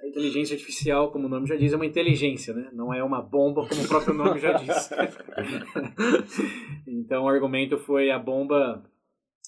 A 0.00 0.06
inteligência 0.06 0.54
artificial, 0.54 1.10
como 1.10 1.26
o 1.26 1.28
nome 1.28 1.46
já 1.46 1.56
diz, 1.56 1.72
é 1.72 1.76
uma 1.76 1.86
inteligência, 1.86 2.54
né? 2.54 2.70
Não 2.72 2.92
é 2.94 3.02
uma 3.04 3.20
bomba, 3.20 3.66
como 3.68 3.82
o 3.82 3.88
próprio 3.88 4.14
nome 4.14 4.38
já 4.40 4.52
diz. 4.52 4.90
então 6.86 7.24
o 7.24 7.28
argumento 7.28 7.78
foi 7.78 8.10
a 8.10 8.18
bomba, 8.18 8.82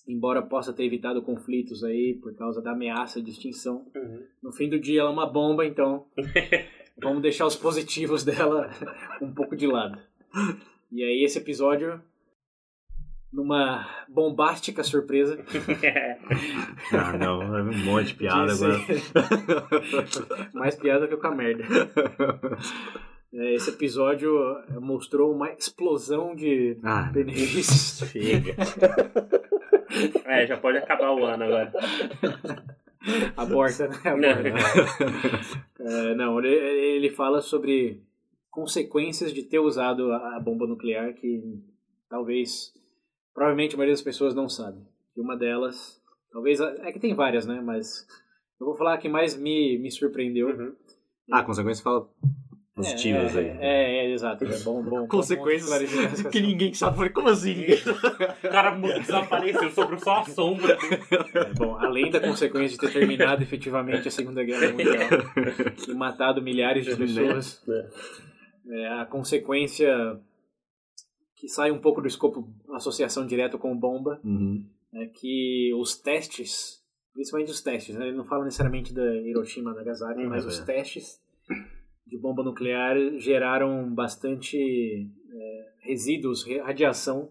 embora 0.07 0.43
possa 0.43 0.73
ter 0.73 0.85
evitado 0.85 1.23
conflitos 1.23 1.83
aí 1.85 2.19
por 2.21 2.35
causa 2.35 2.61
da 2.61 2.73
ameaça 2.73 3.23
de 3.23 3.31
extinção, 3.31 3.87
Uhum. 3.95 4.23
no 4.43 4.53
fim 4.53 4.69
do 4.69 4.79
dia 4.79 5.01
ela 5.01 5.11
é 5.11 5.13
uma 5.13 5.27
bomba, 5.27 5.65
então 5.65 6.07
vamos 7.01 7.23
deixar 7.23 7.47
os 7.47 7.57
positivos 7.57 8.25
dela 8.25 8.71
um 9.23 9.33
pouco 9.33 9.57
de 9.57 9.67
lado. 9.67 9.99
E 10.93 11.03
aí 11.03 11.25
esse 11.25 11.39
episódio, 11.39 12.01
numa 13.33 13.87
bombástica 14.09 14.83
surpresa, 14.83 15.39
Ah, 16.93 17.12
não. 17.16 17.43
É 17.57 17.62
um 17.62 17.85
monte 17.85 18.09
de 18.09 18.14
piada 18.14 18.47
Disse- 18.53 18.64
agora. 18.64 18.81
mais 20.55 20.74
piada 20.74 21.07
que 21.07 21.16
com 21.16 21.26
a 21.28 21.35
merda. 21.35 21.64
É, 23.33 23.55
Esse 23.55 23.70
episódio 23.70 24.33
mostrou 24.81 25.33
uma 25.33 25.51
explosão 25.53 26.35
de 26.35 26.76
Ah, 26.83 27.11
benefícios. 27.12 28.09
chega. 28.11 28.57
É, 30.26 30.47
já 30.47 30.57
pode 30.57 30.78
acabar 30.78 31.12
o 31.12 31.24
ano 31.24 31.45
agora. 31.45 31.72
Aborta, 33.37 33.89
né? 33.89 33.97
Aborta. 34.05 34.55
É, 35.78 36.14
não, 36.14 36.39
ele, 36.41 36.49
ele 36.55 37.11
fala 37.11 37.41
sobre 37.41 38.03
consequências 38.51 39.33
de 39.33 39.45
ter 39.45 39.61
usado 39.61 40.11
a, 40.12 40.37
a 40.37 40.41
bomba 40.41 40.66
nuclear 40.66 41.12
que 41.14 41.41
talvez, 42.09 42.72
provavelmente 43.41 43.74
a 43.74 43.78
maioria 43.78 43.95
das 43.95 44.03
pessoas 44.03 44.34
não 44.34 44.51
sabe. 44.51 44.76
E 45.16 45.20
uma 45.20 45.34
delas, 45.34 45.99
talvez, 46.30 46.61
é 46.61 46.93
que 46.93 47.01
tem 47.01 47.14
várias, 47.14 47.47
né? 47.47 47.59
Mas 47.64 48.07
eu 48.61 48.66
vou 48.66 48.76
falar 48.76 48.93
a 48.93 48.99
que 48.99 49.09
mais 49.09 49.34
me, 49.34 49.78
me 49.78 49.91
surpreendeu. 49.91 50.49
Uhum. 50.49 50.74
Ah, 51.32 51.43
consequência 51.43 51.82
fala. 51.82 52.07
positivas 52.74 53.34
é, 53.34 53.38
aí. 53.38 53.47
É, 53.47 53.97
é, 53.97 54.12
exato. 54.12 54.45
É 54.45 54.59
bom, 54.59 54.82
bom. 54.82 55.09
Consequências 55.09 56.22
bom 56.22 56.28
que 56.28 56.38
ninguém 56.43 56.74
sabe. 56.74 56.97
Falei, 56.97 57.12
como 57.12 57.30
assim? 57.30 57.64
O 58.45 58.49
cara 58.51 58.72
desapareceu, 58.99 59.70
sobrou 59.70 59.99
só 59.99 60.18
a 60.18 60.24
sombra. 60.26 60.76
É, 61.34 61.55
bom, 61.55 61.76
além 61.76 62.11
da 62.11 62.20
consequência 62.20 62.76
de 62.76 62.78
ter 62.78 62.93
terminado 62.93 63.43
efetivamente 63.43 64.07
a 64.07 64.11
Segunda 64.11 64.45
Guerra 64.45 64.70
Mundial 64.70 65.09
e 65.88 65.95
matado 65.95 66.43
milhares 66.43 66.84
de 66.84 66.95
pessoas, 66.95 67.66
é, 68.68 68.88
a 69.01 69.07
consequência 69.07 70.20
que 71.41 71.49
sai 71.49 71.70
um 71.70 71.80
pouco 71.80 72.03
do 72.03 72.07
escopo 72.09 72.47
associação 72.74 73.26
direta 73.26 73.57
com 73.57 73.74
bomba 73.76 74.20
Uhum. 74.22 74.62
é 74.93 75.07
que 75.07 75.72
os 75.74 75.97
testes, 75.99 76.82
principalmente 77.14 77.51
os 77.51 77.62
testes, 77.62 77.97
né? 77.97 78.09
ele 78.09 78.16
não 78.16 78.24
fala 78.24 78.45
necessariamente 78.45 78.93
da 78.93 79.14
Hiroshima, 79.16 79.72
Nagasaki, 79.72 80.20
Uhum, 80.22 80.28
mas 80.28 80.45
os 80.45 80.61
é. 80.61 80.64
testes 80.64 81.18
de 82.07 82.18
bomba 82.18 82.43
nuclear 82.43 82.97
geraram 83.18 83.95
bastante 83.95 84.59
é, 85.32 85.72
resíduos, 85.88 86.45
re- 86.45 86.59
radiação 86.61 87.30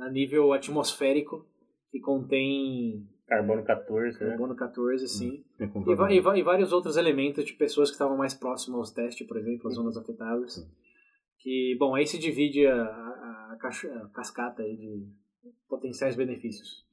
a 0.00 0.08
nível 0.10 0.52
atmosférico 0.52 1.46
que 1.90 2.00
contém 2.00 3.06
Carbono 3.26 3.62
14, 3.64 4.20
né? 4.22 4.28
carbono 4.30 4.54
14, 4.56 5.08
sim. 5.08 5.44
É 5.58 5.64
E, 5.64 6.16
e 6.18 6.38
e 6.38 6.42
vários 6.42 6.72
outros 6.72 6.96
elementos 6.96 7.44
de 7.44 7.52
pessoas 7.54 7.88
que 7.90 7.94
estavam 7.94 8.16
mais 8.16 8.32
próximas 8.34 8.78
aos 8.78 8.90
testes, 8.90 9.26
por 9.26 9.36
exemplo, 9.36 9.68
as 9.68 9.74
zonas 9.74 9.96
afetadas. 9.96 10.66
Que, 11.42 11.76
bom, 11.78 11.94
aí 11.94 12.06
se 12.06 12.18
divide 12.18 12.66
a, 12.66 12.74
a- 12.82 13.52
a 13.52 14.08
cascata 14.14 14.62
aí 14.62 14.76
de 14.76 15.04
potenciais 15.68 16.14
benefícios. 16.16 16.84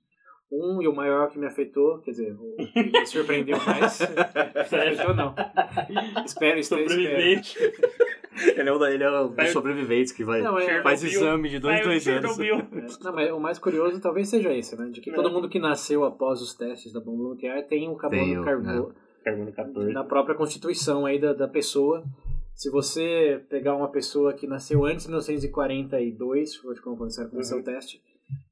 Um 0.52 0.82
e 0.82 0.88
o 0.88 0.95
maior 0.95 1.30
que 1.30 1.38
me 1.38 1.45
afetou, 1.45 2.00
quer 2.00 2.10
dizer, 2.12 2.34
o 2.34 2.56
que 2.74 2.84
me 2.91 3.06
surpreendeu 3.06 3.56
mais. 3.64 4.02
afetou 4.02 5.14
não. 5.14 5.36
Espero, 6.26 6.60
espero, 6.60 6.60
espero. 6.60 6.89
Sobrevivente. 6.89 7.58
Ele 8.56 8.70
é 8.70 8.72
o, 8.72 8.80
da- 8.80 8.91
ele 8.91 9.04
é 9.04 9.10
o 9.12 9.28
dos 9.28 9.50
sobreviventes 9.50 10.12
que 10.12 10.24
vai, 10.24 10.41
Não, 10.41 10.58
é- 10.58 10.82
faz 10.82 11.04
exame 11.04 11.50
de 11.50 11.60
dois 11.60 11.80
em 11.80 11.84
dois 11.84 12.08
anos. 12.08 12.39
É, 12.39 13.04
Não, 13.04 13.14
mas 13.14 13.32
o 13.32 13.39
mais 13.39 13.60
curioso 13.60 14.00
talvez 14.02 14.28
seja 14.30 14.52
esse, 14.54 14.76
né? 14.76 14.89
De 14.89 15.02
que 15.02 15.12
É. 15.12 15.14
todo 15.14 15.30
mundo 15.30 15.47
que 15.50 15.60
nasceu 15.60 16.04
após 16.04 16.41
os 16.41 16.56
testes 16.56 16.91
da 16.93 17.00
bomba 17.00 17.30
nuclear 17.30 17.62
tem 17.68 17.88
o 17.89 17.95
carbono 17.95 18.22
Tem 18.26 18.39
o- 18.39 18.43
carbono 18.43 18.95
Carbono 19.24 19.52
14. 19.52 19.91
na 19.93 20.04
própria 20.04 20.34
constituição 20.36 21.06
aí 21.06 21.20
da, 21.20 21.34
da 21.34 21.47
pessoa. 21.47 22.04
Se 22.60 22.70
você 22.70 23.41
pegar 23.49 23.74
uma 23.74 23.88
pessoa 23.89 24.34
que 24.34 24.45
nasceu 24.45 24.84
antes 24.84 25.03
de 25.05 25.12
1942, 25.12 26.57
foi 26.57 26.76
de 26.76 26.82
quando 26.82 26.97
começaram 26.97 27.30
a 27.30 27.32
começar 27.32 27.55
Uhum. 27.55 27.62
o 27.62 27.64
teste, 27.64 28.03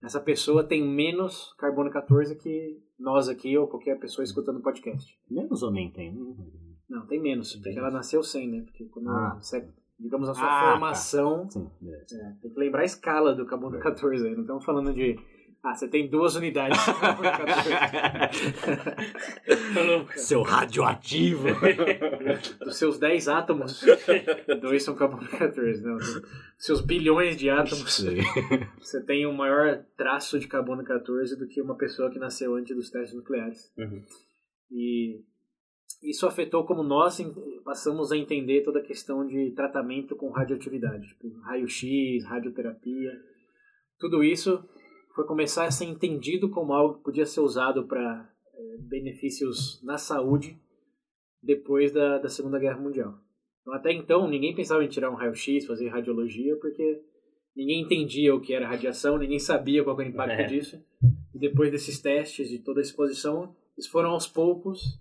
essa 0.01 0.21
pessoa 0.21 0.63
tem 0.63 0.81
menos 0.81 1.53
carbono 1.57 1.91
14 1.91 2.33
que 2.37 2.79
nós 2.97 3.27
aqui 3.27 3.57
ou 3.57 3.67
qualquer 3.67 3.99
pessoa 3.99 4.23
escutando 4.23 4.59
o 4.59 4.61
podcast. 4.61 5.13
Menos 5.29 5.61
ou 5.61 5.71
nem 5.71 5.91
tem? 5.91 6.15
Não, 6.89 7.05
tem 7.05 7.21
menos, 7.21 7.53
porque 7.57 7.77
ela 7.77 7.91
nasceu 7.91 8.23
sem, 8.23 8.47
né? 8.49 8.61
Porque 8.61 8.85
quando 8.85 9.09
Ah. 9.09 9.37
você, 9.41 9.67
digamos, 9.99 10.29
a 10.29 10.33
sua 10.33 10.45
Ah, 10.45 10.61
tá. 10.63 10.71
formação, 10.71 11.49
Sim, 11.49 11.69
beleza. 11.81 12.15
é, 12.15 12.41
tem 12.41 12.49
que 12.53 12.57
lembrar 12.61 12.83
a 12.83 12.85
escala 12.85 13.35
do 13.35 13.45
carbono 13.45 13.77
14 13.77 14.25
aí. 14.25 14.33
Não 14.35 14.41
estamos 14.43 14.63
falando 14.63 14.93
de, 14.93 15.19
ah, 15.67 15.75
você 15.75 15.87
tem 15.87 16.09
duas 16.09 16.35
unidades 16.35 16.77
14. 19.73 20.19
Seu 20.19 20.41
radioativo. 20.41 21.47
Dos 22.59 22.77
seus 22.77 22.97
10 22.97 23.27
átomos, 23.27 23.83
dois 24.61 24.83
são 24.83 24.95
carbono 24.95 25.27
14. 25.27 25.83
Não, 25.83 25.97
dos 25.97 26.21
seus 26.57 26.81
bilhões 26.81 27.35
de 27.37 27.49
átomos, 27.49 27.93
Sim. 27.93 28.17
você 28.79 29.03
tem 29.03 29.27
um 29.27 29.33
maior 29.33 29.83
traço 29.97 30.39
de 30.39 30.47
carbono 30.47 30.83
14 30.83 31.37
do 31.37 31.47
que 31.47 31.61
uma 31.61 31.75
pessoa 31.75 32.09
que 32.09 32.19
nasceu 32.19 32.55
antes 32.55 32.75
dos 32.75 32.89
testes 32.89 33.15
nucleares. 33.15 33.71
Uhum. 33.77 34.03
E 34.71 35.21
isso 36.03 36.27
afetou 36.27 36.65
como 36.65 36.83
nós 36.83 37.19
passamos 37.63 38.11
a 38.11 38.17
entender 38.17 38.63
toda 38.63 38.79
a 38.79 38.83
questão 38.83 39.25
de 39.25 39.51
tratamento 39.51 40.15
com 40.15 40.29
radioatividade, 40.29 41.07
tipo 41.07 41.29
raio-x, 41.41 42.23
radioterapia. 42.25 43.11
Tudo 43.99 44.23
isso 44.23 44.63
foi 45.17 45.25
começar 45.25 45.65
a 45.65 45.71
ser 45.71 45.85
entendido 45.85 46.47
como 46.47 46.73
algo 46.73 46.99
que 46.99 47.03
podia 47.05 47.25
ser 47.25 47.39
usado 47.39 47.87
para 47.87 48.29
benefícios 48.81 49.81
na 49.83 49.97
saúde 49.97 50.55
depois 51.41 51.91
da, 51.91 52.19
da 52.19 52.29
Segunda 52.29 52.59
Guerra 52.59 52.79
Mundial. 52.79 53.15
Então, 53.61 53.73
até 53.73 53.91
então, 53.91 54.27
ninguém 54.29 54.53
pensava 54.53 54.83
em 54.83 54.87
tirar 54.87 55.09
um 55.09 55.15
raio-x, 55.15 55.65
fazer 55.65 55.87
radiologia, 55.89 56.55
porque 56.57 57.01
ninguém 57.55 57.81
entendia 57.81 58.35
o 58.35 58.39
que 58.39 58.53
era 58.53 58.67
radiação, 58.67 59.17
ninguém 59.17 59.39
sabia 59.39 59.83
qual 59.83 59.99
era 59.99 60.07
o 60.07 60.11
impacto 60.11 60.39
É. 60.39 60.45
disso. 60.45 60.79
E 61.33 61.39
depois 61.39 61.71
desses 61.71 61.99
testes, 61.99 62.47
de 62.47 62.59
toda 62.59 62.79
a 62.79 62.83
exposição, 62.83 63.55
eles 63.75 63.87
foram 63.87 64.11
aos 64.11 64.27
poucos 64.27 64.99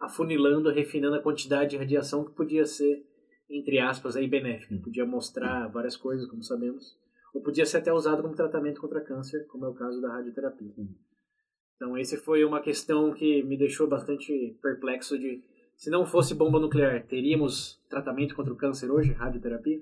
afunilando, 0.00 0.70
refinando 0.70 1.16
a 1.16 1.22
quantidade 1.22 1.72
de 1.72 1.76
radiação 1.76 2.24
que 2.24 2.32
podia 2.32 2.64
ser, 2.64 3.04
entre 3.50 3.78
aspas, 3.78 4.16
aí 4.16 4.26
benéfica. 4.26 4.74
Podia 4.82 5.04
mostrar 5.04 5.68
várias 5.68 5.94
coisas, 5.94 6.26
como 6.26 6.42
sabemos, 6.42 6.96
ou 7.34 7.42
podia 7.42 7.66
ser 7.66 7.78
até 7.78 7.92
usado 7.92 8.22
como 8.22 8.34
tratamento 8.34 8.80
contra 8.80 9.00
câncer, 9.00 9.46
como 9.46 9.64
é 9.64 9.68
o 9.68 9.74
caso 9.74 10.00
da 10.00 10.12
radioterapia. 10.12 10.72
Então, 11.76 11.96
esse 11.96 12.16
foi 12.16 12.44
uma 12.44 12.60
questão 12.60 13.12
que 13.12 13.42
me 13.44 13.56
deixou 13.56 13.86
bastante 13.86 14.56
perplexo 14.62 15.18
de 15.18 15.42
se 15.76 15.90
não 15.90 16.04
fosse 16.04 16.34
bomba 16.34 16.58
nuclear, 16.58 17.04
teríamos 17.06 17.80
tratamento 17.88 18.34
contra 18.34 18.52
o 18.52 18.56
câncer 18.56 18.90
hoje, 18.90 19.12
radioterapia? 19.12 19.78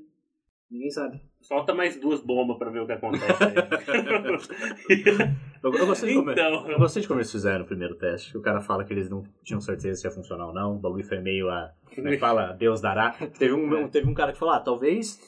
Ninguém 0.70 0.90
sabe. 0.90 1.22
Solta 1.40 1.72
mais 1.72 1.98
duas 1.98 2.20
bombas 2.20 2.58
pra 2.58 2.68
ver 2.70 2.80
o 2.80 2.86
que 2.86 2.92
acontece 2.92 3.32
aí. 3.44 3.54
Eu, 5.62 5.72
eu 5.74 5.86
gostei 5.86 6.10
de 6.10 6.14
como, 6.16 6.30
Então. 6.30 6.70
eu 6.70 6.78
gostei 6.78 7.02
de 7.02 7.08
como 7.08 7.18
eles 7.18 7.32
fizeram 7.32 7.64
o 7.64 7.66
primeiro 7.66 7.96
teste. 7.96 8.36
O 8.36 8.42
cara 8.42 8.60
fala 8.60 8.84
que 8.84 8.92
eles 8.92 9.08
não 9.08 9.24
tinham 9.42 9.60
certeza 9.60 10.00
se 10.00 10.06
ia 10.06 10.10
funcionar 10.12 10.46
ou 10.46 10.52
não. 10.54 10.76
O 10.76 10.78
bagulho 10.78 11.02
foi 11.04 11.18
meio 11.18 11.48
a. 11.48 11.72
Como 11.92 12.06
é 12.06 12.12
que 12.12 12.18
fala? 12.18 12.52
Deus 12.52 12.80
dará. 12.80 13.12
Teve 13.38 13.52
um, 13.54 13.88
teve 13.88 14.08
um 14.08 14.14
cara 14.14 14.32
que 14.32 14.38
falou: 14.38 14.54
ah, 14.54 14.60
talvez 14.60 15.18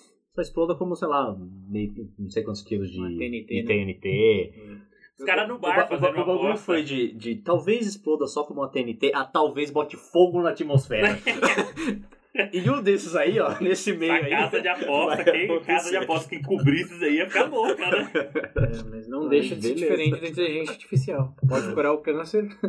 exploda 0.43 0.75
como, 0.75 0.95
sei 0.97 1.09
lá, 1.09 1.37
não 2.19 2.31
sei 2.31 2.43
quantos 2.43 2.63
quilos 2.63 2.91
de, 2.91 2.99
Uma 2.99 3.09
TNT, 3.11 3.47
de 3.47 3.63
né? 3.63 3.67
TNT. 3.69 4.53
Os 5.19 5.25
caras 5.25 5.49
no 5.49 5.57
O, 5.57 5.59
bar 5.59 5.77
ba- 5.77 5.85
o, 5.87 5.89
fazendo 5.99 6.15
uma 6.15 6.23
o 6.23 6.27
bagulho 6.27 6.57
foi 6.57 6.83
de, 6.83 7.13
de 7.13 7.35
talvez 7.37 7.87
exploda 7.87 8.27
só 8.27 8.45
como 8.45 8.61
uma 8.61 8.69
TNT, 8.69 9.11
a 9.15 9.25
talvez 9.25 9.71
bote 9.71 9.97
fogo 9.97 10.41
na 10.43 10.51
atmosfera. 10.51 11.19
e 12.53 12.71
um 12.71 12.83
desses 12.83 13.17
aí, 13.17 13.41
ó, 13.41 13.59
nesse 13.61 13.93
meio 13.97 14.13
A 14.13 14.17
aí. 14.17 14.31
casa 14.31 14.61
de 14.61 14.69
aposta, 14.69 15.25
quem, 15.25 15.61
casa 15.61 15.91
de 15.91 15.97
aposta 15.97 16.29
que 16.29 16.43
cobrisse 16.43 16.95
isso 16.95 17.05
aí 17.05 17.17
ia 17.17 17.27
ficar 17.27 17.45
louca, 17.51 17.91
né? 17.91 18.11
É, 18.15 18.83
mas 18.91 19.09
não 19.09 19.23
Ai, 19.25 19.29
deixa 19.31 19.57
de 19.57 19.63
ser 19.69 19.75
diferente 19.75 20.21
da 20.21 20.29
inteligência 20.29 20.73
artificial. 20.73 21.35
Pode 21.49 21.73
curar 21.75 21.93
o 21.93 21.99
câncer 21.99 22.47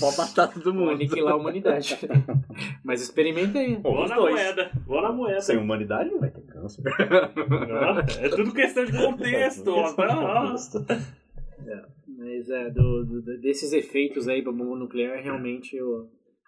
Pode 0.00 0.16
matar 0.18 0.48
todo 0.48 0.72
mundo. 0.74 0.90
aniquilar 0.92 1.34
a 1.34 1.36
humanidade. 1.36 1.98
Mas 2.82 3.02
experimenta 3.02 3.58
aí. 3.58 3.78
Ou 3.84 3.94
Vou 3.94 4.08
na 4.08 4.14
dois. 4.16 4.34
moeda, 4.34 4.70
vou 4.86 5.02
na 5.02 5.12
moeda. 5.12 5.40
Sem 5.40 5.58
humanidade 5.58 6.10
não 6.10 6.20
vai 6.20 6.30
ter 6.30 6.42
câncer. 6.42 6.82
É 8.20 8.28
tudo 8.30 8.52
questão 8.52 8.84
de 8.84 8.92
contexto. 8.92 9.68
ó. 9.70 9.94
Ah, 9.98 10.54
Mas 12.18 12.48
é, 12.50 12.70
do, 12.70 13.04
do- 13.04 13.38
desses 13.40 13.72
efeitos 13.72 14.28
aí 14.28 14.42
da 14.42 14.50
bomba 14.52 14.76
nuclear, 14.76 15.22
realmente 15.22 15.80
o, 15.80 16.06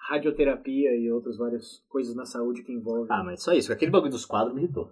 radioterapia 0.08 0.94
e 0.96 1.10
outras 1.10 1.36
várias 1.36 1.82
coisas 1.88 2.14
na 2.14 2.24
saúde 2.24 2.62
que 2.62 2.72
envolvem. 2.72 3.06
Ah, 3.10 3.22
mas 3.24 3.42
só 3.42 3.52
isso. 3.52 3.72
Aquele 3.72 3.90
bagulho 3.90 4.10
dos 4.10 4.24
quadros 4.24 4.54
me 4.54 4.62
irritou. 4.62 4.90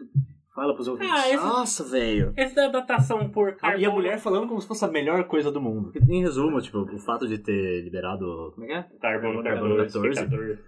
Fala 0.54 0.74
pros 0.74 0.88
ouvintes. 0.88 1.14
Ah, 1.14 1.28
esse, 1.28 1.36
Nossa, 1.36 1.84
velho. 1.84 2.32
esse 2.36 2.52
da 2.52 2.66
datação 2.66 3.30
por 3.30 3.50
Ah, 3.50 3.52
carbono... 3.52 3.80
E 3.80 3.86
a 3.86 3.90
mulher 3.90 4.18
falando 4.18 4.48
como 4.48 4.60
se 4.60 4.66
fosse 4.66 4.84
a 4.84 4.88
melhor 4.88 5.22
coisa 5.28 5.52
do 5.52 5.60
mundo. 5.60 5.92
Em 6.08 6.20
resumo, 6.20 6.60
tipo, 6.60 6.78
o 6.78 6.98
fato 6.98 7.28
de 7.28 7.38
ter 7.38 7.82
liberado. 7.84 8.50
Como 8.54 8.64
é 8.64 8.66
que 8.66 8.72
é? 8.72 8.82
Carbono, 9.00 9.40
Carbono 9.40 9.76
carbono, 9.76 9.76
14. 9.84 10.20
14. 10.20 10.58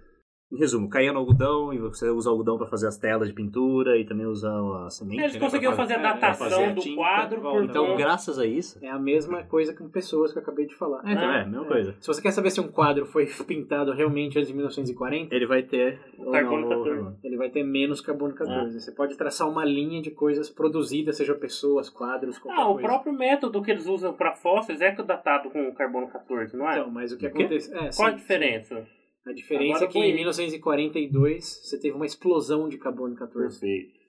Em 0.51 0.57
resumo, 0.57 0.89
caía 0.89 1.13
no 1.13 1.19
algodão 1.19 1.73
e 1.73 1.77
você 1.79 2.09
usa 2.09 2.27
o 2.29 2.33
algodão 2.33 2.57
pra 2.57 2.67
fazer 2.67 2.85
as 2.87 2.97
telas 2.97 3.29
de 3.29 3.33
pintura 3.33 3.97
e 3.97 4.03
também 4.03 4.25
usa 4.25 4.49
a 4.85 4.89
semente. 4.89 5.21
Eles 5.21 5.33
né, 5.35 5.39
conseguiram 5.39 5.73
pra 5.73 5.83
fazer 5.85 5.93
a 5.95 5.99
é, 5.99 6.03
datação 6.03 6.49
fazer 6.49 6.63
a 6.65 6.73
do 6.73 6.81
tinta. 6.81 6.95
quadro 6.97 7.39
por 7.41 7.63
Então, 7.63 7.85
conta- 7.85 7.97
graças 7.97 8.37
a 8.37 8.45
isso. 8.45 8.77
É 8.81 8.89
a 8.89 8.99
mesma 8.99 9.43
coisa 9.43 9.73
com 9.73 9.87
pessoas 9.87 10.33
que 10.33 10.39
eu 10.39 10.43
acabei 10.43 10.65
de 10.65 10.75
falar. 10.75 11.01
É, 11.07 11.13
então, 11.13 11.29
Ah, 11.29 11.37
é, 11.37 11.41
a 11.43 11.45
mesma 11.45 11.65
coisa. 11.65 11.95
Se 12.01 12.07
você 12.07 12.21
quer 12.21 12.31
saber 12.31 12.49
se 12.51 12.59
um 12.59 12.67
quadro 12.67 13.05
foi 13.05 13.25
pintado 13.47 13.93
realmente 13.93 14.37
antes 14.37 14.49
de 14.49 14.53
1940, 14.53 15.33
Ele 15.33 15.45
vai 15.47 15.63
ter. 15.63 15.99
ou 16.17 16.31
Carbono 16.31 16.67
não, 16.69 16.77
ou 16.77 16.83
14. 16.83 17.01
não. 17.01 17.15
ele 17.23 17.37
vai 17.37 17.49
ter 17.49 17.63
menos 17.63 18.01
carbono 18.01 18.33
14. 18.33 18.79
Você 18.81 18.91
pode 18.91 19.15
traçar 19.15 19.49
uma 19.49 19.63
linha 19.63 20.01
de 20.01 20.11
coisas 20.11 20.49
produzidas, 20.49 21.15
seja 21.15 21.33
pessoas, 21.33 21.89
quadros, 21.89 22.37
qualquer 22.37 22.61
Ah, 22.61 22.67
o 22.67 22.73
coisa. 22.73 22.87
próprio 22.89 23.13
método 23.13 23.61
que 23.61 23.71
eles 23.71 23.85
usam 23.87 24.11
para 24.13 24.33
fósseis 24.33 24.81
é 24.81 24.91
datado 24.91 25.49
com 25.49 25.71
carbono 25.73 26.07
14, 26.09 26.55
não 26.57 26.69
é? 26.69 26.77
Então, 26.79 26.91
mas 26.91 27.11
o 27.13 27.17
que 27.17 27.25
O 27.25 27.29
acontece... 27.29 27.73
É, 27.73 27.77
Qual 27.77 27.91
sim, 27.91 28.03
a 28.05 28.11
diferença? 28.11 28.85
A 29.25 29.33
diferença 29.33 29.75
Agora 29.75 29.85
é 29.85 29.87
que 29.87 29.93
foi- 29.93 30.07
em 30.09 30.15
1942 30.15 31.61
você 31.63 31.79
teve 31.79 31.95
uma 31.95 32.05
explosão 32.05 32.67
de 32.67 32.77
carbono 32.77 33.15
14. 33.15 33.59
Perfeito. 33.59 34.01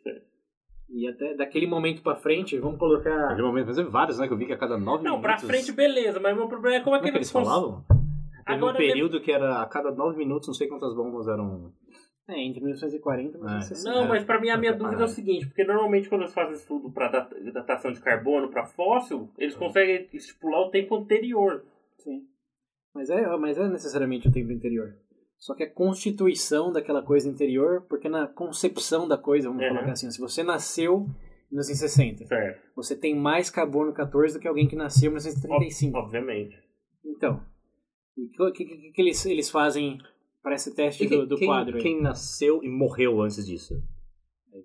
E 0.95 1.09
até 1.09 1.35
daquele 1.35 1.67
momento 1.67 2.03
pra 2.03 2.15
frente, 2.15 2.59
vamos 2.59 2.79
colocar. 2.79 3.29
Naquele 3.29 3.47
momento, 3.47 3.67
mas 3.67 3.77
teve 3.77 3.89
vários, 3.89 4.19
né? 4.19 4.27
Que 4.27 4.33
eu 4.35 4.37
vi 4.37 4.47
que 4.47 4.53
a 4.53 4.59
cada 4.59 4.77
nove 4.77 5.03
Não, 5.05 5.17
minutos. 5.19 5.23
pra 5.23 5.39
frente 5.39 5.73
beleza, 5.73 6.21
mas 6.21 6.37
meu 6.37 6.49
problema 6.49 6.77
é 6.77 6.81
como 6.81 6.97
é 6.97 6.99
Como 6.99 7.03
que 7.05 7.09
é 7.09 7.13
que 7.13 7.19
eles 7.19 7.31
cons- 7.33 7.47
falavam? 7.49 7.83
Teve 7.89 8.03
Agora 8.59 8.75
um 8.75 8.77
período 8.77 9.21
que 9.21 9.33
era 9.33 9.63
a 9.63 9.67
cada 9.67 9.91
nove 9.91 10.19
minutos, 10.19 10.49
não 10.49 10.55
sei 10.55 10.67
quantas 10.69 10.95
bombas 10.95 11.29
eram. 11.29 11.73
É, 12.29 12.39
entre 12.41 12.61
1940 12.61 13.37
e 13.39 13.41
É. 13.41 13.45
1960. 13.45 13.91
Não, 14.01 14.09
mas 14.09 14.25
pra 14.25 14.41
mim 14.41 14.51
a 14.51 14.57
minha 14.59 14.73
Pra 14.77 14.85
dúvida 14.85 15.03
é 15.03 15.05
o 15.05 15.09
seguinte, 15.09 15.47
porque 15.47 15.65
normalmente 15.65 16.09
quando 16.09 16.23
eles 16.23 16.35
fazem 16.35 16.55
estudo 16.55 16.91
para 16.91 17.09
datação 17.53 17.91
de 17.93 18.01
carbono 18.01 18.49
para 18.51 18.67
fóssil, 18.67 19.31
eles 19.39 19.55
conseguem 19.57 20.09
estipular 20.13 20.61
o 20.63 20.71
tempo 20.71 20.95
anterior. 20.97 21.65
Sim. 21.99 22.27
Mas 22.95 23.09
é, 23.11 23.37
mas 23.37 23.59
é 23.59 23.69
necessariamente 23.69 24.29
o 24.29 24.33
tempo 24.33 24.53
interior. 24.53 24.95
Só 25.39 25.55
que 25.55 25.65
a 25.65 25.71
constituição 25.73 26.71
daquela 26.73 27.03
coisa 27.03 27.29
interior, 27.29 27.83
porque 27.89 28.09
na 28.09 28.27
concepção 28.29 29.09
da 29.09 29.19
coisa, 29.19 29.49
vamos 29.49 29.63
Uhum. 29.65 29.71
colocar 29.71 29.93
assim, 29.93 30.11
se 30.11 30.21
você 30.21 30.43
nasceu 30.43 31.07
em 31.51 31.55
1960, 31.57 32.27
Certo. 32.27 32.61
você 32.77 32.95
tem 32.97 33.15
mais 33.15 33.51
carbono 33.51 33.93
14 33.93 34.35
do 34.35 34.41
que 34.41 34.47
alguém 34.49 34.69
que 34.69 34.77
nasceu 34.77 35.11
em 35.11 35.15
1935. 35.15 35.99
Obviamente. 35.99 36.57
Então, 37.05 37.45
o 38.39 38.53
que, 38.53 38.65
que, 38.65 38.93
que 38.93 39.03
eles, 39.03 39.25
eles 39.27 39.51
fazem 39.51 39.99
para 40.43 40.55
esse 40.55 40.75
teste 40.75 41.05
E 41.05 41.09
do, 41.09 41.27
do 41.27 41.37
quem, 41.37 41.49
quadro? 41.49 41.77
aí? 41.77 41.83
quem 41.83 42.01
nasceu 42.01 42.63
e 42.63 42.69
morreu 42.69 43.21
antes 43.21 43.45
disso? 43.45 43.75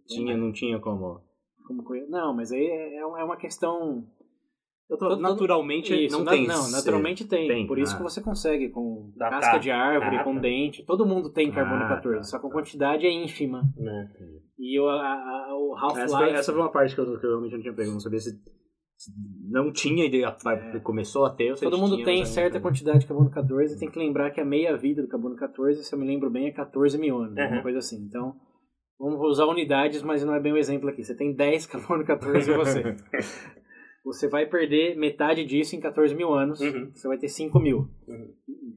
Tinha, 0.05 0.35
não 0.37 0.51
tinha 0.51 0.79
como. 0.79 1.21
Como 1.65 1.83
co- 1.83 1.95
não, 2.07 2.35
mas 2.35 2.51
aí 2.51 2.63
é, 2.65 2.95
é 2.95 2.99
é 2.99 3.05
uma 3.23 3.37
questão. 3.37 4.05
Eu 4.89 4.97
tô- 4.97 5.15
naturalmente 5.17 5.93
Isso, 6.05 6.17
não 6.17 6.23
na- 6.23 6.31
tem. 6.31 6.47
Não, 6.47 6.69
naturalmente 6.71 7.25
tem. 7.27 7.47
tem, 7.47 7.67
Por 7.67 7.77
isso 7.77 7.93
ah. 7.93 7.97
que 7.97 8.03
você 8.03 8.21
consegue 8.21 8.69
com 8.69 9.11
Dá 9.17 9.29
casca 9.29 9.49
pra- 9.51 9.59
de 9.59 9.69
árvore, 9.69 10.15
Ah, 10.17 10.23
com 10.23 10.35
tá. 10.35 10.39
dente. 10.41 10.83
Todo 10.85 11.05
mundo 11.05 11.29
tem 11.29 11.51
carbono 11.51 11.83
Ah, 11.83 11.89
14, 11.89 12.19
tá, 12.19 12.23
só 12.23 12.39
que 12.39 12.45
a 12.45 12.49
tá. 12.49 12.55
quantidade 12.55 13.05
é 13.05 13.11
ínfima. 13.11 13.63
Né? 13.75 14.09
E 14.57 14.79
o, 14.79 14.87
a- 14.87 15.13
a- 15.13 15.55
o 15.57 15.75
Essa 15.75 16.15
Half-Life. 16.15 16.35
essa 16.37 16.51
foi 16.53 16.61
uma 16.61 16.71
parte 16.71 16.95
que 16.95 17.01
eu, 17.01 17.19
que 17.19 17.25
eu 17.25 17.29
realmente 17.31 17.53
não 17.53 17.61
tinha 17.61 17.73
pego. 17.73 17.91
Não 17.91 17.99
sabia 17.99 18.19
se 18.19 18.31
não 19.51 19.71
tinha 19.73 20.05
ideia. 20.05 20.35
vai- 20.43 20.79
Começou 20.79 21.25
a 21.25 21.29
ter. 21.31 21.49
É. 21.51 21.55
Todo 21.55 21.77
mundo 21.77 21.95
tinha, 21.95 22.05
tem 22.05 22.25
certa 22.25 22.53
lembro. 22.55 22.69
quantidade 22.69 22.99
de 22.99 23.07
carbono 23.07 23.29
14 23.29 23.75
e 23.75 23.79
tem 23.79 23.91
que 23.91 23.99
lembrar 23.99 24.31
que 24.31 24.39
a 24.39 24.45
meia-vida 24.45 25.01
do 25.01 25.07
carbono 25.09 25.35
14, 25.35 25.83
se 25.83 25.93
eu 25.93 25.99
me 25.99 26.07
lembro 26.07 26.29
bem, 26.29 26.47
é 26.47 26.51
14 26.51 26.97
mil 26.97 27.17
anos, 27.17 27.35
Uhum. 27.37 27.43
alguma 27.43 27.61
coisa 27.61 27.79
assim. 27.79 27.97
Então, 28.07 28.33
vamos 28.97 29.19
usar 29.21 29.45
unidades, 29.47 30.01
mas 30.01 30.23
não 30.23 30.33
é 30.33 30.39
bem 30.39 30.53
o 30.53 30.57
exemplo 30.57 30.89
aqui. 30.89 31.03
Você 31.03 31.13
tem 31.15 31.33
10 31.35 31.65
carbono 31.67 32.05
14 32.05 32.49
em 32.51 32.55
você. 32.55 32.83
Você 34.07 34.27
vai 34.27 34.45
perder 34.45 34.95
metade 34.97 35.43
disso 35.45 35.75
em 35.75 35.79
14 35.79 36.15
mil 36.15 36.33
anos, 36.33 36.59
Uhum. 36.61 36.89
você 36.93 37.07
vai 37.07 37.17
ter 37.17 37.27
5 37.27 37.59
mil. 37.59 37.87
Uhum. 38.07 38.29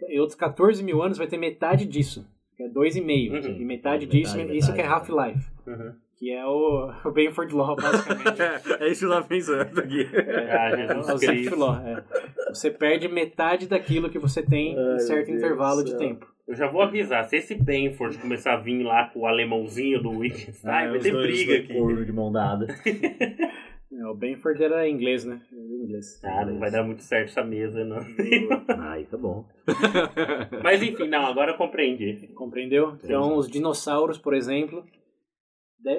Em 0.09 0.19
outros 0.19 0.37
14 0.37 0.83
mil 0.83 1.01
anos 1.03 1.17
vai 1.19 1.27
ter 1.29 1.37
metade 1.39 1.85
disso, 1.87 2.27
que 2.57 2.65
é 2.65 2.69
2,5. 2.69 3.33
Uhum. 3.33 3.39
E 3.61 3.65
metade 3.65 3.65
Metade, 3.65 4.07
disso, 4.07 4.37
metade, 4.37 4.59
isso 4.59 4.73
que 4.75 4.81
é 4.81 4.85
metade. 4.85 5.11
Half-Life, 5.11 5.51
Uhum. 5.67 5.93
que 6.17 6.33
é 6.33 6.45
o, 6.45 6.91
o 7.07 7.11
Benford 7.13 7.55
Law, 7.55 7.77
basicamente. 7.77 8.43
é 8.83 8.89
isso 8.89 9.01
que 9.01 9.07
eu 9.07 9.11
tava 9.11 9.27
pensando 9.27 9.81
aqui. 9.81 10.09
Ah, 10.49 10.71
É, 10.71 10.77
Jesus 10.89 11.09
o 11.09 11.19
Cristo. 11.27 11.57
Law, 11.57 11.77
é. 11.87 12.05
Você 12.49 12.71
perde 12.71 13.07
metade 13.09 13.69
daquilo 13.69 14.11
que 14.11 14.19
você 14.19 14.43
tem 14.43 14.73
em 14.75 14.79
Ai, 14.79 14.99
certo 14.99 15.29
meu 15.29 15.37
Deus 15.39 15.39
intervalo 15.39 15.85
de 15.85 15.97
tempo. 15.97 16.27
Eu 16.49 16.57
já 16.57 16.67
vou 16.67 16.83
avisar, 16.83 17.25
se 17.27 17.37
esse 17.37 17.55
Benford 17.55 18.19
começar 18.19 18.55
a 18.55 18.57
vir 18.57 18.83
lá 18.83 19.05
com 19.11 19.21
o 19.21 19.27
alemãozinho 19.27 20.03
do 20.03 20.11
Wittgenstein, 20.19 20.89
vai 20.89 20.97
os 20.97 21.03
ter 21.05 21.13
briga 21.13 21.55
aqui. 21.59 21.73
corno 21.75 22.05
de 22.05 22.13
mão 22.13 22.33
dada. 22.33 22.67
É, 23.93 24.07
o 24.07 24.15
Benford 24.15 24.63
era 24.63 24.89
inglês, 24.89 25.25
né? 25.25 25.41
Era 25.53 25.61
inglês. 25.85 26.21
Ah, 26.25 26.45
não 26.47 26.59
vai 26.59 26.71
dar 26.71 26.85
muito 26.85 27.03
certo 27.03 27.31
essa 27.31 27.43
mesa, 27.43 27.85
não. 27.85 27.99
Aí 28.93 29.05
tá 29.05 29.17
bom. 29.17 29.45
Mas 30.63 30.83
enfim, 30.83 31.09
não, 31.09 31.27
agora 31.27 31.53
eu 31.53 31.57
compreendi. 31.57 32.29
Compreendeu? 32.35 32.97
Então, 33.03 33.37
os 33.37 33.49
dinossauros, 33.51 34.17
por 34.17 34.33
exemplo, 34.35 34.85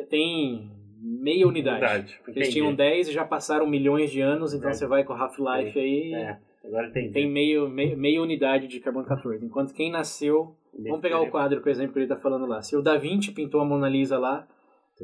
tem 0.09 0.72
meia 1.01 1.47
unidade. 1.47 1.80
Verdade. 1.81 2.19
Porque 2.23 2.39
eles 2.39 2.49
Entendi. 2.49 2.61
tinham 2.61 2.76
10 2.76 3.09
e 3.09 3.11
já 3.11 3.26
passaram 3.26 3.68
milhões 3.68 4.11
de 4.11 4.22
anos, 4.22 4.53
então 4.53 4.69
É. 4.69 4.73
você 4.73 4.85
vai 4.88 5.03
com 5.03 5.13
o 5.13 5.15
Half-Life 5.15 5.77
aí 5.80 6.13
É, 6.13 6.38
agora 6.63 6.88
entendi. 6.88 7.09
tem 7.11 7.30
meio, 7.30 7.68
meio, 7.69 7.97
meia 7.97 8.22
unidade 8.22 8.68
de 8.68 8.80
carbono 8.80 9.05
14. 9.05 9.45
Enquanto 9.45 9.73
quem 9.73 9.91
nasceu... 9.91 10.55
Vamos 10.73 11.01
pegar 11.01 11.19
o 11.19 11.30
quadro, 11.30 11.59
por 11.59 11.68
exemplo, 11.69 11.91
que 11.91 11.99
ele 11.99 12.05
está 12.05 12.15
falando 12.15 12.45
lá. 12.45 12.61
Se 12.61 12.77
o 12.77 12.81
Da 12.81 12.95
Vinci 12.97 13.34
pintou 13.34 13.59
a 13.59 13.65
Mona 13.65 13.89
Lisa 13.89 14.18
lá, 14.18 14.47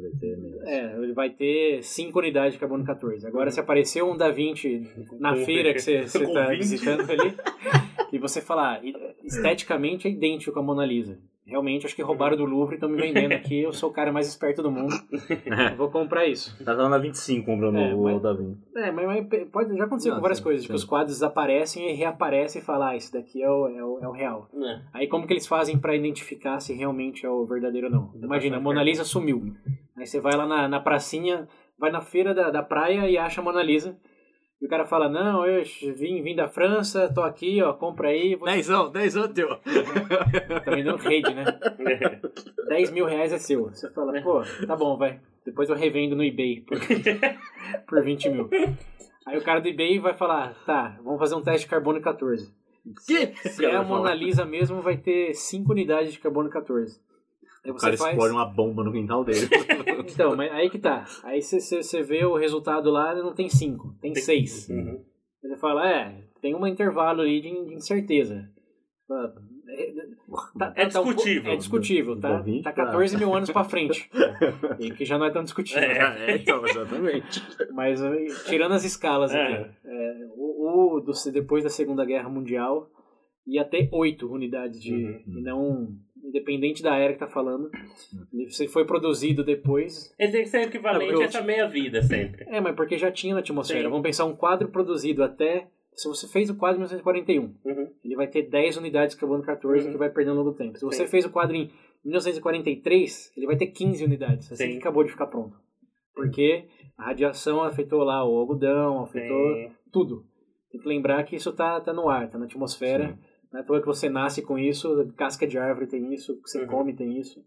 vai 0.00 0.10
ter 0.12 0.36
menos. 0.36 0.62
é, 0.62 0.96
ele 1.02 1.12
vai 1.12 1.30
ter 1.30 1.82
5 1.82 2.18
unidades 2.18 2.52
de 2.54 2.58
carbono 2.58 2.84
14. 2.84 3.26
Agora, 3.26 3.46
Uhum. 3.46 3.50
se 3.50 3.60
apareceu 3.60 4.10
um 4.10 4.16
Da 4.16 4.30
Vinci 4.30 4.86
na 5.18 5.34
Com- 5.34 5.44
feira 5.44 5.72
que 5.72 5.80
você 5.80 5.98
está 6.04 6.46
20. 6.48 6.58
visitando 6.58 7.10
ali, 7.10 7.34
e 8.12 8.18
você 8.18 8.40
falar, 8.40 8.80
esteticamente 9.24 10.08
é 10.08 10.10
idêntico 10.10 10.58
a 10.58 10.62
Mona 10.62 10.84
Lisa. 10.84 11.18
Realmente, 11.46 11.86
acho 11.86 11.96
que 11.96 12.02
roubaram 12.02 12.36
do 12.36 12.44
Louvre 12.44 12.74
e 12.74 12.76
estão 12.76 12.90
me 12.90 13.00
vendendo 13.00 13.32
aqui. 13.32 13.62
Eu 13.62 13.72
sou 13.72 13.88
o 13.88 13.92
cara 13.92 14.12
mais 14.12 14.28
esperto 14.28 14.62
do 14.62 14.70
mundo. 14.70 14.94
Eu 15.70 15.76
vou 15.78 15.88
comprar 15.90 16.26
isso. 16.26 16.54
Tá 16.62 16.74
dando 16.74 16.90
na 16.90 16.98
25 16.98 17.46
comprando 17.46 17.78
É, 17.78 17.94
o 17.94 18.02
mas- 18.02 18.20
da 18.20 18.34
Vinci. 18.34 18.58
É, 18.76 18.90
mas, 18.92 19.06
mas 19.06 19.48
pode, 19.50 19.74
já 19.74 19.84
aconteceu 19.84 20.10
Não, 20.10 20.18
com 20.18 20.22
várias 20.22 20.36
sim, 20.38 20.44
coisas. 20.44 20.62
sim. 20.64 20.68
Que 20.68 20.74
os 20.74 20.84
quadros 20.84 21.14
desaparecem 21.14 21.90
e 21.90 21.94
reaparecem 21.94 22.60
e 22.60 22.64
falam, 22.64 22.88
ah, 22.88 22.96
esse 22.96 23.10
daqui 23.10 23.42
é 23.42 23.50
o, 23.50 23.66
é 23.66 23.82
o, 23.82 23.98
é 23.98 24.06
o 24.06 24.10
real. 24.12 24.46
É. 24.54 24.80
Aí 24.92 25.08
como 25.08 25.26
que 25.26 25.32
eles 25.32 25.46
fazem 25.46 25.78
pra 25.78 25.96
identificar 25.96 26.60
se 26.60 26.74
realmente 26.74 27.24
é 27.24 27.30
o 27.30 27.46
verdadeiro 27.46 27.86
ou 27.86 27.92
não? 27.94 28.12
Imagina, 28.22 28.58
a 28.58 28.60
Mona 28.60 28.82
Lisa 28.82 29.02
sumiu. 29.04 29.42
Aí 29.98 30.06
você 30.06 30.20
vai 30.20 30.36
lá 30.36 30.46
na, 30.46 30.68
na 30.68 30.80
pracinha, 30.80 31.48
vai 31.78 31.90
na 31.90 32.00
feira 32.00 32.32
da, 32.32 32.50
da 32.50 32.62
praia 32.62 33.08
e 33.10 33.18
acha 33.18 33.40
a 33.40 33.44
Mona 33.44 33.62
Lisa. 33.62 33.98
E 34.60 34.66
o 34.66 34.68
cara 34.68 34.84
fala, 34.84 35.08
não, 35.08 35.46
eu 35.46 35.62
vim, 35.94 36.20
vim 36.20 36.34
da 36.34 36.48
França, 36.48 37.12
tô 37.12 37.22
aqui, 37.22 37.62
ó, 37.62 37.72
compra 37.72 38.08
aí. 38.08 38.34
Vou... 38.34 38.48
Dezão, 38.48 38.90
dezão 38.90 39.32
teu. 39.32 39.48
Tá 40.64 40.70
vendendo 40.70 40.96
rede, 40.96 41.32
né? 41.32 41.44
10 42.68 42.90
mil 42.90 43.06
reais 43.06 43.32
é 43.32 43.38
seu. 43.38 43.70
Você 43.70 43.88
fala, 43.90 44.20
pô, 44.20 44.42
tá 44.66 44.76
bom, 44.76 44.96
vai. 44.96 45.20
Depois 45.44 45.68
eu 45.68 45.76
revendo 45.76 46.16
no 46.16 46.24
eBay 46.24 46.60
por, 46.60 46.78
por 47.86 48.02
20 48.02 48.30
mil. 48.30 48.50
Aí 49.26 49.38
o 49.38 49.44
cara 49.44 49.60
do 49.60 49.68
eBay 49.68 49.98
vai 49.98 50.14
falar, 50.14 50.54
tá, 50.66 50.98
vamos 51.04 51.20
fazer 51.20 51.34
um 51.34 51.42
teste 51.42 51.66
de 51.66 51.70
carbono 51.70 52.00
14. 52.00 52.52
Que? 53.06 53.34
Se 53.48 53.64
é 53.64 53.74
a 53.74 53.82
Mona 53.82 54.12
Lisa 54.12 54.44
mesmo, 54.44 54.80
vai 54.80 54.96
ter 54.96 55.34
5 55.34 55.70
unidades 55.70 56.12
de 56.12 56.18
carbono 56.18 56.50
14. 56.50 57.00
Aí 57.64 57.70
O 57.70 57.74
você 57.74 57.86
cara 57.86 57.96
faz... 57.96 58.10
explode 58.12 58.32
uma 58.34 58.46
bomba 58.46 58.84
no 58.84 58.92
quintal 58.92 59.24
dele. 59.24 59.46
Então, 60.10 60.34
mas 60.34 60.50
aí 60.52 60.70
que 60.70 60.78
tá. 60.78 61.04
Aí 61.22 61.40
você 61.42 62.02
vê 62.02 62.24
o 62.24 62.34
resultado 62.36 62.90
lá, 62.90 63.14
não 63.14 63.34
tem 63.34 63.48
5, 63.48 63.94
tem 64.00 64.14
6. 64.14 64.68
Uhum. 64.70 65.04
Você 65.42 65.56
fala, 65.58 65.88
é, 65.88 66.24
tem 66.40 66.54
um 66.54 66.66
intervalo 66.66 67.20
aí 67.22 67.40
de, 67.40 67.50
de 67.66 67.74
incerteza. 67.74 68.48
É, 69.70 69.92
tá- 70.58 70.72
É 70.76 70.86
tá 70.86 71.00
um 71.00 71.04
po- 71.04 71.14
discutível. 71.14 71.52
é 71.52 71.56
discutível, 71.56 72.18
tá? 72.20 72.38
Tá 72.38 72.72
pra- 72.72 72.84
14 72.86 73.16
mil 73.18 73.34
anos 73.34 73.50
pra 73.50 73.64
frente. 73.64 74.10
e 74.80 74.90
que 74.90 75.04
já 75.04 75.18
não 75.18 75.26
é 75.26 75.30
tão 75.30 75.42
discutível. 75.44 75.82
é, 75.84 76.36
então, 76.36 76.64
exatamente. 76.66 77.42
Mas 77.72 78.02
eh, 78.02 78.26
tirando 78.46 78.72
as 78.72 78.84
escalas 78.84 79.32
É. 79.34 79.42
aqui, 79.42 79.70
é, 79.84 80.14
o, 80.36 80.96
o 80.96 81.00
do, 81.00 81.12
depois 81.32 81.64
da 81.64 81.70
Segunda 81.70 82.04
Guerra 82.04 82.28
Mundial 82.30 82.88
ia 83.46 83.64
ter 83.64 83.88
oito 83.92 84.30
unidades 84.32 84.80
de. 84.80 84.94
Uhum. 84.94 85.22
E 85.38 85.42
não. 85.42 85.88
Independente 86.24 86.82
da 86.82 86.96
era 86.96 87.12
que 87.12 87.18
tá 87.18 87.26
falando. 87.26 87.70
Ele 88.32 88.50
se 88.50 88.68
foi 88.68 88.84
produzido 88.84 89.42
depois. 89.44 90.14
Ele 90.18 90.32
tem 90.32 90.42
que 90.42 90.48
ser 90.48 90.62
equivalente 90.62 91.06
Não, 91.12 91.18
eu- 91.18 91.20
a 91.22 91.24
essa 91.24 91.40
meia-vida 91.42 92.02
sempre. 92.02 92.44
É, 92.48 92.60
mas 92.60 92.74
porque 92.76 92.98
já 92.98 93.10
tinha 93.10 93.34
na 93.34 93.40
atmosfera. 93.40 93.80
Sim. 93.84 93.88
Vamos 93.88 94.02
pensar 94.02 94.24
um 94.26 94.36
quadro 94.36 94.68
produzido 94.68 95.22
até. 95.24 95.68
Se 95.94 96.06
você 96.06 96.28
fez 96.28 96.48
o 96.50 96.54
quadro 96.56 96.76
em 96.76 96.80
1941, 96.80 97.54
Uhum. 97.64 97.88
ele 98.04 98.14
vai 98.14 98.26
ter 98.28 98.42
10 98.42 98.76
unidades 98.76 99.14
de 99.14 99.20
carbono 99.20 99.42
14 99.42 99.86
Uhum. 99.86 99.92
que 99.92 99.98
vai 99.98 100.10
perdendo 100.10 100.38
ao 100.38 100.44
longo 100.44 100.50
do 100.52 100.56
tempo. 100.56 100.78
Se 100.78 100.84
você 100.84 101.04
Sim. 101.04 101.10
fez 101.10 101.24
o 101.24 101.30
quadro 101.30 101.56
em 101.56 101.70
1943, 102.04 103.32
ele 103.36 103.46
vai 103.46 103.56
ter 103.56 103.66
15 103.68 104.04
unidades, 104.04 104.50
assim 104.52 104.64
Sim. 104.66 104.72
que 104.72 104.78
acabou 104.78 105.02
de 105.04 105.10
ficar 105.10 105.26
pronto. 105.26 105.56
Porque 106.14 106.66
a 106.96 107.06
radiação 107.06 107.62
afetou 107.62 108.02
lá 108.02 108.24
o 108.24 108.36
algodão, 108.36 109.02
afetou 109.02 109.70
tudo. 109.92 110.24
Tem 110.70 110.80
que 110.80 110.88
lembrar 110.88 111.24
que 111.24 111.36
isso 111.36 111.52
tá, 111.52 111.80
tá 111.80 111.92
no 111.92 112.08
ar, 112.08 112.28
tá 112.28 112.38
na 112.38 112.44
atmosfera. 112.44 113.18
Não 113.52 113.60
é 113.60 113.62
à 113.62 113.66
toa 113.66 113.80
que 113.80 113.86
você 113.86 114.08
nasce 114.08 114.42
com 114.42 114.58
isso, 114.58 115.12
casca 115.16 115.46
de 115.46 115.56
árvore 115.58 115.86
tem 115.86 116.12
isso, 116.12 116.36
que 116.42 116.48
você 116.50 116.60
Uhum. 116.62 116.66
come 116.66 116.94
tem 116.94 117.18
isso. 117.18 117.42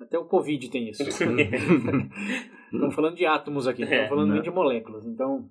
Até 0.00 0.18
o 0.18 0.24
Covid 0.24 0.68
tem 0.68 0.88
isso. 0.88 1.02
Estamos 2.72 2.94
falando 2.94 3.16
de 3.16 3.26
átomos 3.26 3.66
aqui, 3.66 3.82
não 3.84 3.88
É, 3.88 3.94
estamos 3.94 4.08
falando 4.10 4.28
né? 4.28 4.34
nem 4.34 4.42
de 4.42 4.50
moléculas. 4.50 5.06
Então, 5.06 5.48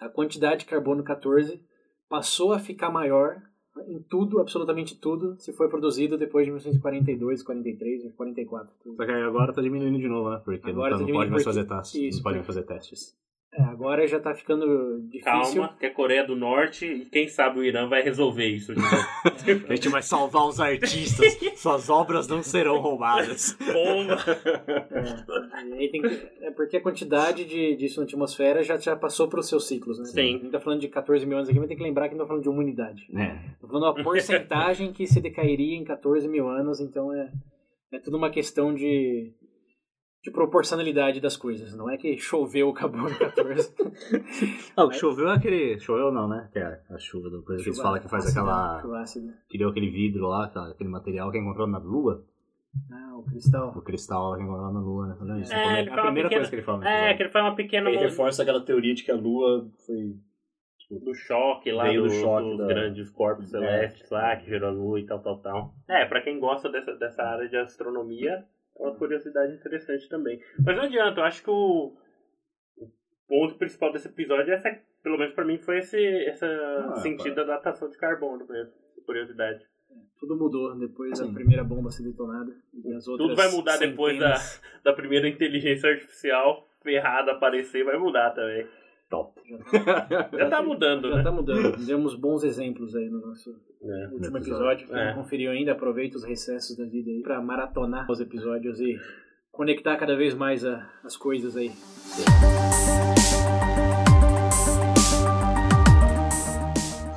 a 0.00 0.08
quantidade 0.08 0.60
de 0.60 0.66
carbono 0.66 1.02
14 1.02 1.60
passou 2.08 2.52
a 2.52 2.58
ficar 2.58 2.90
maior 2.90 3.40
em 3.88 4.02
tudo, 4.02 4.38
absolutamente 4.38 4.94
tudo, 5.00 5.34
se 5.40 5.52
foi 5.54 5.68
produzido 5.68 6.18
depois 6.18 6.44
de 6.44 6.50
1942, 6.52 7.42
43, 7.42 8.12
44. 8.14 8.70
Só 8.94 9.04
que 9.06 9.10
aí 9.10 9.22
agora 9.22 9.52
tá 9.52 9.62
diminuindo 9.62 9.98
de 9.98 10.08
novo, 10.08 10.30
né? 10.30 10.42
Porque 10.44 10.70
Agora 10.70 10.90
não, 10.90 10.98
tá 10.98 11.04
tá- 11.06 11.10
não 11.10 11.18
pode 11.18 11.30
mais 11.30 11.42
fazer 11.44 11.64
testes. 11.64 11.94
isso, 12.00 12.18
não 12.18 12.22
podem 12.22 12.42
fazer 12.44 12.62
testes. 12.64 13.16
É, 13.54 13.62
agora 13.64 14.06
já 14.08 14.18
tá 14.18 14.34
ficando 14.34 15.00
difícil. 15.02 15.24
Calma, 15.24 15.76
que 15.78 15.84
é 15.84 15.90
Coreia 15.90 16.24
do 16.26 16.34
Norte 16.34 16.86
e 16.86 17.04
quem 17.04 17.28
sabe 17.28 17.60
o 17.60 17.64
Irã 17.64 17.86
vai 17.86 18.00
resolver 18.02 18.46
isso. 18.46 18.72
A 19.68 19.74
gente 19.74 19.88
vai 19.90 20.00
salvar 20.00 20.46
os 20.46 20.58
artistas. 20.58 21.38
Suas 21.56 21.90
obras 21.90 22.26
não 22.26 22.42
serão 22.42 22.78
roubadas. 22.80 23.54
Bomba! 23.60 24.16
É, 25.78 25.88
que- 25.88 26.28
é 26.40 26.50
porque 26.52 26.76
a 26.76 26.80
quantidade 26.80 27.44
de, 27.44 27.76
disso 27.76 28.00
na 28.00 28.06
atmosfera 28.06 28.62
já, 28.62 28.78
já 28.78 28.96
passou 28.96 29.28
para 29.28 29.40
os 29.40 29.48
seus 29.48 29.66
ciclos, 29.68 29.98
né? 29.98 30.04
Sim. 30.06 30.36
A 30.36 30.38
gente 30.38 30.50
tá 30.50 30.60
falando 30.60 30.80
de 30.80 30.88
14 30.88 31.26
mil 31.26 31.36
anos 31.36 31.48
aqui, 31.48 31.58
mas 31.58 31.68
tem 31.68 31.76
que 31.76 31.82
lembrar 31.82 32.08
que 32.08 32.14
não 32.14 32.24
tá 32.24 32.28
falando 32.28 32.42
de 32.42 32.48
uma 32.48 32.60
unidade. 32.60 33.06
É. 33.14 33.36
Tô 33.60 33.66
falando 33.68 33.84
uma 33.84 34.02
porcentagem 34.02 34.92
que 34.92 35.06
se 35.06 35.20
decairia 35.20 35.76
em 35.76 35.84
14 35.84 36.26
mil 36.28 36.48
anos, 36.48 36.80
então 36.80 37.12
é, 37.14 37.30
é 37.92 37.98
tudo 37.98 38.16
uma 38.16 38.30
questão 38.30 38.74
de, 38.74 39.32
de 40.22 40.30
proporcionalidade 40.30 41.20
das 41.20 41.36
coisas. 41.36 41.74
Não 41.76 41.90
é 41.90 41.96
que 41.96 42.16
choveu 42.16 42.68
o 42.68 42.72
carbono 42.72 43.16
14. 43.18 43.74
Ah, 44.76 44.84
o 44.84 44.88
que 44.90 44.96
choveu 44.96 45.28
é 45.30 45.34
aquele. 45.36 45.78
Choveu 45.80 46.12
não, 46.12 46.28
né? 46.28 46.48
Que 46.52 46.58
é 46.60 46.80
a 46.90 46.98
chuva 46.98 47.28
do 47.28 47.42
coisa 47.42 47.62
que 47.62 47.68
eles 47.68 47.80
falam 47.80 48.00
que 48.00 48.08
faz 48.08 48.24
ácida, 48.26 48.40
aquela. 48.40 48.80
chuva 48.80 49.00
ácida. 49.00 49.34
Que 49.48 49.58
deu 49.58 49.68
aquele 49.68 49.90
vidro 49.90 50.28
lá, 50.28 50.44
aquele 50.70 50.88
material 50.90 51.30
que 51.32 51.38
encontrou 51.38 51.66
na 51.66 51.78
lua. 51.78 52.24
Ah, 52.90 53.16
o 53.18 53.22
cristal. 53.24 53.72
O 53.76 53.82
cristal 53.82 54.30
lá 54.30 54.36
que 54.36 54.42
encontrou 54.44 54.72
na 54.72 54.80
lua, 54.80 55.06
né? 55.08 55.16
Falando 55.18 55.40
isso. 55.42 55.52
É, 55.52 55.56
a 55.56 55.60
ele 55.60 55.90
primeira, 55.90 55.90
fala 55.90 56.00
a 56.00 56.04
primeira 56.06 56.28
pequena- 56.28 56.40
coisa 56.40 56.50
que 56.50 56.56
ele 56.56 56.62
fala. 56.62 56.88
É, 56.88 57.14
que 57.14 57.22
ele 57.24 57.30
faz 57.30 57.44
uma 57.44 57.54
pequena. 57.56 57.90
Ele 57.90 57.98
reforça 57.98 58.42
aquela 58.42 58.60
teoria 58.64 58.94
de 58.94 59.02
que 59.02 59.10
a 59.10 59.16
Lua 59.16 59.68
foi 59.86 60.14
do 61.04 61.14
choque 61.14 61.72
lá 61.72 61.90
do, 61.90 62.02
do 62.02 62.10
choque 62.10 62.48
dos 62.50 62.58
da- 62.58 62.66
grandes 62.66 63.08
corpos 63.10 63.46
É. 63.46 63.58
celestes 63.58 64.10
lá, 64.10 64.36
que 64.36 64.46
gerou 64.46 64.68
a 64.68 64.72
lua 64.72 65.00
e 65.00 65.06
tal, 65.06 65.20
tal, 65.20 65.38
tal. 65.38 65.74
É, 65.88 66.04
pra 66.04 66.20
quem 66.20 66.38
gosta 66.38 66.68
dessa, 66.70 66.94
dessa 66.94 67.22
área 67.22 67.48
de 67.48 67.56
astronomia, 67.56 68.32
é 68.34 68.44
uma 68.82 68.94
curiosidade 68.94 69.54
interessante 69.54 70.08
também. 70.08 70.40
Mas 70.64 70.76
não 70.76 70.84
adianta, 70.84 71.20
eu 71.20 71.24
acho 71.24 71.42
que 71.42 71.50
o, 71.50 71.92
o 72.78 72.90
ponto 73.28 73.54
principal 73.56 73.92
desse 73.92 74.08
episódio 74.08 74.52
é 74.52 74.56
essa, 74.56 74.78
pelo 75.02 75.18
menos 75.18 75.34
pra 75.34 75.44
mim, 75.44 75.58
foi 75.58 75.78
esse 75.78 75.98
essa 76.26 76.46
Ah, 76.46 76.96
sentido 76.96 77.34
da 77.36 77.44
datação 77.44 77.88
de 77.88 77.96
carbono 77.96 78.46
mesmo, 78.48 78.72
curiosidade. 79.06 79.64
Tudo 80.18 80.36
mudou 80.36 80.78
depois 80.78 81.18
da 81.18 81.26
primeira 81.32 81.64
bomba 81.64 81.90
ser 81.90 82.04
detonada. 82.04 82.52
E 82.72 82.92
as 82.94 83.06
outras 83.08 83.28
Tudo 83.28 83.36
vai 83.36 83.50
mudar 83.50 83.76
depois 83.76 84.18
da, 84.18 84.36
centenas. 84.36 84.62
da 84.84 84.92
primeira 84.92 85.28
inteligência 85.28 85.90
artificial 85.90 86.68
ferrada 86.82 87.32
aparecer, 87.32 87.84
vai 87.84 87.96
mudar 87.98 88.30
também. 88.30 88.66
Top. 89.12 89.38
Já 90.38 90.48
tá 90.48 90.62
mudando, 90.62 91.10
Já 91.10 91.16
né? 91.16 91.22
tá 91.22 91.30
mudando. 91.30 91.76
Demos 91.84 92.14
bons 92.14 92.44
exemplos 92.44 92.96
aí 92.96 93.10
no 93.10 93.20
nosso 93.20 93.50
É. 93.82 94.08
último 94.10 94.38
episódio. 94.38 94.86
episódio. 94.86 94.88
Quem 94.88 94.96
É. 94.98 95.06
não 95.08 95.22
conferiu 95.22 95.50
ainda, 95.52 95.72
aproveita 95.72 96.16
os 96.16 96.24
recessos 96.24 96.74
da 96.78 96.86
vida 96.86 97.10
aí 97.10 97.20
pra 97.22 97.38
maratonar 97.42 98.10
os 98.10 98.20
episódios 98.20 98.80
e 98.80 98.98
conectar 99.50 99.98
cada 99.98 100.16
vez 100.16 100.32
mais 100.34 100.64
a- 100.64 100.88
as 101.04 101.14
coisas 101.14 101.58
aí. 101.58 101.70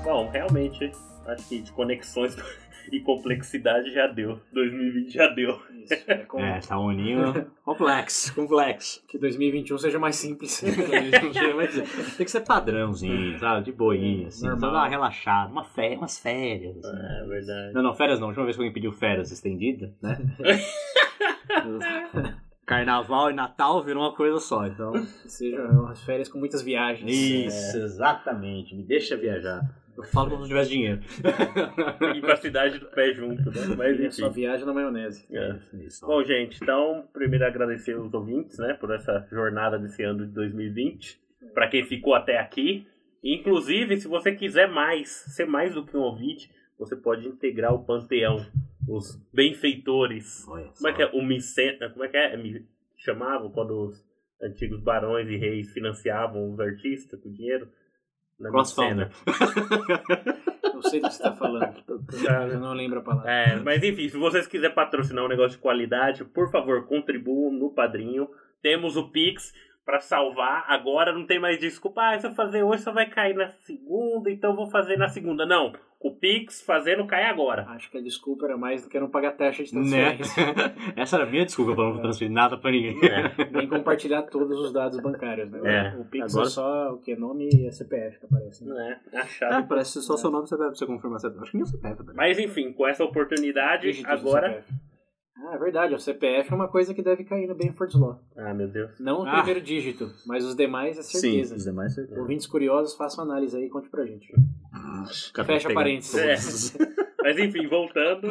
Bom, 0.03 0.29
realmente, 0.29 0.91
acho 1.27 1.47
que 1.49 1.61
de 1.61 1.71
conexões 1.71 2.35
e 2.91 2.99
complexidade 3.01 3.93
já 3.93 4.07
deu. 4.07 4.39
2020 4.51 5.13
já 5.13 5.27
deu. 5.27 5.59
Isso. 5.81 5.93
É 6.07 6.15
com 6.17 6.39
É, 6.39 6.59
tá 6.59 6.79
um 6.79 6.91
ninho 6.91 7.45
complexo, 7.63 8.33
complexo. 8.33 9.03
que 9.07 9.17
2021 9.17 9.77
seja 9.77 9.99
mais 9.99 10.15
simples. 10.15 10.61
Tem 12.17 12.25
que 12.25 12.31
ser 12.31 12.41
padrãozinho, 12.41 13.37
sabe? 13.39 13.65
De 13.65 13.71
boinha, 13.71 14.27
assim. 14.27 14.45
Normal. 14.45 14.59
Só 14.59 14.71
dar 14.71 14.79
uma 14.79 14.87
relaxada, 14.87 15.51
uma 15.51 15.63
férias, 15.63 15.99
umas 15.99 16.19
férias. 16.19 16.77
assim. 16.83 16.97
É 16.97 17.27
verdade. 17.27 17.73
Não, 17.73 17.83
não, 17.83 17.93
férias 17.93 18.19
não. 18.19 18.27
A 18.27 18.29
última 18.29 18.45
vez 18.45 18.55
que 18.55 18.61
alguém 18.61 18.73
pediu 18.73 18.91
férias 18.91 19.31
estendida, 19.31 19.93
né? 20.01 20.17
Carnaval 22.65 23.29
e 23.29 23.33
Natal 23.33 23.83
viram 23.83 24.01
uma 24.01 24.15
coisa 24.15 24.39
só, 24.39 24.65
então. 24.65 24.91
Que 24.93 25.29
seja 25.29 25.61
umas 25.67 26.03
férias 26.03 26.27
com 26.27 26.39
muitas 26.39 26.63
viagens. 26.63 27.11
Isso, 27.11 27.77
exatamente. 27.77 28.75
Me 28.75 28.83
deixa 28.83 29.15
viajar. 29.15 29.61
Eu 29.97 30.03
falo 30.03 30.31
como 30.31 30.43
se 30.43 30.49
tivesse 30.49 30.69
dinheiro. 30.71 31.01
Ir 32.15 32.21
pra 32.21 32.35
cidade 32.37 32.79
do 32.79 32.85
pé 32.87 33.13
junto, 33.13 33.43
né? 33.49 33.75
Mas 33.77 33.99
enfim. 33.99 34.29
viagem 34.31 34.65
na 34.65 34.73
maionese. 34.73 35.25
É. 35.31 35.59
Isso. 35.85 36.05
Bom, 36.05 36.23
gente, 36.23 36.59
então, 36.61 37.07
primeiro 37.13 37.45
agradecer 37.45 37.95
os 37.97 38.13
ouvintes, 38.13 38.57
né, 38.57 38.73
por 38.73 38.91
essa 38.93 39.25
jornada 39.31 39.77
desse 39.79 40.03
ano 40.03 40.25
de 40.25 40.33
2020. 40.33 41.19
Pra 41.53 41.67
quem 41.69 41.83
ficou 41.85 42.13
até 42.13 42.37
aqui. 42.37 42.85
Inclusive, 43.23 43.97
se 43.97 44.07
você 44.07 44.33
quiser 44.35 44.67
mais, 44.69 45.09
ser 45.09 45.45
mais 45.45 45.73
do 45.73 45.85
que 45.85 45.95
um 45.95 46.01
ouvinte, 46.01 46.51
você 46.77 46.95
pode 46.95 47.27
integrar 47.27 47.73
o 47.73 47.83
panteão, 47.83 48.45
os 48.87 49.15
benfeitores. 49.33 50.45
Olha 50.47 50.65
Como 50.77 50.87
é 50.87 50.91
só. 50.91 50.93
que 50.97 51.01
é? 51.03 51.05
O 51.13 51.23
micena, 51.23 51.89
como 51.89 52.03
é 52.03 52.07
que 52.07 52.17
é? 52.17 52.37
Me 52.37 52.65
chamavam 52.97 53.49
quando 53.49 53.71
os 53.87 54.05
antigos 54.41 54.81
barões 54.81 55.27
e 55.29 55.37
reis 55.37 55.71
financiavam 55.73 56.51
os 56.51 56.59
artistas 56.59 57.19
com 57.19 57.31
dinheiro? 57.31 57.67
Na 58.39 58.49
Crossfounder. 58.49 59.09
Não 60.73 60.81
sei 60.81 60.99
do 60.99 61.07
que 61.07 61.13
você 61.13 61.23
tá 61.23 61.33
falando. 61.33 61.73
Eu 62.51 62.59
não 62.59 62.73
lembro 62.73 62.99
a 62.99 63.01
palavra. 63.01 63.31
É, 63.31 63.55
mas 63.55 63.81
enfim, 63.81 64.09
se 64.09 64.17
vocês 64.17 64.45
quiserem 64.45 64.75
patrocinar 64.75 65.23
um 65.23 65.29
negócio 65.29 65.51
de 65.51 65.57
qualidade, 65.57 66.25
por 66.25 66.51
favor, 66.51 66.85
contribuam 66.85 67.49
no 67.49 67.69
padrinho. 67.71 68.29
Temos 68.61 68.97
o 68.97 69.09
Pix 69.09 69.53
pra 69.85 69.99
salvar. 69.99 70.65
Agora 70.67 71.13
não 71.13 71.25
tem 71.25 71.39
mais 71.39 71.59
desculpa. 71.59 72.01
Ah, 72.01 72.19
se 72.19 72.25
eu 72.27 72.33
fazer 72.33 72.63
hoje 72.63 72.81
só 72.83 72.91
vai 72.91 73.05
cair 73.07 73.35
na 73.35 73.49
segunda, 73.63 74.31
então 74.31 74.49
eu 74.51 74.55
vou 74.55 74.69
fazer 74.69 74.97
na 74.97 75.07
segunda. 75.07 75.45
Não, 75.45 75.73
o 75.99 76.11
Pix 76.11 76.61
fazendo 76.61 77.05
cai 77.05 77.25
agora. 77.25 77.65
Acho 77.69 77.89
que 77.91 77.97
a 77.97 78.01
desculpa 78.01 78.45
era 78.45 78.57
mais 78.57 78.83
do 78.83 78.89
que 78.89 78.99
não 78.99 79.09
pagar 79.09 79.31
taxa 79.33 79.63
de 79.63 79.73
Né? 79.75 80.15
transferência. 80.17 80.43
Essa 80.97 81.15
era 81.17 81.25
a 81.25 81.29
minha 81.29 81.45
desculpa 81.45 81.75
pra 81.75 81.83
não 81.85 81.99
transferir 82.01 82.33
nada 82.33 82.57
pra 82.57 82.71
ninguém. 82.71 82.97
É, 83.05 83.45
Nem 83.51 83.67
compartilhar 83.69 84.23
todos 84.23 84.59
os 84.59 84.73
dados 84.73 84.99
bancários, 84.99 85.49
né? 85.51 85.59
É. 85.63 85.95
O 85.99 86.05
Pix 86.05 86.33
Agora- 86.33 86.47
é 86.47 86.51
só 86.51 86.93
o 86.93 86.97
que? 86.97 87.15
Nome 87.15 87.49
e 87.53 87.67
a 87.67 87.71
CPF 87.71 88.19
que 88.19 88.25
aparece. 88.25 88.65
Né? 88.65 88.69
não 88.73 88.79
é, 88.81 88.99
a 89.13 89.19
É, 89.19 89.25
chave. 89.27 89.67
parece 89.67 90.01
só 90.01 90.17
seu 90.17 90.31
nome 90.31 90.47
você 90.47 90.57
deve 90.57 90.75
você 90.75 90.85
confirmar. 90.85 91.19
Você... 91.19 91.27
Acho 91.27 91.51
que 91.51 91.57
nem 91.57 91.65
você 91.65 91.77
deve. 91.77 92.03
né? 92.03 92.13
Mas 92.15 92.39
enfim, 92.39 92.73
com 92.73 92.87
essa 92.87 93.03
oportunidade, 93.03 94.01
agora. 94.05 94.63
Ah, 95.37 95.55
é 95.55 95.57
verdade. 95.57 95.93
O 95.93 95.99
CPF 95.99 96.51
é 96.51 96.55
uma 96.55 96.67
coisa 96.67 96.93
que 96.93 97.01
deve 97.03 97.23
cair 97.23 97.47
no 97.47 97.55
Benford's 97.55 97.99
Law. 97.99 98.19
Ah, 98.35 98.53
meu 98.53 98.67
Deus. 98.67 98.99
Não 98.99 99.21
o 99.21 99.27
Ah. 99.27 99.37
primeiro 99.37 99.61
dígito, 99.61 100.11
mas 100.25 100.43
os 100.45 100.55
demais 100.55 100.97
é 100.97 101.03
certeza. 101.03 101.49
Sim, 101.49 101.55
os 101.55 101.63
demais 101.65 101.93
você 101.93 102.19
Ouvintes 102.19 102.47
curiosos, 102.47 102.95
façam 102.95 103.23
análise 103.23 103.55
aí 103.55 103.65
e 103.65 103.69
conte 103.69 103.89
pra 103.89 104.05
gente. 104.05 104.33
Fecha 105.45 105.73
parênteses. 105.73 106.75
É. 106.79 106.95
Mas 107.25 107.39
enfim, 107.39 107.65
voltando. 107.67 108.27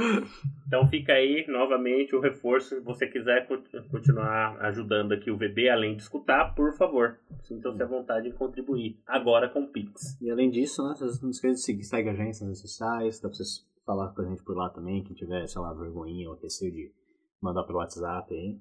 Então 0.68 0.86
fica 0.86 1.14
aí 1.14 1.44
novamente 1.48 2.14
o 2.14 2.20
reforço. 2.20 2.76
Se 2.76 2.80
você 2.80 3.08
quiser 3.08 3.44
co- 3.48 3.58
continuar 3.90 4.56
ajudando 4.60 5.10
aqui 5.12 5.32
o 5.32 5.36
VB, 5.36 5.68
além 5.68 5.96
de 5.96 6.02
escutar, 6.02 6.54
por 6.54 6.72
favor, 6.76 7.18
sintam-se 7.42 7.82
à 7.82 7.86
vontade 7.86 8.28
em 8.28 8.32
contribuir. 8.32 8.96
Agora 9.04 9.48
com 9.48 9.62
o 9.64 9.66
Pix. 9.66 10.16
E 10.22 10.30
além 10.30 10.48
disso, 10.48 10.80
né, 10.86 10.94
vocês 10.96 11.20
não 11.20 11.30
esqueçam 11.30 11.54
de 11.56 11.62
seguir, 11.64 11.82
segue 11.82 12.08
a 12.08 12.12
gente 12.14 12.26
nas 12.28 12.40
redes 12.42 12.60
sociais, 12.60 13.18
dá 13.18 13.28
pra 13.28 13.36
vocês 13.36 13.66
falar 13.84 14.08
com 14.14 14.22
a 14.22 14.24
gente 14.24 14.42
por 14.42 14.56
lá 14.56 14.68
também, 14.70 15.02
quem 15.04 15.14
tiver, 15.14 15.46
sei 15.46 15.60
lá, 15.60 15.72
vergonhinha 15.72 16.28
ou 16.30 16.36
receio 16.36 16.72
de 16.72 16.92
mandar 17.40 17.64
pelo 17.64 17.78
WhatsApp 17.78 18.32
aí. 18.34 18.58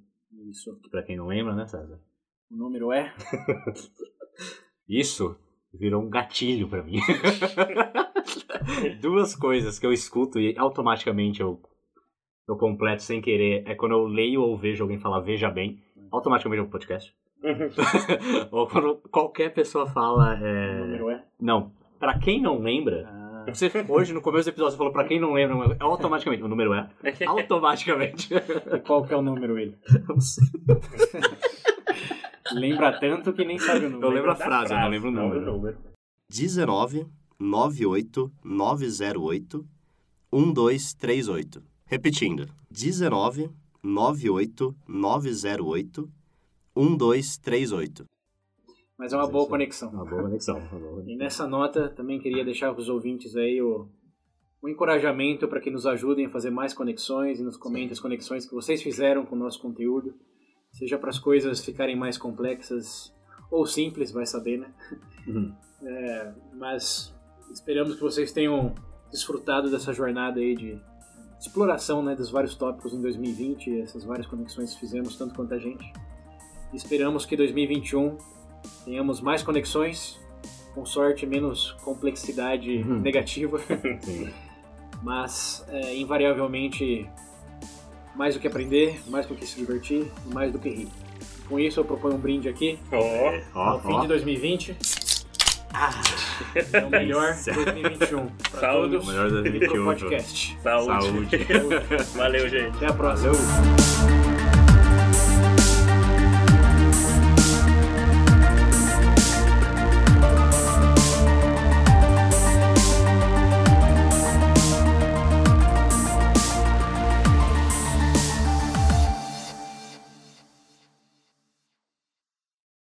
Isso. 0.49 0.75
Que 0.81 0.89
pra 0.89 1.03
quem 1.03 1.15
não 1.17 1.27
lembra, 1.27 1.55
né, 1.55 1.65
César? 1.67 1.99
O 2.51 2.55
número 2.55 2.91
é. 2.91 3.13
Isso 4.87 5.35
virou 5.73 6.01
um 6.03 6.09
gatilho 6.09 6.67
pra 6.67 6.83
mim. 6.83 6.99
Duas 9.01 9.35
coisas 9.35 9.79
que 9.79 9.85
eu 9.85 9.93
escuto 9.93 10.39
e 10.39 10.57
automaticamente 10.57 11.41
eu, 11.41 11.59
eu 12.47 12.55
completo 12.57 13.01
sem 13.03 13.21
querer 13.21 13.63
é 13.67 13.75
quando 13.75 13.93
eu 13.93 14.05
leio 14.05 14.41
ou 14.41 14.57
vejo 14.57 14.83
alguém 14.83 14.99
falar 14.99 15.19
veja 15.21 15.49
bem, 15.49 15.81
automaticamente 16.11 16.61
é 16.61 16.63
um 16.63 16.69
podcast. 16.69 17.13
ou 18.51 18.67
quando 18.67 18.97
qualquer 19.11 19.53
pessoa 19.53 19.85
fala. 19.87 20.37
O 20.39 20.45
É... 20.45 20.79
número 20.79 21.09
é. 21.09 21.25
Não, 21.39 21.71
pra 21.99 22.17
quem 22.19 22.41
não 22.41 22.59
lembra, 22.59 23.05
Ah, 23.07 23.22
você 23.47 23.71
hoje 23.89 24.13
no 24.13 24.21
começo 24.21 24.45
do 24.45 24.49
episódio 24.53 24.71
você 24.71 24.77
falou 24.77 24.93
pra 24.93 25.05
quem 25.05 25.19
não 25.19 25.33
lembra, 25.33 25.55
mas 25.55 25.77
automaticamente, 25.79 26.43
o 26.43 26.47
número 26.47 26.73
é. 26.73 26.89
Automaticamente. 27.27 28.29
e 28.33 28.79
qual 28.85 29.05
que 29.05 29.13
é 29.13 29.17
o 29.17 29.21
número, 29.21 29.57
ele? 29.57 29.77
Não 30.07 30.19
sei. 30.19 30.43
Lembra 32.53 32.99
tanto 32.99 33.33
que 33.33 33.45
nem 33.45 33.57
sabe 33.57 33.85
o 33.85 33.89
número. 33.89 34.07
Eu 34.07 34.13
lembro 34.13 34.31
a 34.31 34.33
Da 34.35 34.45
frase, 34.45 34.73
eu 34.73 34.79
não 34.79 34.89
lembro 34.89 35.09
o 35.09 35.11
não 35.11 35.23
número. 35.29 35.45
número. 35.53 35.77
19 36.29 37.07
98 37.39 38.31
908 38.43 39.65
1238. 40.31 41.63
Repetindo. 41.85 42.49
19 42.69 43.49
98 43.81 44.75
908 44.87 46.09
1238. 46.75 48.05
Mas 49.03 49.11
é 49.11 49.17
uma 49.17 49.27
boa 49.27 49.45
conexão. 49.45 49.89
Uma 49.89 50.05
boa 50.05 50.21
conexão. 50.23 50.57
Uma 50.57 50.79
boa 50.79 50.91
E 50.91 50.93
conexão. 50.93 51.17
nessa 51.17 51.45
nota, 51.45 51.89
também 51.89 52.21
queria 52.21 52.45
deixar 52.45 52.71
para 52.71 52.79
os 52.79 52.87
ouvintes 52.87 53.35
aí 53.35 53.61
o, 53.61 53.89
o 54.61 54.69
encorajamento 54.69 55.45
para 55.45 55.59
que 55.59 55.69
nos 55.69 55.85
ajudem 55.85 56.27
a 56.27 56.29
fazer 56.29 56.49
mais 56.49 56.73
conexões 56.73 57.37
e 57.37 57.43
nos 57.43 57.57
comentem 57.57 57.91
as 57.91 57.99
conexões 57.99 58.45
que 58.45 58.53
vocês 58.53 58.81
fizeram 58.81 59.25
com 59.25 59.35
o 59.35 59.39
nosso 59.39 59.61
conteúdo. 59.61 60.15
Seja 60.71 60.97
para 60.97 61.09
as 61.09 61.19
coisas 61.19 61.59
ficarem 61.59 61.97
mais 61.97 62.17
complexas 62.17 63.13
ou 63.51 63.65
simples, 63.65 64.09
vai 64.09 64.25
saber, 64.25 64.59
né? 64.59 64.73
Uhum. 65.27 65.53
É, 65.85 66.33
mas 66.53 67.13
esperamos 67.51 67.95
que 67.95 68.01
vocês 68.01 68.31
tenham 68.31 68.73
desfrutado 69.11 69.69
dessa 69.69 69.91
jornada 69.91 70.39
aí 70.39 70.55
de 70.55 70.79
exploração 71.37 72.01
né, 72.01 72.15
dos 72.15 72.31
vários 72.31 72.55
tópicos 72.55 72.93
em 72.93 73.01
2020, 73.01 73.81
essas 73.81 74.05
várias 74.05 74.25
conexões 74.25 74.73
que 74.73 74.79
fizemos, 74.79 75.17
tanto 75.17 75.35
quanto 75.35 75.53
a 75.53 75.59
gente. 75.59 75.83
Esperamos 76.73 77.25
que 77.25 77.35
2021 77.35 78.15
tenhamos 78.85 79.21
mais 79.21 79.41
conexões, 79.43 80.19
com 80.73 80.85
sorte 80.85 81.25
menos 81.25 81.71
complexidade 81.83 82.77
Uhum. 82.77 82.99
negativa, 82.99 83.59
mas 85.01 85.63
é, 85.69 85.95
invariavelmente 85.95 87.07
mais 88.15 88.35
do 88.35 88.39
que 88.41 88.47
aprender, 88.47 88.99
mais 89.07 89.25
do 89.25 89.35
que 89.35 89.45
se 89.45 89.55
divertir 89.57 90.05
mais 90.31 90.51
do 90.51 90.59
que 90.59 90.69
rir. 90.69 90.87
Com 91.49 91.59
isso 91.59 91.79
eu 91.79 91.85
proponho 91.85 92.15
um 92.15 92.19
brinde 92.19 92.47
aqui 92.47 92.79
Ó, 92.91 93.33
Ó, 93.55 93.59
ao 93.59 93.81
fim 93.81 93.93
ó. 93.93 94.01
de 94.01 94.07
2020. 94.07 94.75
É 96.73 96.85
o 96.85 96.89
melhor 96.89 97.31
Isso. 97.31 97.51
2021 97.51 98.27
para 98.51 98.59
Saúde. 98.61 98.91
todos 98.91 99.07
O 99.07 99.11
melhor 99.11 99.27
e 99.27 99.31
2021. 99.31 99.73
pro 99.73 99.85
podcast. 99.85 100.57
saúde. 100.61 101.05
Saúde. 101.05 101.37
Valeu, 102.15 102.47
gente. 102.49 102.75
Até 102.77 102.85
a 102.85 102.93
próxima. 102.93 103.33
Valeu. 103.33 104.12